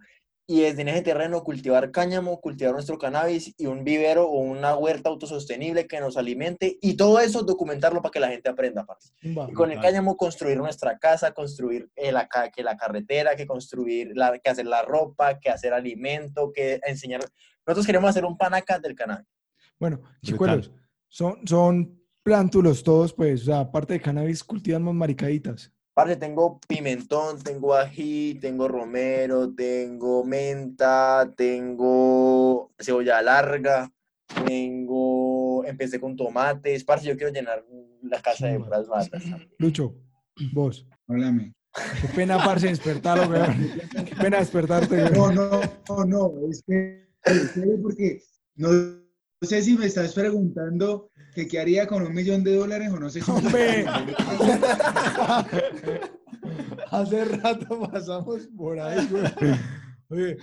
y 0.51 0.63
desde 0.63 0.81
en 0.81 0.89
ese 0.89 1.03
terreno 1.03 1.45
cultivar 1.45 1.91
cáñamo, 1.91 2.41
cultivar 2.41 2.73
nuestro 2.73 2.97
cannabis 2.97 3.55
y 3.59 3.67
un 3.67 3.85
vivero 3.85 4.25
o 4.25 4.39
una 4.39 4.75
huerta 4.75 5.11
autosostenible 5.11 5.87
que 5.87 6.01
nos 6.01 6.17
alimente 6.17 6.79
y 6.81 6.97
todo 6.97 7.21
eso 7.21 7.43
documentarlo 7.43 8.01
para 8.01 8.13
que 8.13 8.21
la 8.21 8.29
gente 8.31 8.49
aprenda. 8.49 8.87
parce. 8.87 9.13
Y 9.21 9.53
con 9.53 9.71
el 9.71 9.79
cáñamo 9.79 10.17
construir 10.17 10.57
nuestra 10.57 10.99
casa, 10.99 11.33
construir 11.33 11.91
eh, 11.95 12.13
la, 12.13 12.27
que 12.29 12.63
la 12.63 12.79
carretera, 12.79 13.37
que 13.37 13.47
construir, 13.47 14.13
la, 14.15 14.39
que 14.39 14.49
hacer 14.49 14.65
la 14.65 14.81
ropa, 14.81 15.39
que 15.39 15.51
hacer 15.51 15.75
alimento, 15.75 16.51
que 16.51 16.81
enseñar. 16.87 17.21
Nosotros 17.67 17.85
queremos 17.85 18.09
hacer 18.09 18.25
un 18.25 18.39
panaca 18.39 18.79
del 18.79 18.95
cannabis. 18.95 19.29
Bueno, 19.79 20.01
chicuelos, 20.23 20.73
son, 21.09 21.47
son 21.47 22.01
plántulos 22.23 22.83
todos, 22.83 23.13
pues, 23.13 23.43
o 23.43 23.45
sea, 23.45 23.61
aparte 23.61 23.93
de 23.93 24.01
cannabis, 24.01 24.43
cultivan 24.43 24.83
más 24.83 24.95
maricaditas. 24.95 25.71
Parce, 25.99 26.15
tengo 26.15 26.61
pimentón, 26.61 27.43
tengo 27.43 27.75
ají, 27.75 28.39
tengo 28.41 28.69
romero, 28.69 29.53
tengo 29.53 30.23
menta, 30.23 31.35
tengo 31.37 32.71
cebolla 32.79 33.21
larga, 33.21 33.93
tengo, 34.47 35.65
empecé 35.65 35.99
con 35.99 36.15
tomates. 36.15 36.85
Parce, 36.85 37.09
yo 37.09 37.17
quiero 37.17 37.33
llenar 37.33 37.65
la 38.03 38.23
casa 38.23 38.47
de 38.47 38.61
puras 38.61 38.87
matas. 38.87 39.25
Lucho, 39.59 39.97
vos. 40.53 40.87
Háblame. 41.09 41.53
Qué 42.01 42.07
pena, 42.15 42.39
parce, 42.45 42.69
despertarlo, 42.69 43.27
weón. 43.27 43.69
Qué 44.07 44.15
pena 44.15 44.39
despertarte, 44.39 45.03
weón. 45.03 45.35
No, 45.35 45.51
no, 45.51 45.61
no, 45.89 46.05
no. 46.05 46.49
Es 46.49 46.63
que, 46.65 47.09
en 47.25 47.49
serio, 47.49 47.77
porque 47.83 48.23
no, 48.55 48.71
no 48.71 49.03
sé 49.43 49.63
si 49.63 49.77
me 49.77 49.87
estás 49.87 50.15
preguntando 50.15 51.11
que 51.39 51.47
qué 51.47 51.61
haría 51.61 51.87
con 51.87 52.03
un 52.05 52.13
millón 52.13 52.43
de 52.43 52.57
dólares 52.57 52.91
o 52.93 52.99
no 52.99 53.09
sé 53.09 53.21
si. 53.21 53.31
¡Hombre! 53.31 53.87
Hace 56.91 57.25
rato 57.27 57.89
pasamos 57.93 58.49
por 58.57 58.81
ahí. 58.81 59.09
Oye, 60.09 60.37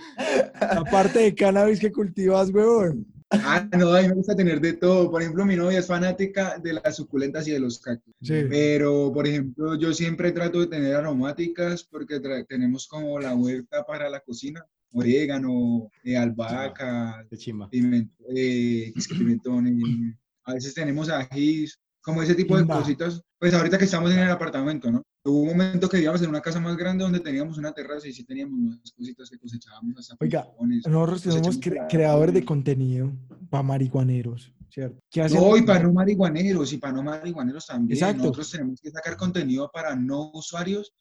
aparte 0.60 1.18
de 1.18 1.34
cannabis 1.34 1.80
que 1.80 1.92
cultivas, 1.92 2.50
weón. 2.50 3.04
Ah, 3.30 3.68
no, 3.76 3.92
a 3.92 4.00
mí 4.00 4.08
me 4.08 4.14
gusta 4.14 4.34
tener 4.36 4.60
de 4.60 4.72
todo. 4.74 5.10
Por 5.10 5.20
ejemplo, 5.20 5.44
mi 5.44 5.56
novia 5.56 5.80
es 5.80 5.86
fanática 5.88 6.58
de 6.58 6.74
las 6.74 6.96
suculentas 6.96 7.46
y 7.48 7.50
de 7.50 7.58
los 7.60 7.80
cactus. 7.80 8.14
Sí. 8.22 8.44
Pero, 8.48 9.10
por 9.12 9.26
ejemplo, 9.26 9.74
yo 9.76 9.92
siempre 9.92 10.30
trato 10.32 10.60
de 10.60 10.68
tener 10.68 10.94
aromáticas 10.94 11.82
porque 11.82 12.20
tenemos 12.48 12.86
como 12.86 13.18
la 13.18 13.34
huerta 13.34 13.84
para 13.84 14.08
la 14.08 14.20
cocina. 14.20 14.64
Orégano, 14.92 15.90
eh, 16.04 16.16
albahaca, 16.16 17.26
Qué 17.28 17.36
chimba. 17.36 17.68
piment- 17.68 18.08
eh, 18.34 18.92
es 18.96 19.06
que 19.08 19.16
pimentón, 19.16 19.66
eh, 19.66 20.16
a 20.46 20.54
veces 20.54 20.74
tenemos 20.74 21.08
ajís, 21.10 21.78
como 22.00 22.22
ese 22.22 22.34
tipo 22.34 22.56
de 22.56 22.66
cositas. 22.66 23.20
Pues 23.38 23.52
ahorita 23.52 23.76
que 23.76 23.84
estamos 23.84 24.10
en 24.12 24.20
el 24.20 24.30
apartamento, 24.30 24.90
¿no? 24.90 25.02
Hubo 25.24 25.40
un 25.40 25.48
momento 25.48 25.88
que 25.88 25.96
vivíamos 25.98 26.22
en 26.22 26.28
una 26.30 26.40
casa 26.40 26.60
más 26.60 26.76
grande 26.76 27.02
donde 27.04 27.20
teníamos 27.20 27.58
una 27.58 27.72
terraza 27.72 28.06
y 28.08 28.12
sí 28.12 28.24
teníamos 28.24 28.58
más 28.58 28.92
cositas 28.96 29.28
que 29.28 29.38
cosechábamos 29.38 29.98
hasta 29.98 30.16
Oiga. 30.20 30.46
Nosotros 30.86 31.22
Cosechamos 31.22 31.60
cre- 31.60 31.86
creadores 31.90 32.32
de 32.32 32.44
contenido 32.44 33.12
para 33.50 33.64
marihuaneros, 33.64 34.54
¿cierto? 34.70 34.98
No, 35.34 35.56
y 35.56 35.62
para 35.62 35.82
no 35.82 35.92
marihuaneros, 35.92 36.72
y 36.72 36.78
para 36.78 36.92
no 36.94 37.02
marihuaneros 37.02 37.66
también. 37.66 37.98
Exacto. 37.98 38.22
Nosotros 38.22 38.50
tenemos 38.52 38.80
que 38.80 38.90
sacar 38.90 39.16
contenido 39.16 39.68
para 39.72 39.96
no 39.96 40.30
usuarios, 40.32 40.94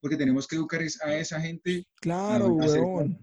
porque 0.00 0.16
tenemos 0.16 0.46
que 0.48 0.56
educar 0.56 0.80
a 1.04 1.14
esa 1.14 1.40
gente. 1.40 1.84
Claro, 2.00 2.48
weón. 2.48 3.18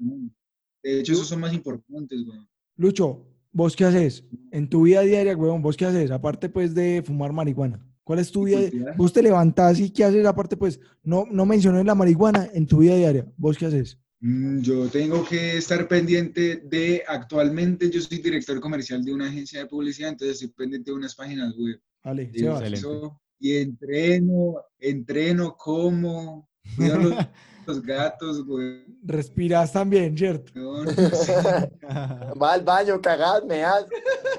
De 0.84 1.00
hecho, 1.00 1.14
esos 1.14 1.28
son 1.28 1.40
más 1.40 1.54
importantes, 1.54 2.22
weón. 2.28 2.48
Lucho, 2.78 3.26
¿vos 3.54 3.76
qué 3.76 3.86
haces? 3.86 4.26
En 4.52 4.68
tu 4.70 4.84
vida 4.84 5.02
diaria, 5.02 5.38
weón, 5.38 5.62
¿vos 5.62 5.78
qué 5.78 5.86
haces? 5.86 6.12
Aparte, 6.12 6.50
pues, 6.50 6.74
de 6.76 7.02
fumar 7.06 7.32
marihuana. 7.32 7.80
¿Cuál 8.04 8.20
es 8.20 8.30
tu 8.32 8.44
vida? 8.44 8.60
Vos 8.98 9.14
te 9.14 9.24
levantás 9.24 9.80
y 9.80 9.90
¿qué 9.90 10.04
haces? 10.04 10.26
Aparte, 10.26 10.58
pues, 10.58 10.80
no, 11.04 11.26
no 11.32 11.46
mencioné 11.46 11.84
la 11.86 11.96
marihuana 11.96 12.50
en 12.54 12.68
tu 12.68 12.80
vida 12.80 12.96
diaria. 12.96 13.26
¿Vos 13.38 13.58
qué 13.58 13.68
haces? 13.68 13.98
Mm, 14.20 14.60
Yo 14.62 14.88
tengo 14.88 15.26
que 15.26 15.58
estar 15.58 15.88
pendiente 15.88 16.58
de, 16.66 17.04
actualmente 17.08 17.90
yo 17.90 18.02
soy 18.02 18.18
director 18.20 18.60
comercial 18.60 19.04
de 19.06 19.14
una 19.14 19.28
agencia 19.28 19.60
de 19.60 19.66
publicidad, 19.68 20.10
entonces 20.10 20.36
estoy 20.42 20.50
pendiente 20.50 20.92
de 20.92 20.98
unas 20.98 21.16
páginas 21.16 21.56
web. 21.58 21.80
Vale, 22.04 22.30
Y 22.34 22.46
eso- 22.46 23.20
y 23.40 23.58
entreno, 23.58 24.56
entreno, 24.80 25.56
como, 25.58 26.50
los, 26.78 27.14
los 27.68 27.82
gatos, 27.82 28.46
güey. 28.46 28.86
Respiras 29.04 29.72
también, 29.74 30.18
¿cierto? 30.18 30.52
Va 32.42 32.54
al 32.54 32.64
baño, 32.64 33.02
cagad, 33.02 33.44
mead. 33.44 33.86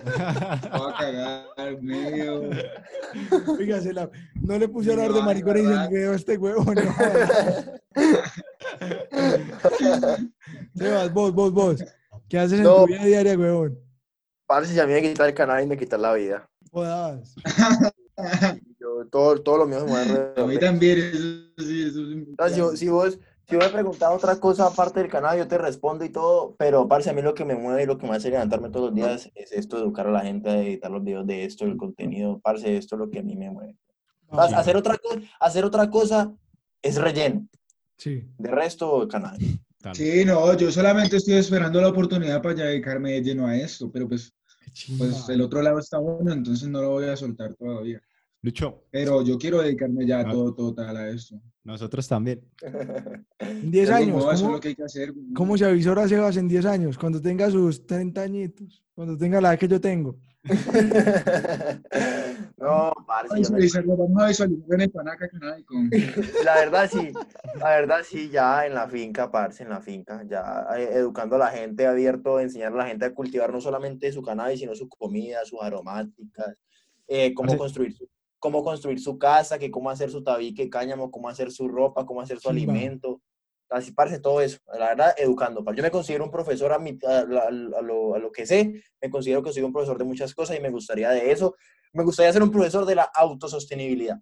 Va 0.07 0.91
a 0.91 0.95
cagar, 0.99 1.83
medio. 1.83 2.51
Fíjate, 3.59 3.93
la- 3.93 4.11
no 4.41 4.59
le 4.59 4.69
puse 4.69 4.91
a 4.91 4.95
hablar 4.95 5.13
de 5.13 5.21
no, 5.21 5.27
maricones 5.27 5.63
y 5.63 5.67
¿verdad? 5.67 5.85
el 5.85 5.91
video 5.91 6.13
a 6.13 6.17
este 6.17 6.37
huevo. 6.37 6.65
No. 6.65 6.83
Sebas, 10.75 11.13
vos, 11.13 11.33
vos, 11.33 11.53
vos. 11.53 11.85
¿Qué 12.29 12.39
haces 12.39 12.59
en 12.59 12.65
No. 12.65 12.85
tu 12.85 12.87
vida 12.87 13.05
diaria, 13.05 13.39
huevón? 13.39 13.79
Parce, 14.47 14.73
si 14.73 14.81
a 14.81 14.87
mí 14.87 14.93
me 14.93 15.03
quitar 15.03 15.29
el 15.29 15.35
canal 15.35 15.63
y 15.63 15.67
me 15.67 15.77
quitar 15.77 16.01
la 16.01 16.13
vida. 16.15 16.49
Jodas. 16.71 17.35
Yo, 18.85 19.07
todo, 19.07 19.41
todo 19.41 19.57
lo 19.59 19.67
mío 19.67 19.81
se 19.81 19.87
mueve 19.87 20.33
A 20.37 20.47
mí 20.47 20.59
también, 20.59 20.99
eso 20.99 21.19
sí, 21.59 21.83
eso 21.85 22.07
sí. 22.07 22.27
No, 22.39 22.49
si, 22.51 22.61
vos- 22.61 22.79
si 22.79 22.89
vos, 22.89 23.19
si 23.49 23.57
vos 23.57 23.65
me 23.65 23.71
preguntás 23.73 24.11
otra 24.13 24.39
cosa 24.39 24.67
aparte 24.67 25.01
del 25.01 25.09
canal, 25.11 25.39
yo 25.39 25.49
te 25.49 25.57
respondo 25.57 26.05
y 26.05 26.11
todo, 26.11 26.55
pero 26.59 26.87
parce, 26.87 27.09
a 27.09 27.13
mí 27.15 27.23
lo 27.23 27.33
que 27.35 27.47
me 27.47 27.55
mueve 27.55 27.85
y 27.85 27.87
lo 27.87 27.97
que 27.97 28.07
me 28.07 28.15
hace 28.15 28.29
levantarme 28.31 28.69
todos 28.69 28.87
los 28.91 28.95
días 28.95 29.31
es 29.35 29.53
esto, 29.53 29.79
educar 29.79 30.07
a 30.07 30.11
la 30.11 30.21
gente, 30.21 30.51
a 30.51 30.63
editar 30.63 30.91
los 30.91 31.03
videos 31.03 31.27
de 31.27 31.45
esto, 31.47 31.65
el 31.65 31.79
contenido, 31.79 32.41
parce, 32.41 32.77
esto 32.77 32.97
es 32.97 32.99
lo 32.99 33.09
que 33.11 33.21
a 33.21 33.23
mí 33.23 33.35
me 33.37 33.51
mueve. 33.51 33.77
Vas, 34.31 34.53
hacer, 34.53 34.77
otra 34.77 34.99
cosa, 34.99 35.21
hacer 35.41 35.65
otra 35.65 35.89
cosa 35.89 36.31
es 36.83 36.97
relleno, 36.97 37.49
Sí. 37.97 38.23
de 38.37 38.51
resto, 38.51 39.03
el 39.03 39.09
canal. 39.09 39.39
Sí, 39.95 40.25
no, 40.27 40.55
yo 40.57 40.71
solamente 40.73 41.17
estoy 41.17 41.35
esperando 41.35 41.81
la 41.81 41.89
oportunidad 41.89 42.43
para 42.43 42.55
ya 42.57 42.65
dedicarme 42.65 43.13
de 43.13 43.23
lleno 43.23 43.47
a 43.47 43.57
esto, 43.57 43.91
pero 43.93 44.09
pues, 44.09 44.35
pues 44.99 45.29
el 45.29 45.41
otro 45.43 45.63
lado 45.63 45.79
está 45.79 45.99
bueno, 45.99 46.33
entonces 46.33 46.69
no 46.69 46.81
lo 46.83 46.91
voy 46.91 47.05
a 47.07 47.17
soltar 47.17 47.55
todavía. 47.55 48.03
Lucho, 48.45 48.85
Pero 48.91 49.23
yo 49.23 49.39
quiero 49.39 49.63
dedicarme 49.63 50.07
ya 50.07 50.21
Ah. 50.21 50.31
todo 50.31 50.55
total 50.55 50.95
a 50.99 51.09
esto. 51.09 51.41
nosotros 51.65 52.07
también. 52.07 52.43
En 53.39 53.71
10 53.71 53.87
Pero 53.87 53.97
años. 53.97 54.17
no, 54.17 54.21
eso 54.21 54.33
es 54.33 54.41
¿cómo, 54.43 54.53
lo 54.55 54.61
que 54.61 54.69
hay 54.69 54.75
que 54.75 54.83
hacer. 54.85 55.13
güey. 55.13 55.33
cómo 55.33 55.57
se 55.57 55.65
avisora 55.65 56.07
Sebas 56.07 56.37
en 56.37 56.47
10 56.49 56.67
años? 56.67 56.99
Cuando 56.99 57.23
tenga 57.23 57.51
sus 57.51 57.87
30 57.87 58.21
añitos. 58.23 58.85
Cuando 58.95 59.17
tenga 59.17 59.41
la 59.41 59.49
edad 59.55 59.59
que 59.59 59.69
yo 59.69 59.81
tengo. 59.81 60.17
no, 62.59 62.93
parce, 63.07 63.29
Vamos 63.31 63.49
yo 63.49 63.55
a 63.55 63.57
me- 63.57 63.63
visualizarlo, 63.63 63.97
vamos 63.97 64.23
a 64.23 64.27
visualizar 64.29 64.75
en 64.75 64.81
el 64.83 64.91
Panaca 64.91 65.29
Canal 65.29 65.65
con... 65.65 65.91
la 66.45 66.55
verdad 66.57 66.91
sí, 66.93 67.13
la 67.59 67.69
verdad 67.71 67.99
sí, 68.05 68.29
ya 68.31 68.67
en 68.67 68.75
la 68.75 68.87
finca, 68.89 69.31
parce, 69.31 69.63
en 69.63 69.71
la 69.71 69.81
finca, 69.81 70.23
ya 70.29 70.67
eh, 70.77 70.91
educando 70.95 71.37
a 71.37 71.39
la 71.39 71.49
gente, 71.49 71.87
abierto, 71.87 72.41
enseñar 72.41 72.73
a 72.73 72.77
la 72.77 72.87
gente 72.87 73.07
a 73.07 73.15
cultivar 73.15 73.51
no 73.53 73.61
solamente 73.61 74.13
su 74.13 74.21
cannabis, 74.23 74.61
sino 74.61 74.75
su 74.75 74.87
comida, 74.89 75.45
sus 75.45 75.63
aromáticas, 75.63 76.55
eh, 77.09 77.33
cómo 77.35 77.49
Parce- 77.49 77.59
construir 77.59 77.93
su, 77.95 78.07
cómo 78.45 78.63
construir 78.63 79.01
su 79.01 79.17
casa, 79.19 79.59
que 79.59 79.71
cómo 79.71 79.89
hacer 79.89 80.11
su 80.11 80.23
tabique, 80.23 80.69
cáñamo, 80.69 81.11
cómo 81.11 81.31
hacer 81.31 81.51
su 81.51 81.67
ropa, 81.67 82.05
cómo 82.05 82.21
hacer 82.21 82.39
su 82.41 82.51
alimento, 82.51 83.23
así 83.71 83.91
parce 83.93 84.19
todo 84.21 84.43
eso, 84.43 84.59
la 84.79 84.89
verdad, 84.91 85.15
educando. 85.17 85.65
Yo 85.73 85.83
me 85.83 85.91
considero 85.91 86.25
un 86.25 86.31
profesor 86.31 86.71
a, 86.75 86.79
mi- 86.79 86.99
a, 87.09 87.21
a- 87.21 87.49
a 87.49 87.81
lo, 87.83 88.15
a 88.15 88.19
lo 88.19 88.31
que 88.31 88.45
sé, 88.45 88.83
me 89.01 89.09
considero 89.09 89.43
que 89.43 89.51
soy 89.51 89.63
un 89.63 89.73
profesor 89.73 89.97
de 89.97 90.05
muchas 90.05 90.35
cosas 90.35 90.59
y 90.59 90.61
me 90.61 90.69
gustaría 90.69 91.09
de 91.09 91.33
eso, 91.33 91.55
me 91.95 92.05
gustaría 92.05 92.35
ser 92.35 92.43
un 92.43 92.51
profesor 92.51 92.85
de 92.85 92.97
la 92.97 93.09
autosostenibilidad. 93.15 94.19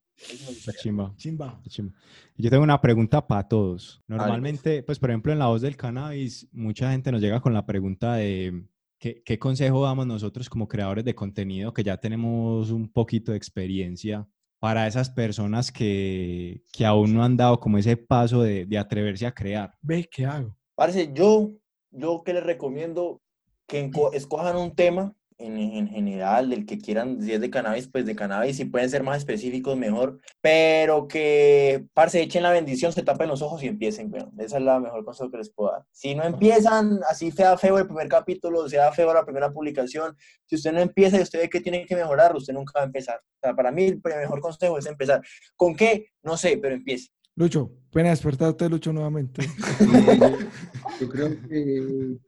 Chimba, 1.16 1.60
Chimba. 1.68 1.92
Yo 2.36 2.48
tengo 2.48 2.62
una 2.62 2.80
pregunta 2.80 3.26
para 3.26 3.48
todos. 3.48 4.00
Normalmente, 4.06 4.84
pues 4.84 5.00
por 5.00 5.10
ejemplo, 5.10 5.32
en 5.32 5.40
la 5.40 5.48
voz 5.48 5.62
del 5.62 5.76
cannabis, 5.76 6.46
mucha 6.52 6.92
gente 6.92 7.10
nos 7.10 7.20
llega 7.20 7.40
con 7.40 7.54
la 7.54 7.66
pregunta 7.66 8.14
de 8.14 8.66
¿qué, 9.02 9.20
qué 9.24 9.36
consejo 9.36 9.82
damos 9.82 10.06
nosotros 10.06 10.48
como 10.48 10.68
creadores 10.68 11.04
de 11.04 11.16
contenido 11.16 11.72
que 11.74 11.82
ya 11.82 11.96
tenemos 11.96 12.70
un 12.70 12.88
poquito 12.88 13.32
de 13.32 13.36
experiencia 13.36 14.28
para 14.60 14.86
esas 14.86 15.10
personas 15.10 15.72
que, 15.72 16.62
que 16.72 16.86
aún 16.86 17.12
no 17.12 17.24
han 17.24 17.36
dado 17.36 17.58
como 17.58 17.78
ese 17.78 17.96
paso 17.96 18.42
de, 18.42 18.64
de 18.64 18.78
atreverse 18.78 19.26
a 19.26 19.34
crear? 19.34 19.74
Ve, 19.80 20.08
¿qué 20.08 20.24
hago? 20.24 20.56
Parce, 20.76 21.12
yo, 21.12 21.50
yo 21.90 22.22
que 22.24 22.32
les 22.32 22.44
recomiendo 22.44 23.20
que 23.66 23.90
escojan 24.12 24.56
un 24.56 24.72
tema 24.72 25.12
en, 25.42 25.58
en 25.58 25.88
general, 25.88 26.50
del 26.50 26.66
que 26.66 26.78
quieran, 26.78 27.20
si 27.22 27.32
es 27.32 27.40
de 27.40 27.50
cannabis, 27.50 27.88
pues 27.88 28.06
de 28.06 28.16
cannabis, 28.16 28.56
si 28.56 28.64
pueden 28.64 28.88
ser 28.88 29.02
más 29.02 29.18
específicos, 29.18 29.76
mejor, 29.76 30.20
pero 30.40 31.08
que, 31.08 31.86
parce, 31.94 32.22
echen 32.22 32.42
la 32.42 32.50
bendición, 32.50 32.92
se 32.92 33.02
tapen 33.02 33.28
los 33.28 33.42
ojos 33.42 33.62
y 33.62 33.68
empiecen, 33.68 34.12
weón. 34.12 34.32
Esa 34.38 34.58
es 34.58 34.62
la 34.62 34.80
mejor 34.80 35.04
consejo 35.04 35.30
que 35.30 35.38
les 35.38 35.50
puedo 35.50 35.72
dar. 35.72 35.84
Si 35.90 36.14
no 36.14 36.24
empiezan, 36.24 37.00
así 37.08 37.30
sea 37.30 37.56
feo 37.58 37.78
el 37.78 37.86
primer 37.86 38.08
capítulo, 38.08 38.68
sea 38.68 38.92
feo 38.92 39.12
la 39.12 39.24
primera 39.24 39.52
publicación, 39.52 40.16
si 40.46 40.56
usted 40.56 40.72
no 40.72 40.80
empieza 40.80 41.18
y 41.18 41.22
usted 41.22 41.40
ve 41.40 41.50
que 41.50 41.60
tiene 41.60 41.86
que 41.86 41.96
mejorar, 41.96 42.34
usted 42.36 42.54
nunca 42.54 42.72
va 42.76 42.82
a 42.82 42.86
empezar. 42.86 43.16
O 43.18 43.38
sea, 43.40 43.54
para 43.54 43.70
mí 43.70 43.84
el 43.86 44.00
mejor 44.04 44.40
consejo 44.40 44.78
es 44.78 44.86
empezar. 44.86 45.22
¿Con 45.56 45.74
qué? 45.74 46.06
No 46.22 46.36
sé, 46.36 46.58
pero 46.60 46.74
empiece. 46.74 47.10
Lucho, 47.34 47.70
pena 47.90 48.10
despertarte, 48.10 48.68
Lucho, 48.68 48.92
nuevamente. 48.92 49.42
Yo 51.00 51.08
creo 51.08 51.30
que... 51.48 52.18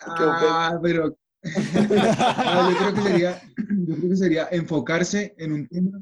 Ah, 0.00 0.78
pero... 0.82 1.16
No, 1.90 2.70
yo 2.70 2.76
creo 2.78 2.94
que 2.94 3.02
sería, 3.02 3.42
yo 3.86 3.96
creo 3.96 4.10
que 4.10 4.16
sería 4.16 4.48
enfocarse 4.50 5.34
en 5.38 5.52
un 5.52 5.66
tema 5.68 6.00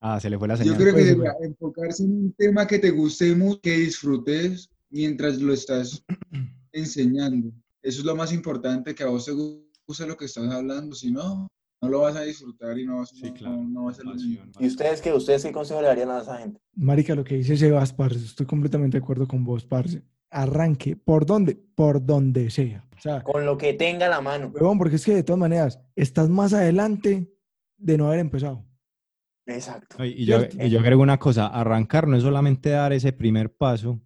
Ah, 0.00 0.20
se 0.20 0.28
le 0.28 0.38
fue 0.38 0.46
la 0.48 0.54
Yo 0.56 0.62
señal. 0.64 0.76
creo 0.76 0.94
que 0.94 1.00
Pues, 1.00 1.08
sería 1.14 1.32
enfocarse 1.42 2.04
en 2.04 2.12
un 2.12 2.32
tema 2.34 2.66
que 2.66 2.78
te 2.78 2.90
guste 2.90 3.34
mucho, 3.34 3.60
que 3.62 3.78
disfrutes 3.78 4.68
mientras 4.90 5.40
lo 5.40 5.52
estás 5.52 6.04
enseñando. 6.72 7.50
Eso 7.82 8.00
es 8.00 8.04
lo 8.04 8.14
más 8.16 8.32
importante, 8.32 8.94
que 8.94 9.02
a 9.02 9.06
vos 9.06 9.24
te 9.24 9.32
guste 9.32 10.06
lo 10.06 10.16
que 10.16 10.26
estás 10.26 10.50
hablando. 10.52 10.94
Si 10.94 11.10
no, 11.10 11.48
no 11.82 11.88
lo 11.88 12.00
vas 12.00 12.16
a 12.16 12.22
disfrutar 12.22 12.78
y 12.78 12.86
no 12.86 12.98
vas, 12.98 13.10
Sí, 13.10 13.22
no- 13.28 13.34
claro. 13.34 13.56
no, 13.56 13.68
no 13.68 13.84
va 13.84 13.92
a. 13.92 13.94
Pasión, 13.94 14.50
¿Y 14.60 14.66
ustedes 14.66 15.00
qué? 15.00 15.12
¿Ustedes 15.12 15.42
qué 15.44 15.52
consejo 15.52 15.80
le 15.80 15.88
darían 15.88 16.10
a 16.10 16.20
esa 16.20 16.38
gente? 16.38 16.60
Marica, 16.76 17.14
lo 17.14 17.24
que 17.24 17.36
dice 17.36 17.56
Sebas, 17.56 17.92
parce, 17.92 18.18
estoy 18.24 18.46
completamente 18.46 18.98
de 18.98 19.02
acuerdo 19.02 19.26
con 19.26 19.44
vos, 19.44 19.64
parce. 19.64 20.02
Arranque, 20.30 20.96
¿por 20.96 21.24
dónde? 21.26 21.54
Por 21.74 22.04
donde 22.04 22.50
sea. 22.50 22.84
Sea, 23.04 23.22
Con 23.22 23.44
lo 23.44 23.58
que 23.58 23.74
tenga 23.74 24.08
la 24.08 24.22
mano. 24.22 24.46
huevón, 24.48 24.78
porque 24.78 24.96
es 24.96 25.04
que 25.04 25.14
de 25.14 25.22
todas 25.22 25.38
maneras, 25.38 25.78
estás 25.94 26.30
más 26.30 26.54
adelante 26.54 27.30
de 27.76 27.98
no 27.98 28.06
haber 28.06 28.20
empezado. 28.20 28.64
Exacto. 29.46 30.02
Y 30.02 30.24
yo, 30.24 30.38
y 30.58 30.70
yo 30.70 30.80
agrego 30.80 31.02
una 31.02 31.18
cosa, 31.18 31.48
arrancar 31.48 32.08
no 32.08 32.16
es 32.16 32.22
solamente 32.22 32.70
dar 32.70 32.94
ese 32.94 33.12
primer 33.12 33.54
paso, 33.54 34.00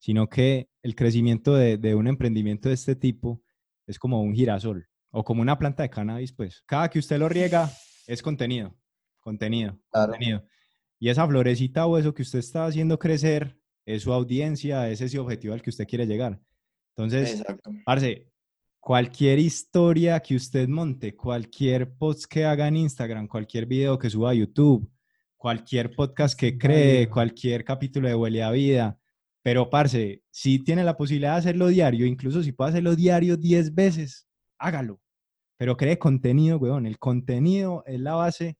sino 0.00 0.28
que 0.28 0.68
el 0.82 0.96
crecimiento 0.96 1.54
de, 1.54 1.76
de 1.78 1.94
un 1.94 2.08
emprendimiento 2.08 2.68
de 2.68 2.74
este 2.74 2.96
tipo 2.96 3.40
es 3.86 4.00
como 4.00 4.20
un 4.20 4.34
girasol 4.34 4.88
o 5.12 5.22
como 5.22 5.42
una 5.42 5.56
planta 5.56 5.84
de 5.84 5.90
cannabis, 5.90 6.32
pues. 6.32 6.64
Cada 6.66 6.90
que 6.90 6.98
usted 6.98 7.18
lo 7.20 7.28
riega 7.28 7.70
es 8.08 8.20
contenido, 8.20 8.76
contenido, 9.20 9.78
Claro. 9.92 10.10
contenido. 10.12 10.44
Y 10.98 11.08
esa 11.08 11.24
florecita 11.24 11.86
o 11.86 11.98
eso 11.98 12.12
que 12.14 12.22
usted 12.22 12.40
está 12.40 12.66
haciendo 12.66 12.98
crecer 12.98 13.56
es 13.86 14.02
su 14.02 14.12
audiencia, 14.12 14.90
es 14.90 15.00
ese 15.00 15.20
objetivo 15.20 15.54
al 15.54 15.62
que 15.62 15.70
usted 15.70 15.86
quiere 15.86 16.06
llegar. 16.06 16.40
Entonces, 16.96 17.38
Exacto. 17.40 17.70
Parce, 17.86 18.26
cualquier 18.90 19.38
historia 19.38 20.18
que 20.18 20.34
usted 20.34 20.66
monte, 20.66 21.14
cualquier 21.14 21.94
post 21.96 22.24
que 22.24 22.44
haga 22.44 22.66
en 22.66 22.76
Instagram, 22.76 23.28
cualquier 23.28 23.64
video 23.64 23.96
que 23.96 24.10
suba 24.10 24.30
a 24.30 24.34
YouTube, 24.34 24.90
cualquier 25.36 25.94
podcast 25.94 26.36
que 26.36 26.58
cree, 26.58 27.08
cualquier 27.08 27.64
capítulo 27.64 28.08
de 28.08 28.16
Huele 28.16 28.42
a 28.42 28.50
Vida. 28.50 28.98
Pero, 29.44 29.70
parce, 29.70 30.24
si 30.32 30.58
tiene 30.64 30.82
la 30.82 30.96
posibilidad 30.96 31.34
de 31.34 31.38
hacerlo 31.38 31.68
diario, 31.68 32.04
incluso 32.04 32.42
si 32.42 32.50
puede 32.50 32.70
hacerlo 32.70 32.96
diario 32.96 33.36
10 33.36 33.76
veces, 33.76 34.26
hágalo. 34.58 35.00
Pero 35.56 35.76
cree 35.76 35.96
contenido, 35.96 36.58
weón. 36.58 36.84
El 36.84 36.98
contenido 36.98 37.84
es 37.86 38.00
la 38.00 38.16
base 38.16 38.58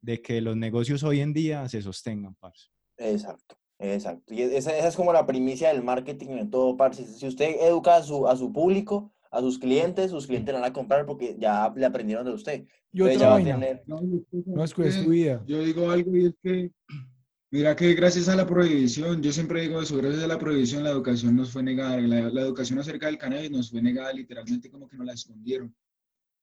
de 0.00 0.22
que 0.22 0.40
los 0.40 0.56
negocios 0.56 1.02
hoy 1.02 1.22
en 1.22 1.32
día 1.32 1.68
se 1.68 1.82
sostengan, 1.82 2.36
parce. 2.36 2.68
Exacto, 2.98 3.56
exacto. 3.80 4.32
Y 4.32 4.42
esa, 4.42 4.78
esa 4.78 4.86
es 4.86 4.94
como 4.94 5.12
la 5.12 5.26
primicia 5.26 5.70
del 5.70 5.82
marketing 5.82 6.38
en 6.38 6.50
todo, 6.50 6.76
parce. 6.76 7.04
Si 7.04 7.26
usted 7.26 7.56
educa 7.62 7.96
a 7.96 8.02
su, 8.04 8.28
a 8.28 8.36
su 8.36 8.52
público, 8.52 9.12
a 9.32 9.40
sus 9.40 9.58
clientes, 9.58 10.10
sus 10.10 10.26
clientes 10.26 10.54
van 10.54 10.62
a 10.64 10.72
comprar 10.72 11.06
porque 11.06 11.36
ya 11.38 11.72
le 11.74 11.86
aprendieron 11.86 12.24
de 12.24 12.32
usted. 12.32 12.64
Y 12.92 12.98
Entonces 13.00 13.16
otra 13.16 13.18
ya 13.18 13.26
va 13.28 13.32
a 13.32 13.38
vaina, 13.38 13.54
tener- 13.54 13.82
No, 13.86 14.00
yo 14.02 14.62
es 14.62 14.74
que- 14.74 15.08
vida. 15.08 15.42
Yo 15.46 15.62
digo 15.64 15.90
algo 15.90 16.14
y 16.16 16.26
es 16.26 16.34
que, 16.42 16.70
mira 17.50 17.74
que 17.74 17.94
gracias 17.94 18.28
a 18.28 18.36
la 18.36 18.46
prohibición, 18.46 19.22
yo 19.22 19.32
siempre 19.32 19.62
digo 19.62 19.80
eso, 19.80 19.96
gracias 19.96 20.22
a 20.22 20.26
la 20.26 20.38
prohibición 20.38 20.84
la 20.84 20.90
educación 20.90 21.34
nos 21.34 21.50
fue 21.50 21.62
negada, 21.62 21.98
la, 22.00 22.28
la 22.28 22.40
educación 22.42 22.78
acerca 22.78 23.06
del 23.06 23.16
cannabis 23.18 23.50
nos 23.50 23.70
fue 23.70 23.80
negada 23.82 24.12
literalmente 24.12 24.70
como 24.70 24.86
que 24.88 24.96
nos 24.96 25.06
la 25.06 25.14
escondieron. 25.14 25.74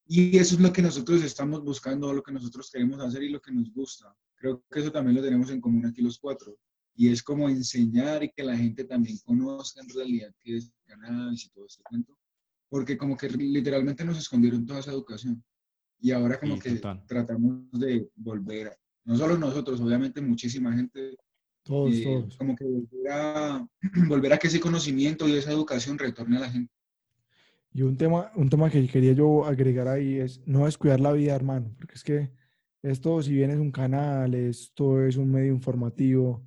Y 0.07 0.35
eso 0.37 0.55
es 0.55 0.61
lo 0.61 0.73
que 0.73 0.81
nosotros 0.81 1.23
estamos 1.23 1.63
buscando, 1.63 2.11
lo 2.11 2.23
que 2.23 2.31
nosotros 2.31 2.71
queremos 2.71 2.99
hacer 2.99 3.21
y 3.21 3.29
lo 3.29 3.39
que 3.39 3.51
nos 3.51 3.71
gusta. 3.71 4.11
Creo 4.35 4.63
que 4.71 4.79
eso 4.79 4.91
también 4.91 5.15
lo 5.17 5.21
tenemos 5.21 5.51
en 5.51 5.61
común 5.61 5.85
aquí 5.85 6.01
los 6.01 6.17
cuatro. 6.17 6.57
Y 6.95 7.09
es 7.11 7.21
como 7.21 7.47
enseñar 7.47 8.23
y 8.23 8.31
que 8.31 8.43
la 8.43 8.57
gente 8.57 8.83
también 8.85 9.19
conozca 9.23 9.79
en 9.81 9.89
realidad 9.89 10.33
qué 10.39 10.57
es 10.57 10.71
cannabis 10.87 11.45
y 11.45 11.49
todo 11.49 11.67
este 11.67 11.83
cuento. 11.83 12.17
Porque 12.69 12.97
como 12.97 13.17
que 13.17 13.29
literalmente 13.29 14.05
nos 14.05 14.17
escondieron 14.17 14.65
toda 14.65 14.79
esa 14.79 14.91
educación. 14.91 15.43
Y 15.99 16.11
ahora 16.11 16.39
como 16.39 16.55
Sí, 16.55 16.61
que 16.61 16.71
total. 16.75 17.03
tratamos 17.07 17.71
de 17.71 18.07
volver, 18.15 18.67
a- 18.69 18.77
no 19.05 19.17
solo 19.17 19.37
nosotros, 19.37 19.81
obviamente 19.81 20.21
muchísima 20.21 20.73
gente, 20.73 21.17
Todos, 21.63 21.93
eh, 21.95 22.03
todos. 22.03 22.37
como 22.37 22.55
que 22.55 22.63
volver 22.63 23.11
a, 23.11 23.67
volver 24.07 24.33
a 24.33 24.37
que 24.37 24.47
ese 24.47 24.59
conocimiento 24.59 25.27
y 25.27 25.33
esa 25.33 25.51
educación 25.51 25.97
retorne 25.97 26.37
a 26.37 26.41
la 26.41 26.49
gente. 26.51 26.71
Y 27.73 27.81
un 27.83 27.97
tema, 27.97 28.31
un 28.35 28.49
tema 28.49 28.69
que 28.69 28.87
quería 28.87 29.13
yo 29.13 29.45
agregar 29.45 29.87
ahí 29.87 30.15
es 30.17 30.41
no 30.47 30.65
descuidar 30.65 30.99
la 30.99 31.11
vida, 31.11 31.35
hermano, 31.35 31.71
porque 31.77 31.95
es 31.95 32.03
que 32.03 32.31
esto, 32.81 33.21
si 33.21 33.33
bien 33.33 33.51
es 33.51 33.57
un 33.57 33.71
canal, 33.71 34.33
esto 34.33 35.03
es 35.05 35.17
un 35.17 35.31
medio 35.31 35.53
informativo, 35.53 36.43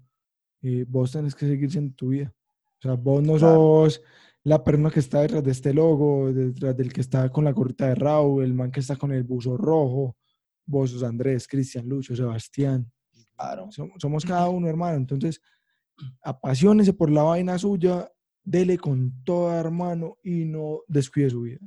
eh, 0.63 0.85
vos 0.89 1.13
tenés 1.13 1.35
que 1.35 1.47
seguir 1.47 1.71
siendo 1.71 1.95
tu 1.95 2.09
vida. 2.09 2.35
O 2.79 2.83
sea, 2.83 2.95
vos 2.95 3.23
no 3.23 3.37
Claro. 3.37 3.55
sos 3.89 4.03
la 4.45 4.63
persona 4.65 4.91
que 4.91 5.01
está 5.01 5.21
detrás 5.21 5.43
de 5.45 5.51
este 5.53 5.73
logo, 5.73 6.33
detrás 6.33 6.77
del 6.77 6.93
que 6.93 7.01
está 7.01 7.31
con 7.31 7.45
la 7.45 7.53
gorrita 7.53 7.87
de 7.89 7.95
Raúl, 7.95 8.43
el 8.45 8.55
man 8.55 8.71
que 8.73 8.81
está 8.81 8.97
con 8.97 9.13
el 9.13 9.23
buzo 9.23 9.57
rojo, 9.57 10.17
vos 10.67 10.91
sos 10.91 11.03
Andrés, 11.03 11.47
Cristian, 11.47 11.89
Lucho, 11.89 12.15
Sebastián. 12.17 12.91
Claro. 13.37 13.69
Som- 13.71 13.93
Somos 13.99 14.25
cada 14.25 14.49
uno, 14.49 14.69
hermano. 14.69 14.97
Entonces, 14.97 15.41
apasionese 16.23 16.93
por 16.93 17.11
la 17.11 17.23
vaina 17.23 17.59
suya, 17.59 18.11
dele 18.45 18.79
con 18.79 19.23
toda, 19.25 19.59
hermano, 19.61 20.19
y 20.23 20.45
no 20.45 20.81
descuide 20.89 21.31
su 21.31 21.43
vida. 21.43 21.61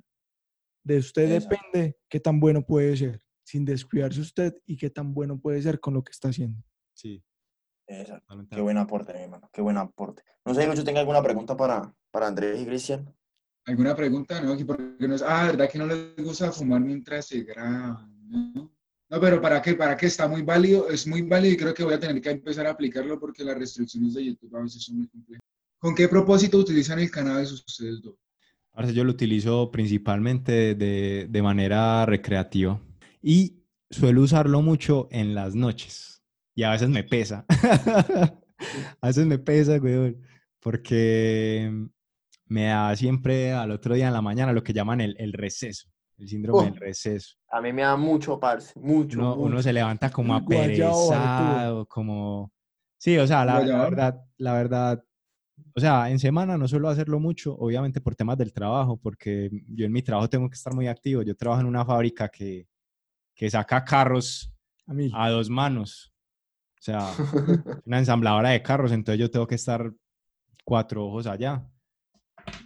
De 0.84 0.98
usted 0.98 1.30
depende 1.42 1.98
qué 2.10 2.20
tan 2.20 2.40
bueno 2.40 2.64
puede 2.66 2.96
ser, 2.96 3.22
sin 3.44 3.66
descuidarse 3.66 4.22
usted 4.22 4.56
y 4.66 4.78
qué 4.78 4.90
tan 4.90 5.14
bueno 5.14 5.40
puede 5.40 5.62
ser 5.62 5.80
con 5.80 5.94
lo 5.94 6.04
que 6.04 6.12
está 6.12 6.30
haciendo. 6.30 6.62
Sí, 6.94 7.24
Exacto. 7.88 8.36
Qué 8.50 8.62
buen 8.62 8.78
aporte, 8.80 9.14
mi 9.14 9.20
hermano. 9.20 9.48
Qué 9.54 9.62
buen 9.62 9.78
aporte. 9.78 10.24
No 10.44 10.56
sé, 10.56 10.66
Lucho, 10.66 10.84
¿tenga 10.84 11.00
alguna 11.02 11.22
pregunta 11.22 11.56
para, 11.56 11.94
para 12.16 12.28
Andrés 12.28 12.62
y 12.62 12.66
Cristian? 12.66 13.14
¿Alguna 13.66 13.94
pregunta? 13.94 14.40
No, 14.40 14.56
que 14.56 14.64
porque 14.64 15.06
no 15.06 15.16
es, 15.16 15.22
ah, 15.22 15.48
¿verdad 15.48 15.70
que 15.70 15.78
no 15.78 15.86
les 15.86 16.16
gusta 16.16 16.50
fumar 16.50 16.80
mientras 16.80 17.26
se 17.26 17.42
graban? 17.44 18.10
No, 18.30 18.72
No, 19.10 19.20
pero 19.20 19.42
¿para 19.42 19.62
qué? 19.62 19.74
¿Para 19.74 19.98
qué? 19.98 20.06
Está 20.06 20.26
muy 20.26 20.42
válido, 20.42 20.90
es 20.90 21.06
muy 21.06 21.24
válido 21.24 21.54
y 21.54 21.58
creo 21.58 21.74
que 21.74 21.84
voy 21.84 21.96
a 21.96 22.00
tener 22.00 22.22
que 22.22 22.30
empezar 22.30 22.68
a 22.68 22.72
aplicarlo 22.72 23.20
porque 23.20 23.44
las 23.44 23.58
restricciones 23.58 24.14
de 24.14 24.28
YouTube 24.28 24.56
a 24.56 24.62
veces 24.62 24.82
son 24.82 24.96
muy 25.00 25.10
complejas. 25.10 25.44
¿Con 25.78 25.94
qué 25.94 26.08
propósito 26.08 26.58
utilizan 26.58 27.00
el 27.00 27.12
cannabis 27.12 27.52
ustedes 27.52 28.02
dos? 28.02 28.16
Ahora 28.72 28.92
yo 28.92 29.04
lo 29.04 29.12
utilizo 29.12 29.70
principalmente 29.70 30.74
de, 30.74 31.28
de 31.30 31.42
manera 31.42 32.06
recreativa 32.06 32.80
y 33.22 33.58
suelo 33.90 34.22
usarlo 34.22 34.62
mucho 34.62 35.10
en 35.12 35.36
las 35.36 35.54
noches 35.54 36.24
y 36.54 36.64
a 36.64 36.72
veces 36.72 36.88
me 36.88 37.04
pesa. 37.04 37.46
a 39.02 39.08
veces 39.08 39.26
me 39.26 39.38
pesa, 39.38 39.76
weón, 39.82 40.18
porque 40.62 41.90
me 42.48 42.66
da 42.66 42.96
siempre 42.96 43.54
al 43.54 43.72
otro 43.72 43.96
día 43.96 44.08
en 44.08 44.14
la 44.14 44.22
mañana 44.22 44.54
lo 44.54 44.64
que 44.64 44.74
llaman 44.74 45.02
el, 45.02 45.16
el 45.20 45.34
receso, 45.34 45.88
el 46.18 46.28
síndrome 46.28 46.60
Oh. 46.60 46.64
del 46.66 46.76
receso. 46.76 47.36
A 47.50 47.62
mí 47.62 47.72
me 47.74 47.82
da 47.84 47.96
mucho, 47.98 48.40
parce. 48.40 48.78
Mucho, 48.80 49.18
Uno, 49.20 49.36
uno 49.36 49.50
mucho. 49.52 49.64
se 49.64 49.74
levanta 49.74 50.10
como 50.12 50.36
aperezado, 50.36 51.86
como... 51.88 52.52
Sí, 52.98 53.18
o 53.18 53.28
sea, 53.28 53.46
la, 53.46 53.60
la 53.62 53.84
verdad, 53.84 54.22
la 54.38 54.54
verdad, 54.54 55.04
o 55.76 55.80
sea, 55.80 56.10
en 56.10 56.18
semana 56.20 56.58
no 56.58 56.68
suelo 56.68 56.90
hacerlo 56.90 57.20
mucho, 57.20 57.56
obviamente 57.58 58.02
por 58.02 58.16
temas 58.16 58.38
del 58.38 58.52
trabajo, 58.54 58.98
porque 58.98 59.50
yo 59.68 59.86
en 59.86 59.92
mi 59.92 60.02
trabajo 60.02 60.30
tengo 60.30 60.50
que 60.50 60.56
estar 60.56 60.74
muy 60.74 60.88
activo. 60.88 61.22
Yo 61.22 61.36
trabajo 61.36 61.62
en 61.62 61.68
una 61.68 61.86
fábrica 61.86 62.30
que, 62.30 62.68
que 63.36 63.50
saca 63.50 63.84
carros 63.84 64.52
A 64.88 64.94
mí. 64.94 65.12
a 65.14 65.30
dos 65.30 65.50
manos. 65.50 66.14
O 66.80 66.82
sea, 66.82 67.00
una 67.86 68.00
ensambladora 68.00 68.50
de 68.52 68.62
carros, 68.64 68.92
entonces 68.92 69.20
yo 69.20 69.30
tengo 69.30 69.46
que 69.48 69.56
estar 69.56 69.92
cuatro 70.64 71.06
ojos 71.06 71.28
allá. 71.28 71.64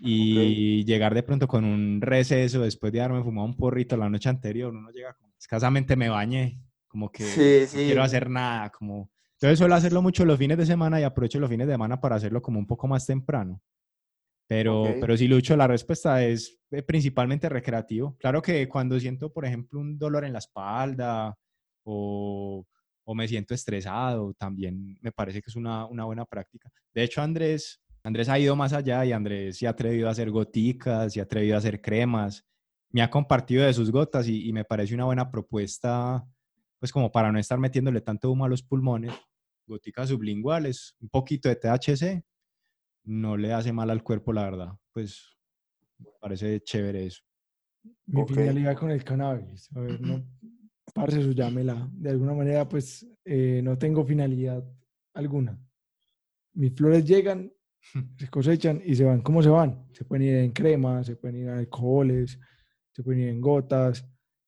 Y 0.01 0.84
llegar 0.85 1.14
de 1.14 1.23
pronto 1.23 1.47
con 1.47 1.65
un 1.65 2.01
receso 2.01 2.61
después 2.61 2.91
de 2.93 3.01
haberme 3.01 3.23
fumado 3.23 3.47
un 3.47 3.56
porrito 3.56 3.97
la 3.97 4.10
noche 4.10 4.30
anterior, 4.30 4.73
uno 4.73 4.89
llega 4.91 5.14
como, 5.14 5.34
escasamente 5.38 5.95
me 5.95 6.10
bañé, 6.10 6.61
como 6.88 7.11
que 7.11 7.23
Sí, 7.23 7.60
no 7.61 7.68
sí. 7.68 7.85
quiero 7.85 8.03
hacer 8.03 8.30
nada, 8.30 8.69
como... 8.69 9.11
Entonces 9.34 9.57
suelo 9.60 9.76
hacerlo 9.76 10.01
mucho 10.01 10.26
los 10.26 10.38
fines 10.38 10.57
de 10.57 10.65
semana 10.65 10.99
y 10.99 11.03
aprovecho 11.03 11.39
los 11.39 11.49
fines 11.49 11.65
de 11.68 11.73
semana 11.73 11.99
para 12.01 12.15
hacerlo 12.18 12.41
como 12.41 12.60
un 12.60 12.68
poco 12.68 12.88
más 12.88 13.06
temprano. 13.06 13.61
Pero, 14.47 14.81
Ok. 14.84 14.97
pero 14.99 15.15
sí, 15.15 15.27
Lucho, 15.27 15.56
la 15.56 15.68
respuesta 15.68 16.23
es 16.26 16.60
eh, 16.72 16.81
principalmente 16.81 17.47
recreativo. 17.47 18.18
Claro 18.19 18.41
que 18.41 18.68
cuando 18.68 18.99
siento, 18.99 19.31
por 19.31 19.45
ejemplo, 19.45 19.80
un 19.80 19.97
dolor 19.97 20.26
en 20.26 20.34
la 20.34 20.39
espalda 20.39 21.38
o, 21.84 22.65
o 23.06 23.15
me 23.15 23.27
siento 23.27 23.53
estresado, 23.53 24.34
también 24.34 24.97
me 25.01 25.11
parece 25.11 25.41
que 25.41 25.49
es 25.49 25.56
una, 25.56 25.85
una 25.85 26.03
buena 26.06 26.26
práctica. 26.26 26.69
De 26.93 27.03
hecho, 27.03 27.22
Andrés, 27.22 27.80
Andrés 28.10 28.27
ha 28.27 28.40
ido 28.40 28.56
más 28.56 28.73
allá 28.73 29.06
y 29.06 29.11
Andrés 29.11 29.60
se 29.60 29.68
ha 29.68 29.69
atrevido 29.69 30.07
a 30.07 30.11
hacer 30.11 30.31
goticas, 30.31 31.14
se 31.14 31.19
ha 31.19 31.23
atrevido 31.23 31.53
a 31.53 31.60
hacer 31.60 31.80
cremas. 31.80 32.44
Me 32.91 33.03
ha 33.03 33.10
compartido 33.11 33.64
de 33.64 33.72
sus 33.72 33.91
gotas 33.91 34.27
y, 34.27 34.49
y 34.49 34.52
me 34.52 34.65
parece 34.65 34.95
una 34.95 35.06
buena 35.06 35.30
propuesta, 35.30 36.26
pues 36.80 36.91
como 36.91 37.11
para 37.11 37.31
no 37.31 37.38
estar 37.38 37.60
metiéndole 37.60 38.02
tanto 38.02 38.31
humo 38.31 38.45
a 38.45 38.49
los 38.49 38.64
pulmones. 38.64 39.14
Goticas 39.68 40.10
sublinguales, 40.10 40.95
un 40.99 41.10
poquito 41.10 41.49
de 41.49 41.56
THC, 41.56 42.23
no 43.03 43.38
le 43.38 43.53
hace 43.53 43.72
mal 43.72 43.91
al 43.91 44.02
cuerpo, 44.02 44.34
la 44.34 44.41
verdad. 44.44 44.69
Pues 44.91 45.38
me 45.99 46.07
parece 46.19 46.61
chévere 46.61 47.06
eso. 47.06 47.22
Mi 48.07 48.22
Ok. 48.23 48.30
finalidad 48.30 48.76
con 48.76 48.90
el 48.90 49.03
cannabis. 49.03 49.69
A 49.76 49.81
ver, 49.81 50.02
no. 50.02 50.26
Parce, 50.95 51.19
eso 51.19 51.30
llámela. 51.31 51.88
De 51.94 52.10
alguna 52.10 52.34
manera, 52.34 52.68
pues, 52.68 53.06
eh, 53.23 53.61
no 53.64 53.77
tengo 53.77 54.03
finalidad 54.03 54.64
alguna. 55.14 55.61
Mis 56.53 56.73
flores 56.73 57.06
llegan, 57.06 57.53
se 58.17 58.27
cosechan 58.29 58.81
y 58.83 58.95
se 58.95 59.03
van. 59.03 59.21
¿Cómo 59.21 59.41
se 59.41 59.49
van? 59.49 59.85
Se 59.91 60.05
pueden 60.05 60.27
ir 60.27 60.35
en 60.35 60.51
crema, 60.51 61.03
se 61.03 61.15
pueden 61.15 61.37
ir 61.37 61.47
en 61.47 61.57
alcoholes, 61.57 62.39
se 62.91 63.03
pueden 63.03 63.21
ir 63.21 63.29
en 63.29 63.41
gotas. 63.41 64.05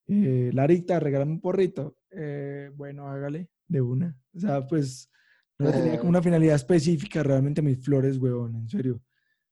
Eh, 0.08 0.52
Larita, 0.54 1.00
regálame 1.00 1.32
un 1.32 1.42
porrito. 1.42 1.98
Eh, 2.12 2.72
bueno, 2.76 3.08
hágale 3.08 3.50
de 3.68 3.82
una. 3.82 4.18
O 4.36 4.40
sea, 4.40 4.68
pues, 4.68 5.10
no 5.58 5.72
tenía 5.72 5.98
como 5.98 6.10
una 6.10 6.22
finalidad 6.22 6.56
específica 6.56 7.24
realmente 7.24 7.62
mis 7.62 7.84
flores, 7.84 8.18
huevón, 8.18 8.56
en 8.56 8.70
serio. 8.70 9.02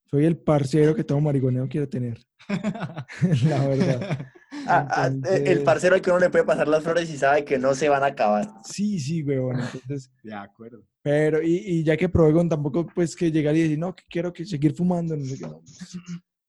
Soy 0.05 0.25
el 0.25 0.37
parcero 0.37 0.95
que 0.95 1.03
todo 1.03 1.21
marigoneo 1.21 1.67
quiere 1.67 1.85
tener. 1.85 2.19
La 3.47 3.67
verdad. 3.67 4.27
Ah, 4.67 4.87
ah, 4.89 5.09
eh, 5.31 5.43
el 5.47 5.63
parcero 5.63 5.95
al 5.95 6.01
que 6.01 6.09
uno 6.09 6.19
le 6.19 6.29
puede 6.29 6.43
pasar 6.43 6.67
las 6.67 6.83
flores 6.83 7.09
y 7.09 7.17
sabe 7.17 7.45
que 7.45 7.57
no 7.57 7.73
se 7.73 7.87
van 7.87 8.03
a 8.03 8.07
acabar. 8.07 8.47
Sí, 8.63 8.99
sí, 8.99 9.23
huevón. 9.23 9.59
Entonces, 9.59 10.11
De 10.23 10.33
acuerdo. 10.33 10.83
Pero, 11.09 11.41
y, 11.41 11.55
y 11.55 11.83
ya 11.83 11.97
que 11.97 12.07
con 12.07 12.47
tampoco, 12.47 12.85
pues, 12.93 13.15
que 13.15 13.31
llegar 13.31 13.55
y 13.55 13.63
decir, 13.63 13.79
no, 13.79 13.95
que 13.95 14.03
quiero 14.07 14.31
que 14.31 14.45
seguir 14.45 14.75
fumando, 14.75 15.17
no 15.17 15.25
sé 15.25 15.39
qué, 15.39 15.47
no. 15.47 15.59
pues, 15.61 15.97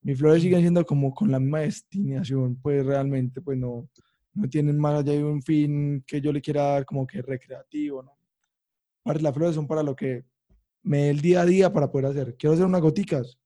Mis 0.03 0.19
flores 0.19 0.43
siguen 0.43 0.61
siendo 0.61 0.85
como 0.85 1.11
con 1.15 1.31
la 1.31 1.39
misma 1.39 1.61
destinación, 1.61 2.55
pues, 2.61 2.85
realmente, 2.85 3.41
pues, 3.41 3.57
no, 3.57 3.89
no 4.35 4.47
tienen 4.47 4.77
más 4.77 4.99
allá 4.99 5.13
de 5.13 5.23
un 5.23 5.41
fin 5.41 6.03
que 6.05 6.21
yo 6.21 6.31
le 6.31 6.41
quiera 6.41 6.61
dar 6.73 6.85
como 6.85 7.07
que 7.07 7.23
recreativo, 7.23 8.03
¿no? 8.03 8.11
Las 9.19 9.33
flores 9.33 9.55
son 9.55 9.65
para 9.65 9.81
lo 9.81 9.95
que 9.95 10.25
me 10.83 11.09
el 11.09 11.21
día 11.21 11.41
a 11.41 11.45
día 11.45 11.73
para 11.73 11.91
poder 11.91 12.05
hacer. 12.05 12.35
Quiero 12.37 12.53
hacer 12.53 12.67
unas 12.67 12.81
goticas, 12.81 13.39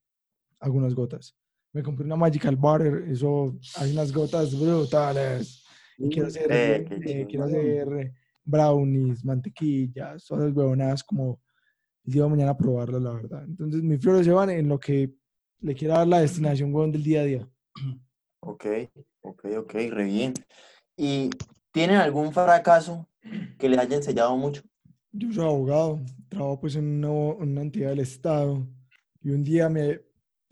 algunas 0.59 0.93
gotas. 0.93 1.33
Me 1.71 1.81
compré 1.81 2.05
una 2.05 2.17
Magical 2.17 2.57
Butter, 2.57 3.05
eso, 3.09 3.57
hay 3.77 3.93
unas 3.93 4.11
gotas 4.11 4.53
brutales. 4.59 5.63
Y 5.97 6.09
quiero 6.09 6.27
hacer, 6.27 6.51
Eh, 6.51 6.87
eh, 7.05 7.25
quiero 7.29 7.45
hacer 7.45 8.13
brownies, 8.45 9.25
mantequillas, 9.25 10.25
todas 10.25 10.45
esas 10.45 10.55
huevonadas 10.55 11.03
como 11.03 11.41
el 12.05 12.13
día 12.13 12.23
de 12.23 12.29
mañana 12.29 12.51
a 12.51 12.57
probarlas, 12.57 13.01
la 13.01 13.13
verdad. 13.13 13.43
Entonces, 13.43 13.81
mis 13.81 13.99
flores 13.99 14.25
se 14.25 14.31
van 14.31 14.49
en 14.51 14.69
lo 14.69 14.79
que 14.79 15.13
le 15.59 15.73
quiera 15.73 15.97
dar 15.97 16.07
la 16.07 16.21
destinación, 16.21 16.73
huevón, 16.73 16.91
del 16.91 17.03
día 17.03 17.21
a 17.21 17.25
día. 17.25 17.49
Ok, 18.41 18.65
ok, 19.21 19.45
ok, 19.57 19.73
re 19.89 20.03
bien. 20.03 20.33
¿Y 20.95 21.31
tienen 21.71 21.97
algún 21.97 22.31
fracaso 22.31 23.09
que 23.57 23.67
les 23.67 23.79
haya 23.79 23.97
enseñado 23.97 24.37
mucho? 24.37 24.61
Yo 25.11 25.31
soy 25.31 25.45
abogado, 25.45 26.01
trabajo 26.29 26.59
pues 26.59 26.75
en 26.75 27.03
una, 27.03 27.09
una 27.09 27.61
entidad 27.61 27.89
del 27.89 27.99
Estado 27.99 28.67
y 29.21 29.31
un 29.31 29.43
día 29.43 29.67
me 29.69 30.01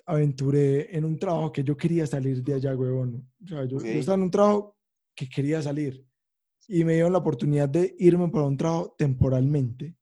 aventuré 0.05 0.95
en 0.95 1.05
un 1.05 1.17
trabajo 1.19 1.51
que 1.51 1.63
yo 1.63 1.77
quería 1.77 2.07
salir 2.07 2.43
de 2.43 2.55
allá, 2.55 2.75
huevón. 2.75 3.29
O 3.43 3.47
sea, 3.47 3.65
yo, 3.65 3.77
yo 3.77 3.77
Ok. 3.77 3.85
estaba 3.85 4.15
en 4.15 4.23
un 4.23 4.31
trabajo 4.31 4.75
que 5.15 5.29
quería 5.29 5.61
salir 5.61 6.05
y 6.67 6.83
me 6.83 6.93
dieron 6.93 7.11
la 7.11 7.19
oportunidad 7.19 7.69
de 7.69 7.95
irme 7.99 8.29
para 8.29 8.45
un 8.45 8.57
trabajo 8.57 8.95
temporalmente. 8.97 9.95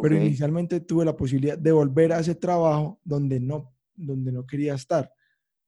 Pero 0.00 0.16
inicialmente 0.16 0.80
tuve 0.80 1.04
la 1.04 1.16
posibilidad 1.16 1.58
de 1.58 1.72
volver 1.72 2.12
a 2.12 2.20
ese 2.20 2.34
trabajo 2.34 3.00
donde 3.04 3.40
no, 3.40 3.74
donde 3.94 4.32
no 4.32 4.46
quería 4.46 4.74
estar. 4.74 5.12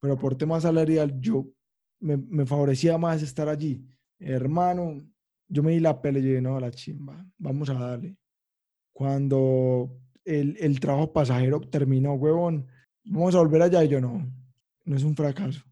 Pero 0.00 0.16
por 0.16 0.36
tema 0.36 0.60
salarial 0.60 1.20
yo 1.20 1.46
me, 2.00 2.16
me 2.16 2.46
favorecía 2.46 2.96
más 2.98 3.22
estar 3.22 3.48
allí. 3.48 3.84
Hermano, 4.18 4.98
yo 5.48 5.62
me 5.62 5.72
di 5.72 5.80
la 5.80 6.00
pelea 6.00 6.22
y 6.22 6.26
dije, 6.26 6.40
no, 6.40 6.58
la 6.58 6.70
chimba, 6.70 7.26
vamos 7.38 7.68
a 7.68 7.74
darle. 7.74 8.16
Cuando 8.92 10.00
el, 10.24 10.56
el 10.60 10.80
trabajo 10.80 11.12
pasajero 11.12 11.60
terminó, 11.60 12.14
huevón, 12.14 12.66
vamos 13.04 13.34
a 13.34 13.38
volver 13.38 13.62
allá. 13.62 13.84
Y 13.84 13.88
yo, 13.88 14.00
no, 14.00 14.26
no 14.84 14.96
es 14.96 15.04
un 15.04 15.14
fracaso. 15.14 15.62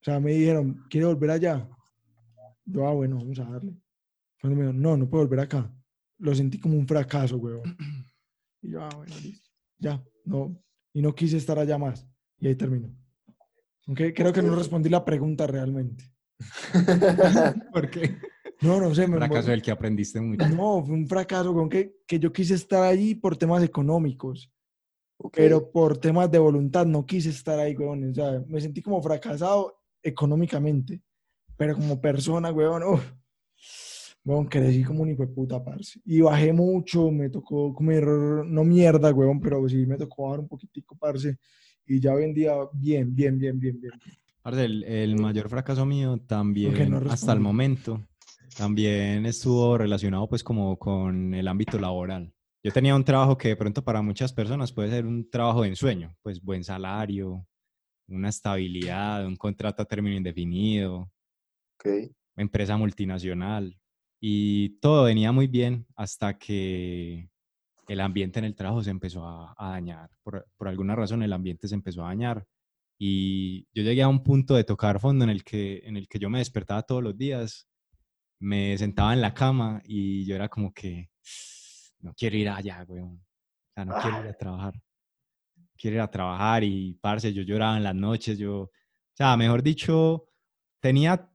O 0.00 0.04
sea, 0.04 0.20
me 0.20 0.32
dijeron, 0.32 0.84
¿quiere 0.88 1.06
volver 1.06 1.30
allá? 1.30 1.68
Yo, 2.70 2.86
ah, 2.86 2.92
bueno, 2.92 3.16
vamos 3.16 3.38
a 3.38 3.44
darle. 3.44 3.74
Cuando 4.40 4.56
me 4.56 4.62
dijeron, 4.64 4.82
no, 4.82 4.96
no 4.96 5.08
puedo 5.08 5.24
volver 5.24 5.40
acá. 5.40 5.72
Lo 6.18 6.34
sentí 6.34 6.60
como 6.60 6.76
un 6.76 6.86
fracaso, 6.86 7.36
huevón. 7.36 7.76
Y 8.60 8.72
yo, 8.72 8.82
ah, 8.82 8.90
bueno, 8.96 9.14
listo. 9.22 9.48
Ya, 9.78 10.04
no. 10.24 10.60
Y 10.92 11.00
no 11.00 11.14
quise 11.14 11.36
estar 11.36 11.56
allá 11.60 11.78
más. 11.78 12.04
Y 12.40 12.48
ahí 12.48 12.56
terminó. 12.56 12.92
Aunque 13.86 14.12
creo 14.12 14.32
que 14.32 14.42
no 14.42 14.56
respondí 14.56 14.88
la 14.88 15.04
pregunta 15.04 15.46
realmente. 15.46 16.12
¿Por 17.72 17.88
qué? 17.88 18.18
No, 18.60 18.80
no 18.80 18.92
sé. 18.96 19.06
Me, 19.06 19.16
Fracaso 19.16 19.52
del 19.52 19.62
que 19.62 19.70
aprendiste 19.70 20.20
mucho. 20.20 20.48
no, 20.48 20.84
fue 20.84 20.94
un 20.94 21.06
fracaso 21.06 21.54
con 21.54 21.68
que, 21.68 21.98
que 22.04 22.18
yo 22.18 22.32
quise 22.32 22.54
estar 22.54 22.82
allí 22.82 23.14
por 23.14 23.36
temas 23.36 23.62
económicos, 23.62 24.52
ok, 25.18 25.34
pero 25.36 25.70
por 25.70 25.98
temas 25.98 26.28
de 26.30 26.40
voluntad 26.40 26.84
no 26.84 27.06
quise 27.06 27.30
estar 27.30 27.60
ahí, 27.60 27.76
weón. 27.76 28.10
O 28.10 28.14
sea, 28.14 28.42
me 28.48 28.60
sentí 28.60 28.82
como 28.82 29.00
fracasado 29.00 29.78
económicamente, 30.02 31.00
pero 31.58 31.74
como 31.74 32.00
persona, 32.00 32.52
weón, 32.52 32.84
uf, 32.84 33.02
weón, 34.24 34.46
crecí 34.46 34.84
como 34.84 35.02
un 35.02 35.10
hijo 35.10 35.26
de 35.26 35.32
puta, 35.32 35.62
parce. 35.62 36.00
Y 36.04 36.20
bajé 36.20 36.52
mucho, 36.52 37.10
me 37.10 37.28
tocó 37.28 37.74
comer, 37.74 38.04
no 38.06 38.64
mierda, 38.64 39.12
weón, 39.12 39.40
pero 39.40 39.68
sí 39.68 39.84
me 39.84 39.98
tocó 39.98 40.28
bajar 40.28 40.40
un 40.40 40.48
poquitico, 40.48 40.96
parce. 40.96 41.36
y 41.84 42.00
ya 42.00 42.14
vendía 42.14 42.54
bien, 42.72 43.14
bien, 43.14 43.38
bien, 43.38 43.58
bien, 43.58 43.80
bien. 43.80 43.92
Parce, 44.40 44.64
el, 44.64 44.84
el 44.84 45.16
mayor 45.16 45.48
fracaso 45.48 45.84
mío 45.84 46.18
también, 46.26 46.90
no 46.90 46.98
hasta 47.10 47.32
el 47.32 47.40
momento, 47.40 48.06
también 48.56 49.26
estuvo 49.26 49.76
relacionado 49.76 50.28
pues 50.28 50.44
como 50.44 50.78
con 50.78 51.34
el 51.34 51.48
ámbito 51.48 51.78
laboral. 51.78 52.32
Yo 52.62 52.72
tenía 52.72 52.94
un 52.94 53.04
trabajo 53.04 53.36
que 53.36 53.48
de 53.48 53.56
pronto 53.56 53.82
para 53.82 54.00
muchas 54.00 54.32
personas 54.32 54.72
puede 54.72 54.90
ser 54.90 55.06
un 55.06 55.28
trabajo 55.28 55.62
de 55.62 55.68
ensueño, 55.68 56.14
pues 56.22 56.40
buen 56.40 56.62
salario, 56.62 57.44
una 58.06 58.28
estabilidad, 58.28 59.26
un 59.26 59.36
contrato 59.36 59.82
a 59.82 59.86
término 59.86 60.16
indefinido, 60.16 61.10
Ok. 61.78 62.10
empresa 62.36 62.76
multinacional 62.76 63.78
y 64.20 64.78
todo 64.80 65.04
venía 65.04 65.32
muy 65.32 65.46
bien 65.46 65.86
hasta 65.96 66.38
que 66.38 67.30
el 67.88 68.00
ambiente 68.00 68.38
en 68.38 68.44
el 68.44 68.54
trabajo 68.54 68.82
se 68.82 68.90
empezó 68.90 69.26
a, 69.26 69.54
a 69.56 69.70
dañar. 69.70 70.10
Por, 70.22 70.46
por 70.56 70.68
alguna 70.68 70.94
razón 70.96 71.22
el 71.22 71.32
ambiente 71.32 71.68
se 71.68 71.74
empezó 71.74 72.04
a 72.04 72.08
dañar 72.08 72.46
y 72.98 73.62
yo 73.72 73.82
llegué 73.84 74.02
a 74.02 74.08
un 74.08 74.24
punto 74.24 74.54
de 74.56 74.64
tocar 74.64 75.00
fondo 75.00 75.24
en 75.24 75.30
el 75.30 75.44
que, 75.44 75.82
en 75.84 75.96
el 75.96 76.08
que 76.08 76.18
yo 76.18 76.28
me 76.28 76.38
despertaba 76.38 76.82
todos 76.82 77.02
los 77.02 77.16
días, 77.16 77.68
me 78.40 78.76
sentaba 78.76 79.14
en 79.14 79.20
la 79.20 79.34
cama 79.34 79.80
y 79.84 80.24
yo 80.26 80.34
era 80.34 80.48
como 80.48 80.72
que 80.72 81.10
no 82.00 82.12
quiero 82.14 82.36
ir 82.36 82.48
allá, 82.48 82.84
weón. 82.88 83.14
O 83.14 83.72
sea, 83.74 83.84
no 83.84 83.94
quiero 84.00 84.20
ir 84.20 84.28
a 84.28 84.32
trabajar. 84.38 84.74
Quiero 85.76 85.96
ir 85.96 86.00
a 86.00 86.10
trabajar 86.10 86.64
y, 86.64 86.94
parce, 86.94 87.32
yo 87.32 87.42
lloraba 87.42 87.76
en 87.76 87.84
las 87.84 87.94
noches, 87.94 88.36
yo, 88.36 88.62
o 88.62 88.70
sea, 89.14 89.36
mejor 89.36 89.62
dicho, 89.62 90.28
tenía 90.80 91.30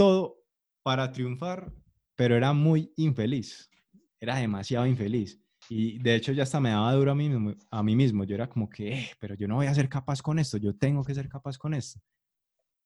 todo 0.00 0.38
para 0.82 1.12
triunfar, 1.12 1.70
pero 2.16 2.34
era 2.34 2.54
muy 2.54 2.90
infeliz. 2.96 3.70
Era 4.18 4.36
demasiado 4.36 4.86
infeliz. 4.86 5.38
Y 5.68 5.98
de 5.98 6.14
hecho 6.14 6.32
ya 6.32 6.44
hasta 6.44 6.58
me 6.58 6.70
daba 6.70 6.94
duro 6.94 7.10
a 7.10 7.14
mí 7.14 7.28
mismo. 7.28 7.54
A 7.70 7.82
mí 7.82 7.94
mismo. 7.94 8.24
Yo 8.24 8.34
era 8.34 8.48
como 8.48 8.66
que, 8.70 8.94
"Eh, 8.94 9.10
pero 9.18 9.34
yo 9.34 9.46
no 9.46 9.56
voy 9.56 9.66
a 9.66 9.74
ser 9.74 9.90
capaz 9.90 10.22
con 10.22 10.38
esto, 10.38 10.56
yo 10.56 10.74
tengo 10.74 11.04
que 11.04 11.14
ser 11.14 11.28
capaz 11.28 11.58
con 11.58 11.74
esto. 11.74 12.00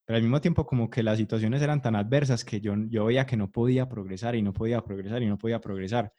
Pero 0.05 0.16
al 0.16 0.23
mismo 0.24 0.41
tiempo 0.41 0.66
como 0.66 0.91
que 0.91 1.05
las 1.05 1.19
situaciones 1.19 1.62
eran 1.62 1.81
tan 1.81 1.95
adversas 1.95 2.45
que 2.45 2.61
yo, 2.61 2.74
yo 2.89 3.05
veía 3.05 3.27
que 3.27 3.36
no 3.36 3.53
podía 3.53 3.89
progresar 3.89 4.35
y 4.35 4.43
no 4.43 4.53
podía 4.53 4.81
progresar 4.82 5.23
y 5.23 5.28
no 5.28 5.39
podía 5.39 5.61
progresar. 5.61 6.12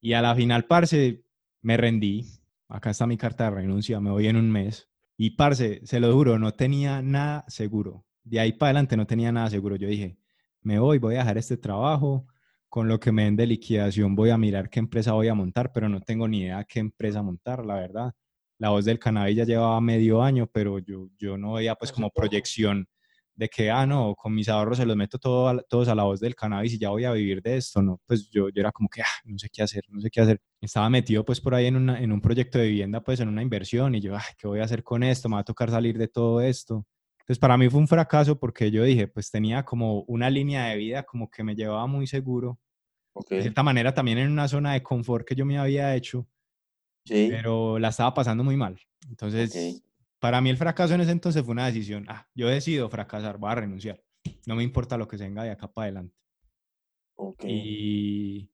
Y 0.00 0.14
a 0.14 0.22
la 0.22 0.34
final, 0.34 0.64
parce, 0.64 1.22
me 1.62 1.76
rendí. 1.76 2.26
Acá 2.68 2.90
está 2.90 3.06
mi 3.06 3.16
carta 3.16 3.44
de 3.44 3.50
renuncia, 3.52 4.00
me 4.00 4.10
voy 4.10 4.26
en 4.26 4.36
un 4.36 4.50
mes. 4.50 4.88
Y 5.16 5.36
parce, 5.36 5.82
se 5.84 6.00
lo 6.00 6.12
juro, 6.12 6.36
no 6.40 6.54
tenía 6.54 7.00
nada 7.00 7.44
seguro. 7.46 8.06
De 8.24 8.38
ahí 8.40 8.52
para 8.52 8.68
adelante 8.70 8.96
no 8.96 9.06
tenía 9.06 9.32
nada 9.32 9.50
seguro. 9.50 9.76
Yo 9.76 9.88
dije, 9.88 10.16
me 10.62 10.78
voy, 10.78 10.98
voy 10.98 11.14
a 11.16 11.18
dejar 11.20 11.38
este 11.38 11.56
trabajo, 11.56 12.26
con 12.68 12.88
lo 12.88 13.00
que 13.00 13.12
me 13.12 13.24
den 13.24 13.36
de 13.36 13.46
liquidación 13.46 14.14
voy 14.14 14.30
a 14.30 14.38
mirar 14.38 14.70
qué 14.70 14.78
empresa 14.80 15.12
voy 15.12 15.28
a 15.28 15.34
montar, 15.34 15.72
pero 15.72 15.88
no 15.88 16.00
tengo 16.00 16.28
ni 16.28 16.40
idea 16.42 16.64
qué 16.64 16.78
empresa 16.80 17.22
montar, 17.22 17.64
la 17.66 17.74
verdad. 17.76 18.12
La 18.58 18.70
voz 18.70 18.84
del 18.84 18.98
cannabis 18.98 19.36
ya 19.36 19.44
llevaba 19.44 19.80
medio 19.80 20.22
año, 20.22 20.46
pero 20.46 20.78
yo, 20.78 21.08
yo 21.18 21.36
no 21.38 21.54
veía 21.54 21.74
pues 21.74 21.90
como 21.92 22.10
proyección 22.10 22.86
de 23.34 23.48
que, 23.48 23.70
ah, 23.70 23.86
no, 23.86 24.14
con 24.14 24.34
mis 24.34 24.48
ahorros 24.50 24.76
se 24.78 24.84
los 24.86 24.96
meto 24.96 25.18
todo 25.18 25.48
a 25.48 25.62
todos 25.62 25.88
a 25.88 25.94
la 25.94 26.02
voz 26.04 26.20
del 26.20 26.34
cannabis 26.36 26.74
y 26.74 26.78
ya 26.78 26.90
voy 26.90 27.04
a 27.06 27.12
vivir 27.12 27.40
de 27.42 27.56
esto, 27.56 27.80
¿no? 27.82 27.98
Pues 28.06 28.28
yo, 28.30 28.50
yo 28.50 28.60
era 28.60 28.70
como 28.70 28.88
que, 28.90 29.00
ah, 29.02 29.06
no 29.24 29.38
sé 29.38 29.48
qué 29.50 29.62
hacer, 29.62 29.82
no 29.88 30.00
sé 30.00 30.10
qué 30.10 30.20
hacer. 30.20 30.40
Estaba 30.60 30.90
metido 30.90 31.24
pues 31.24 31.40
por 31.40 31.54
ahí 31.54 31.66
en, 31.66 31.76
una- 31.76 32.00
en 32.02 32.12
un 32.12 32.20
proyecto 32.20 32.58
de 32.58 32.66
vivienda, 32.68 33.02
pues 33.02 33.18
en 33.20 33.28
una 33.28 33.40
inversión 33.42 33.94
y 33.94 34.00
yo, 34.00 34.14
ah, 34.14 34.22
¿qué 34.38 34.46
voy 34.46 34.60
a 34.60 34.64
hacer 34.64 34.82
con 34.84 35.02
esto? 35.02 35.28
Me 35.30 35.36
va 35.36 35.40
a 35.40 35.44
tocar 35.44 35.70
salir 35.70 35.96
de 35.98 36.08
todo 36.08 36.40
esto. 36.42 36.84
Entonces 37.30 37.42
para 37.42 37.56
mí 37.56 37.68
fue 37.70 37.78
un 37.78 37.86
fracaso 37.86 38.40
porque 38.40 38.72
yo 38.72 38.82
dije, 38.82 39.06
pues 39.06 39.30
tenía 39.30 39.64
como 39.64 40.00
una 40.08 40.28
línea 40.28 40.64
de 40.66 40.76
vida 40.76 41.04
como 41.04 41.30
que 41.30 41.44
me 41.44 41.54
llevaba 41.54 41.86
muy 41.86 42.08
seguro. 42.08 42.58
Ok. 43.12 43.30
De 43.30 43.42
cierta 43.42 43.62
manera 43.62 43.94
también 43.94 44.18
en 44.18 44.32
una 44.32 44.48
zona 44.48 44.72
de 44.72 44.82
confort 44.82 45.24
que 45.24 45.36
yo 45.36 45.46
me 45.46 45.56
había 45.56 45.94
hecho, 45.94 46.26
Sí. 47.04 47.28
pero 47.30 47.78
la 47.78 47.90
estaba 47.90 48.12
pasando 48.14 48.42
muy 48.42 48.56
mal. 48.56 48.80
Entonces, 49.08 49.80
para 50.18 50.40
mí 50.40 50.50
el 50.50 50.56
fracaso 50.56 50.94
en 50.94 51.02
ese 51.02 51.12
entonces 51.12 51.44
fue 51.44 51.52
una 51.52 51.66
decisión. 51.66 52.04
Ah, 52.08 52.26
yo 52.34 52.48
decido 52.48 52.90
fracasar, 52.90 53.38
voy 53.38 53.52
a 53.52 53.54
renunciar. 53.54 54.02
No 54.48 54.56
me 54.56 54.64
importa 54.64 54.98
lo 54.98 55.06
que 55.06 55.16
se 55.16 55.22
venga 55.22 55.44
de 55.44 55.50
acá 55.52 55.72
para 55.72 55.84
adelante. 55.84 56.16
Ok. 57.14 57.44
Y 57.46 58.50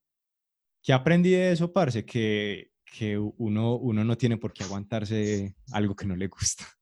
¿qué 0.82 0.92
aprendí 0.92 1.30
de 1.30 1.52
eso, 1.52 1.72
parce? 1.72 2.04
Que, 2.04 2.72
que 2.84 3.16
uno, 3.16 3.76
uno 3.76 4.04
no 4.04 4.18
tiene 4.18 4.36
por 4.36 4.52
qué 4.52 4.64
aguantarse 4.64 5.56
algo 5.72 5.96
que 5.96 6.04
no 6.04 6.14
le 6.14 6.28
gusta. 6.28 6.66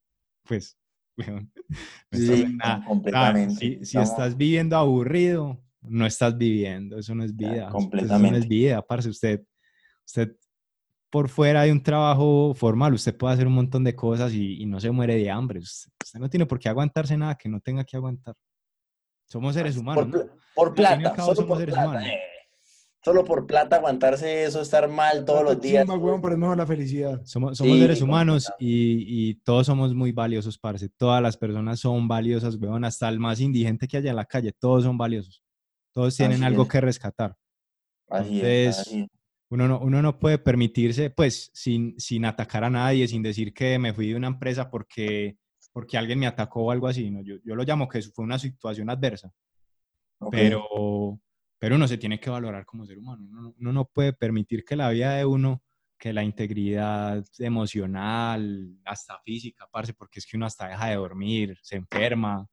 Pues, 0.46 0.76
weón, 1.16 1.52
no 2.10 2.18
Sí, 2.18 2.58
completamente. 2.86 3.84
si, 3.84 3.98
estás 3.98 4.36
viviendo 4.36 4.76
aburrido, 4.76 5.60
no 5.82 6.06
estás 6.06 6.36
viviendo. 6.36 6.98
Eso 6.98 7.14
no 7.14 7.24
es 7.24 7.34
vida. 7.36 7.52
Eso 7.54 7.60
no 7.62 7.66
es 7.66 7.72
completamente. 7.72 8.46
vida, 8.48 8.82
parce. 8.82 9.08
Usted, 9.08 9.42
usted 10.06 10.36
por 11.10 11.28
fuera 11.28 11.62
de 11.62 11.70
un 11.72 11.82
trabajo 11.82 12.54
formal, 12.54 12.92
usted 12.94 13.16
puede 13.16 13.34
hacer 13.34 13.46
un 13.46 13.54
montón 13.54 13.84
de 13.84 13.94
cosas 13.94 14.32
y, 14.32 14.60
y 14.62 14.66
no 14.66 14.80
se 14.80 14.90
muere 14.90 15.14
de 15.16 15.30
hambre. 15.30 15.60
Usted, 15.60 15.90
usted 16.02 16.18
no 16.18 16.28
tiene 16.28 16.46
por 16.46 16.58
qué 16.58 16.68
aguantarse 16.68 17.16
nada 17.16 17.36
que 17.36 17.48
no 17.48 17.60
tenga 17.60 17.84
que 17.84 17.96
aguantar. 17.96 18.34
Somos 19.26 19.54
seres 19.54 19.76
humanos. 19.76 20.06
Por, 20.10 20.26
¿no? 20.26 20.32
por 20.54 20.74
plata, 20.74 21.14
solo 21.16 21.34
somos 21.36 21.48
por 21.50 21.58
seres 21.58 21.74
plata. 21.74 21.88
humanos. 21.90 22.08
eh. 22.08 22.18
Solo 23.04 23.22
por 23.22 23.46
plata 23.46 23.76
aguantarse 23.76 24.44
eso, 24.44 24.62
estar 24.62 24.88
mal 24.88 25.26
todos 25.26 25.44
los 25.44 25.60
días. 25.60 25.84
Chimba, 25.84 25.98
weón, 25.98 26.22
pero 26.22 26.32
es 26.34 26.38
mejor 26.40 26.56
la 26.56 26.66
felicidad. 26.66 27.20
Somos, 27.26 27.58
somos 27.58 27.74
Sí, 27.74 27.80
seres 27.82 28.00
humanos 28.00 28.50
y, 28.58 29.28
y 29.28 29.34
todos 29.34 29.66
somos 29.66 29.94
muy 29.94 30.10
valiosos, 30.12 30.58
parce. 30.58 30.88
Todas 30.88 31.20
las 31.22 31.36
personas 31.36 31.80
son 31.80 32.08
valiosas, 32.08 32.56
weón. 32.56 32.82
Hasta 32.84 33.08
el 33.10 33.20
más 33.20 33.40
indigente 33.40 33.86
que 33.86 33.98
haya 33.98 34.08
en 34.10 34.16
la 34.16 34.24
calle, 34.24 34.52
todos 34.52 34.84
son 34.84 34.96
valiosos. 34.96 35.42
Todos 35.92 36.16
tienen 36.16 36.36
Así 36.36 36.44
algo 36.46 36.62
es. 36.62 36.68
que 36.70 36.80
rescatar. 36.80 37.36
Así 38.08 38.40
es, 38.40 38.44
Entonces, 38.44 38.78
así 38.78 39.00
es. 39.02 39.06
Uno 39.50 39.68
no, 39.68 39.78
uno 39.80 40.00
no 40.00 40.18
puede 40.18 40.38
permitirse, 40.38 41.10
pues, 41.10 41.50
sin, 41.52 42.00
sin 42.00 42.24
atacar 42.24 42.64
a 42.64 42.70
nadie, 42.70 43.06
sin 43.06 43.22
decir 43.22 43.52
que 43.52 43.78
me 43.78 43.92
fui 43.92 44.08
de 44.08 44.16
una 44.16 44.28
empresa 44.28 44.70
porque, 44.70 45.36
porque 45.72 45.98
alguien 45.98 46.18
me 46.18 46.26
atacó 46.26 46.62
o 46.64 46.70
algo 46.70 46.88
así. 46.88 47.10
¿no? 47.10 47.20
Yo, 47.22 47.36
yo 47.44 47.54
lo 47.54 47.62
llamo 47.64 47.86
que 47.86 47.98
eso 47.98 48.10
fue 48.14 48.24
una 48.24 48.38
situación 48.38 48.88
adversa, 48.88 49.30
Ok. 50.18 50.30
pero, 50.32 51.20
pero 51.64 51.76
uno 51.76 51.88
se 51.88 51.96
tiene 51.96 52.20
que 52.20 52.28
valorar 52.28 52.66
como 52.66 52.84
ser 52.84 52.98
humano. 52.98 53.24
Uno, 53.26 53.40
no- 53.40 53.54
uno 53.58 53.72
no 53.72 53.84
puede 53.86 54.12
permitir 54.12 54.66
que 54.66 54.76
la 54.76 54.90
vida 54.90 55.14
de 55.14 55.24
uno, 55.24 55.62
que 55.98 56.12
la 56.12 56.22
integridad 56.22 57.24
emocional, 57.38 58.76
hasta 58.84 59.18
física, 59.20 59.66
parce, 59.72 59.94
porque 59.94 60.18
es 60.18 60.26
que 60.26 60.36
uno 60.36 60.44
hasta 60.44 60.68
deja 60.68 60.88
de 60.88 60.96
dormir, 60.96 61.58
se 61.62 61.76
enferma. 61.76 62.42
O 62.42 62.48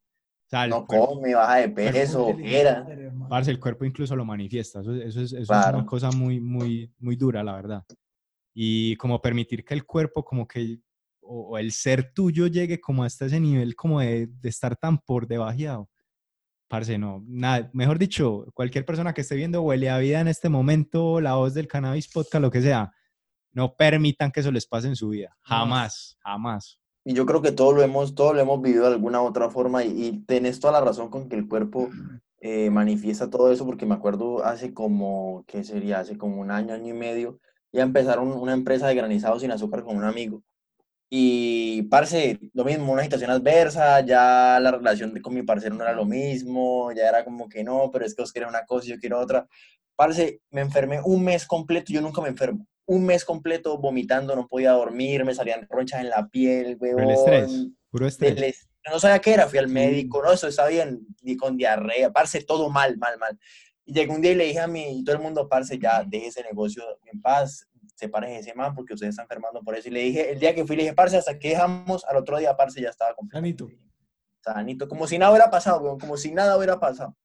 sea, 0.49 0.65
no 0.67 0.85
cuerpo- 0.85 1.15
come, 1.15 1.33
baja 1.35 1.57
de 1.57 1.67
peso, 1.69 2.27
ojera. 2.27 2.85
Parce, 3.27 3.51
el 3.51 3.59
cuerpo 3.59 3.83
incluso 3.83 4.15
lo 4.15 4.23
manifiesta. 4.23 4.79
Eso, 4.79 4.95
eso 4.95 5.21
es, 5.21 5.33
eso 5.33 5.41
es 5.41 5.47
Claro. 5.47 5.79
una 5.79 5.85
cosa 5.85 6.09
muy, 6.11 6.39
muy, 6.39 6.89
muy 6.99 7.17
dura, 7.17 7.43
la 7.43 7.53
verdad. 7.55 7.85
Y 8.53 8.95
como 8.95 9.21
permitir 9.21 9.65
que 9.65 9.73
el 9.73 9.85
cuerpo, 9.85 10.23
como 10.23 10.47
que, 10.47 10.79
o, 11.19 11.49
o 11.49 11.57
el 11.57 11.73
ser 11.73 12.13
tuyo 12.13 12.47
llegue 12.47 12.79
como 12.79 13.03
hasta 13.03 13.25
ese 13.25 13.41
nivel, 13.41 13.75
como 13.75 13.99
de, 13.99 14.27
de 14.27 14.47
estar 14.49 14.77
tan 14.77 14.97
por 14.99 15.27
debajeado. 15.27 15.89
Parce, 16.71 16.97
no, 16.97 17.21
nada, 17.27 17.69
mejor 17.73 17.99
dicho, 17.99 18.45
cualquier 18.53 18.85
persona 18.85 19.13
que 19.13 19.19
esté 19.19 19.35
viendo 19.35 19.61
Huele 19.61 19.89
a 19.89 19.97
Vida 19.97 20.21
en 20.21 20.29
este 20.29 20.47
momento, 20.47 21.19
la 21.19 21.35
voz 21.35 21.53
del 21.53 21.67
cannabis 21.67 22.07
podcast, 22.07 22.41
lo 22.41 22.49
que 22.49 22.61
sea, 22.61 22.93
no 23.51 23.75
permitan 23.75 24.31
que 24.31 24.39
eso 24.39 24.53
les 24.53 24.67
pase 24.67 24.87
en 24.87 24.95
su 24.95 25.09
vida. 25.09 25.35
Jamás, 25.41 26.17
jamás. 26.23 26.79
Y 27.03 27.13
yo 27.13 27.25
creo 27.25 27.41
que 27.41 27.51
todo 27.51 27.73
lo 27.73 27.81
hemos, 27.83 28.15
todo 28.15 28.33
lo 28.33 28.39
hemos 28.39 28.61
vivido 28.61 28.83
de 28.83 28.93
alguna 28.93 29.21
u 29.21 29.25
otra 29.25 29.49
forma 29.49 29.83
y, 29.83 29.89
y 30.01 30.25
tenés 30.25 30.61
toda 30.61 30.71
la 30.71 30.79
razón 30.79 31.09
con 31.09 31.27
que 31.27 31.35
el 31.35 31.49
cuerpo 31.49 31.89
eh, 32.39 32.69
manifiesta 32.69 33.29
todo 33.29 33.51
eso 33.51 33.65
porque 33.65 33.85
me 33.85 33.95
acuerdo 33.95 34.45
hace 34.45 34.73
como, 34.73 35.43
¿qué 35.47 35.65
sería? 35.65 35.99
Hace 35.99 36.17
como 36.17 36.39
un 36.39 36.51
año, 36.51 36.73
año 36.73 36.87
y 36.87 36.97
medio, 36.97 37.37
ya 37.73 37.83
empezaron 37.83 38.31
una 38.31 38.53
empresa 38.53 38.87
de 38.87 38.95
granizados 38.95 39.41
sin 39.41 39.51
azúcar 39.51 39.83
con 39.83 39.97
un 39.97 40.05
amigo. 40.05 40.41
Y, 41.13 41.81
parce, 41.89 42.39
lo 42.53 42.63
mismo, 42.63 42.93
una 42.93 43.03
situación 43.03 43.31
adversa, 43.31 43.99
ya 43.99 44.57
la 44.61 44.71
relación 44.71 45.11
con 45.19 45.33
mi 45.33 45.43
parcero 45.43 45.75
no 45.75 45.83
era 45.83 45.91
lo 45.91 46.05
mismo, 46.05 46.89
ya 46.93 47.09
era 47.09 47.25
como 47.25 47.49
que 47.49 47.65
no, 47.65 47.89
pero 47.91 48.05
es 48.05 48.15
que 48.15 48.21
vos 48.21 48.31
querés 48.31 48.47
una 48.47 48.65
cosa 48.65 48.87
y 48.87 48.89
yo 48.91 48.97
quiero 48.97 49.19
otra. 49.19 49.45
Parce, 49.97 50.39
me 50.51 50.61
enfermé 50.61 51.01
un 51.03 51.21
mes 51.25 51.45
completo, 51.45 51.91
yo 51.91 51.99
nunca 51.99 52.21
me 52.21 52.29
enfermo. 52.29 52.65
Un 52.85 53.05
mes 53.05 53.25
completo 53.25 53.77
vomitando, 53.77 54.37
no 54.37 54.47
podía 54.47 54.71
dormir, 54.71 55.25
me 55.25 55.35
salían 55.35 55.67
ronchas 55.69 55.99
en 55.99 56.09
la 56.09 56.29
piel, 56.29 56.77
huevón. 56.79 57.03
el 57.03 57.11
estrés, 57.11 57.67
puro 57.89 58.07
estrés. 58.07 58.41
est- 58.41 58.69
no 58.89 58.97
sabía 58.97 59.19
qué 59.19 59.33
era, 59.33 59.47
fui 59.49 59.59
al 59.59 59.67
médico, 59.67 60.23
no, 60.23 60.31
eso 60.31 60.47
está 60.47 60.65
bien, 60.67 61.05
y 61.23 61.35
con 61.35 61.57
diarrea, 61.57 62.09
parce, 62.11 62.41
todo 62.45 62.69
mal, 62.69 62.97
mal, 62.97 63.17
mal. 63.19 63.37
Y 63.85 63.93
llegué 63.93 64.11
un 64.11 64.21
día 64.21 64.31
y 64.31 64.35
le 64.35 64.45
dije 64.45 64.61
a 64.61 64.67
mí, 64.67 64.99
y 64.99 65.03
todo 65.03 65.17
el 65.17 65.21
mundo, 65.21 65.49
parce, 65.49 65.77
ya, 65.77 66.05
deje 66.07 66.27
ese 66.27 66.41
negocio 66.43 66.83
en 67.11 67.21
paz, 67.21 67.67
sepárese 68.01 68.39
ese 68.39 68.53
man 68.53 68.73
porque 68.75 68.93
usted 68.93 69.07
está 69.07 69.21
enfermando 69.23 69.61
por 69.61 69.75
eso. 69.75 69.87
Y 69.87 69.91
le 69.91 70.01
dije, 70.01 70.31
el 70.31 70.39
día 70.39 70.53
que 70.53 70.65
fui, 70.65 70.75
le 70.75 70.83
dije, 70.83 70.93
parce, 70.95 71.17
hasta 71.17 71.37
que 71.39 71.49
dejamos, 71.49 72.03
al 72.05 72.17
otro 72.17 72.37
día, 72.37 72.55
parce, 72.57 72.81
ya 72.81 72.89
estaba 72.89 73.13
completamente 73.15 73.63
Sanito. 73.63 73.81
sanito, 74.41 74.87
como 74.87 75.07
si 75.07 75.17
nada 75.17 75.31
hubiera 75.31 75.49
pasado, 75.49 75.79
weón, 75.81 75.99
como 75.99 76.17
si 76.17 76.31
nada 76.31 76.57
hubiera 76.57 76.79
pasado. 76.79 77.15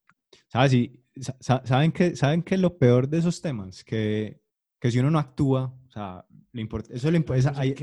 ¿Sabes? 0.49 0.73
Y 0.75 1.03
sa- 1.21 1.37
sa- 1.41 1.63
¿saben, 1.65 1.93
qué, 1.93 2.15
¿Saben 2.17 2.43
qué 2.43 2.55
es 2.57 2.61
lo 2.61 2.77
peor 2.79 3.09
de 3.09 3.19
esos 3.19 3.41
temas? 3.41 3.83
Que, 3.85 4.41
que 4.79 4.91
si 4.91 4.99
uno 4.99 5.11
no 5.11 5.19
actúa, 5.19 5.75
o 5.89 5.91
sea, 5.91 6.25
lo 6.53 6.61
import- 6.63 6.91
eso 6.91 7.11
lo 7.11 7.19
impo- 7.19 7.35
esa- 7.35 7.51
No 7.51 7.57
se 7.57 7.63
ahí, 7.63 7.75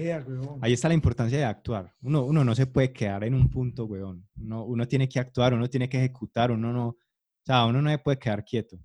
ahí 0.62 0.74
está 0.74 0.88
la 0.88 0.94
importancia 0.94 1.38
de 1.38 1.46
actuar. 1.46 1.94
Uno, 2.02 2.24
uno 2.26 2.44
no 2.44 2.54
se 2.56 2.68
puede 2.68 2.92
quedar 2.94 3.24
en 3.24 3.34
un 3.34 3.50
punto, 3.50 3.86
weón. 3.86 4.28
Uno, 4.40 4.66
uno 4.66 4.88
tiene 4.88 5.10
que 5.10 5.20
actuar, 5.20 5.54
uno 5.54 5.68
tiene 5.70 5.90
que 5.90 5.98
ejecutar, 5.98 6.52
uno 6.52 6.72
no, 6.72 6.88
o 6.90 6.98
sea, 7.46 7.66
uno 7.66 7.82
no 7.82 7.90
se 7.90 7.98
puede 7.98 8.18
quedar 8.20 8.44
quieto. 8.46 8.78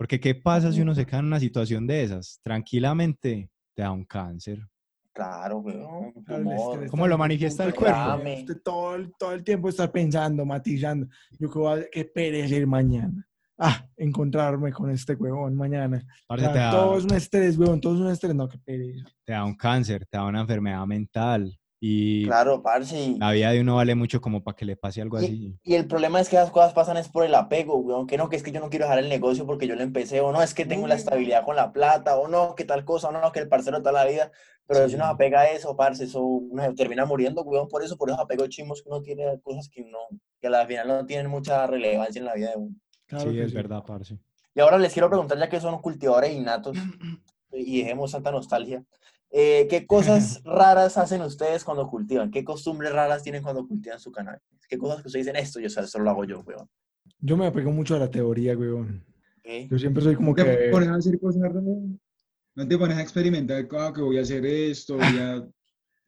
Porque 0.00 0.18
¿qué 0.18 0.34
pasa 0.34 0.72
si 0.72 0.80
uno 0.80 0.94
se 0.94 1.04
queda 1.04 1.18
en 1.18 1.26
una 1.26 1.38
situación 1.38 1.86
de 1.86 2.02
esas? 2.02 2.40
Tranquilamente 2.42 3.50
te 3.76 3.82
da 3.82 3.90
un 3.92 4.06
cáncer. 4.06 4.66
Claro, 5.12 5.58
weón. 5.58 6.14
Humor. 6.26 6.72
estrés 6.74 6.90
¿Cómo 6.90 7.06
lo 7.06 7.18
manifiesta 7.18 7.64
el 7.66 7.74
cuerpo? 7.74 8.16
Usted 8.38 8.62
todo, 8.64 8.94
el- 8.94 9.12
todo 9.18 9.34
el 9.34 9.44
tiempo 9.44 9.68
está 9.68 9.92
pensando, 9.92 10.46
matizando. 10.46 11.06
Yo 11.38 11.50
que 11.50 11.58
voy 11.58 11.80
a 11.80 11.84
que 11.90 12.06
perecer 12.06 12.66
mañana. 12.66 13.26
Ah, 13.58 13.86
encontrarme 13.98 14.72
con 14.72 14.88
este 14.90 15.14
huevón 15.16 15.54
mañana. 15.54 16.02
Parce, 16.26 16.46
Ah, 16.46 16.52
te, 16.54 16.58
da, 16.58 16.70
todo 16.70 16.96
es 16.96 17.04
un 17.04 17.12
estrés, 17.12 17.58
huevón, 17.58 17.78
todo 17.78 17.94
es 17.96 18.00
un 18.00 18.08
estrés. 18.10 18.34
No, 18.34 18.48
que 18.48 18.56
pereza. 18.56 19.04
te 19.26 19.34
da 19.34 19.44
un 19.44 19.54
cáncer, 19.54 20.06
te 20.06 20.16
da 20.16 20.24
una 20.24 20.40
enfermedad 20.40 20.86
mental. 20.86 21.59
Y 21.82 22.26
Claro, 22.26 22.62
parce. 22.62 23.16
la 23.18 23.32
vida 23.32 23.50
de 23.52 23.60
uno 23.62 23.76
vale 23.76 23.94
mucho 23.94 24.20
como 24.20 24.44
para 24.44 24.54
que 24.54 24.66
le 24.66 24.76
pase 24.76 25.00
algo 25.00 25.18
Y- 25.18 25.24
así. 25.24 25.58
Y 25.62 25.74
el 25.76 25.86
problema 25.86 26.20
es 26.20 26.28
que 26.28 26.36
esas 26.36 26.50
cosas 26.50 26.74
pasan 26.74 26.98
es 26.98 27.08
por 27.08 27.24
el 27.24 27.34
apego, 27.34 27.76
weón. 27.76 28.06
Que 28.06 28.18
no, 28.18 28.28
que 28.28 28.36
es 28.36 28.42
que 28.42 28.52
yo 28.52 28.60
no 28.60 28.68
quiero 28.68 28.84
dejar 28.84 28.98
el 28.98 29.08
negocio 29.08 29.46
porque 29.46 29.66
yo 29.66 29.74
lo 29.76 29.82
empecé, 29.82 30.20
o 30.20 30.30
no, 30.30 30.42
es 30.42 30.52
que 30.52 30.66
tengo 30.66 30.86
la 30.86 30.94
Uy. 30.96 31.00
estabilidad 31.00 31.42
con 31.44 31.56
la 31.56 31.72
plata, 31.72 32.18
o 32.18 32.28
no, 32.28 32.54
que 32.54 32.66
tal 32.66 32.84
cosa, 32.84 33.08
o 33.08 33.12
no, 33.12 33.32
que 33.32 33.40
el 33.40 33.48
parcero 33.48 33.78
toda 33.78 33.92
la 33.92 34.04
vida. 34.04 34.30
Pero 34.66 34.88
si 34.88 34.94
uno 34.94 35.06
apega 35.06 35.40
a 35.40 35.50
eso, 35.50 35.74
parce, 35.74 36.04
eso 36.04 36.22
uno 36.22 36.62
se 36.62 36.74
termina 36.74 37.06
muriendo, 37.06 37.42
weón, 37.42 37.66
por 37.66 37.82
eso, 37.82 37.96
por 37.96 38.10
esos 38.10 38.20
apegos 38.20 38.50
chimos 38.50 38.82
que 38.82 38.88
uno 38.90 39.00
tiene 39.00 39.40
cosas 39.42 39.68
que 39.68 39.82
no, 39.82 39.98
que 40.38 40.46
a 40.46 40.50
la 40.50 40.66
final 40.66 40.86
no 40.86 41.06
tienen 41.06 41.28
mucha 41.28 41.66
relevancia 41.66 42.18
en 42.20 42.26
la 42.26 42.34
vida 42.34 42.50
de 42.50 42.56
uno. 42.58 42.76
Claro 43.06 43.32
sí, 43.32 43.40
es 43.40 43.52
verdad, 43.54 43.82
parce. 43.86 44.18
Y 44.54 44.60
ahora 44.60 44.76
les 44.78 44.92
quiero 44.92 45.08
preguntar, 45.08 45.38
ya 45.38 45.48
que 45.48 45.58
son 45.60 45.80
cultivadores 45.80 46.32
innatos 46.32 46.76
y 47.52 47.78
dejemos 47.82 48.12
tanta 48.12 48.30
nostalgia, 48.30 48.84
eh, 49.30 49.66
¿qué 49.70 49.86
cosas 49.86 50.42
raras 50.44 50.98
hacen 50.98 51.22
ustedes 51.22 51.64
cuando 51.64 51.88
cultivan? 51.88 52.30
¿Qué 52.30 52.44
costumbres 52.44 52.92
raras 52.92 53.22
tienen 53.22 53.42
cuando 53.42 53.66
cultivan 53.66 54.00
su 54.00 54.10
cannabis? 54.10 54.42
¿Qué 54.68 54.78
cosas 54.78 55.02
que 55.02 55.08
ustedes 55.08 55.26
dicen, 55.26 55.40
esto, 55.40 55.60
yo, 55.60 55.66
o 55.66 55.70
sea, 55.70 55.84
esto 55.84 55.98
lo 55.98 56.10
hago 56.10 56.24
yo, 56.24 56.40
weón? 56.40 56.68
Yo 57.18 57.36
me 57.36 57.46
apego 57.46 57.70
mucho 57.70 57.94
a 57.94 57.98
la 57.98 58.10
teoría, 58.10 58.56
huevón. 58.56 59.04
¿Ok? 59.38 59.70
Yo 59.70 59.78
siempre 59.78 60.02
soy 60.02 60.16
como 60.16 60.30
¿No 60.30 60.36
te 60.36 60.44
que... 60.44 60.70
pones 60.70 60.88
a 60.88 60.94
hacer 60.94 61.18
cosas 61.18 61.42
raras? 61.42 61.62
¿No 62.54 62.68
te 62.68 62.78
pones 62.78 62.96
a 62.96 63.02
experimentar, 63.02 63.68
ah, 63.78 63.92
que 63.94 64.00
voy 64.00 64.18
a 64.18 64.22
hacer 64.22 64.44
esto, 64.44 64.96
voy 64.96 65.18
a... 65.18 65.46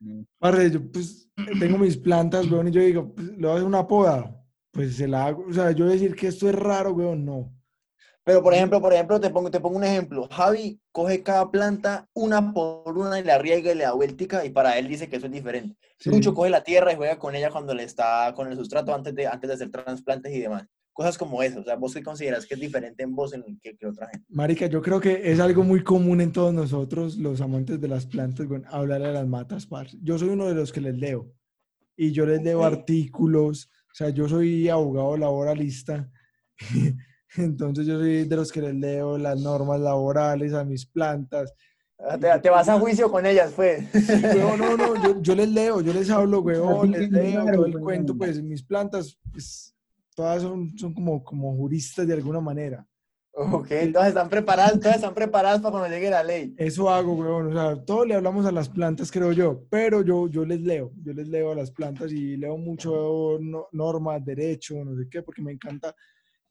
No. 0.00 0.26
Parce, 0.38 0.70
yo 0.70 0.90
pues 0.90 1.30
tengo 1.58 1.78
mis 1.78 1.96
plantas, 1.96 2.50
weón, 2.50 2.68
y 2.68 2.70
yo 2.72 2.80
digo, 2.80 3.14
pues, 3.14 3.28
le 3.28 3.36
voy 3.36 3.50
a 3.50 3.54
hacer 3.54 3.66
una 3.66 3.86
poda. 3.86 4.38
Pues 4.72 4.96
se 4.96 5.06
la 5.06 5.26
hago. 5.26 5.44
O 5.48 5.52
sea, 5.52 5.70
yo 5.72 5.86
decir 5.86 6.14
que 6.14 6.28
esto 6.28 6.48
es 6.48 6.54
raro, 6.54 6.92
weón, 6.92 7.24
no. 7.24 7.52
Pero, 8.24 8.42
por 8.42 8.54
ejemplo, 8.54 8.80
por 8.80 8.92
ejemplo, 8.92 9.20
te 9.20 9.30
pongo, 9.30 9.50
te 9.50 9.58
pongo 9.58 9.76
un 9.76 9.84
ejemplo. 9.84 10.28
Javi 10.30 10.80
coge 10.92 11.22
cada 11.22 11.50
planta 11.50 12.08
una 12.14 12.52
por 12.54 12.96
una 12.96 13.18
y 13.18 13.24
la 13.24 13.38
riega 13.38 13.72
y 13.72 13.74
le 13.74 13.84
da 13.84 13.92
vueltica 13.94 14.44
y 14.44 14.50
para 14.50 14.78
él 14.78 14.86
dice 14.86 15.08
que 15.08 15.16
eso 15.16 15.26
es 15.26 15.32
diferente. 15.32 15.76
Sí. 15.98 16.10
Lucho 16.10 16.32
coge 16.32 16.48
la 16.50 16.62
tierra 16.62 16.92
y 16.92 16.96
juega 16.96 17.18
con 17.18 17.34
ella 17.34 17.50
cuando 17.50 17.74
le 17.74 17.82
está 17.82 18.32
con 18.36 18.46
el 18.46 18.56
sustrato 18.56 18.94
antes 18.94 19.14
de, 19.14 19.26
antes 19.26 19.48
de 19.48 19.54
hacer 19.54 19.70
trasplantes 19.70 20.32
y 20.32 20.38
demás. 20.40 20.66
Cosas 20.92 21.16
como 21.18 21.42
eso. 21.42 21.60
O 21.60 21.64
sea, 21.64 21.74
¿vos 21.76 21.94
qué 21.94 22.02
consideras 22.02 22.46
que 22.46 22.54
es 22.54 22.60
diferente 22.60 23.02
en 23.02 23.14
vos 23.16 23.32
en 23.34 23.42
que, 23.60 23.76
que 23.76 23.86
otra 23.86 24.08
gente? 24.08 24.26
Marica, 24.28 24.66
yo 24.66 24.82
creo 24.82 25.00
que 25.00 25.32
es 25.32 25.40
algo 25.40 25.64
muy 25.64 25.82
común 25.82 26.20
en 26.20 26.32
todos 26.32 26.52
nosotros, 26.54 27.16
los 27.16 27.40
amantes 27.40 27.80
de 27.80 27.88
las 27.88 28.06
plantas, 28.06 28.46
weón, 28.46 28.66
hablar 28.68 29.02
a 29.02 29.10
las 29.12 29.26
matas, 29.26 29.66
parce. 29.66 29.96
Yo 30.02 30.18
soy 30.18 30.28
uno 30.28 30.46
de 30.46 30.54
los 30.54 30.70
que 30.70 30.80
les 30.80 30.94
leo. 30.96 31.32
Y 31.96 32.12
yo 32.12 32.24
les 32.26 32.42
leo 32.42 32.60
Ok. 32.60 32.66
artículos. 32.66 33.68
O 33.90 33.94
sea, 33.94 34.10
yo 34.10 34.28
soy 34.28 34.68
abogado 34.68 35.16
laboralista. 35.16 36.08
Entonces 37.36 37.86
yo 37.86 37.98
soy 37.98 38.24
de 38.24 38.36
los 38.36 38.50
que 38.52 38.60
les 38.62 38.74
leo 38.74 39.18
las 39.18 39.38
normas 39.40 39.80
laborales 39.80 40.52
a 40.52 40.64
mis 40.64 40.86
plantas. 40.86 41.52
Ah, 41.98 42.18
Te, 42.18 42.28
te 42.40 42.50
vas 42.50 42.68
a 42.68 42.78
juicio 42.78 43.10
con 43.10 43.24
ellas, 43.24 43.52
pues. 43.54 43.84
Weón, 44.34 44.58
no, 44.58 44.76
no, 44.76 45.02
yo, 45.02 45.20
yo 45.22 45.34
les 45.34 45.48
leo, 45.48 45.80
yo 45.80 45.92
les 45.92 46.10
hablo, 46.10 46.40
weón, 46.40 46.90
les 46.90 47.10
leo 47.10 47.44
todo 47.44 47.66
el 47.66 47.78
cuento, 47.80 48.16
pues 48.16 48.42
mis 48.42 48.62
plantas, 48.62 49.16
pues, 49.30 49.74
todas 50.14 50.42
son, 50.42 50.76
son 50.76 50.92
como, 50.92 51.22
como 51.22 51.54
juristas 51.56 52.06
de 52.06 52.14
alguna 52.14 52.40
manera. 52.40 52.86
Ok, 53.34 53.70
entonces 53.70 54.10
están 54.10 54.28
preparadas, 54.28 54.78
todas 54.78 54.96
están 54.96 55.14
preparadas 55.14 55.60
para 55.62 55.70
cuando 55.70 55.88
llegue 55.88 56.10
la 56.10 56.22
ley. 56.22 56.54
Eso 56.58 56.90
hago, 56.90 57.14
weón, 57.14 57.46
o 57.46 57.52
sea, 57.52 57.82
todo 57.82 58.04
le 58.04 58.14
hablamos 58.14 58.44
a 58.44 58.52
las 58.52 58.68
plantas, 58.68 59.10
creo 59.10 59.32
yo, 59.32 59.64
pero 59.70 60.02
yo, 60.02 60.28
yo 60.28 60.44
les 60.44 60.60
leo, 60.60 60.92
yo 61.02 61.14
les 61.14 61.28
leo 61.28 61.52
a 61.52 61.54
las 61.54 61.70
plantas 61.70 62.12
y 62.12 62.36
leo 62.36 62.58
mucho 62.58 63.38
no- 63.40 63.68
normas, 63.72 64.22
derecho, 64.22 64.84
no 64.84 64.94
sé 64.96 65.08
qué, 65.10 65.22
porque 65.22 65.40
me 65.40 65.52
encanta, 65.52 65.94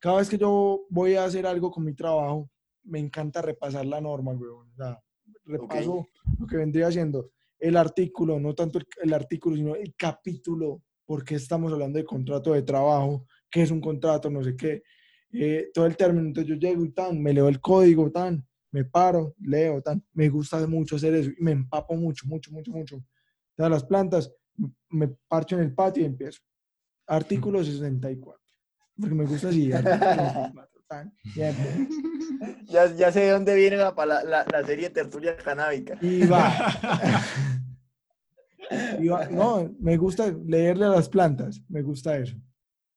cada 0.02 0.18
vez 0.18 0.28
que 0.28 0.36
yo 0.36 0.84
voy 0.90 1.14
a 1.14 1.24
hacer 1.24 1.46
algo 1.46 1.70
con 1.70 1.84
mi 1.84 1.94
trabajo, 1.94 2.50
me 2.82 2.98
encanta 2.98 3.40
repasar 3.40 3.86
la 3.86 4.00
norma, 4.00 4.32
weón, 4.32 4.68
o 4.72 4.74
sea, 4.74 5.00
repaso 5.44 6.08
lo 6.38 6.46
que 6.48 6.56
vendría 6.56 6.88
haciendo 6.88 7.30
el 7.62 7.76
artículo, 7.76 8.40
no 8.40 8.54
tanto 8.54 8.78
el, 8.78 8.86
el 9.02 9.14
artículo, 9.14 9.54
sino 9.56 9.76
el 9.76 9.94
capítulo, 9.94 10.82
porque 11.06 11.36
estamos 11.36 11.72
hablando 11.72 11.96
de 11.96 12.04
contrato 12.04 12.52
de 12.52 12.62
trabajo, 12.62 13.24
qué 13.48 13.62
es 13.62 13.70
un 13.70 13.80
contrato, 13.80 14.28
no 14.28 14.42
sé 14.42 14.56
qué, 14.56 14.82
eh, 15.32 15.70
todo 15.72 15.86
el 15.86 15.96
término. 15.96 16.26
Entonces 16.26 16.48
yo 16.48 16.56
llego 16.56 16.84
y 16.84 16.90
tan, 16.90 17.22
me 17.22 17.32
leo 17.32 17.48
el 17.48 17.60
código, 17.60 18.10
tan, 18.10 18.44
me 18.72 18.84
paro, 18.84 19.36
leo, 19.38 19.80
tan. 19.80 20.04
Me 20.12 20.28
gusta 20.28 20.66
mucho 20.66 20.96
hacer 20.96 21.14
eso 21.14 21.30
y 21.30 21.40
me 21.40 21.52
empapo 21.52 21.94
mucho, 21.94 22.26
mucho, 22.26 22.50
mucho, 22.50 22.72
mucho. 22.72 23.04
Todas 23.54 23.70
las 23.70 23.84
plantas, 23.84 24.34
me 24.88 25.08
parcho 25.28 25.56
en 25.56 25.62
el 25.62 25.72
patio 25.72 26.02
y 26.02 26.06
empiezo. 26.06 26.40
Artículo 27.06 27.62
64. 27.62 28.41
Porque 28.98 29.14
me 29.14 29.24
gusta 29.24 29.48
así. 29.48 29.72
artículo 29.72 30.00
64, 30.10 30.82
tan, 30.88 31.14
ya 31.34 31.50
empiezo. 31.50 31.78
Ya, 32.66 32.94
ya 32.94 33.12
sé 33.12 33.20
de 33.20 33.30
dónde 33.30 33.54
viene 33.54 33.76
la, 33.76 33.94
la, 33.96 34.44
la 34.50 34.64
serie 34.66 34.90
Tertulia 34.90 35.36
Canábica. 35.36 35.98
Y 36.00 36.26
va. 36.26 36.52
Y 38.98 39.08
va. 39.08 39.26
No, 39.26 39.70
me 39.80 39.96
gusta 39.96 40.32
leerle 40.46 40.86
a 40.86 40.90
las 40.90 41.08
plantas. 41.08 41.62
Me 41.68 41.82
gusta 41.82 42.16
eso. 42.16 42.36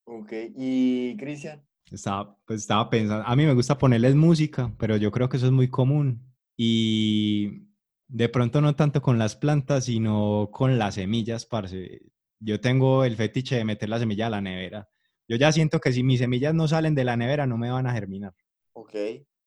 Ok, 0.06 0.32
y 0.56 1.18
Cristian. 1.18 1.62
Estaba, 1.92 2.38
pues 2.46 2.62
estaba 2.62 2.90
pensando, 2.90 3.26
a 3.26 3.36
mí 3.36 3.46
me 3.46 3.54
gusta 3.54 3.78
ponerles 3.78 4.16
música, 4.16 4.74
pero 4.78 4.98
yo 4.98 5.12
creo 5.12 5.28
que 5.30 5.38
eso 5.38 5.48
es 5.48 5.52
muy 5.52 5.70
común. 5.70 6.34
Y 6.58 7.68
de 8.08 8.30
pronto 8.30 8.62
no 8.62 8.76
tanto 8.76 9.02
con 9.02 9.20
las 9.20 9.36
plantas, 9.36 9.86
sino 9.86 10.50
con 10.52 10.78
las 10.78 10.96
semillas, 10.96 11.46
parce. 11.46 12.02
Yo 12.40 12.60
tengo 12.60 13.04
el 13.04 13.16
fetiche 13.16 13.56
de 13.56 13.66
meter 13.66 13.90
la 13.90 14.00
semilla 14.00 14.28
a 14.28 14.30
la 14.32 14.42
nevera. 14.42 14.90
Yo 15.28 15.38
ya 15.38 15.52
siento 15.52 15.80
que 15.80 15.92
si 15.92 16.04
mis 16.04 16.20
semillas 16.20 16.54
no 16.54 16.68
salen 16.68 16.96
de 16.96 17.04
la 17.04 17.18
nevera, 17.18 17.48
no 17.48 17.58
me 17.58 17.72
van 17.72 17.88
a 17.88 17.94
germinar. 17.94 18.34
Ok, 18.74 18.94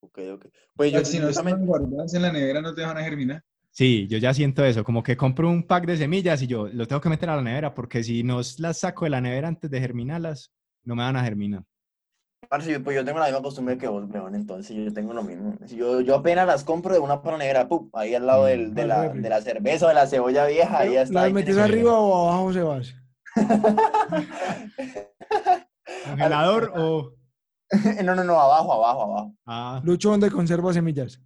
ok, 0.01 0.19
ok. 0.35 0.47
Pues 0.75 0.93
yo, 0.93 1.05
si 1.05 1.19
no 1.19 1.29
están 1.29 1.65
guardadas 1.67 2.15
en 2.15 2.23
la 2.23 2.33
nevera, 2.33 2.61
no 2.61 2.75
te 2.75 2.83
van 2.83 2.99
a 2.99 3.03
germinar. 3.05 3.43
Sí, 3.71 4.09
yo 4.09 4.19
ya 4.19 4.35
siento 4.35 4.65
eso, 4.65 4.83
como 4.83 5.03
que 5.03 5.17
compro 5.17 5.49
un 5.49 5.63
pack 5.63 5.87
de 5.87 5.97
semillas 5.97 6.43
y 6.43 6.47
yo 6.49 6.67
lo 6.69 6.89
tengo 6.89 7.01
que 7.01 7.11
meter 7.11 7.31
a 7.31 7.37
la 7.37 7.43
nevera, 7.43 7.75
porque 7.75 8.03
si 8.03 8.25
no 8.25 8.41
las 8.59 8.79
saco 8.79 9.05
de 9.05 9.11
la 9.11 9.21
nevera 9.21 9.47
antes 9.47 9.71
de 9.71 9.81
germinarlas, 9.81 10.51
no 10.85 10.97
me 10.97 11.03
van 11.05 11.17
a 11.17 11.23
germinar. 11.23 11.63
parce, 12.49 12.81
pues 12.81 12.97
yo 12.97 13.05
tengo 13.05 13.19
la 13.21 13.27
misma 13.27 13.43
costumbre 13.43 13.77
que 13.79 13.87
vos, 13.87 14.09
weón, 14.11 14.35
entonces 14.35 14.75
yo 14.75 14.93
tengo 14.93 15.13
lo 15.13 15.23
mismo. 15.23 15.55
Si 15.67 15.77
Yo, 15.77 16.01
yo 16.01 16.17
apenas 16.17 16.47
las 16.47 16.65
compro 16.65 16.95
de 16.95 16.99
una 17.01 17.23
para 17.23 17.37
nevera, 17.39 17.69
¡pum! 17.69 17.91
ahí 17.93 18.15
al 18.15 18.27
lado 18.27 18.47
del- 18.47 18.75
de, 18.75 18.87
la, 18.87 19.11
de 19.11 19.29
la 19.29 19.41
cerveza 19.43 19.85
o 19.85 19.89
de 19.91 19.95
la 19.95 20.07
cebolla 20.07 20.47
vieja, 20.47 20.79
ahí 20.79 20.95
ya 20.95 21.03
está. 21.03 21.23
¿Las 21.25 21.33
metes 21.33 21.59
arriba 21.59 22.01
o 22.01 22.29
abajo, 22.31 22.53
Sebas? 22.53 22.95
¿Congelador 26.05 26.73
o...? 26.77 27.15
no, 28.05 28.15
no, 28.15 28.25
no, 28.25 28.41
abajo, 28.41 28.73
abajo, 28.73 29.03
abajo. 29.03 29.37
Ah, 29.47 29.81
Lucho, 29.85 30.11
¿dónde 30.11 30.31
conserva 30.31 30.73
semillas? 30.73 31.21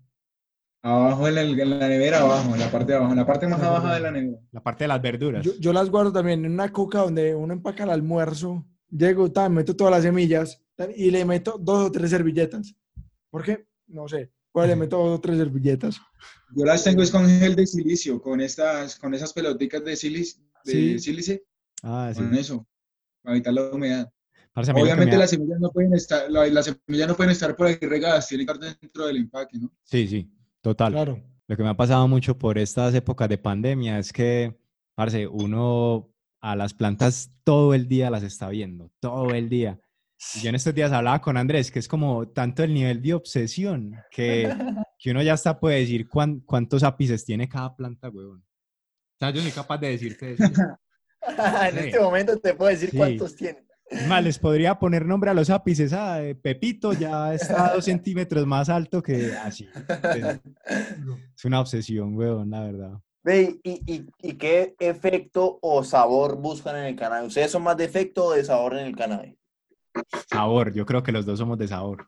Abajo 0.84 1.28
en 1.28 1.34
la, 1.36 1.43
en 1.43 1.78
la 1.78 1.89
nevera, 1.89 2.20
abajo, 2.20 2.55
en 2.55 2.60
la 2.60 2.68
parte 2.70 2.90
de 2.93 2.98
abajo, 2.98 3.12
en 3.12 3.18
la 3.18 3.26
parte 3.26 3.47
más 3.47 3.60
abajo 3.62 3.86
de 3.86 4.01
la 4.01 4.10
nevera. 4.10 4.40
la 4.51 4.60
parte 4.62 4.82
de 4.84 4.89
las 4.89 5.01
verduras. 5.01 5.44
Yo, 5.44 5.52
yo 5.60 5.72
las 5.72 5.89
guardo 5.89 6.12
también 6.12 6.44
en 6.44 6.52
una 6.52 6.72
coca 6.72 6.98
donde 6.98 7.34
uno 7.36 7.52
empaca 7.52 7.84
el 7.84 7.90
almuerzo. 7.90 8.66
Llego, 8.90 9.30
tan, 9.30 9.55
meto 9.55 9.76
todas 9.76 9.93
las 9.93 10.02
semillas 10.02 10.60
tan, 10.74 10.90
y 10.94 11.10
le 11.12 11.24
meto 11.24 11.56
dos 11.60 11.86
o 11.86 11.93
tres 11.93 12.10
servilletas. 12.10 12.74
¿Por 13.30 13.44
qué? 13.44 13.64
No 13.86 14.09
sé. 14.09 14.32
Pues 14.51 14.68
le 14.68 14.74
meto 14.76 14.98
dos 14.98 15.18
o 15.18 15.20
tres 15.20 15.39
servilletas. 15.39 16.01
Yo 16.55 16.64
las 16.66 16.82
tengo 16.82 17.02
es 17.02 17.10
con 17.12 17.26
gel 17.28 17.55
de 17.55 17.66
silicio, 17.66 18.20
con 18.20 18.40
estas, 18.40 18.97
con 18.98 19.14
esas 19.14 19.32
peloticas 19.32 19.84
de, 19.84 19.93
silic- 19.93 20.36
de 20.64 20.72
Sí. 20.72 20.98
sílice, 20.98 21.44
Ah, 21.84 22.10
sí. 22.12 22.20
con 22.20 22.34
eso, 22.34 22.66
para 23.22 23.36
evitar 23.36 23.55
la 23.55 23.70
humedad. 23.70 24.12
Parce, 24.53 24.73
Obviamente 24.73 25.12
da- 25.12 25.19
las 25.20 25.31
semillas 25.31 25.59
no 25.61 25.70
pueden 25.70 25.95
estar, 25.95 26.31
la- 26.31 26.47
las 26.47 26.66
semillas 26.87 27.09
no 27.09 27.15
pueden 27.16 27.33
estar 27.33 27.57
por 27.57 27.66
ahí 27.69 27.77
regadas, 27.81 28.29
tienen 28.29 28.47
que 28.47 28.53
estar 28.53 28.77
dentro 28.81 29.07
del 29.07 29.16
empaque, 29.16 29.59
¿no? 29.59 29.73
Sí, 29.83 30.07
sí, 30.07 30.31
total. 30.61 30.93
Claro. 30.93 31.23
Lo 31.49 31.57
que 31.57 31.62
me 31.62 31.70
ha 31.70 31.74
pasado 31.77 32.07
mucho 32.09 32.39
por 32.39 32.59
estas 32.59 32.95
épocas 32.95 33.29
de 33.29 33.39
pandemia 33.39 33.99
es 33.99 34.12
que, 34.12 34.57
parce, 34.95 35.27
uno 35.27 36.11
a 36.41 36.55
las 36.57 36.74
plantas 36.74 37.31
todo 37.45 37.73
el 37.73 37.89
día 37.89 38.11
las 38.11 38.23
está 38.23 38.49
viendo, 38.49 38.91
todo 39.01 39.31
el 39.31 39.49
día. 39.49 39.79
Y 40.37 40.41
yo 40.41 40.51
en 40.51 40.55
estos 40.55 40.74
días 40.74 40.93
hablaba 40.93 41.20
con 41.20 41.37
Andrés, 41.37 41.70
que 41.70 41.79
es 41.79 41.89
como 41.89 42.29
tanto 42.29 42.62
el 42.62 42.74
nivel 42.74 43.01
de 43.03 43.15
obsesión 43.15 43.97
que, 44.11 44.49
que 44.99 45.11
uno 45.11 45.23
ya 45.23 45.33
hasta 45.35 45.59
puede 45.59 45.81
decir 45.81 46.09
cuán- 46.09 46.41
cuántos 46.41 46.83
ápices 46.83 47.24
tiene 47.24 47.49
cada 47.49 47.74
planta, 47.74 48.09
huevón. 48.11 48.39
O 48.41 49.19
sea, 49.19 49.31
yo 49.31 49.41
soy 49.41 49.51
capaz 49.51 49.79
de 49.79 49.89
decirte 49.91 50.33
eso. 50.35 50.43
en 51.23 51.73
Sí. 51.73 51.87
este 51.87 52.01
momento 52.01 52.39
te 52.39 52.55
puedo 52.55 52.70
decir 52.70 52.91
Sí. 52.91 52.97
cuántos 52.97 53.35
tiene. 53.37 53.65
Más, 54.09 54.24
les 54.24 54.39
podría 54.39 54.78
poner 54.78 55.06
nombre 55.06 55.31
a 55.31 55.35
los 55.35 55.51
ápices. 55.51 55.93
Ah, 55.93 56.23
eh, 56.23 56.35
Pepito 56.35 56.93
ya 56.93 57.35
está 57.35 57.66
a 57.66 57.74
dos 57.74 57.85
centímetros 57.86 58.47
más 58.47 58.69
alto 58.69 59.02
que 59.02 59.32
así. 59.35 59.69
Es, 60.16 60.40
es 61.36 61.44
una 61.44 61.60
obsesión, 61.60 62.16
huevón, 62.16 62.51
la 62.51 62.60
verdad. 62.60 62.93
Ve, 63.24 63.60
¿y, 63.62 63.70
y, 63.86 64.06
y 64.20 64.32
qué 64.35 64.74
efecto 64.81 65.59
o 65.62 65.85
sabor 65.85 66.36
buscan 66.36 66.77
en 66.77 66.85
el 66.86 66.97
cannabis? 66.97 67.28
¿Ustedes 67.28 67.51
son 67.52 67.62
más 67.62 67.77
de 67.77 67.85
efecto 67.85 68.27
o 68.27 68.32
de 68.32 68.44
sabor 68.44 68.77
en 68.77 68.86
el 68.86 68.97
cannabis? 68.97 69.36
Sabor, 70.28 70.73
yo 70.73 70.85
creo 70.86 71.02
que 71.02 71.12
los 71.12 71.24
dos 71.24 71.39
somos 71.39 71.59
de 71.59 71.69
sabor. 71.69 72.05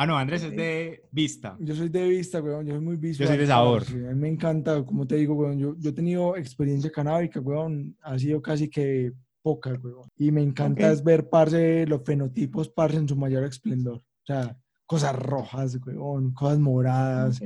Ah, 0.00 0.06
no, 0.06 0.16
Andrés 0.16 0.44
es 0.44 0.54
de 0.54 1.02
vista. 1.10 1.56
Yo 1.58 1.74
soy 1.74 1.88
de 1.88 2.06
vista, 2.06 2.40
weón. 2.40 2.64
Yo 2.64 2.74
soy 2.74 2.84
muy 2.84 2.96
visual. 2.96 3.26
Yo 3.26 3.32
soy 3.32 3.38
de 3.38 3.46
sabor. 3.48 3.82
A 3.82 4.14
mí 4.14 4.14
me 4.14 4.28
encanta, 4.28 4.84
como 4.84 5.04
te 5.04 5.16
digo, 5.16 5.34
weón. 5.34 5.58
Yo, 5.58 5.74
yo 5.76 5.90
he 5.90 5.92
tenido 5.92 6.36
experiencia 6.36 6.88
canábica, 6.88 7.40
weón. 7.40 7.96
Ha 8.02 8.16
sido 8.16 8.40
casi 8.40 8.70
que 8.70 9.12
poca, 9.42 9.72
weón. 9.82 10.08
Y 10.16 10.30
me 10.32 10.42
encanta 10.42 10.90
es 10.90 11.02
ver, 11.02 11.28
parce, 11.28 11.86
los 11.86 12.02
fenotipos, 12.04 12.68
parce, 12.68 12.96
en 12.96 13.08
su 13.08 13.16
mayor 13.16 13.44
esplendor. 13.44 13.96
O 13.98 14.26
sea, 14.26 14.56
cosas 14.86 15.16
rojas, 15.16 15.78
weón. 15.86 16.32
Cosas 16.34 16.58
moradas, 16.58 17.40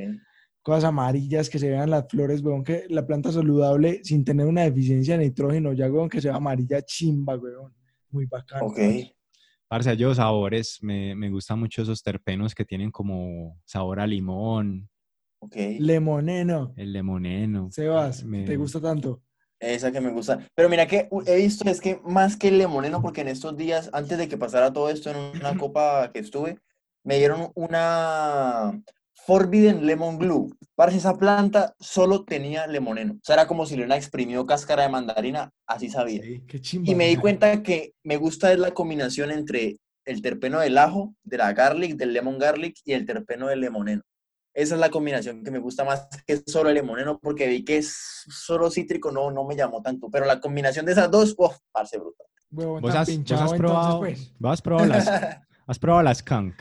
cosas 0.62 0.84
amarillas, 0.84 1.48
que 1.50 1.58
se 1.58 1.68
vean 1.70 1.90
las 1.90 2.06
flores, 2.08 2.42
weón. 2.42 2.64
Que 2.64 2.84
la 2.88 3.06
planta 3.06 3.30
saludable, 3.32 4.00
sin 4.04 4.24
tener 4.24 4.46
una 4.46 4.62
deficiencia 4.62 5.16
de 5.18 5.24
nitrógeno, 5.24 5.72
ya, 5.72 5.90
weón, 5.90 6.08
que 6.08 6.20
sea 6.20 6.36
amarilla 6.36 6.82
chimba, 6.82 7.36
weón. 7.36 7.72
Muy 8.10 8.26
bacano. 8.26 8.66
Ok. 8.66 8.76
parce. 8.76 9.14
Parce, 9.68 9.96
yo 9.96 10.14
sabores, 10.14 10.78
me, 10.82 11.14
me 11.14 11.30
gustan 11.30 11.58
mucho 11.58 11.80
esos 11.80 12.02
terpenos 12.02 12.54
que 12.54 12.64
tienen 12.66 12.90
como 12.90 13.58
sabor 13.64 14.00
a 14.00 14.06
limón, 14.06 14.88
Ok. 15.44 15.56
Lemoneno. 15.78 16.72
el 16.76 16.92
limoneno. 16.92 17.68
Sebas, 17.72 18.22
Me- 18.24 18.44
¿te 18.44 18.56
gusta 18.56 18.80
tanto? 18.80 19.22
Esa 19.62 19.92
que 19.92 20.00
me 20.00 20.10
gusta. 20.10 20.40
Pero 20.56 20.68
mira 20.68 20.86
que 20.88 21.08
he 21.26 21.36
visto, 21.36 21.68
es 21.70 21.80
que 21.80 22.00
más 22.04 22.36
que 22.36 22.48
el 22.48 22.58
lemoneno, 22.58 23.00
porque 23.00 23.20
en 23.20 23.28
estos 23.28 23.56
días, 23.56 23.90
antes 23.92 24.18
de 24.18 24.28
que 24.28 24.36
pasara 24.36 24.72
todo 24.72 24.90
esto 24.90 25.10
en 25.10 25.16
una 25.16 25.56
copa 25.56 26.10
que 26.12 26.18
estuve, 26.18 26.58
me 27.04 27.18
dieron 27.18 27.52
una 27.54 28.82
Forbidden 29.24 29.86
Lemon 29.86 30.18
Glue. 30.18 30.50
Parece 30.74 30.98
esa 30.98 31.16
planta 31.16 31.74
solo 31.78 32.24
tenía 32.24 32.66
lemoneno. 32.66 33.14
O 33.14 33.20
sea, 33.22 33.34
era 33.34 33.46
como 33.46 33.64
si 33.64 33.76
le 33.76 33.82
hubieran 33.82 33.98
exprimido 33.98 34.46
cáscara 34.46 34.82
de 34.82 34.88
mandarina, 34.88 35.50
así 35.66 35.88
sabía. 35.88 36.22
Qué 36.48 36.60
chimba. 36.60 36.90
Y 36.90 36.96
me 36.96 37.06
di 37.06 37.16
cuenta 37.16 37.62
que 37.62 37.92
me 38.02 38.16
gusta 38.16 38.52
es 38.52 38.58
la 38.58 38.72
combinación 38.72 39.30
entre 39.30 39.78
el 40.04 40.22
terpeno 40.22 40.58
del 40.58 40.76
ajo, 40.76 41.14
de 41.22 41.38
la 41.38 41.52
garlic, 41.52 41.94
del 41.96 42.12
lemon 42.12 42.38
garlic 42.38 42.74
y 42.84 42.94
el 42.94 43.06
terpeno 43.06 43.46
del 43.46 43.60
lemoneno. 43.60 44.02
Esa 44.54 44.74
es 44.74 44.80
la 44.80 44.90
combinación 44.90 45.42
que 45.42 45.50
me 45.50 45.58
gusta 45.58 45.84
más 45.84 46.08
que 46.26 46.42
solo 46.46 46.68
el 46.68 46.74
lemoneno, 46.74 47.18
porque 47.18 47.48
vi 47.48 47.64
que 47.64 47.78
es 47.78 47.94
solo 48.28 48.70
cítrico, 48.70 49.10
no, 49.10 49.30
no 49.30 49.44
me 49.44 49.56
llamó 49.56 49.80
tanto. 49.80 50.10
Pero 50.10 50.26
la 50.26 50.40
combinación 50.40 50.84
de 50.84 50.92
esas 50.92 51.10
dos, 51.10 51.34
uff, 51.38 51.56
parce 51.72 51.98
brutal. 51.98 52.26
¿Vos 52.50 52.94
has, 52.94 53.06
vos 53.06 53.06
pinchado, 53.08 53.44
has 53.44 53.52
entonces, 53.52 53.58
probado, 53.58 53.98
pues. 54.00 54.34
vos 54.38 54.52
has 54.52 54.62
probado 54.62 54.86
las, 54.88 55.08
has 55.66 55.78
probado 55.78 56.02
las 56.02 56.18
skunk 56.18 56.54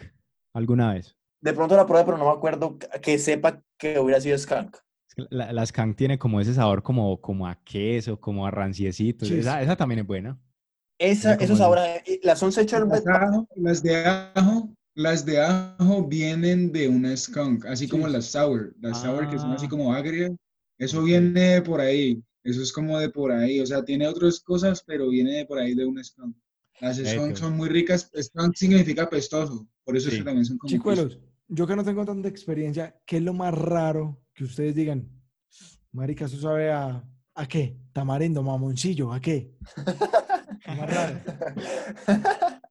alguna 0.54 0.94
vez? 0.94 1.18
De 1.42 1.54
pronto 1.54 1.76
la 1.76 1.86
probé, 1.86 2.06
pero 2.06 2.18
no 2.18 2.26
me 2.26 2.32
acuerdo 2.32 2.78
que- 3.02 3.20
sepa 3.20 3.62
que 3.78 4.00
hubiera 4.00 4.22
sido 4.22 4.38
skunk. 4.38 4.78
La, 5.30 5.52
la 5.52 5.66
skunk 5.66 5.98
tiene 5.98 6.18
como 6.18 6.40
ese 6.40 6.54
sabor 6.54 6.84
como, 6.84 7.20
como 7.20 7.46
a 7.46 7.62
queso, 7.64 8.22
como 8.22 8.48
a 8.48 8.52
ranciecito. 8.52 9.26
Sí, 9.26 9.40
esa, 9.40 9.58
sí. 9.58 9.64
esa 9.66 9.76
también 9.76 10.00
es 10.00 10.08
buena. 10.08 10.40
Esa, 10.98 11.34
esos 11.34 11.60
ahora, 11.60 11.84
las 12.22 12.42
11 12.42 12.64
sherbet, 12.66 13.04
Las, 13.04 13.46
las 13.56 13.84
de 13.84 14.06
ajo, 14.06 14.70
las 14.96 15.26
de 15.26 15.40
ajo 15.42 16.06
vienen 16.08 16.72
de 16.72 16.88
una 16.88 17.16
skunk, 17.16 17.66
así 17.66 17.88
como 17.88 18.08
las 18.08 18.26
sour, 18.26 18.74
las 18.82 19.02
sour 19.02 19.30
que 19.30 19.38
son 19.40 19.52
así 19.54 19.66
Ah. 19.66 19.70
como 19.70 19.94
agrias, 19.94 20.32
eso 20.78 21.04
viene 21.04 21.40
de 21.40 21.62
por 21.62 21.80
ahí, 21.80 22.22
eso 22.44 22.62
es 22.62 22.72
como 22.74 22.98
de 23.00 23.10
por 23.10 23.32
ahí, 23.32 23.60
o 23.60 23.66
sea, 23.66 23.84
tiene 23.86 24.08
otras 24.08 24.40
cosas, 24.42 24.84
pero 24.86 25.10
viene 25.10 25.38
de 25.38 25.46
por 25.46 25.60
ahí 25.60 25.76
de 25.76 25.86
una 25.86 26.04
skunk. 26.04 26.36
Las 26.82 26.98
skunk 26.98 27.36
son 27.36 27.56
muy 27.56 27.70
ricas, 27.70 28.10
skunk 28.20 28.56
significa 28.56 29.10
pestoso, 29.10 29.68
por 29.84 29.96
eso 29.96 30.10
es 30.10 30.16
que 30.18 30.24
también 30.24 30.46
son 30.46 30.58
como 30.58 30.70
Chicuelos, 30.70 31.20
yo 31.48 31.68
que 31.68 31.76
no 31.76 31.84
tengo 31.84 32.04
tanta 32.06 32.28
experiencia, 32.28 33.00
¿qué 33.06 33.18
es 33.18 33.24
lo 33.24 33.34
más 33.34 33.54
raro 33.54 34.22
que 34.34 34.44
ustedes 34.44 34.74
digan? 34.76 35.08
Marica, 35.92 36.26
¿eso 36.26 36.40
sabe 36.40 36.72
a, 36.72 37.04
a 37.36 37.48
qué? 37.48 37.78
Tamarindo, 37.94 38.42
mamoncillo, 38.42 39.12
¿a 39.14 39.20
qué? 39.20 39.54
Lo 40.68 40.76
más 40.76 40.94
raro. 40.94 41.20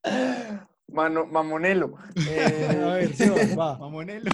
Mano, 0.92 1.26
mamonelo. 1.26 1.94
Eh, 2.28 2.82
A 2.84 2.94
ver, 2.94 3.14
Sebas, 3.14 3.58
va. 3.58 3.78
Mamonelo. 3.80 4.30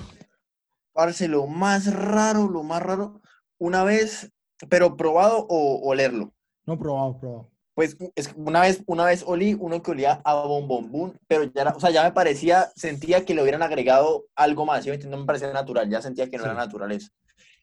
Parce, 0.93 1.29
lo 1.29 1.47
más 1.47 1.93
raro, 1.93 2.49
lo 2.49 2.63
más 2.63 2.83
raro, 2.83 3.21
una 3.59 3.85
vez, 3.85 4.33
pero 4.69 4.97
probado 4.97 5.47
o 5.49 5.89
olerlo. 5.89 6.33
No, 6.65 6.79
probado, 6.79 7.19
probado. 7.21 7.51
Pues 7.75 7.97
es 8.15 8.33
una 8.37 8.63
vez, 8.63 8.83
una 8.87 9.05
vez 9.05 9.23
olí 9.27 9.55
uno 9.61 9.83
que 9.83 9.91
olía 9.91 10.23
a 10.25 10.35
bombombún, 10.35 11.19
pero 11.29 11.45
ya, 11.45 11.61
era- 11.61 11.73
o 11.77 11.81
sea, 11.81 11.91
ya 11.91 12.03
me 12.05 12.13
parecía, 12.13 12.71
sentía 12.75 13.27
que 13.27 13.35
le 13.35 13.43
hubieran 13.43 13.63
agregado 13.63 14.25
algo 14.35 14.65
más, 14.65 14.85
¿sí? 14.85 14.91
No 15.07 15.19
me 15.19 15.27
parecía 15.27 15.53
natural, 15.53 15.91
ya 15.91 16.01
sentía 16.01 16.31
que 16.31 16.39
no 16.39 16.45
Sí. 16.45 16.49
era 16.49 16.55
natural 16.59 16.91
eso. 16.93 17.11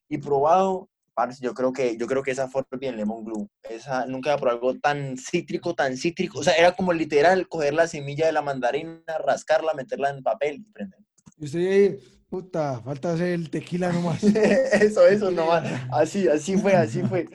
Y 0.08 0.20
probado, 0.20 0.88
parce, 1.14 1.44
yo 1.44 1.54
creo 1.54 1.72
que, 1.72 1.98
yo 1.98 2.08
creo 2.08 2.24
que 2.24 2.32
esa 2.32 2.48
fue 2.48 2.64
bien 2.80 2.98
Lemon 2.98 3.24
Glue. 3.24 3.50
Esa, 3.64 4.06
nunca 4.06 4.32
había 4.32 4.42
probado 4.42 4.70
algo 4.70 4.80
tan 4.80 5.18
cítrico, 5.18 5.76
tan 5.76 5.98
cítrico. 5.98 6.40
O 6.40 6.44
sea, 6.44 6.54
era 6.54 6.74
como 6.74 6.94
literal 6.94 7.48
coger 7.48 7.74
la 7.74 7.88
semilla 7.88 8.26
de 8.26 8.34
la 8.34 8.42
mandarina, 8.42 9.02
rascarla, 9.26 9.74
meterla 9.74 10.10
en 10.10 10.24
papel 10.24 10.56
y 10.56 10.72
prender. 10.72 11.00
Y 11.38 11.46
usted 11.46 11.60
ahí, 11.60 11.98
puta, 12.30 12.82
falta 12.82 13.14
hacer 13.14 13.30
el 13.30 13.50
tequila 13.50 13.92
nomás. 13.92 14.24
eso, 14.24 15.06
eso, 15.06 15.32
nomás. 15.32 15.70
Así, 15.92 16.28
así 16.28 16.58
fue, 16.58 16.74
así 16.74 17.02
fue. 17.04 17.28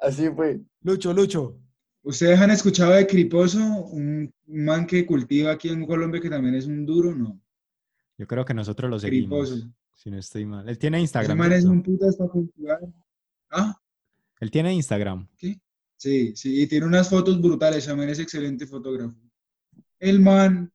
Así 0.00 0.28
fue. 0.30 0.60
Lucho, 0.82 1.12
Lucho. 1.12 1.56
¿Ustedes 2.02 2.40
han 2.40 2.50
escuchado 2.50 2.92
de 2.92 3.06
Criposo, 3.06 3.58
un 3.58 4.32
man 4.46 4.86
que 4.86 5.04
cultiva 5.04 5.52
aquí 5.52 5.68
en 5.68 5.86
Colombia 5.86 6.20
que 6.20 6.30
también 6.30 6.54
es 6.54 6.66
un 6.66 6.86
duro? 6.86 7.14
No. 7.14 7.38
Yo 8.16 8.26
creo 8.26 8.44
que 8.44 8.54
nosotros 8.54 8.90
lo 8.90 8.98
seguimos. 8.98 9.50
Criposo. 9.50 9.70
Si 9.94 10.10
no 10.10 10.18
estoy 10.18 10.46
mal. 10.46 10.66
Él 10.66 10.78
tiene 10.78 10.96
Ese 10.96 11.02
Instagram. 11.02 11.36
man 11.36 11.52
es 11.52 11.64
un 11.66 11.82
putas 11.82 12.16
para 12.16 12.30
cultivar. 12.30 12.80
Ah, 13.50 13.80
Él 14.40 14.50
tiene 14.50 14.72
Instagram. 14.74 15.28
sí, 15.96 16.34
sí, 16.34 16.62
y 16.62 16.66
tiene 16.66 16.86
unas 16.86 17.08
fotos 17.08 17.40
brutales, 17.40 17.86
también 17.86 18.10
es 18.10 18.18
excelente 18.18 18.66
fotógrafo. 18.66 19.14
El 19.98 20.20
man 20.20 20.72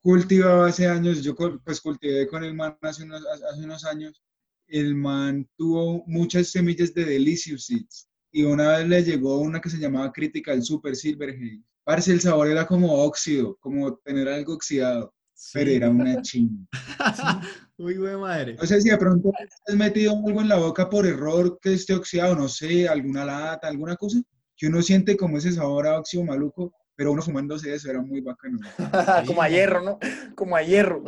cultivaba 0.00 0.68
hace 0.68 0.86
años, 0.86 1.22
yo 1.22 1.34
pues 1.64 1.80
cultivé 1.80 2.26
con 2.26 2.42
el 2.44 2.54
man 2.54 2.76
hace 2.80 3.04
unos, 3.04 3.22
hace 3.26 3.64
unos 3.64 3.84
años, 3.84 4.22
el 4.66 4.94
man 4.94 5.48
tuvo 5.56 6.04
muchas 6.06 6.48
semillas 6.48 6.94
de 6.94 7.04
Delicious 7.04 7.66
Seeds 7.66 8.08
y 8.32 8.44
una 8.44 8.78
vez 8.78 8.88
le 8.88 9.04
llegó 9.04 9.38
una 9.38 9.60
que 9.60 9.68
se 9.68 9.78
llamaba 9.78 10.12
Critical 10.12 10.62
Super 10.62 10.96
Silver 10.96 11.30
Haze. 11.30 11.62
Parce, 11.84 12.12
el 12.12 12.20
sabor 12.20 12.48
era 12.48 12.66
como 12.66 12.92
óxido, 12.94 13.56
como 13.60 13.96
tener 13.98 14.28
algo 14.28 14.54
oxidado, 14.54 15.14
pero 15.52 15.70
era 15.70 15.90
una 15.90 16.20
chingada. 16.22 17.40
Uy, 17.78 17.96
güey, 17.96 18.16
madre. 18.16 18.54
No 18.54 18.66
sé 18.66 18.80
si 18.80 18.90
de 18.90 18.98
pronto 18.98 19.30
has 19.66 19.74
metido 19.74 20.12
algo 20.12 20.40
en 20.40 20.48
la 20.48 20.56
boca 20.56 20.88
por 20.88 21.06
error 21.06 21.58
que 21.60 21.74
esté 21.74 21.94
oxidado, 21.94 22.36
no 22.36 22.48
sé, 22.48 22.88
alguna 22.88 23.24
lata, 23.24 23.68
alguna 23.68 23.96
cosa, 23.96 24.20
que 24.56 24.66
uno 24.66 24.82
siente 24.82 25.16
como 25.16 25.38
ese 25.38 25.52
sabor 25.52 25.86
a 25.86 25.98
óxido 25.98 26.24
maluco, 26.24 26.72
pero 26.94 27.12
uno 27.12 27.22
fumándose 27.22 27.74
eso 27.74 27.90
era 27.90 28.00
muy 28.00 28.20
bacano. 28.20 28.58
Como 29.26 29.42
a 29.42 29.48
hierro, 29.48 29.82
¿no? 29.82 29.98
Como 30.36 30.54
a 30.54 30.62
hierro. 30.62 31.02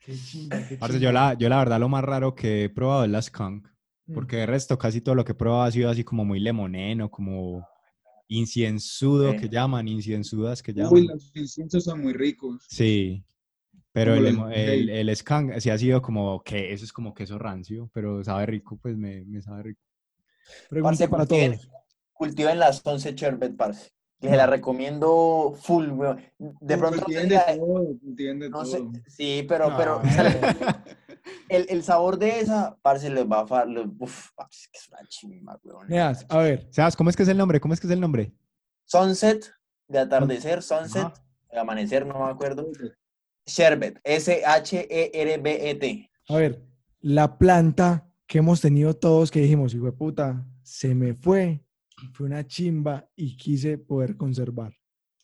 Qué 0.00 0.14
chimba, 0.16 0.56
qué 0.66 0.76
Parce, 0.76 0.94
chimba. 0.94 1.04
yo 1.04 1.12
la, 1.12 1.34
yo 1.34 1.48
la 1.48 1.58
verdad 1.58 1.78
lo 1.78 1.88
más 1.88 2.02
raro 2.02 2.34
que 2.34 2.64
he 2.64 2.70
probado 2.70 3.04
es 3.04 3.10
la 3.10 3.22
skunk. 3.22 3.68
Mm. 4.06 4.14
Porque 4.14 4.36
de 4.36 4.46
resto 4.46 4.78
casi 4.78 5.00
todo 5.00 5.14
lo 5.14 5.24
que 5.24 5.32
he 5.32 5.36
probado 5.36 5.62
ha 5.62 5.70
sido 5.70 5.90
así 5.90 6.02
como 6.02 6.24
muy 6.24 6.40
lemoneno, 6.40 7.10
como 7.10 7.66
inciensudo 8.28 9.32
Sí. 9.32 9.38
que 9.38 9.48
llaman, 9.48 9.88
inciensudas 9.88 10.62
que 10.62 10.72
llaman. 10.72 10.92
Uy, 10.92 11.06
los 11.08 11.30
inciensos 11.34 11.84
son 11.84 12.00
muy 12.02 12.12
ricos. 12.12 12.62
Sí. 12.68 13.24
Pero 13.92 14.14
el, 14.14 14.26
el, 14.52 14.88
el 14.90 15.16
skunk 15.16 15.58
sí 15.58 15.70
ha 15.70 15.78
sido 15.78 16.00
como 16.02 16.42
que 16.42 16.72
eso 16.72 16.84
es 16.84 16.92
como 16.92 17.14
queso 17.14 17.38
rancio, 17.38 17.90
pero 17.92 18.22
sabe 18.22 18.46
rico, 18.46 18.78
pues 18.80 18.96
me, 18.96 19.24
me 19.24 19.42
sabe 19.42 19.62
rico. 19.64 19.80
Pregunta 20.68 20.90
Parce, 20.98 21.08
para 21.08 21.26
cultiven, 21.26 21.52
todos. 21.58 21.68
cultiven 22.12 22.58
las 22.58 22.80
11 22.86 23.12
Sherbet, 23.14 23.56
parce. 23.56 23.90
Que 24.20 24.28
se 24.28 24.36
la 24.36 24.46
recomiendo 24.46 25.54
full, 25.60 25.88
weón. 25.90 26.20
De 26.38 26.74
No, 26.76 26.80
pronto 26.80 26.96
no 26.96 27.02
cultiven 27.04 27.28
de 27.28 27.38
todo, 27.56 27.98
cultiven 28.00 28.38
de 28.40 28.50
no 28.50 28.64
sé, 28.64 28.78
todo. 28.78 28.92
sí, 29.06 29.44
pero, 29.48 29.70
No, 29.70 29.76
pero 29.76 29.98
o 29.98 30.02
sea, 30.04 30.84
el, 31.48 31.66
el 31.68 31.82
sabor 31.82 32.18
de 32.18 32.40
esa, 32.40 32.76
parce, 32.82 33.08
les 33.10 33.24
va 33.26 33.40
a 33.40 33.46
far, 33.46 33.68
les- 33.68 33.86
uf, 33.98 34.30
parce, 34.36 34.60
es 34.64 34.68
que 34.70 34.78
es 34.78 34.88
una 34.88 35.00
chimba, 35.08 35.58
weón. 35.64 35.88
Neas, 35.88 36.26
a 36.28 36.38
ver, 36.38 36.68
Sebas, 36.70 36.96
¿cómo 36.96 37.10
es 37.10 37.16
que 37.16 37.22
es 37.22 37.28
el 37.28 37.36
nombre? 37.38 37.60
¿Cómo 37.60 37.74
es 37.74 37.80
que 37.80 37.86
es 37.86 37.92
el 37.92 38.00
nombre? 38.00 38.32
Sunset, 38.84 39.50
de 39.88 39.98
atardecer, 39.98 40.62
sunset, 40.62 41.02
Ajá. 41.06 41.14
de 41.52 41.58
amanecer, 41.58 42.06
no 42.06 42.18
me 42.24 42.30
acuerdo. 42.30 42.70
Sherbet, 43.46 43.98
E 44.04 44.16
S-H-E-R-B-E-T. 44.16 46.10
a 46.28 46.36
ver, 46.36 46.62
la 47.00 47.38
planta 47.38 48.06
que 48.26 48.38
hemos 48.38 48.60
tenido 48.60 48.94
todos 48.94 49.30
que 49.30 49.40
dijimos, 49.40 49.72
hijo 49.74 49.86
de 49.86 49.92
puta, 49.92 50.46
se 50.62 50.94
me 50.94 51.14
fue, 51.14 51.64
fue 52.12 52.26
una 52.26 52.46
chimba 52.46 53.08
y 53.16 53.36
quise 53.36 53.78
poder 53.78 54.16
conservar. 54.16 54.74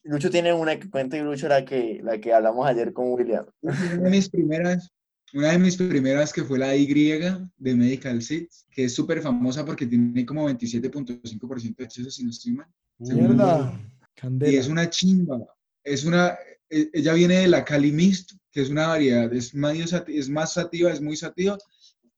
Lucho 0.05 0.31
tiene 0.31 0.53
una 0.53 0.79
que 0.79 0.89
cuenta 0.91 1.17
y 1.17 1.21
Lucho 1.21 1.49
la 1.49 1.65
que, 1.65 2.01
la 2.03 2.19
que 2.19 2.33
hablamos 2.33 2.67
ayer 2.67 2.93
con 2.93 3.13
William. 3.13 3.47
Una 3.63 3.75
de 3.75 4.11
mis 4.11 4.29
primeras, 4.29 4.91
una 5.35 5.51
de 5.53 5.59
mis 5.59 5.77
primeras 5.77 6.33
que 6.33 6.45
fue 6.45 6.59
la 6.59 6.75
Y 6.77 6.87
de 6.87 7.75
Medical 7.75 8.23
Seeds, 8.23 8.67
que 8.71 8.85
es 8.85 8.95
súper 8.95 9.21
famosa 9.21 9.65
porque 9.65 9.87
tiene 9.87 10.25
como 10.25 10.49
27.5% 10.49 11.77
de 11.77 11.85
acceso, 11.85 12.11
si 12.11 12.25
no 12.25 12.31
estoy 12.31 12.53
mal. 12.53 12.67
Mierda, 12.99 13.81
Y 14.17 14.21
candela. 14.21 14.61
es 14.61 14.69
una 14.69 14.89
chimba. 14.89 15.45
Es 15.83 16.05
una, 16.05 16.37
e- 16.71 16.89
ella 16.93 17.13
viene 17.15 17.39
de 17.39 17.49
la 17.49 17.65
Cali 17.65 17.91
Mist, 17.93 18.33
que 18.53 18.63
es 18.63 18.71
una 18.71 18.87
variedad, 18.89 19.33
es, 19.33 19.55
medio 19.55 19.85
sati- 19.87 20.17
es 20.17 20.29
más 20.29 20.53
sativa, 20.55 20.91
es 20.93 21.01
muy 21.01 21.17
sativa, 21.17 21.59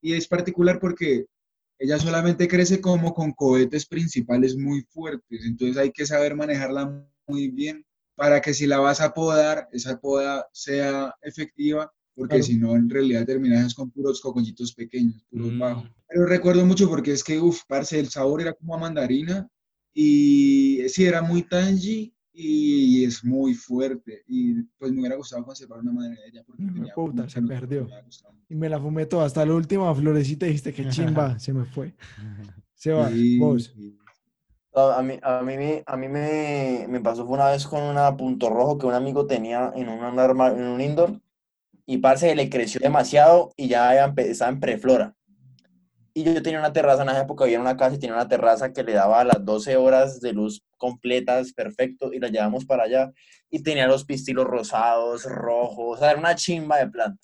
y 0.01 0.13
es 0.13 0.29
particular 0.29 0.79
porque 0.79 1.25
ella 1.79 1.99
solamente 1.99 2.47
crece 2.49 2.81
como 2.81 3.13
con 3.15 3.33
cohetes 3.33 3.87
principales 3.87 4.57
muy 4.57 4.83
fuertes, 4.91 5.45
entonces 5.45 5.77
hay 5.79 5.91
que 5.91 6.07
saber 6.07 6.35
manejarla 6.37 7.05
muy 7.27 7.49
bien 7.49 7.85
para 8.15 8.41
que 8.41 8.55
si 8.55 8.67
la 8.67 8.79
vas 8.79 9.01
a 9.01 9.13
podar, 9.13 9.69
esa 9.73 9.99
poda 9.99 10.47
sea 10.53 11.15
efectiva 11.23 11.91
porque 12.17 12.37
Claro. 12.37 12.43
si 12.45 12.57
no, 12.57 12.75
en 12.75 12.89
realidad 12.91 13.27
terminas 13.27 13.75
con 13.75 13.91
puros 13.91 14.21
cogollitos 14.21 14.73
pequeños, 14.75 15.23
puros 15.31 15.53
Mm. 15.53 15.59
bajos. 15.59 15.91
Pero 16.09 16.27
recuerdo 16.27 16.65
mucho 16.67 16.89
porque 16.89 17.13
es 17.13 17.23
que, 17.23 17.39
uff, 17.39 17.61
parce, 17.69 17.99
el 18.01 18.09
sabor 18.09 18.41
era 18.41 18.55
como 18.55 18.75
a 18.75 18.79
mandarina 18.79 19.47
y 19.95 20.83
sí, 20.89 21.05
era 21.05 21.23
muy 21.23 21.43
tangy 21.43 22.13
y 22.33 23.05
es 23.05 23.25
muy 23.25 23.55
fuerte. 23.55 24.23
Y 24.27 24.63
pues 24.79 24.93
me 24.93 25.01
hubiera 25.01 25.17
gustado 25.17 25.45
conservar 25.45 25.81
una 25.81 25.93
madre 25.93 26.11
de 26.17 26.29
ella 26.29 26.43
porque 26.47 26.65
tenía 26.65 26.95
puta, 26.95 27.29
se 27.29 27.43
perdió. 27.43 27.87
me. 27.87 27.93
Y 28.49 28.55
me 28.55 28.69
la 28.69 28.79
fumé 28.81 29.07
toda, 29.07 29.25
hasta 29.27 29.45
la 29.45 29.55
última 29.55 29.95
florecita 29.95 30.47
y 30.47 30.51
dijiste 30.51 30.73
que 30.73 30.89
chimba, 30.89 31.39
se 31.41 31.53
me 31.53 31.65
fue. 31.65 31.95
Se 32.75 32.93
va, 32.93 33.09
Sí, 33.11 33.39
vos. 33.39 33.73
sí. 33.75 33.97
A 34.75 35.03
mí, 35.03 35.19
a 35.23 35.41
mí, 35.43 35.57
me, 35.57 35.83
a 35.87 35.97
mí 35.97 36.09
me, 36.09 36.85
me 36.91 37.01
pasó 37.01 37.25
fue 37.25 37.37
una 37.37 37.49
vez 37.49 37.67
con 37.67 37.83
una 37.83 38.15
punto 38.15 38.51
rojo 38.51 38.77
que 38.77 38.85
un 38.85 38.93
amigo 38.93 39.25
tenía 39.27 39.73
en 39.75 39.89
un, 39.89 39.99
en 40.19 40.63
un 40.63 40.81
indoor 40.83 41.19
y 41.87 41.99
parce 41.99 42.35
le 42.35 42.51
creció 42.51 42.81
demasiado 42.81 43.53
y 43.57 43.69
ya 43.69 43.89
había 43.89 44.13
estaba 44.25 44.51
en 44.51 44.61
preflora. 44.61 45.15
Y 46.13 46.25
yo 46.25 46.43
tenía 46.43 46.59
una 46.59 46.73
terraza 46.73 47.03
en 47.03 47.11
esa 47.11 47.21
época, 47.21 47.47
en 47.47 47.61
una 47.61 47.77
casa 47.77 47.95
y 47.95 47.99
tenía 47.99 48.17
una 48.17 48.27
terraza 48.27 48.73
que 48.73 48.83
le 48.83 48.95
daba 48.95 49.23
las 49.23 49.45
12 49.45 49.77
horas 49.77 50.19
de 50.21 50.33
luz 50.33 50.65
completas, 50.79 51.53
perfecto, 51.53 52.13
y 52.13 52.19
la 52.19 52.29
llevamos 52.29 52.65
para 52.65 52.85
allá. 52.85 53.13
Y 53.51 53.63
tenía 53.63 53.87
los 53.87 54.05
pistilos 54.05 54.47
rosados, 54.47 55.25
rojos, 55.25 55.97
o 55.97 56.01
sea, 56.01 56.13
era 56.13 56.19
una 56.19 56.35
chimba 56.35 56.79
de 56.79 56.89
planta. 56.89 57.23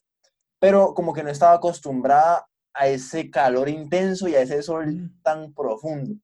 Pero 0.58 0.92
como 0.94 1.14
que 1.14 1.22
no 1.22 1.30
estaba 1.30 1.54
acostumbrada 1.54 2.46
a 2.74 2.86
ese 2.86 3.30
calor 3.30 3.68
intenso 3.68 4.28
y 4.28 4.34
a 4.34 4.42
ese 4.42 4.62
sol 4.62 5.10
tan 5.22 5.52
profundo. 5.54 6.14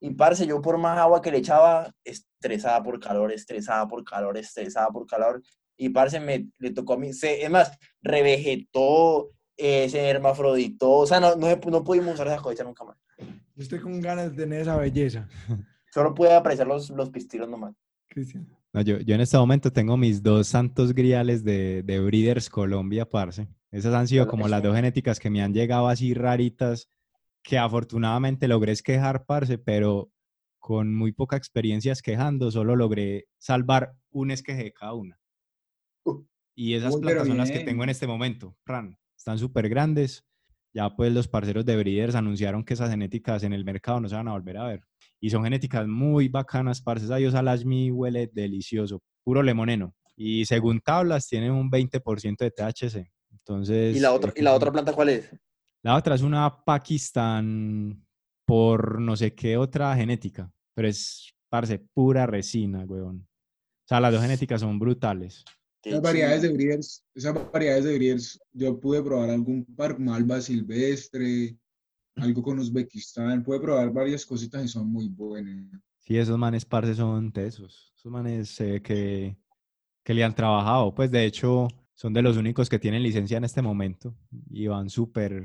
Y 0.00 0.14
parce, 0.14 0.46
yo 0.46 0.62
por 0.62 0.78
más 0.78 0.98
agua 0.98 1.20
que 1.20 1.30
le 1.30 1.38
echaba, 1.38 1.92
estresada 2.02 2.82
por 2.82 2.98
calor, 2.98 3.32
estresada 3.32 3.86
por 3.86 4.04
calor, 4.04 4.36
estresada 4.38 4.88
por 4.88 5.06
calor. 5.06 5.42
Y 5.76 5.90
parce, 5.90 6.20
me 6.20 6.48
le 6.58 6.70
tocó 6.70 6.94
a 6.94 6.98
mí, 6.98 7.12
se, 7.12 7.42
es 7.42 7.50
más, 7.50 7.78
revegetó, 8.02 9.30
eh, 9.56 9.88
se 9.88 10.08
hermafroditó, 10.08 10.90
o 10.90 11.06
sea, 11.06 11.20
no, 11.20 11.36
no, 11.36 11.48
no 11.54 11.84
pudimos 11.84 12.14
usar 12.14 12.28
esa 12.28 12.38
cosecha 12.38 12.64
nunca 12.64 12.84
más. 12.84 12.96
Yo 13.18 13.62
estoy 13.62 13.80
con 13.80 14.00
ganas 14.00 14.30
de 14.30 14.42
tener 14.44 14.62
esa 14.62 14.76
belleza, 14.76 15.28
Solo 15.92 16.14
pude 16.14 16.34
apreciar 16.34 16.66
los, 16.66 16.90
los 16.90 17.08
pistilos 17.08 17.48
nomás. 17.48 17.74
Cristian. 18.08 18.46
No, 18.74 18.82
yo, 18.82 18.98
yo 18.98 19.14
en 19.14 19.22
este 19.22 19.38
momento 19.38 19.72
tengo 19.72 19.96
mis 19.96 20.22
dos 20.22 20.48
santos 20.48 20.92
griales 20.92 21.42
de, 21.42 21.82
de 21.82 22.00
Breeders 22.00 22.50
Colombia, 22.50 23.08
parce. 23.08 23.48
Esas 23.70 23.94
han 23.94 24.06
sido 24.06 24.24
¿Cuáles 24.24 24.30
como 24.30 24.48
las 24.48 24.62
dos 24.62 24.76
genéticas 24.76 25.18
que 25.18 25.30
me 25.30 25.42
han 25.42 25.54
llegado 25.54 25.88
así 25.88 26.12
raritas, 26.12 26.90
que 27.42 27.56
afortunadamente 27.56 28.48
logré 28.48 28.72
esquejar, 28.72 29.24
parce, 29.24 29.56
pero 29.56 30.10
con 30.58 30.94
muy 30.94 31.12
poca 31.12 31.36
experiencia 31.36 31.92
esquejando, 31.92 32.50
solo 32.50 32.76
logré 32.76 33.28
salvar 33.38 33.94
un 34.10 34.30
esqueje 34.30 34.64
de 34.64 34.72
cada 34.72 34.94
una. 34.94 35.18
Y 36.58 36.72
esas 36.72 36.94
Uy, 36.94 37.02
plantas 37.02 37.26
son 37.26 37.36
las 37.36 37.50
que 37.50 37.60
tengo 37.60 37.84
en 37.84 37.90
este 37.90 38.06
momento. 38.06 38.56
Están 39.14 39.38
súper 39.38 39.68
grandes. 39.68 40.24
Ya 40.72 40.96
pues 40.96 41.12
los 41.12 41.28
parceros 41.28 41.66
de 41.66 41.76
Breeders 41.76 42.14
anunciaron 42.14 42.64
que 42.64 42.72
esas 42.72 42.88
genéticas 42.88 43.42
en 43.42 43.52
el 43.52 43.62
mercado 43.62 44.00
no 44.00 44.08
se 44.08 44.14
van 44.14 44.28
a 44.28 44.32
volver 44.32 44.56
a 44.56 44.66
ver. 44.66 44.80
Y 45.20 45.28
son 45.28 45.44
genéticas 45.44 45.86
muy 45.86 46.28
bacanas, 46.28 46.80
parce. 46.80 47.04
Esa 47.04 47.16
Diosa 47.16 47.42
Lashmi 47.42 47.90
huele 47.90 48.30
delicioso, 48.32 49.02
puro 49.22 49.42
lemoneno. 49.42 49.94
Y 50.16 50.46
según 50.46 50.80
tablas, 50.80 51.28
tiene 51.28 51.50
un 51.50 51.70
20% 51.70 52.38
de 52.38 52.50
THC. 52.50 53.06
Entonces... 53.32 53.94
¿Y 53.94 54.00
la 54.00 54.14
otra, 54.14 54.32
¿y 54.34 54.40
la 54.40 54.54
otra 54.54 54.72
planta 54.72 54.94
cuál 54.94 55.10
es? 55.10 55.30
la 55.86 55.94
otra 55.94 56.16
es 56.16 56.22
una 56.22 56.64
Pakistan 56.64 58.04
por 58.44 59.00
no 59.00 59.14
sé 59.14 59.36
qué 59.36 59.56
otra 59.56 59.94
genética, 59.94 60.50
pero 60.74 60.88
es, 60.88 61.32
parce, 61.48 61.78
pura 61.78 62.26
resina, 62.26 62.84
weón. 62.84 63.28
O 63.28 63.88
sea, 63.88 64.00
las 64.00 64.12
dos 64.12 64.20
genéticas 64.20 64.60
son 64.62 64.80
brutales. 64.80 65.44
Esas 65.86 66.02
variedades 66.02 66.42
de. 66.42 66.48
Breeders, 66.52 67.04
esas 67.14 67.52
variedades 67.52 67.84
de 67.84 67.96
Breeders, 67.96 68.40
yo 68.52 68.78
pude 68.80 69.02
probar 69.02 69.30
algún 69.30 69.64
par 69.64 69.98
malva 69.98 70.40
silvestre, 70.40 71.56
algo 72.16 72.42
con 72.42 72.58
Uzbekistán, 72.58 73.42
pude 73.42 73.60
probar 73.60 73.92
varias 73.92 74.24
cositas 74.26 74.64
y 74.64 74.68
son 74.68 74.88
muy 74.90 75.08
buenas. 75.08 75.64
Sí, 76.00 76.16
esos 76.18 76.38
manes, 76.38 76.64
parce, 76.64 76.94
son 76.94 77.32
tesos. 77.32 77.92
Esos 77.96 78.10
manes 78.12 78.60
eh, 78.60 78.80
que, 78.82 79.36
que 80.02 80.14
le 80.14 80.24
han 80.24 80.34
trabajado. 80.34 80.94
Pues, 80.94 81.10
de 81.10 81.24
hecho, 81.24 81.68
son 81.94 82.12
de 82.12 82.22
los 82.22 82.36
únicos 82.36 82.68
que 82.68 82.78
tienen 82.78 83.02
licencia 83.02 83.36
en 83.38 83.44
este 83.44 83.62
momento 83.62 84.14
y 84.50 84.66
van 84.66 84.88
súper 84.90 85.44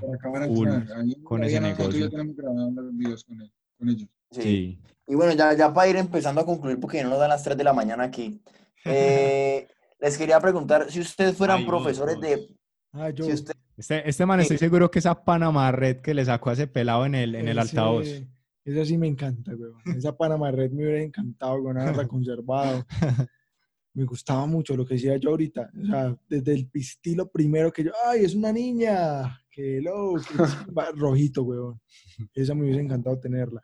con 1.24 1.44
ese 1.44 1.60
negocio. 1.62 2.10
tenemos 2.10 2.36
grabados 2.36 2.74
los 2.74 2.98
videos 2.98 3.24
con, 3.24 3.42
él- 3.42 3.52
con 3.78 3.90
ellos. 3.90 4.10
Sí. 4.32 4.42
Sí. 4.42 4.80
Y 5.08 5.16
bueno, 5.16 5.34
ya, 5.34 5.54
ya 5.54 5.74
para 5.74 5.90
ir 5.90 5.96
empezando 5.98 6.42
a 6.42 6.46
concluir, 6.46 6.80
porque 6.80 7.04
no 7.04 7.10
nos 7.10 7.20
dan 7.20 7.30
las 7.30 7.44
3 7.44 7.58
de 7.58 7.64
la 7.64 7.74
mañana 7.74 8.04
aquí, 8.06 8.42
eh, 8.86 9.68
les 10.02 10.18
quería 10.18 10.40
preguntar, 10.40 10.90
si 10.92 11.00
ustedes 11.00 11.38
fueran 11.38 11.60
Ay, 11.60 11.66
profesores 11.66 12.20
de... 12.20 12.48
Yo. 13.16 13.24
Si 13.26 13.32
usted, 13.32 13.54
Este, 13.78 14.10
este 14.10 14.26
man, 14.26 14.40
Sí. 14.40 14.44
estoy 14.44 14.58
seguro 14.58 14.92
que 14.92 15.00
esa 15.00 15.24
Panamá 15.24 15.72
Red 15.72 15.98
que 16.02 16.14
le 16.14 16.26
sacó 16.26 16.50
a 16.50 16.54
ese 16.54 16.68
pelado 16.68 17.06
en 17.06 17.16
el, 17.16 17.36
en 17.36 17.48
el 17.48 17.58
altavoz. 17.60 18.06
Esa 18.66 18.86
sí 18.86 18.98
me 18.98 19.08
encanta, 19.08 19.54
weón. 19.56 19.76
Esa 19.98 20.16
Panama 20.16 20.52
Red 20.52 20.72
me 20.72 20.84
hubiera 20.84 21.02
encantado, 21.02 21.56
weón, 21.62 21.78
haberla 21.78 22.08
conservado. 22.08 22.86
Me 23.94 24.04
gustaba 24.06 24.46
mucho 24.46 24.76
lo 24.76 24.86
que 24.86 24.96
decía 24.96 25.18
yo 25.18 25.30
ahorita. 25.32 25.70
O 25.82 25.86
sea, 25.86 26.16
desde 26.30 26.54
el 26.54 26.68
pistilo 26.70 27.30
primero 27.30 27.72
que 27.72 27.84
yo, 27.86 27.92
¡ay, 28.08 28.26
es 28.26 28.36
una 28.36 28.52
niña! 28.52 29.42
¡Qué 29.50 29.82
loco! 29.82 30.20
qué 30.22 30.44
chimba", 30.68 30.92
Rojito, 30.96 31.44
weón. 31.44 31.80
Esa 32.34 32.54
me 32.56 32.64
hubiese 32.64 32.82
encantado 32.82 33.20
tenerla. 33.20 33.62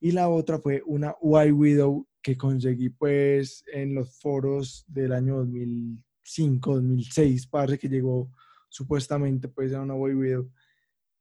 Y 0.00 0.12
la 0.12 0.28
otra 0.28 0.58
fue 0.58 0.82
una 0.86 1.14
White 1.20 1.52
Widow 1.52 2.06
que 2.22 2.36
conseguí, 2.36 2.88
pues, 2.90 3.64
en 3.72 3.94
los 3.94 4.18
foros 4.20 4.84
del 4.88 5.12
año 5.12 5.36
2005, 5.38 6.74
2006, 6.76 7.46
parece 7.46 7.78
que 7.78 7.88
llegó 7.88 8.30
supuestamente, 8.68 9.48
pues, 9.48 9.72
a 9.72 9.80
una 9.82 9.94
White 9.94 10.16
Widow. 10.16 10.50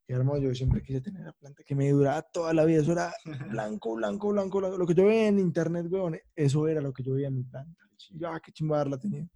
Y 0.07 0.13
hermano, 0.13 0.37
yo 0.39 0.53
siempre 0.53 0.83
quise 0.83 1.01
tener 1.01 1.23
la 1.25 1.33
planta 1.33 1.63
que 1.63 1.73
me 1.75 1.89
duraba 1.89 2.21
toda 2.21 2.53
la 2.53 2.63
vida. 2.65 2.81
Eso 2.81 2.91
era 2.91 3.11
blanco, 3.49 3.95
blanco, 3.95 4.29
blanco, 4.29 4.59
blanco. 4.59 4.77
Lo 4.77 4.85
que 4.85 4.93
yo 4.93 5.05
veía 5.05 5.27
en 5.27 5.39
internet, 5.39 5.87
weón, 5.89 6.17
eso 6.35 6.67
era 6.67 6.81
lo 6.81 6.93
que 6.93 7.03
yo 7.03 7.13
veía 7.13 7.27
en 7.27 7.35
mi 7.35 7.43
planta. 7.43 7.83
Yo, 8.11 8.29
ah, 8.29 8.39
qué 8.39 8.51
chimbar 8.51 8.87
la 8.87 8.99
tenía. 8.99 9.27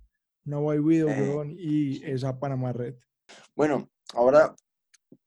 Una 0.45 0.59
White 0.59 0.81
Widow, 0.81 1.09
Eh. 1.09 1.29
weón, 1.29 1.55
y 1.57 2.03
esa 2.03 2.39
Panamá 2.39 2.71
Red. 2.73 2.95
bueno, 3.55 3.89
ahora, 4.13 4.55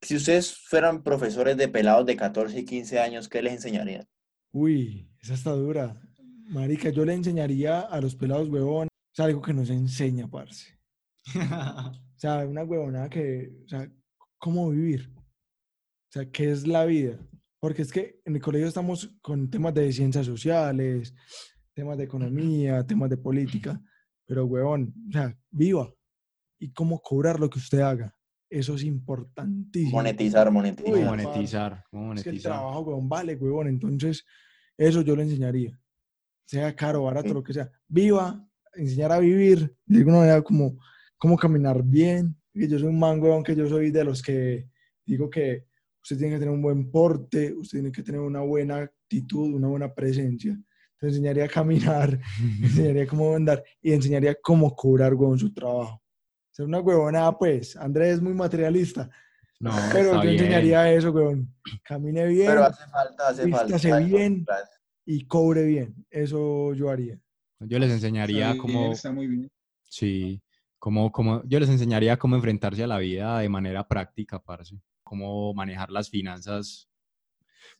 si 0.01 0.17
ustedes 0.17 0.57
fueran 0.57 1.03
profesores 1.03 1.57
de 1.57 1.69
pelados 1.69 2.07
de 2.07 2.17
14 2.17 2.59
y 2.59 2.65
15 2.65 2.99
años, 2.99 3.29
¿qué 3.29 3.43
les 3.43 3.55
enseñarían? 3.55 4.07
Uy, 4.53 5.09
esa 5.21 5.35
está 5.35 5.53
dura. 5.53 6.01
Marica, 6.49 6.91
yo 6.91 7.05
le 7.05 7.15
enseñaría 7.15 7.81
a 7.81 8.01
los 8.01 8.15
pelados, 8.15 8.49
huevón, 8.49 8.89
es 9.13 9.21
algo 9.21 9.41
que 9.41 9.55
nos 9.55 9.71
enseña, 9.71 10.29
parce. 10.29 10.79
O 12.15 12.23
sea, 12.23 12.47
una 12.47 12.63
huevonada 12.63 13.09
que, 13.09 13.51
o 13.65 13.69
sea, 13.69 13.91
cómo 14.39 14.71
vivir. 14.71 15.13
O 15.17 16.13
sea, 16.13 16.31
qué 16.31 16.53
es 16.53 16.69
la 16.69 16.85
vida. 16.85 17.19
Porque 17.59 17.83
es 17.83 17.91
que 17.91 18.21
en 18.25 18.37
el 18.37 18.43
colegio 18.43 18.69
estamos 18.69 19.17
con 19.21 19.51
temas 19.51 19.75
de 19.75 19.93
ciencias 19.93 20.27
sociales, 20.27 21.13
temas 21.75 21.99
de 21.99 22.05
economía, 22.05 22.87
temas 22.87 23.11
de 23.11 23.17
política. 23.17 23.83
Pero, 24.25 24.45
huevón, 24.45 24.95
o 25.09 25.13
sea, 25.13 25.37
viva. 25.51 25.93
Y 26.61 26.73
cómo 26.73 27.01
cobrar 27.01 27.41
lo 27.41 27.51
que 27.51 27.59
usted 27.59 27.81
haga. 27.81 28.15
Eso 28.53 28.75
es 28.75 28.85
importantísimo. 28.85 29.97
Monetizar, 29.97 30.47
¿Cómo 30.49 30.59
monetizar. 30.59 30.93
Uy, 30.93 31.05
monetizar? 31.05 31.85
¿Cómo 31.91 32.13
Es 32.13 32.23
que 32.23 32.29
el 32.29 32.35
monetizar? 32.35 32.53
trabajo, 32.53 32.81
huevón, 32.81 33.09
vale, 33.09 33.35
huevón. 33.35 33.67
Entonces, 33.67 34.27
eso 34.77 35.01
yo 35.01 35.17
le 35.17 35.23
enseñaría. 35.23 35.81
Sea 36.45 36.77
caro, 36.77 37.05
barato, 37.05 37.33
lo 37.33 37.43
que 37.43 37.55
sea. 37.55 37.71
Viva, 37.89 38.47
enseñar 38.75 39.11
a 39.11 39.21
vivir. 39.21 39.75
De 39.87 39.99
alguna 40.01 40.19
manera, 40.19 40.43
como, 40.43 40.77
cómo 41.17 41.39
caminar 41.39 41.83
bien. 41.83 42.37
Que 42.53 42.69
yo 42.69 42.79
soy 42.79 42.89
un 42.89 42.99
man, 42.99 43.23
huevón, 43.23 43.43
que 43.43 43.57
yo 43.57 43.67
soy 43.67 43.91
de 43.91 44.05
los 44.05 44.21
que 44.21 44.69
digo 45.07 45.31
que 45.31 45.65
usted 46.03 46.19
tiene 46.19 46.35
que 46.35 46.41
tener 46.41 46.53
un 46.53 46.61
buen 46.61 46.91
porte, 46.91 47.55
usted 47.55 47.79
tiene 47.79 47.91
que 47.91 48.03
tener 48.03 48.21
una 48.21 48.41
buena 48.41 48.81
actitud, 48.83 49.55
una 49.55 49.69
buena 49.69 49.95
presencia. 49.95 50.61
Te 51.01 51.07
enseñaría 51.07 51.47
a 51.47 51.49
caminar, 51.49 52.21
enseñaría 52.63 53.07
cómo 53.07 53.35
andar 53.35 53.65
y 53.81 53.93
enseñaría 53.93 54.37
cómo 54.43 54.77
cobrar, 54.77 55.15
huevón, 55.15 55.39
su 55.39 55.55
trabajo. 55.55 56.02
Ser 56.53 56.67
una 56.67 56.81
huevonada, 56.81 57.37
pues. 57.37 57.77
Andrés 57.77 58.15
es 58.15 58.23
muy 58.23 58.35
materialista, 58.35 59.11
No, 59.59 59.73
pero 59.93 60.15
yo 60.17 60.21
bien. 60.21 60.35
enseñaría 60.35 60.93
eso, 60.93 61.11
huevón. 61.11 61.53
Camine 61.83 62.27
bien 62.29 62.47
Pero 62.47 62.65
hace 62.65 62.85
falta, 62.91 63.29
hace 63.29 63.49
falta. 63.49 63.65
vístase 63.77 64.05
bien. 64.05 64.45
y 65.05 65.27
cobre 65.27 65.65
bien. 65.65 65.95
Eso 66.11 66.73
yo 66.75 66.91
haría. 66.91 67.19
Yo 67.61 67.79
les 67.79 67.91
enseñaría 67.91 68.51
Está 68.53 68.63
bien, 68.65 68.75
cómo, 68.75 68.93
Está 68.93 69.13
muy 69.13 69.27
bien. 69.29 69.51
sí, 69.85 70.43
cómo, 70.79 71.11
cómo, 71.13 71.43
yo 71.45 71.59
les 71.61 71.69
enseñaría 71.71 72.19
cómo 72.19 72.37
enfrentarse 72.37 72.83
a 72.83 72.87
la 72.89 72.99
vida 72.99 73.39
de 73.39 73.49
manera 73.49 73.87
práctica, 73.89 74.39
parce. 74.43 74.77
Cómo 75.05 75.53
manejar 75.55 75.91
las 75.91 76.09
finanzas. 76.11 76.89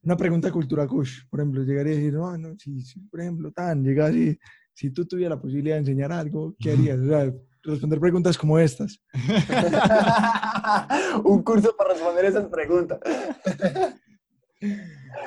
Una 0.03 0.17
pregunta 0.17 0.49
de 0.49 0.53
cultura 0.53 0.87
kush, 0.87 1.23
por 1.29 1.41
ejemplo, 1.41 1.63
llegaría 1.63 1.93
a 1.93 1.97
decir, 1.97 2.13
no, 2.15 2.37
no, 2.39 2.55
si, 2.59 2.81
si, 2.81 3.01
por 3.01 3.21
ejemplo, 3.21 3.51
tan, 3.53 3.83
llega 3.85 4.07
así, 4.07 4.39
si 4.73 4.91
tú 4.91 5.05
tuvieras 5.07 5.37
la 5.37 5.43
posibilidad 5.43 5.77
de 5.77 5.81
enseñar 5.81 6.13
algo, 6.13 6.55
¿qué 6.59 6.73
harías? 6.73 6.99
O 7.01 7.07
sea, 7.07 7.33
responder 7.65 8.01
preguntas 8.01 8.37
como 8.37 8.59
estas. 8.59 9.01
Un 11.25 11.43
curso 11.43 11.75
para 11.77 11.95
responder 11.95 12.27
esas 12.27 12.47
preguntas. 12.47 12.99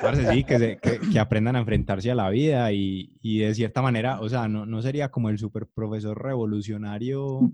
Parce, 0.00 0.30
sí, 0.30 0.44
que, 0.44 0.58
se- 0.58 0.78
que- 0.78 1.00
que 1.10 1.18
aprendan 1.18 1.56
a 1.56 1.60
enfrentarse 1.60 2.10
a 2.10 2.14
la 2.14 2.28
vida 2.30 2.70
y, 2.72 3.16
y 3.22 3.38
de 3.38 3.54
cierta 3.54 3.80
manera, 3.80 4.20
o 4.20 4.28
sea, 4.28 4.46
no, 4.48 4.66
no 4.66 4.82
sería 4.82 5.10
como 5.10 5.30
el 5.30 5.38
super 5.38 5.66
profesor 5.66 6.22
revolucionario 6.22 7.50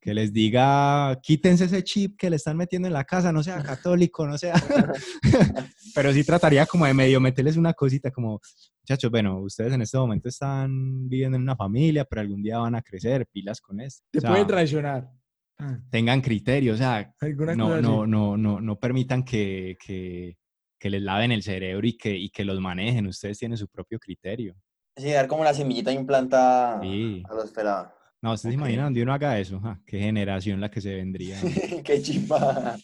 que 0.00 0.12
les 0.14 0.32
diga, 0.32 1.18
quítense 1.22 1.64
ese 1.66 1.82
chip 1.84 2.16
que 2.18 2.28
le 2.28 2.36
están 2.36 2.56
metiendo 2.56 2.88
en 2.88 2.94
la 2.94 3.04
casa, 3.04 3.32
no 3.32 3.42
sea 3.42 3.62
católico, 3.62 4.26
no 4.26 4.36
sea... 4.36 4.54
Pero 5.94 6.12
sí 6.12 6.24
trataría 6.24 6.66
como 6.66 6.86
de 6.86 6.94
medio 6.94 7.20
meterles 7.20 7.56
una 7.56 7.72
cosita 7.74 8.10
como, 8.10 8.40
muchachos, 8.82 9.10
bueno, 9.10 9.40
ustedes 9.40 9.72
en 9.74 9.82
este 9.82 9.98
momento 9.98 10.28
están 10.28 11.08
viviendo 11.08 11.36
en 11.36 11.42
una 11.42 11.54
familia, 11.56 12.04
pero 12.06 12.22
algún 12.22 12.42
día 12.42 12.58
van 12.58 12.74
a 12.74 12.82
crecer, 12.82 13.26
pilas 13.30 13.60
con 13.60 13.78
esto. 13.80 14.02
Te 14.10 14.18
O 14.18 14.20
sea, 14.22 14.30
puede 14.30 14.44
traicionar. 14.46 15.10
Ah, 15.58 15.78
tengan 15.90 16.20
criterio, 16.22 16.72
o 16.72 16.76
sea, 16.76 17.14
no, 17.56 17.80
no, 17.82 18.06
no, 18.06 18.36
no, 18.38 18.60
no 18.60 18.78
permitan 18.80 19.22
que, 19.22 19.76
que, 19.84 20.36
que 20.82 20.90
les 20.90 21.00
laven 21.00 21.30
el 21.30 21.44
cerebro 21.44 21.86
y 21.86 21.96
que, 21.96 22.16
y 22.16 22.28
que 22.30 22.44
los 22.44 22.58
manejen. 22.60 23.06
Ustedes 23.06 23.38
tienen 23.38 23.56
su 23.56 23.68
propio 23.68 24.00
criterio. 24.00 24.56
Sí, 24.96 25.12
dar 25.12 25.28
como 25.28 25.44
la 25.44 25.54
semillita 25.54 25.92
implantada 25.92 26.80
Sí. 26.82 27.22
a 27.30 27.34
los 27.34 27.52
pelados. 27.52 27.92
No, 28.20 28.32
¿ustedes 28.32 28.54
se 28.54 28.58
imaginan 28.58 28.86
donde 28.86 29.02
uno 29.04 29.12
haga 29.12 29.38
eso? 29.38 29.60
Ja, 29.60 29.80
¿Qué 29.86 30.00
generación 30.00 30.60
la 30.60 30.72
que 30.72 30.80
se 30.80 30.92
vendría? 30.92 31.36
Qué 31.84 32.02
chimba. 32.02 32.76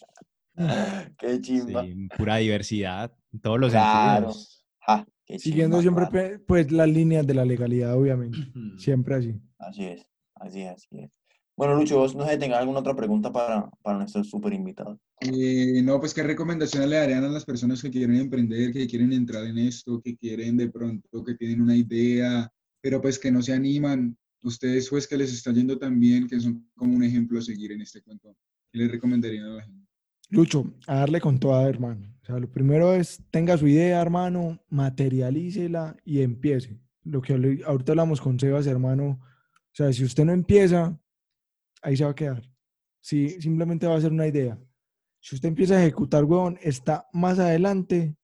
Qué 1.17 1.41
chimba. 1.41 1.83
Sí, 1.83 2.07
pura 2.17 2.37
diversidad, 2.37 3.13
en 3.33 3.41
todos 3.41 3.59
los 3.59 3.71
Claro. 3.71 4.31
sentidos. 4.31 4.65
Ja, 4.79 5.05
qué 5.25 5.37
Siguiendo 5.37 5.81
chimba, 5.81 6.07
siempre 6.09 6.39
pues 6.39 6.71
las 6.71 6.87
líneas 6.87 7.27
de 7.27 7.33
la 7.33 7.43
legalidad, 7.43 7.95
obviamente. 7.95 8.37
Siempre 8.77 9.15
así. 9.15 9.35
Así 9.57 9.83
es, 9.83 10.07
así 10.35 10.61
es, 10.61 10.71
así 10.71 10.99
es. 11.01 11.11
Bueno, 11.59 11.75
Lucho, 11.75 11.97
vos 11.97 12.15
no 12.15 12.25
sé 12.25 12.35
si 12.35 12.39
tengas 12.39 12.59
alguna 12.59 12.79
otra 12.79 12.95
pregunta 12.95 13.33
para, 13.33 13.69
para 13.83 13.97
nuestro 13.97 14.23
super 14.23 14.53
invitado. 14.53 14.97
Eh, 15.19 15.81
no, 15.83 15.99
pues 15.99 16.13
qué 16.13 16.23
recomendaciones 16.23 16.87
le 16.87 16.95
darían 16.95 17.25
a 17.25 17.27
las 17.27 17.43
personas 17.43 17.81
que 17.81 17.91
quieren 17.91 18.15
emprender, 18.15 18.71
que 18.71 18.87
quieren 18.87 19.11
entrar 19.11 19.43
en 19.43 19.57
esto, 19.57 19.99
que 20.01 20.15
quieren 20.15 20.55
de 20.55 20.69
pronto, 20.69 21.21
que 21.21 21.35
tienen 21.35 21.59
una 21.59 21.75
idea, 21.75 22.49
pero 22.79 23.01
pues 23.01 23.19
que 23.19 23.29
no 23.29 23.41
se 23.41 23.51
animan. 23.51 24.17
Ustedes 24.41 24.89
pues 24.89 25.05
que 25.05 25.17
les 25.17 25.33
está 25.33 25.51
yendo 25.51 25.77
tan 25.77 25.99
bien, 25.99 26.29
que 26.29 26.39
son 26.39 26.65
como 26.77 26.95
un 26.95 27.03
ejemplo 27.03 27.39
a 27.39 27.41
seguir 27.41 27.73
en 27.73 27.81
este 27.81 28.01
cuento. 28.03 28.33
¿Qué 28.71 28.79
les 28.79 28.89
recomendarían 28.89 29.43
a 29.47 29.55
la 29.55 29.63
gente? 29.63 29.85
Lucho, 30.29 30.63
a 30.87 30.99
darle 30.99 31.19
con 31.19 31.41
toda, 31.41 31.67
hermano. 31.67 32.07
O 32.23 32.25
sea, 32.25 32.39
lo 32.39 32.49
primero 32.49 32.93
es, 32.93 33.21
tenga 33.31 33.57
su 33.57 33.67
idea, 33.67 34.01
hermano, 34.01 34.61
materialícela 34.69 35.97
y 36.05 36.21
empiece. 36.21 36.79
Lo 37.03 37.21
que 37.21 37.33
ahorita 37.33 37.67
ahorita 37.67 37.91
hablamos 37.91 38.21
con 38.21 38.39
Sebas, 38.39 38.65
hermano. 38.65 39.19
O 39.21 39.73
sea, 39.73 39.91
si 39.91 40.05
usted 40.05 40.23
no 40.23 40.31
empieza, 40.31 40.97
ahí 41.81 41.97
se 41.97 42.03
va 42.03 42.11
a 42.11 42.15
quedar. 42.15 42.43
Si 43.01 43.41
simplemente 43.41 43.87
va 43.87 43.95
a 43.95 44.01
ser 44.01 44.11
una 44.11 44.27
idea. 44.27 44.59
Si 45.21 45.35
usted 45.35 45.49
empieza 45.49 45.75
a 45.75 45.81
ejecutar, 45.81 46.23
huevón, 46.23 46.57
está 46.61 47.07
más 47.13 47.39
adelante 47.39 48.15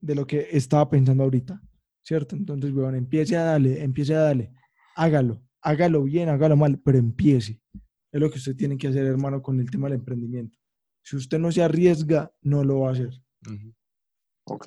de 0.00 0.14
lo 0.14 0.26
que 0.26 0.48
estaba 0.52 0.88
pensando 0.88 1.24
ahorita. 1.24 1.60
¿Cierto? 2.02 2.36
Entonces, 2.36 2.72
huevón, 2.72 2.94
empiece 2.94 3.36
a 3.36 3.42
darle, 3.42 3.82
empiece 3.82 4.14
a 4.14 4.20
darle. 4.20 4.52
Hágalo, 4.94 5.42
hágalo 5.60 6.04
bien, 6.04 6.28
hágalo 6.28 6.56
mal, 6.56 6.78
pero 6.78 6.98
empiece. 6.98 7.60
Es 8.12 8.20
lo 8.20 8.30
que 8.30 8.38
usted 8.38 8.54
tiene 8.56 8.78
que 8.78 8.88
hacer, 8.88 9.04
hermano, 9.04 9.42
con 9.42 9.58
el 9.58 9.70
tema 9.70 9.88
del 9.88 9.98
emprendimiento. 9.98 10.56
Si 11.02 11.16
usted 11.16 11.38
no 11.38 11.50
se 11.52 11.62
arriesga, 11.62 12.32
no 12.42 12.64
lo 12.64 12.80
va 12.80 12.90
a 12.90 12.92
hacer. 12.92 13.20
Ujú. 13.46 13.74
Ok. 14.44 14.66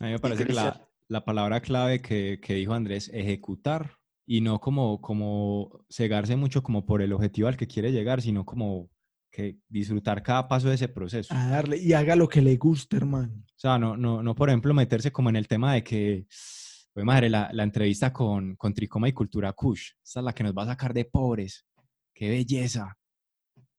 A 0.00 0.04
mí 0.04 0.10
me 0.10 0.18
parece 0.18 0.44
que 0.44 0.52
la, 0.52 0.88
la 1.08 1.24
palabra 1.24 1.60
clave 1.60 2.00
que, 2.00 2.40
que 2.42 2.54
dijo 2.54 2.74
Andrés, 2.74 3.10
ejecutar, 3.14 3.98
y 4.26 4.40
no 4.40 4.60
como, 4.60 5.00
como 5.00 5.84
cegarse 5.90 6.36
mucho 6.36 6.62
como 6.62 6.86
por 6.86 7.02
el 7.02 7.12
objetivo 7.12 7.48
al 7.48 7.56
que 7.56 7.66
quiere 7.66 7.92
llegar, 7.92 8.22
sino 8.22 8.44
como 8.44 8.88
que 9.30 9.58
disfrutar 9.68 10.22
cada 10.22 10.46
paso 10.46 10.68
de 10.68 10.74
ese 10.74 10.88
proceso. 10.88 11.34
A 11.34 11.48
darle 11.48 11.78
y 11.78 11.94
haga 11.94 12.14
lo 12.14 12.28
que 12.28 12.42
le 12.42 12.56
guste, 12.56 12.98
hermano. 12.98 13.32
O 13.34 13.58
sea, 13.58 13.78
no, 13.78 13.96
no, 13.96 14.22
no 14.22 14.34
por 14.34 14.50
ejemplo, 14.50 14.74
meterse 14.74 15.10
como 15.10 15.30
en 15.30 15.36
el 15.36 15.48
tema 15.48 15.74
de 15.74 15.82
que, 15.82 16.26
pues 16.92 17.06
madre, 17.06 17.30
la, 17.30 17.50
la 17.52 17.62
entrevista 17.62 18.12
con, 18.12 18.56
con 18.56 18.74
Tricoma 18.74 19.08
y 19.08 19.12
Cultura 19.12 19.52
Kush, 19.54 19.92
esta 20.04 20.20
es 20.20 20.24
la 20.24 20.34
que 20.34 20.44
nos 20.44 20.52
va 20.54 20.64
a 20.64 20.66
sacar 20.66 20.92
de 20.92 21.06
pobres. 21.06 21.64
¡Qué 22.14 22.28
belleza! 22.28 22.96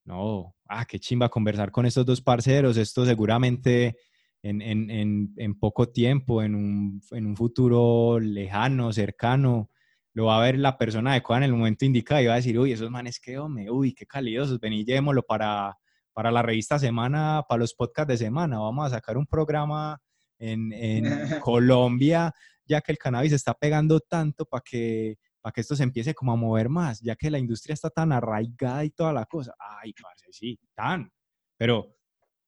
No, 0.05 0.55
ah, 0.67 0.85
qué 0.85 0.99
chimba 0.99 1.29
conversar 1.29 1.71
con 1.71 1.85
estos 1.85 2.05
dos 2.05 2.21
parceros. 2.21 2.75
Esto 2.75 3.05
seguramente 3.05 3.95
en, 4.41 4.61
en, 4.61 4.89
en, 4.89 5.33
en 5.37 5.59
poco 5.59 5.89
tiempo, 5.89 6.41
en 6.41 6.55
un, 6.55 7.01
en 7.11 7.25
un 7.25 7.37
futuro 7.37 8.19
lejano, 8.19 8.91
cercano, 8.91 9.69
lo 10.13 10.25
va 10.25 10.37
a 10.37 10.41
ver 10.41 10.57
la 10.59 10.77
persona 10.77 11.11
adecuada 11.11 11.43
en 11.45 11.51
el 11.51 11.57
momento 11.57 11.85
indicado 11.85 12.21
y 12.21 12.27
va 12.27 12.33
a 12.33 12.37
decir, 12.37 12.57
uy, 12.59 12.71
esos 12.71 12.89
manes 12.89 13.19
qué 13.19 13.37
hombre, 13.37 13.69
uy, 13.71 13.93
qué 13.93 14.05
calidosos, 14.05 14.59
vení, 14.59 14.85
llevémoslo 14.85 15.23
para, 15.23 15.75
para 16.13 16.31
la 16.31 16.41
revista 16.41 16.77
Semana, 16.77 17.43
para 17.47 17.59
los 17.59 17.73
podcasts 17.73 18.09
de 18.09 18.17
semana. 18.17 18.59
Vamos 18.59 18.85
a 18.87 18.95
sacar 18.95 19.17
un 19.17 19.25
programa 19.25 19.99
en, 20.37 20.71
en 20.71 21.03
Colombia, 21.43 22.31
ya 22.65 22.81
que 22.81 22.91
el 22.91 22.97
cannabis 22.97 23.33
está 23.33 23.53
pegando 23.55 23.99
tanto 23.99 24.45
para 24.45 24.61
que, 24.61 25.17
para 25.41 25.51
que 25.51 25.61
esto 25.61 25.75
se 25.75 25.83
empiece 25.83 26.13
como 26.13 26.31
a 26.31 26.35
mover 26.35 26.69
más, 26.69 27.01
ya 27.01 27.15
que 27.15 27.31
la 27.31 27.39
industria 27.39 27.73
está 27.73 27.89
tan 27.89 28.11
arraigada 28.11 28.85
y 28.85 28.91
toda 28.91 29.13
la 29.13 29.25
cosa. 29.25 29.53
Ay, 29.59 29.93
parce, 29.93 30.27
sí, 30.31 30.59
tan. 30.75 31.11
Pero 31.57 31.95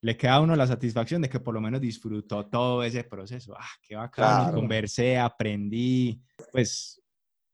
le 0.02 0.16
queda 0.16 0.36
a 0.36 0.42
uno 0.42 0.56
la 0.56 0.68
satisfacción 0.68 1.22
de 1.24 1.30
que 1.30 1.40
por 1.40 1.54
lo 1.56 1.62
menos 1.62 1.82
disfrutó 1.82 2.46
todo 2.46 2.84
ese 2.84 3.04
proceso. 3.04 3.56
Ah, 3.58 3.66
qué 3.82 3.96
bacán, 3.96 4.44
Claro. 4.46 4.54
conversé, 4.54 5.18
aprendí, 5.18 6.22
pues 6.52 7.02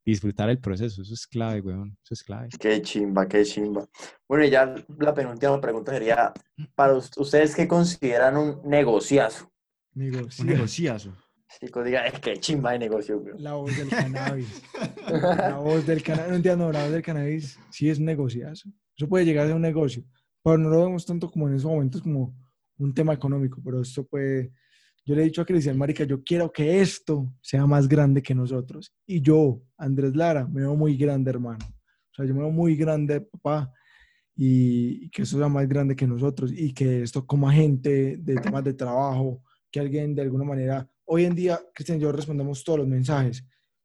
disfrutar 0.06 0.49
el 0.49 0.60
proceso, 0.60 1.02
eso 1.02 1.14
es 1.14 1.28
clave, 1.28 1.61
weón, 1.61 1.98
eso 2.03 2.14
es 2.14 2.23
clave. 2.23 2.49
Qué 2.60 2.82
chimba, 2.82 3.28
qué 3.28 3.44
chimba. 3.44 3.88
Bueno, 4.28 4.44
y 4.45 4.49
ya 4.49 4.73
la 4.99 5.14
penúltima 5.14 5.60
pregunta 5.61 5.91
sería, 5.91 6.34
para 6.76 6.95
us- 6.95 7.11
ustedes, 7.18 7.56
¿qué 7.56 7.68
consideran 7.68 8.38
un 8.38 8.61
negociazo? 8.65 9.52
Negocio. 9.94 10.44
Un 10.44 10.49
negociazo. 10.49 11.14
Chicos, 11.60 11.84
diga, 11.86 12.06
es 12.07 12.19
que 12.19 12.38
chimba 12.38 12.72
de 12.72 12.80
negocio, 12.80 13.19
güey. 13.19 13.34
La 13.38 13.53
voz 13.53 13.76
del 13.78 13.90
cannabis. 13.90 14.61
La 15.07 15.57
voz 15.57 15.86
del 15.86 16.02
cannabis. 16.02 16.30
No 16.30 16.36
entiendo, 16.38 16.72
la 16.72 16.84
voz 16.84 16.91
del 16.94 17.02
cannabis 17.02 17.60
sí 17.69 17.90
es 17.90 17.99
un 17.99 18.06
negociazo. 18.06 18.69
Eso 18.95 19.07
puede 19.10 19.26
llegar 19.26 19.44
a 19.44 19.48
ser 19.48 19.56
un 19.57 19.61
negocio. 19.61 20.03
Pero 20.44 20.57
no 20.57 20.69
lo 20.69 20.86
vemos 20.86 21.06
tanto 21.06 21.30
como 21.30 21.49
en 21.49 21.56
esos 21.56 21.69
momentos 21.69 22.02
como 22.02 22.34
un 22.78 22.94
tema 22.94 23.14
económico. 23.14 23.61
Pero 23.64 23.82
esto 23.82 24.06
puede. 24.06 24.53
Yo 25.06 25.15
le 25.15 25.22
he 25.22 25.26
dicho 25.26 25.41
a 25.41 25.45
Cristian, 25.45 25.78
Marica, 25.78 26.03
yo 26.03 26.23
quiero 26.23 26.52
que 26.52 26.82
esto 26.82 27.34
sea 27.41 27.65
más 27.65 27.88
grande 27.88 28.22
que 28.22 28.36
nosotros. 28.36 28.94
Y 29.06 29.22
yo, 29.22 29.61
Andrés 29.78 30.15
Lara, 30.15 30.48
me 30.48 30.61
veo 30.61 30.76
muy 30.76 30.95
grande, 30.95 31.32
hermano. 31.32 31.65
O 31.65 32.14
sea, 32.14 32.26
yo 32.26 32.34
me 32.34 32.41
veo 32.41 32.52
muy 32.52 32.76
grande, 32.76 33.22
papá. 33.22 33.73
Y, 34.36 35.10
que 35.10 35.23
esto 35.23 35.38
sea 35.38 35.49
más 35.49 35.68
grande 35.68 35.95
que 35.95 36.07
nosotros. 36.07 36.52
Y 36.56 36.73
que 36.73 37.03
esto 37.03 37.26
como 37.26 37.49
agente 37.49 38.18
de 38.18 38.36
temas 38.36 38.64
de 38.64 38.73
trabajo, 38.73 39.44
que 39.72 39.80
alguien 39.80 40.14
de 40.14 40.22
alguna 40.22 40.44
manera. 40.44 40.90
Hoy 41.06 41.26
en 41.26 41.36
día, 41.36 41.60
Cristian 41.73 41.98
y 41.98 42.02
yo 42.02 42.11
respondemos 42.11 42.64
todos 42.64 42.80
los 42.80 42.88
mensajes 42.88 43.44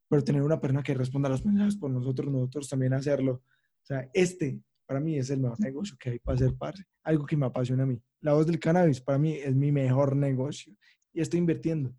pero 0.09 0.23
tener 0.23 0.43
una 0.43 0.61
persona 0.61 0.83
que 0.83 0.95
responda 0.95 1.29
los 1.29 1.45
mensajes 1.45 1.77
por 1.77 1.91
nosotros, 1.91 2.33
nosotros 2.33 2.69
también 2.69 2.93
hacerlo. 2.93 3.43
O 3.83 3.87
sea, 3.87 4.09
este 4.13 4.61
para 4.87 5.01
mí 5.01 5.19
es 5.19 5.31
el 5.31 5.41
mejor 5.41 5.59
negocio 5.59 5.97
que 5.99 6.11
hay 6.11 6.19
para 6.21 6.37
hacer 6.37 6.55
parce. 6.57 6.85
Algo 7.03 7.27
que 7.27 7.37
me 7.37 7.47
apasiona 7.47 7.83
a 7.83 7.87
mí. 7.87 8.01
La 8.21 8.35
voz 8.35 8.47
del 8.47 8.61
cannabis 8.61 9.01
para 9.01 9.19
mí 9.19 9.35
es 9.35 9.55
mi 9.55 9.73
mejor 9.73 10.15
negocio 10.15 10.75
y 11.17 11.21
estoy 11.23 11.39
invirtiendo. 11.41 11.95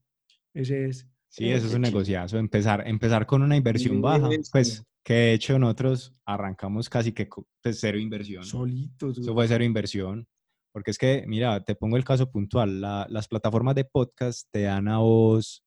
Ese 0.53 0.85
es. 0.85 1.07
Sí, 1.29 1.49
eso 1.49 1.67
es 1.67 1.73
un 1.73 1.81
negociazo. 1.81 2.37
Empezar, 2.37 2.87
empezar 2.87 3.25
con 3.25 3.41
una 3.41 3.57
inversión 3.57 4.01
baja. 4.01 4.29
Pues 4.51 4.83
que 5.03 5.13
de 5.13 5.33
hecho 5.33 5.57
nosotros 5.59 6.13
arrancamos 6.25 6.89
casi 6.89 7.11
que 7.11 7.27
pues, 7.61 7.79
cero 7.79 7.97
inversión. 7.97 8.43
Solitos. 8.43 9.17
Eso 9.17 9.33
fue 9.33 9.47
cero 9.47 9.63
inversión. 9.63 10.27
Porque 10.71 10.91
es 10.91 10.97
que, 10.97 11.23
mira, 11.27 11.63
te 11.63 11.75
pongo 11.75 11.97
el 11.97 12.03
caso 12.05 12.29
puntual. 12.31 12.79
la- 12.81 13.07
las 13.09 13.27
plataformas 13.27 13.73
de 13.75 13.85
podcast 13.85 14.47
te 14.51 14.61
dan 14.63 14.87
a 14.87 14.99
vos 14.99 15.63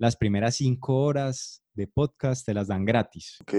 las 0.00 0.16
primeras 0.16 0.56
cinco 0.56 1.02
horas 1.02 1.62
de 1.74 1.86
podcast, 1.86 2.44
te 2.46 2.54
las 2.54 2.68
dan 2.68 2.84
gratis. 2.84 3.38
Ok. 3.42 3.54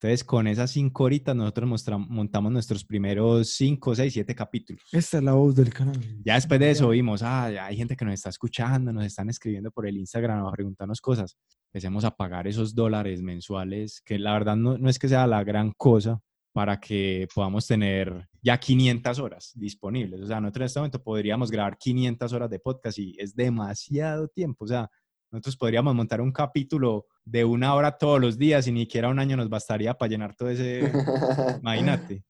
Entonces, 0.00 0.22
con 0.22 0.46
esas 0.46 0.70
cinco 0.70 1.04
horitas 1.04 1.34
nosotros 1.34 1.68
montamos 2.08 2.52
nuestros 2.52 2.84
primeros 2.84 3.50
cinco, 3.50 3.96
seis, 3.96 4.12
siete 4.12 4.32
capítulos. 4.32 4.84
Esta 4.92 5.18
es 5.18 5.24
la 5.24 5.32
voz 5.32 5.56
del 5.56 5.74
cannabis. 5.74 6.06
Ya 6.24 6.34
después 6.34 6.60
de 6.60 6.70
eso 6.70 6.90
vimos, 6.90 7.20
ah, 7.24 7.46
hay 7.46 7.76
gente 7.76 7.96
que 7.96 8.04
nos 8.04 8.14
está 8.14 8.28
escuchando, 8.28 8.92
nos 8.92 9.04
están 9.04 9.28
escribiendo 9.28 9.72
por 9.72 9.88
el 9.88 9.96
Instagram 9.96 10.46
a 10.46 10.52
preguntarnos 10.52 11.00
cosas. 11.00 11.36
Empecemos 11.72 12.04
a 12.04 12.12
pagar 12.12 12.46
esos 12.46 12.76
dólares 12.76 13.22
mensuales, 13.22 14.00
que 14.04 14.20
la 14.20 14.34
verdad 14.34 14.54
no, 14.54 14.78
no 14.78 14.88
es 14.88 15.00
que 15.00 15.08
sea 15.08 15.26
la 15.26 15.42
gran 15.42 15.72
cosa 15.76 16.20
para 16.52 16.78
que 16.78 17.26
podamos 17.34 17.66
tener 17.66 18.28
ya 18.40 18.58
500 18.58 19.18
horas 19.18 19.52
disponibles. 19.56 20.20
O 20.20 20.26
sea, 20.28 20.40
nosotros 20.40 20.62
en 20.62 20.66
este 20.66 20.78
momento 20.78 21.02
podríamos 21.02 21.50
grabar 21.50 21.76
500 21.76 22.32
horas 22.32 22.50
de 22.50 22.60
podcast 22.60 22.98
y 23.00 23.16
es 23.18 23.34
demasiado 23.34 24.28
tiempo. 24.28 24.64
O 24.64 24.68
sea, 24.68 24.88
nosotros 25.30 25.56
podríamos 25.56 25.94
montar 25.94 26.20
un 26.20 26.32
capítulo 26.32 27.06
de 27.24 27.44
una 27.44 27.74
hora 27.74 27.98
todos 27.98 28.20
los 28.20 28.38
días 28.38 28.66
y 28.66 28.72
ni 28.72 28.80
siquiera 28.80 29.08
un 29.08 29.18
año 29.18 29.36
nos 29.36 29.48
bastaría 29.48 29.94
para 29.94 30.08
llenar 30.08 30.34
todo 30.34 30.50
ese... 30.50 30.80
Imagínate. 31.62 32.24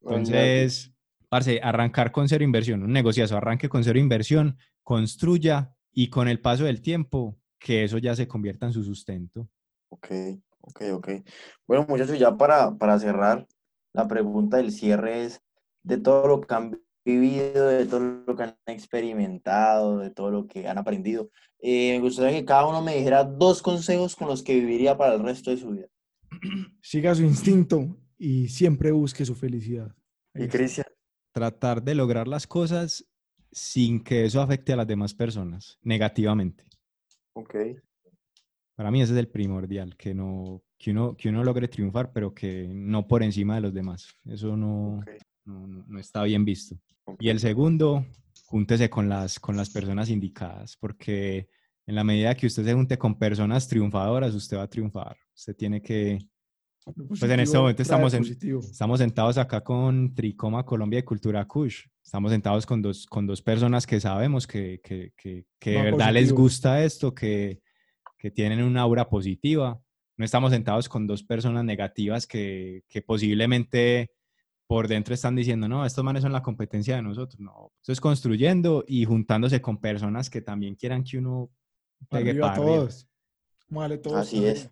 Entonces, 0.00 0.92
parce, 1.28 1.60
arrancar 1.62 2.12
con 2.12 2.28
cero 2.28 2.44
inversión, 2.44 2.82
un 2.82 2.92
negociazo, 2.92 3.36
arranque 3.36 3.68
con 3.68 3.82
cero 3.82 3.98
inversión, 3.98 4.56
construya 4.82 5.74
y 5.92 6.10
con 6.10 6.28
el 6.28 6.40
paso 6.40 6.64
del 6.64 6.80
tiempo, 6.80 7.38
que 7.58 7.84
eso 7.84 7.98
ya 7.98 8.14
se 8.14 8.28
convierta 8.28 8.66
en 8.66 8.72
su 8.72 8.84
sustento. 8.84 9.48
Ok, 9.90 10.08
ok, 10.60 10.82
ok. 10.92 11.08
Bueno, 11.66 11.86
muchachos, 11.88 12.18
ya 12.18 12.36
para, 12.36 12.76
para 12.76 12.98
cerrar, 12.98 13.46
la 13.92 14.06
pregunta 14.06 14.58
del 14.58 14.70
cierre 14.70 15.24
es, 15.24 15.42
de 15.82 15.98
todo 15.98 16.28
lo 16.28 16.40
que 16.40 16.54
han 16.54 16.80
vivido, 17.08 17.66
de 17.68 17.86
todo 17.86 18.00
lo 18.26 18.36
que 18.36 18.42
han 18.42 18.56
experimentado, 18.66 19.98
de 19.98 20.10
todo 20.10 20.30
lo 20.30 20.46
que 20.46 20.68
han 20.68 20.78
aprendido. 20.78 21.30
Eh, 21.60 21.94
me 21.96 22.00
gustaría 22.00 22.38
que 22.38 22.44
cada 22.44 22.66
uno 22.66 22.82
me 22.82 22.94
dijera 22.96 23.24
dos 23.24 23.62
consejos 23.62 24.14
con 24.14 24.28
los 24.28 24.42
que 24.42 24.54
viviría 24.54 24.96
para 24.96 25.14
el 25.14 25.22
resto 25.22 25.50
de 25.50 25.56
su 25.56 25.70
vida. 25.70 25.86
Siga 26.82 27.14
su 27.14 27.22
instinto 27.22 27.96
y 28.18 28.48
siempre 28.48 28.92
busque 28.92 29.24
su 29.24 29.34
felicidad. 29.34 29.94
Ahí 30.34 30.44
Y. 30.44 30.48
Cristian, 30.48 30.86
Tratar 31.32 31.82
de 31.82 31.94
lograr 31.94 32.28
las 32.28 32.46
cosas 32.46 33.04
sin 33.52 34.02
que 34.04 34.24
eso 34.24 34.40
afecte 34.42 34.72
a 34.72 34.76
las 34.76 34.86
demás 34.86 35.14
personas 35.14 35.78
negativamente. 35.82 36.64
ok. 37.34 37.54
Para 38.74 38.90
mí 38.92 39.02
ese 39.02 39.12
es 39.12 39.18
el 39.18 39.28
primordial, 39.28 39.96
que, 39.96 40.14
no, 40.14 40.62
que, 40.78 40.92
uno, 40.92 41.16
que 41.16 41.28
uno 41.30 41.42
logre 41.42 41.66
triunfar, 41.66 42.12
pero 42.12 42.32
que 42.32 42.68
no 42.72 43.08
por 43.08 43.22
encima 43.24 43.56
de 43.56 43.60
los 43.62 43.74
demás. 43.74 44.06
Eso 44.24 44.56
no, 44.56 44.98
Ok. 44.98 45.08
no, 45.46 45.66
no- 45.66 45.84
no 45.88 45.98
está 45.98 46.22
bien 46.22 46.44
visto. 46.44 46.76
Y 47.18 47.28
el 47.28 47.40
segundo, 47.40 48.04
júntese 48.46 48.88
con 48.90 49.08
las, 49.08 49.38
con 49.40 49.56
las 49.56 49.70
personas 49.70 50.10
indicadas, 50.10 50.76
porque 50.76 51.48
en 51.86 51.94
la 51.94 52.04
medida 52.04 52.34
que 52.34 52.46
usted 52.46 52.64
se 52.64 52.74
junte 52.74 52.98
con 52.98 53.18
personas 53.18 53.66
triunfadoras, 53.68 54.34
usted 54.34 54.56
va 54.58 54.62
a 54.64 54.68
triunfar. 54.70 55.16
Usted 55.34 55.56
tiene 55.56 55.80
que... 55.82 56.18
Lo 56.86 57.06
Pues 57.08 57.22
en 57.22 57.30
este 57.30 57.36
positivo 57.42 57.62
momento 57.62 57.82
estamos 57.82 58.14
en- 58.14 58.20
positivo. 58.20 58.60
Estamos 58.60 58.98
sentados 58.98 59.36
acá 59.38 59.62
con 59.62 60.14
Tricoma 60.14 60.64
Colombia 60.64 61.00
y 61.00 61.02
Cultura 61.02 61.44
Kush. 61.46 61.84
Estamos 62.02 62.30
sentados 62.32 62.64
con 62.64 62.80
dos, 62.80 63.04
con 63.06 63.26
dos 63.26 63.42
personas 63.42 63.86
que 63.86 64.00
sabemos 64.00 64.46
que, 64.46 64.80
que, 64.82 65.12
que, 65.16 65.44
que 65.58 65.70
de 65.72 65.82
verdad 65.82 66.12
les 66.12 66.24
positivo. 66.24 66.42
gusta 66.42 66.82
esto, 66.84 67.14
que, 67.14 67.60
que 68.16 68.30
tienen 68.30 68.62
una 68.62 68.80
aura 68.82 69.06
positiva. 69.08 69.78
No 70.16 70.24
estamos 70.24 70.50
sentados 70.50 70.88
con 70.88 71.06
dos 71.06 71.22
personas 71.22 71.62
negativas 71.64 72.26
que, 72.26 72.82
que 72.88 73.02
posiblemente 73.02 74.10
por 74.68 74.86
dentro 74.86 75.14
están 75.14 75.34
diciendo, 75.34 75.66
no, 75.66 75.86
estos 75.86 76.04
manes 76.04 76.22
son 76.22 76.32
la 76.32 76.42
competencia 76.42 76.94
de 76.94 77.02
nosotros. 77.02 77.40
No, 77.40 77.72
eso 77.82 77.90
es 77.90 78.00
construyendo 78.00 78.84
y 78.86 79.06
juntándose 79.06 79.62
con 79.62 79.80
personas 79.80 80.28
que 80.28 80.42
también 80.42 80.74
quieran 80.74 81.02
que 81.02 81.16
uno 81.16 81.50
pegue 82.10 82.34
para 82.34 82.52
arriba. 82.52 82.66
todos. 82.66 83.08
Vale, 83.68 83.96
todos. 83.96 84.18
Así 84.18 84.44
es. 84.44 84.70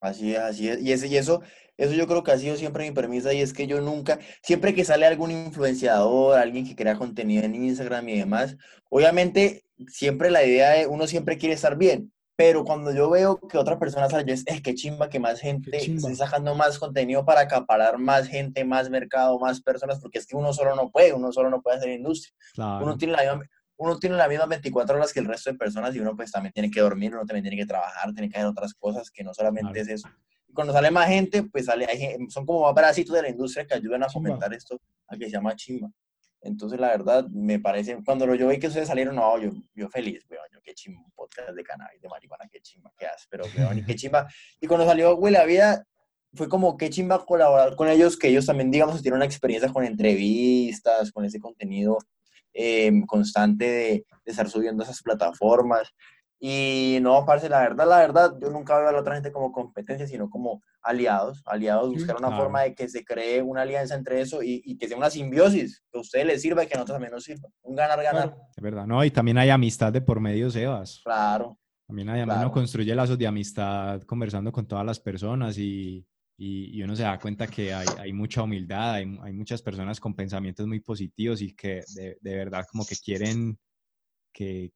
Así 0.00 0.32
es, 0.34 0.38
así 0.38 0.68
es. 0.68 0.82
Y, 0.82 0.92
ese, 0.92 1.08
y 1.08 1.16
eso, 1.16 1.40
eso 1.78 1.94
yo 1.94 2.06
creo 2.06 2.22
que 2.22 2.32
ha 2.32 2.38
sido 2.38 2.56
siempre 2.56 2.84
mi 2.84 2.94
premisa 2.94 3.32
y 3.32 3.40
es 3.40 3.54
que 3.54 3.66
yo 3.66 3.80
nunca, 3.80 4.18
siempre 4.42 4.74
que 4.74 4.84
sale 4.84 5.06
algún 5.06 5.30
influenciador, 5.30 6.38
alguien 6.38 6.66
que 6.66 6.76
crea 6.76 6.98
contenido 6.98 7.44
en 7.44 7.54
Instagram 7.54 8.08
y 8.10 8.18
demás, 8.18 8.56
obviamente 8.90 9.64
siempre 9.88 10.30
la 10.30 10.44
idea 10.44 10.72
de 10.72 10.86
uno 10.86 11.06
siempre 11.06 11.38
quiere 11.38 11.54
estar 11.54 11.78
bien, 11.78 12.12
pero 12.36 12.64
cuando 12.64 12.92
yo 12.92 13.10
veo 13.10 13.38
que 13.38 13.58
otra 13.58 13.78
persona 13.78 14.08
sale, 14.08 14.24
yo 14.26 14.34
es, 14.34 14.44
es 14.46 14.62
que 14.62 14.74
chimba 14.74 15.08
que 15.08 15.20
más 15.20 15.40
gente 15.40 15.76
esté 15.76 16.14
sacando 16.14 16.54
más 16.54 16.78
contenido 16.78 17.24
para 17.24 17.42
acaparar 17.42 17.98
más 17.98 18.26
gente, 18.26 18.64
más 18.64 18.88
mercado, 18.90 19.38
más 19.38 19.60
personas, 19.60 20.00
porque 20.00 20.18
es 20.18 20.26
que 20.26 20.36
uno 20.36 20.52
solo 20.52 20.74
no 20.74 20.90
puede, 20.90 21.12
uno 21.12 21.30
solo 21.32 21.50
no 21.50 21.60
puede 21.62 21.76
hacer 21.76 21.90
industria. 21.90 22.34
Claro. 22.54 22.84
Uno 22.84 22.96
tiene 22.96 23.14
la 23.14 23.22
misma, 23.22 23.48
uno 23.76 23.98
tiene 23.98 24.16
las 24.16 24.28
mismas 24.28 24.48
24 24.48 24.96
horas 24.96 25.12
que 25.12 25.20
el 25.20 25.26
resto 25.26 25.50
de 25.50 25.58
personas 25.58 25.94
y 25.94 26.00
uno 26.00 26.16
pues 26.16 26.30
también 26.30 26.52
tiene 26.52 26.70
que 26.70 26.80
dormir, 26.80 27.12
uno 27.14 27.26
también 27.26 27.42
tiene 27.42 27.56
que 27.56 27.66
trabajar, 27.66 28.12
tiene 28.12 28.28
que 28.30 28.36
hacer 28.38 28.48
otras 28.48 28.74
cosas 28.74 29.10
que 29.10 29.24
no 29.24 29.34
solamente 29.34 29.72
Claro. 29.72 29.82
es 29.82 29.88
eso. 29.88 30.08
Y 30.48 30.52
cuando 30.52 30.72
sale 30.72 30.90
más 30.90 31.08
gente, 31.08 31.42
pues 31.44 31.66
sale, 31.66 31.86
hay 31.86 32.16
son 32.28 32.46
como 32.46 32.62
más 32.62 32.74
bracitos 32.74 33.14
de 33.14 33.22
la 33.22 33.28
industria 33.28 33.66
que 33.66 33.74
ayudan 33.74 34.02
a 34.04 34.08
fomentar 34.08 34.52
esto, 34.54 34.80
a 35.08 35.16
que 35.16 35.26
se 35.26 35.32
llama 35.32 35.54
chimba. 35.56 35.90
Entonces, 36.42 36.80
la 36.80 36.88
verdad, 36.88 37.26
me 37.28 37.60
parece, 37.60 37.98
cuando 38.04 38.32
yo 38.34 38.48
vi 38.48 38.58
que 38.58 38.66
ustedes 38.66 38.88
salieron, 38.88 39.14
no, 39.14 39.38
yo, 39.38 39.50
yo 39.74 39.88
feliz, 39.88 40.24
weón, 40.28 40.44
qué 40.62 40.74
chimba, 40.74 41.02
podcast 41.14 41.50
de 41.50 41.62
cannabis, 41.62 42.00
de 42.00 42.08
marihuana, 42.08 42.48
qué 42.50 42.60
chimba, 42.60 42.92
qué 42.96 43.06
haces, 43.06 43.26
pero 43.30 43.44
weón, 43.56 43.78
y 43.78 43.84
qué 43.84 43.94
chimba. 43.94 44.28
Y 44.60 44.66
cuando 44.66 44.86
salió 44.86 45.14
Huele 45.16 45.38
a 45.38 45.44
Vida, 45.44 45.86
fue 46.34 46.48
como 46.48 46.76
qué 46.76 46.90
chimba 46.90 47.24
colaborar 47.24 47.76
con 47.76 47.88
ellos, 47.88 48.16
que 48.16 48.28
ellos 48.28 48.46
también, 48.46 48.70
digamos, 48.70 49.02
tienen 49.02 49.16
una 49.16 49.26
experiencia 49.26 49.72
con 49.72 49.84
entrevistas, 49.84 51.12
con 51.12 51.24
ese 51.24 51.38
contenido 51.40 51.98
eh, 52.54 52.90
constante 53.06 53.64
de, 53.64 54.06
de 54.24 54.30
estar 54.30 54.48
subiendo 54.48 54.82
a 54.82 54.86
esas 54.86 55.02
plataformas. 55.02 55.92
Y 56.44 56.98
no, 57.00 57.24
parce, 57.24 57.48
la 57.48 57.60
verdad, 57.60 57.88
la 57.88 57.98
verdad, 57.98 58.34
yo 58.40 58.50
nunca 58.50 58.76
veo 58.76 58.88
a 58.88 58.92
la 58.92 58.98
otra 58.98 59.14
gente 59.14 59.30
como 59.30 59.52
competencia, 59.52 60.08
sino 60.08 60.28
como 60.28 60.60
aliados, 60.82 61.40
aliados, 61.46 61.92
buscar 61.92 62.16
una 62.16 62.26
claro. 62.26 62.42
forma 62.42 62.62
de 62.62 62.74
que 62.74 62.88
se 62.88 63.04
cree 63.04 63.40
una 63.40 63.62
alianza 63.62 63.94
entre 63.94 64.20
eso 64.20 64.42
y, 64.42 64.60
y 64.64 64.76
que 64.76 64.88
sea 64.88 64.96
una 64.96 65.08
simbiosis, 65.08 65.84
que 65.92 65.98
a 65.98 66.00
ustedes 66.00 66.26
les 66.26 66.42
sirva 66.42 66.64
y 66.64 66.66
que 66.66 66.74
a 66.74 66.78
nosotros 66.78 66.96
también 66.96 67.12
nos 67.12 67.22
sirva. 67.22 67.48
Un 67.62 67.76
ganar-ganar. 67.76 68.30
Claro. 68.30 68.48
Es 68.56 68.60
verdad, 68.60 68.86
¿no? 68.88 69.04
Y 69.04 69.12
también 69.12 69.38
hay 69.38 69.50
amistad 69.50 69.92
de 69.92 70.00
por 70.00 70.18
medio, 70.18 70.50
Sebas. 70.50 71.00
Claro. 71.04 71.60
También 71.86 72.08
hay, 72.08 72.22
uno 72.22 72.32
Claro. 72.34 72.50
construye 72.50 72.92
lazos 72.92 73.16
de 73.18 73.26
amistad 73.28 74.02
conversando 74.02 74.50
con 74.50 74.66
todas 74.66 74.84
las 74.84 74.98
personas 74.98 75.56
y, 75.58 76.04
y, 76.36 76.76
y 76.76 76.82
uno 76.82 76.96
se 76.96 77.04
da 77.04 77.20
cuenta 77.20 77.46
que 77.46 77.72
hay, 77.72 77.86
hay 78.00 78.12
mucha 78.12 78.42
humildad, 78.42 78.94
hay, 78.94 79.16
hay 79.22 79.32
muchas 79.32 79.62
personas 79.62 80.00
con 80.00 80.12
pensamientos 80.16 80.66
muy 80.66 80.80
positivos 80.80 81.40
y 81.40 81.54
que 81.54 81.84
de, 81.94 82.18
de 82.20 82.36
verdad 82.36 82.66
como 82.68 82.84
que 82.84 82.96
quieren 82.96 83.56
que, 84.32 84.72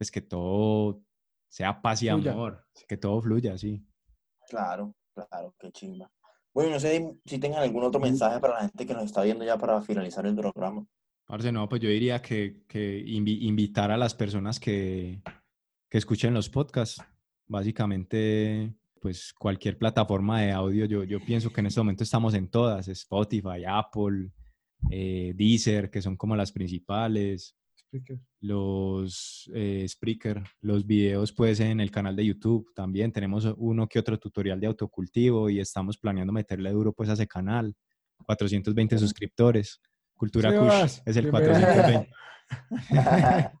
pues 0.00 0.10
que 0.10 0.22
todo 0.22 1.02
sea 1.46 1.82
paz 1.82 2.02
y 2.02 2.08
Fluya. 2.08 2.32
amor, 2.32 2.64
que 2.88 2.96
todo 2.96 3.20
fluya, 3.20 3.58
sí. 3.58 3.84
Claro, 4.48 4.94
claro, 5.14 5.54
qué 5.60 5.70
chimba. 5.72 6.10
Bueno, 6.54 6.70
no 6.70 6.80
sé 6.80 7.18
si 7.26 7.38
tengan 7.38 7.60
algún 7.62 7.84
otro 7.84 8.00
mensaje 8.00 8.40
para 8.40 8.54
la 8.54 8.60
gente 8.60 8.86
que 8.86 8.94
nos 8.94 9.04
está 9.04 9.22
viendo 9.24 9.44
ya 9.44 9.58
para 9.58 9.82
finalizar 9.82 10.24
el 10.24 10.34
programa. 10.34 10.86
Parce, 11.26 11.52
no, 11.52 11.68
pues 11.68 11.82
yo 11.82 11.90
diría 11.90 12.22
que, 12.22 12.62
que 12.66 13.04
invi- 13.04 13.42
invitar 13.42 13.90
a 13.90 13.98
las 13.98 14.14
personas 14.14 14.58
que, 14.58 15.20
que 15.90 15.98
escuchen 15.98 16.32
los 16.32 16.48
podcasts, 16.48 17.04
básicamente, 17.46 18.74
pues 19.02 19.34
cualquier 19.34 19.76
plataforma 19.76 20.40
de 20.40 20.52
audio, 20.52 20.86
yo, 20.86 21.04
yo 21.04 21.20
pienso 21.20 21.52
que 21.52 21.60
en 21.60 21.66
este 21.66 21.80
momento 21.80 22.04
estamos 22.04 22.32
en 22.32 22.48
todas, 22.48 22.88
Spotify, 22.88 23.64
Apple, 23.68 24.30
eh, 24.90 25.34
Deezer, 25.36 25.90
que 25.90 26.00
son 26.00 26.16
como 26.16 26.34
las 26.36 26.52
principales. 26.52 27.54
Los 28.40 29.50
eh, 29.54 29.86
Spreaker, 29.88 30.42
los 30.60 30.86
videos 30.86 31.32
pues 31.32 31.60
en 31.60 31.80
el 31.80 31.90
canal 31.90 32.16
de 32.16 32.26
YouTube 32.26 32.72
también, 32.74 33.12
tenemos 33.12 33.46
uno 33.56 33.86
que 33.86 33.98
otro 33.98 34.18
tutorial 34.18 34.60
de 34.60 34.66
autocultivo 34.66 35.50
y 35.50 35.60
estamos 35.60 35.98
planeando 35.98 36.32
meterle 36.32 36.70
duro 36.70 36.92
pues 36.92 37.08
a 37.08 37.14
ese 37.14 37.26
canal, 37.26 37.74
420 38.24 38.98
suscriptores. 38.98 39.80
Cultura 40.14 40.50
Kush 40.50 40.98
es 41.04 41.16
el 41.16 41.30
bienvenido. 41.30 42.06
420. 42.60 43.52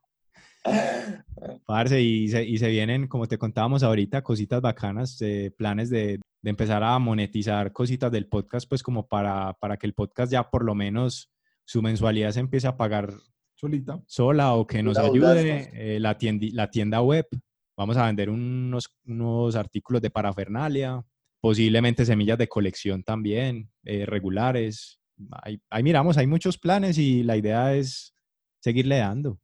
Parce, 1.66 2.02
y 2.02 2.28
se, 2.28 2.44
y 2.44 2.58
se 2.58 2.68
vienen, 2.68 3.08
como 3.08 3.26
te 3.26 3.38
contábamos 3.38 3.82
ahorita, 3.82 4.22
cositas 4.22 4.60
bacanas, 4.60 5.20
eh, 5.22 5.54
planes 5.56 5.88
de, 5.88 6.20
de 6.42 6.50
empezar 6.50 6.82
a 6.82 6.98
monetizar 6.98 7.72
cositas 7.72 8.12
del 8.12 8.28
podcast, 8.28 8.68
pues 8.68 8.82
como 8.82 9.08
para, 9.08 9.54
para 9.54 9.76
que 9.76 9.86
el 9.86 9.94
podcast 9.94 10.30
ya 10.30 10.50
por 10.50 10.64
lo 10.64 10.74
menos 10.74 11.30
su 11.64 11.82
mensualidad 11.82 12.32
se 12.32 12.40
empiece 12.40 12.66
a 12.66 12.76
pagar 12.76 13.14
Solita. 13.60 14.00
sola 14.06 14.54
o 14.54 14.66
que 14.66 14.82
nos 14.82 14.96
ayude 14.96 15.70
eh, 15.74 16.00
la 16.00 16.70
tienda 16.70 17.02
web. 17.02 17.26
Vamos 17.76 17.94
a 17.98 18.06
vender 18.06 18.30
unos, 18.30 18.88
unos 19.04 19.54
artículos 19.54 20.00
de 20.00 20.08
parafernalia, 20.08 21.04
posiblemente 21.42 22.06
semillas 22.06 22.38
de 22.38 22.48
colección 22.48 23.02
también, 23.02 23.70
eh, 23.84 24.06
regulares. 24.06 24.98
Ahí, 25.42 25.60
ahí 25.68 25.82
miramos, 25.82 26.16
hay 26.16 26.26
muchos 26.26 26.56
planes 26.56 26.96
y 26.96 27.22
la 27.22 27.36
idea 27.36 27.74
es 27.74 28.14
seguirle 28.60 28.96
dando 28.96 29.38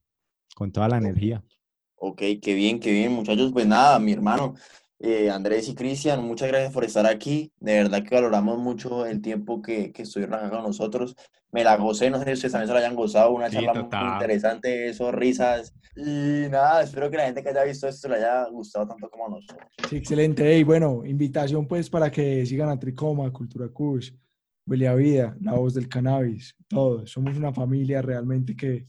con 0.54 0.72
toda 0.72 0.88
la 0.88 0.96
energía. 0.96 1.44
Ok, 1.96 2.22
qué 2.40 2.54
bien, 2.54 2.80
qué 2.80 2.92
bien, 2.92 3.12
muchachos. 3.12 3.52
Pues 3.52 3.66
nada, 3.66 3.98
mi 3.98 4.12
hermano, 4.12 4.54
eh, 4.98 5.30
Andrés 5.30 5.68
y 5.68 5.74
Cristian, 5.74 6.24
muchas 6.24 6.48
gracias 6.48 6.72
por 6.72 6.84
estar 6.84 7.06
aquí. 7.06 7.52
De 7.60 7.74
verdad 7.74 8.02
que 8.02 8.14
valoramos 8.14 8.58
mucho 8.58 9.04
el 9.04 9.20
tiempo 9.20 9.60
que, 9.60 9.92
que 9.92 10.02
estuvieron 10.02 10.34
acá 10.34 10.50
con 10.50 10.62
nosotros. 10.62 11.14
Me 11.52 11.64
la 11.64 11.76
gocé, 11.76 12.10
no 12.10 12.18
sé 12.18 12.24
si 12.24 12.32
ustedes 12.32 12.52
también 12.52 12.68
se 12.68 12.74
la 12.74 12.80
hayan 12.80 12.96
gozado, 12.96 13.32
una 13.32 13.48
Sí, 13.48 13.56
charla 13.56 13.74
muy 13.74 14.12
interesante, 14.14 14.88
eso, 14.88 15.12
risas. 15.12 15.74
Y 15.94 16.48
nada, 16.50 16.82
espero 16.82 17.10
que 17.10 17.16
la 17.16 17.26
gente 17.26 17.42
que 17.42 17.50
haya 17.50 17.64
visto 17.64 17.88
esto 17.88 18.08
le 18.08 18.16
haya 18.16 18.46
gustado 18.48 18.88
tanto 18.88 19.08
como 19.08 19.26
a 19.26 19.30
nosotros. 19.30 19.66
Sí, 19.88 19.96
excelente. 19.96 20.58
Y 20.58 20.64
bueno, 20.64 21.02
invitación 21.04 21.66
pues 21.66 21.88
para 21.88 22.10
que 22.10 22.44
sigan 22.44 22.68
a 22.68 22.78
Tricoma, 22.78 23.32
Cultura 23.32 23.68
Kush, 23.68 24.12
Huele 24.66 24.88
a 24.88 24.94
Vida, 24.94 25.36
La 25.40 25.52
Voz 25.52 25.74
del 25.74 25.88
Cannabis, 25.88 26.54
todos. 26.68 27.10
Somos 27.10 27.36
una 27.36 27.52
familia 27.52 28.02
realmente 28.02 28.56
que 28.56 28.86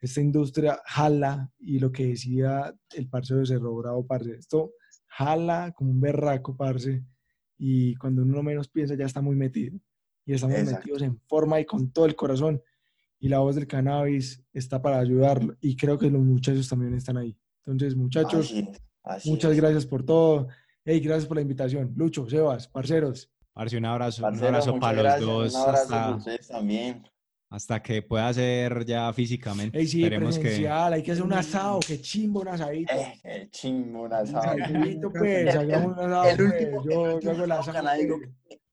esta 0.00 0.20
industria 0.20 0.80
jala 0.86 1.50
y 1.58 1.78
lo 1.78 1.92
que 1.92 2.08
decía 2.08 2.74
el 2.94 3.08
parcero 3.08 3.40
de 3.40 3.46
Cerro 3.46 3.74
Bravo, 3.76 4.06
parce, 4.06 4.32
esto 4.32 4.72
jala 5.10 5.72
como 5.76 5.90
un 5.90 6.00
berraco, 6.00 6.56
parce, 6.56 7.04
y 7.58 7.94
cuando 7.96 8.22
uno 8.22 8.42
menos 8.42 8.68
piensa 8.68 8.94
ya 8.94 9.04
está 9.04 9.20
muy 9.20 9.36
metido. 9.36 9.78
Y 10.24 10.32
estamos 10.32 10.56
Exacto. 10.56 10.78
metidos 10.78 11.02
en 11.02 11.20
forma 11.28 11.60
y 11.60 11.66
con 11.66 11.90
todo 11.92 12.06
el 12.06 12.16
corazón. 12.16 12.62
Y 13.18 13.28
La 13.28 13.40
Voz 13.40 13.56
del 13.56 13.66
Cannabis 13.66 14.42
está 14.52 14.80
para 14.80 14.98
ayudarlo. 14.98 15.56
Y 15.60 15.76
creo 15.76 15.98
que 15.98 16.08
los 16.08 16.22
muchachos 16.22 16.68
también 16.68 16.94
están 16.94 17.18
ahí. 17.18 17.36
Entonces, 17.66 17.96
muchachos, 17.96 18.46
Así 18.46 18.60
es, 18.60 18.82
así 19.02 19.30
Muchas 19.30 19.52
es. 19.52 19.56
gracias 19.58 19.84
por 19.86 20.04
todo. 20.04 20.48
Hey, 20.84 21.00
gracias 21.00 21.26
por 21.26 21.36
la 21.36 21.42
invitación. 21.42 21.92
Lucho, 21.96 22.28
Sebas, 22.28 22.68
parceros. 22.68 23.30
Parce, 23.52 23.76
un 23.76 23.84
abrazo, 23.84 24.26
un 24.26 24.42
abrazo 24.42 24.78
para 24.78 24.94
los 24.94 25.02
gracias, 25.02 25.26
dos 25.26 25.54
Un 25.54 25.60
abrazo 25.60 25.82
hasta, 25.82 26.04
para 26.04 26.16
ustedes 26.16 26.48
también. 26.48 27.02
Hasta 27.50 27.82
que 27.82 28.00
pueda 28.02 28.32
ser 28.32 28.84
ya 28.86 29.12
físicamente. 29.12 29.76
Hey, 29.78 29.86
sí, 29.88 30.02
Esperemos 30.04 30.36
que 30.36 30.42
presencial, 30.42 30.92
hay 30.92 31.02
que 31.02 31.12
hacer 31.12 31.24
un 31.24 31.32
asado, 31.32 31.80
qué 31.84 32.00
chimbo, 32.00 32.40
un 32.42 32.48
asadito. 32.48 32.94
Eh, 32.94 33.18
qué 33.22 33.48
chimbo, 33.50 34.02
un 34.02 34.06
Un 34.06 34.12
asado. 34.12 34.52
asadito, 34.62 35.12
pues, 35.12 35.56
hagamos 35.56 35.96
un 35.98 36.04
asado, 36.04 36.24
el 36.30 36.42
último- 36.42 36.84
Yo, 36.84 36.90
el 36.90 37.10
yo 37.10 37.14
último 37.16 37.32
hago 37.32 37.44
el 37.44 37.52
asado. 37.52 38.20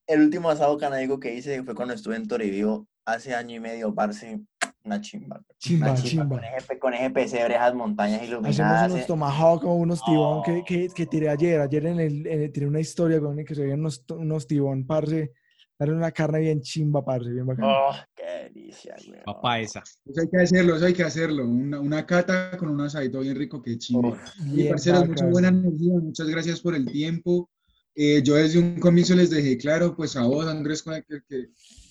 El 0.08 0.22
último 0.22 0.50
canábico 0.80 1.20
que 1.20 1.34
hice 1.36 1.64
fue 1.64 1.76
cuando 1.76 1.94
estuve 1.96 2.16
en 2.16 2.28
Toribío 2.28 2.88
hace 3.06 3.34
año 3.34 3.56
y 3.56 3.60
medio, 3.60 3.94
parce. 3.94 4.40
una 4.86 5.02
chimba. 5.02 5.42
Chimba, 5.58 5.92
Una 5.92 6.02
chimba. 6.02 6.30
Con 6.30 6.44
ese, 6.46 6.80
con 6.80 6.94
ese 6.94 7.10
pesebre, 7.10 7.56
esas 7.56 7.74
montañas 7.74 8.22
Hacemos 8.22 8.30
iluminadas. 8.30 8.92
unos 8.92 9.04
eh. 9.04 9.06
tomahawk 9.08 9.64
o 9.66 9.74
unos 9.74 10.02
tibón 10.06 10.44
que, 10.44 10.52
No. 10.60 10.64
que, 10.64 10.88
que 10.96 11.06
tiré 11.08 11.28
ayer. 11.30 11.60
Ayer 11.60 11.88
en 11.88 12.00
el, 12.00 12.26
en 12.28 12.42
el- 12.44 12.52
tiré 12.54 12.68
una 12.68 12.80
historia 12.80 13.20
con 13.20 13.38
el 13.38 13.44
que 13.44 13.54
se 13.56 13.64
veían 13.64 13.80
unos, 13.82 14.06
unos 14.12 14.48
tibón, 14.48 14.86
parce. 14.86 15.34
Darle 15.80 15.94
una 15.96 16.12
carne 16.12 16.40
bien 16.40 16.62
chimba, 16.62 17.04
parce, 17.06 17.30
bien 17.32 17.46
bacana. 17.46 17.68
Oh, 17.68 17.92
delicia, 18.32 18.96
güey. 19.08 19.22
Papá 19.24 19.60
esa. 19.60 19.80
Eso 20.06 20.22
hay 20.22 20.30
que 20.30 20.38
hacerlo, 20.38 20.76
eso 20.76 20.86
hay 20.86 20.94
que 20.94 21.04
hacerlo. 21.04 21.46
Una, 21.48 21.80
una 21.80 22.06
cata 22.06 22.58
con 22.58 22.70
un 22.70 22.82
asadito 22.82 23.20
bien 23.22 23.36
rico, 23.36 23.62
que 23.62 23.78
chimba. 23.78 24.10
Uf. 24.10 24.20
Y 24.54 24.68
parceros, 24.70 25.02
mucha 25.02 25.26
bacano. 25.26 25.32
buena 25.32 25.48
energía, 25.50 25.94
muchas 26.00 26.28
gracias 26.28 26.62
por 26.62 26.76
el 26.76 26.86
tiempo. 26.92 27.50
Eh, 27.96 28.22
yo 28.24 28.36
desde 28.36 28.60
un 28.60 28.80
comienzo 28.80 29.16
les 29.16 29.30
dejé 29.30 29.58
claro, 29.58 29.96
pues 29.96 30.16
a 30.16 30.24
vos, 30.24 30.46
Andrés, 30.46 30.84
con 30.84 30.94
el 30.94 31.04
que, 31.06 31.22
que- 31.28 31.50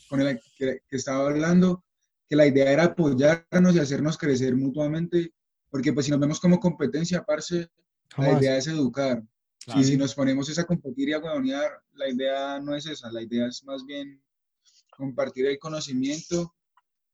con 0.08 0.20
el 0.20 0.40
que, 0.56 0.82
que 0.88 0.96
estaba 0.96 1.28
hablando, 1.28 1.84
que 2.28 2.36
la 2.36 2.46
idea 2.46 2.70
era 2.70 2.84
apoyarnos 2.84 3.74
y 3.74 3.80
hacernos 3.80 4.16
crecer 4.16 4.54
mutuamente, 4.54 5.32
porque 5.68 5.92
pues 5.92 6.06
si 6.06 6.12
nos 6.12 6.20
vemos 6.20 6.38
como 6.38 6.60
competencia, 6.60 7.24
parce, 7.24 7.68
la 8.16 8.38
idea 8.38 8.56
es 8.56 8.68
educar. 8.68 9.22
Claro. 9.64 9.80
Y 9.80 9.84
si 9.84 9.96
nos 9.96 10.14
ponemos 10.14 10.48
esa 10.48 10.62
a 10.62 10.64
competir 10.64 11.08
y 11.08 11.12
a 11.12 11.18
huevonear, 11.18 11.70
la 11.94 12.08
idea 12.08 12.60
no 12.60 12.76
es 12.76 12.86
esa, 12.86 13.10
la 13.10 13.20
idea 13.22 13.48
es 13.48 13.64
más 13.64 13.84
bien 13.84 14.22
compartir 14.96 15.46
el 15.46 15.58
conocimiento 15.58 16.54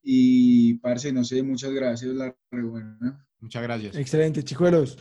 y, 0.03 0.75
parce, 0.75 1.13
no 1.13 1.25
sé, 1.25 1.43
muchas 1.43 1.73
gracias, 1.73 2.13
la 2.15 2.35
re 2.51 2.63
buena. 2.63 3.27
Muchas 3.41 3.63
gracias. 3.63 3.97
Excelente, 3.97 4.43
chicuelos. 4.43 4.99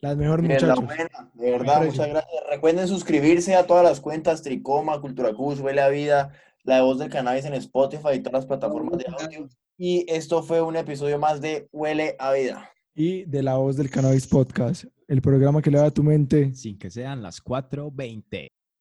Las 0.00 0.16
mejores 0.16 0.42
Miren, 0.42 0.68
la 0.68 0.74
muchachos. 0.74 0.96
buena, 0.96 1.30
de 1.34 1.50
verdad, 1.50 1.84
muchas 1.86 2.08
gracias. 2.08 2.42
Recuerden 2.50 2.88
suscribirse 2.88 3.54
a 3.54 3.66
todas 3.66 3.84
las 3.84 4.00
cuentas 4.00 4.42
Tricoma, 4.42 5.00
Cultura 5.00 5.32
Cus, 5.32 5.60
Huele 5.60 5.80
a 5.80 5.88
Vida, 5.88 6.32
La 6.62 6.82
Voz 6.82 6.98
del 6.98 7.10
Cannabis 7.10 7.46
en 7.46 7.54
Spotify 7.54 8.14
y 8.14 8.18
todas 8.18 8.40
las 8.40 8.46
plataformas 8.46 8.98
de 8.98 9.06
audio. 9.08 9.48
Y 9.78 10.04
esto 10.08 10.42
fue 10.42 10.60
un 10.60 10.76
episodio 10.76 11.18
más 11.18 11.40
de 11.40 11.68
Huele 11.72 12.16
a 12.18 12.32
Vida. 12.32 12.70
Y 12.94 13.24
de 13.24 13.42
la 13.42 13.56
voz 13.56 13.76
del 13.76 13.90
Cannabis 13.90 14.26
Podcast, 14.26 14.84
el 15.08 15.20
programa 15.20 15.60
que 15.60 15.70
le 15.70 15.78
da 15.78 15.86
a 15.86 15.90
tu 15.90 16.04
mente 16.04 16.54
Sin 16.54 16.78
que 16.78 16.90
sean 16.90 17.22
las 17.22 17.42
4.20. 17.42 18.52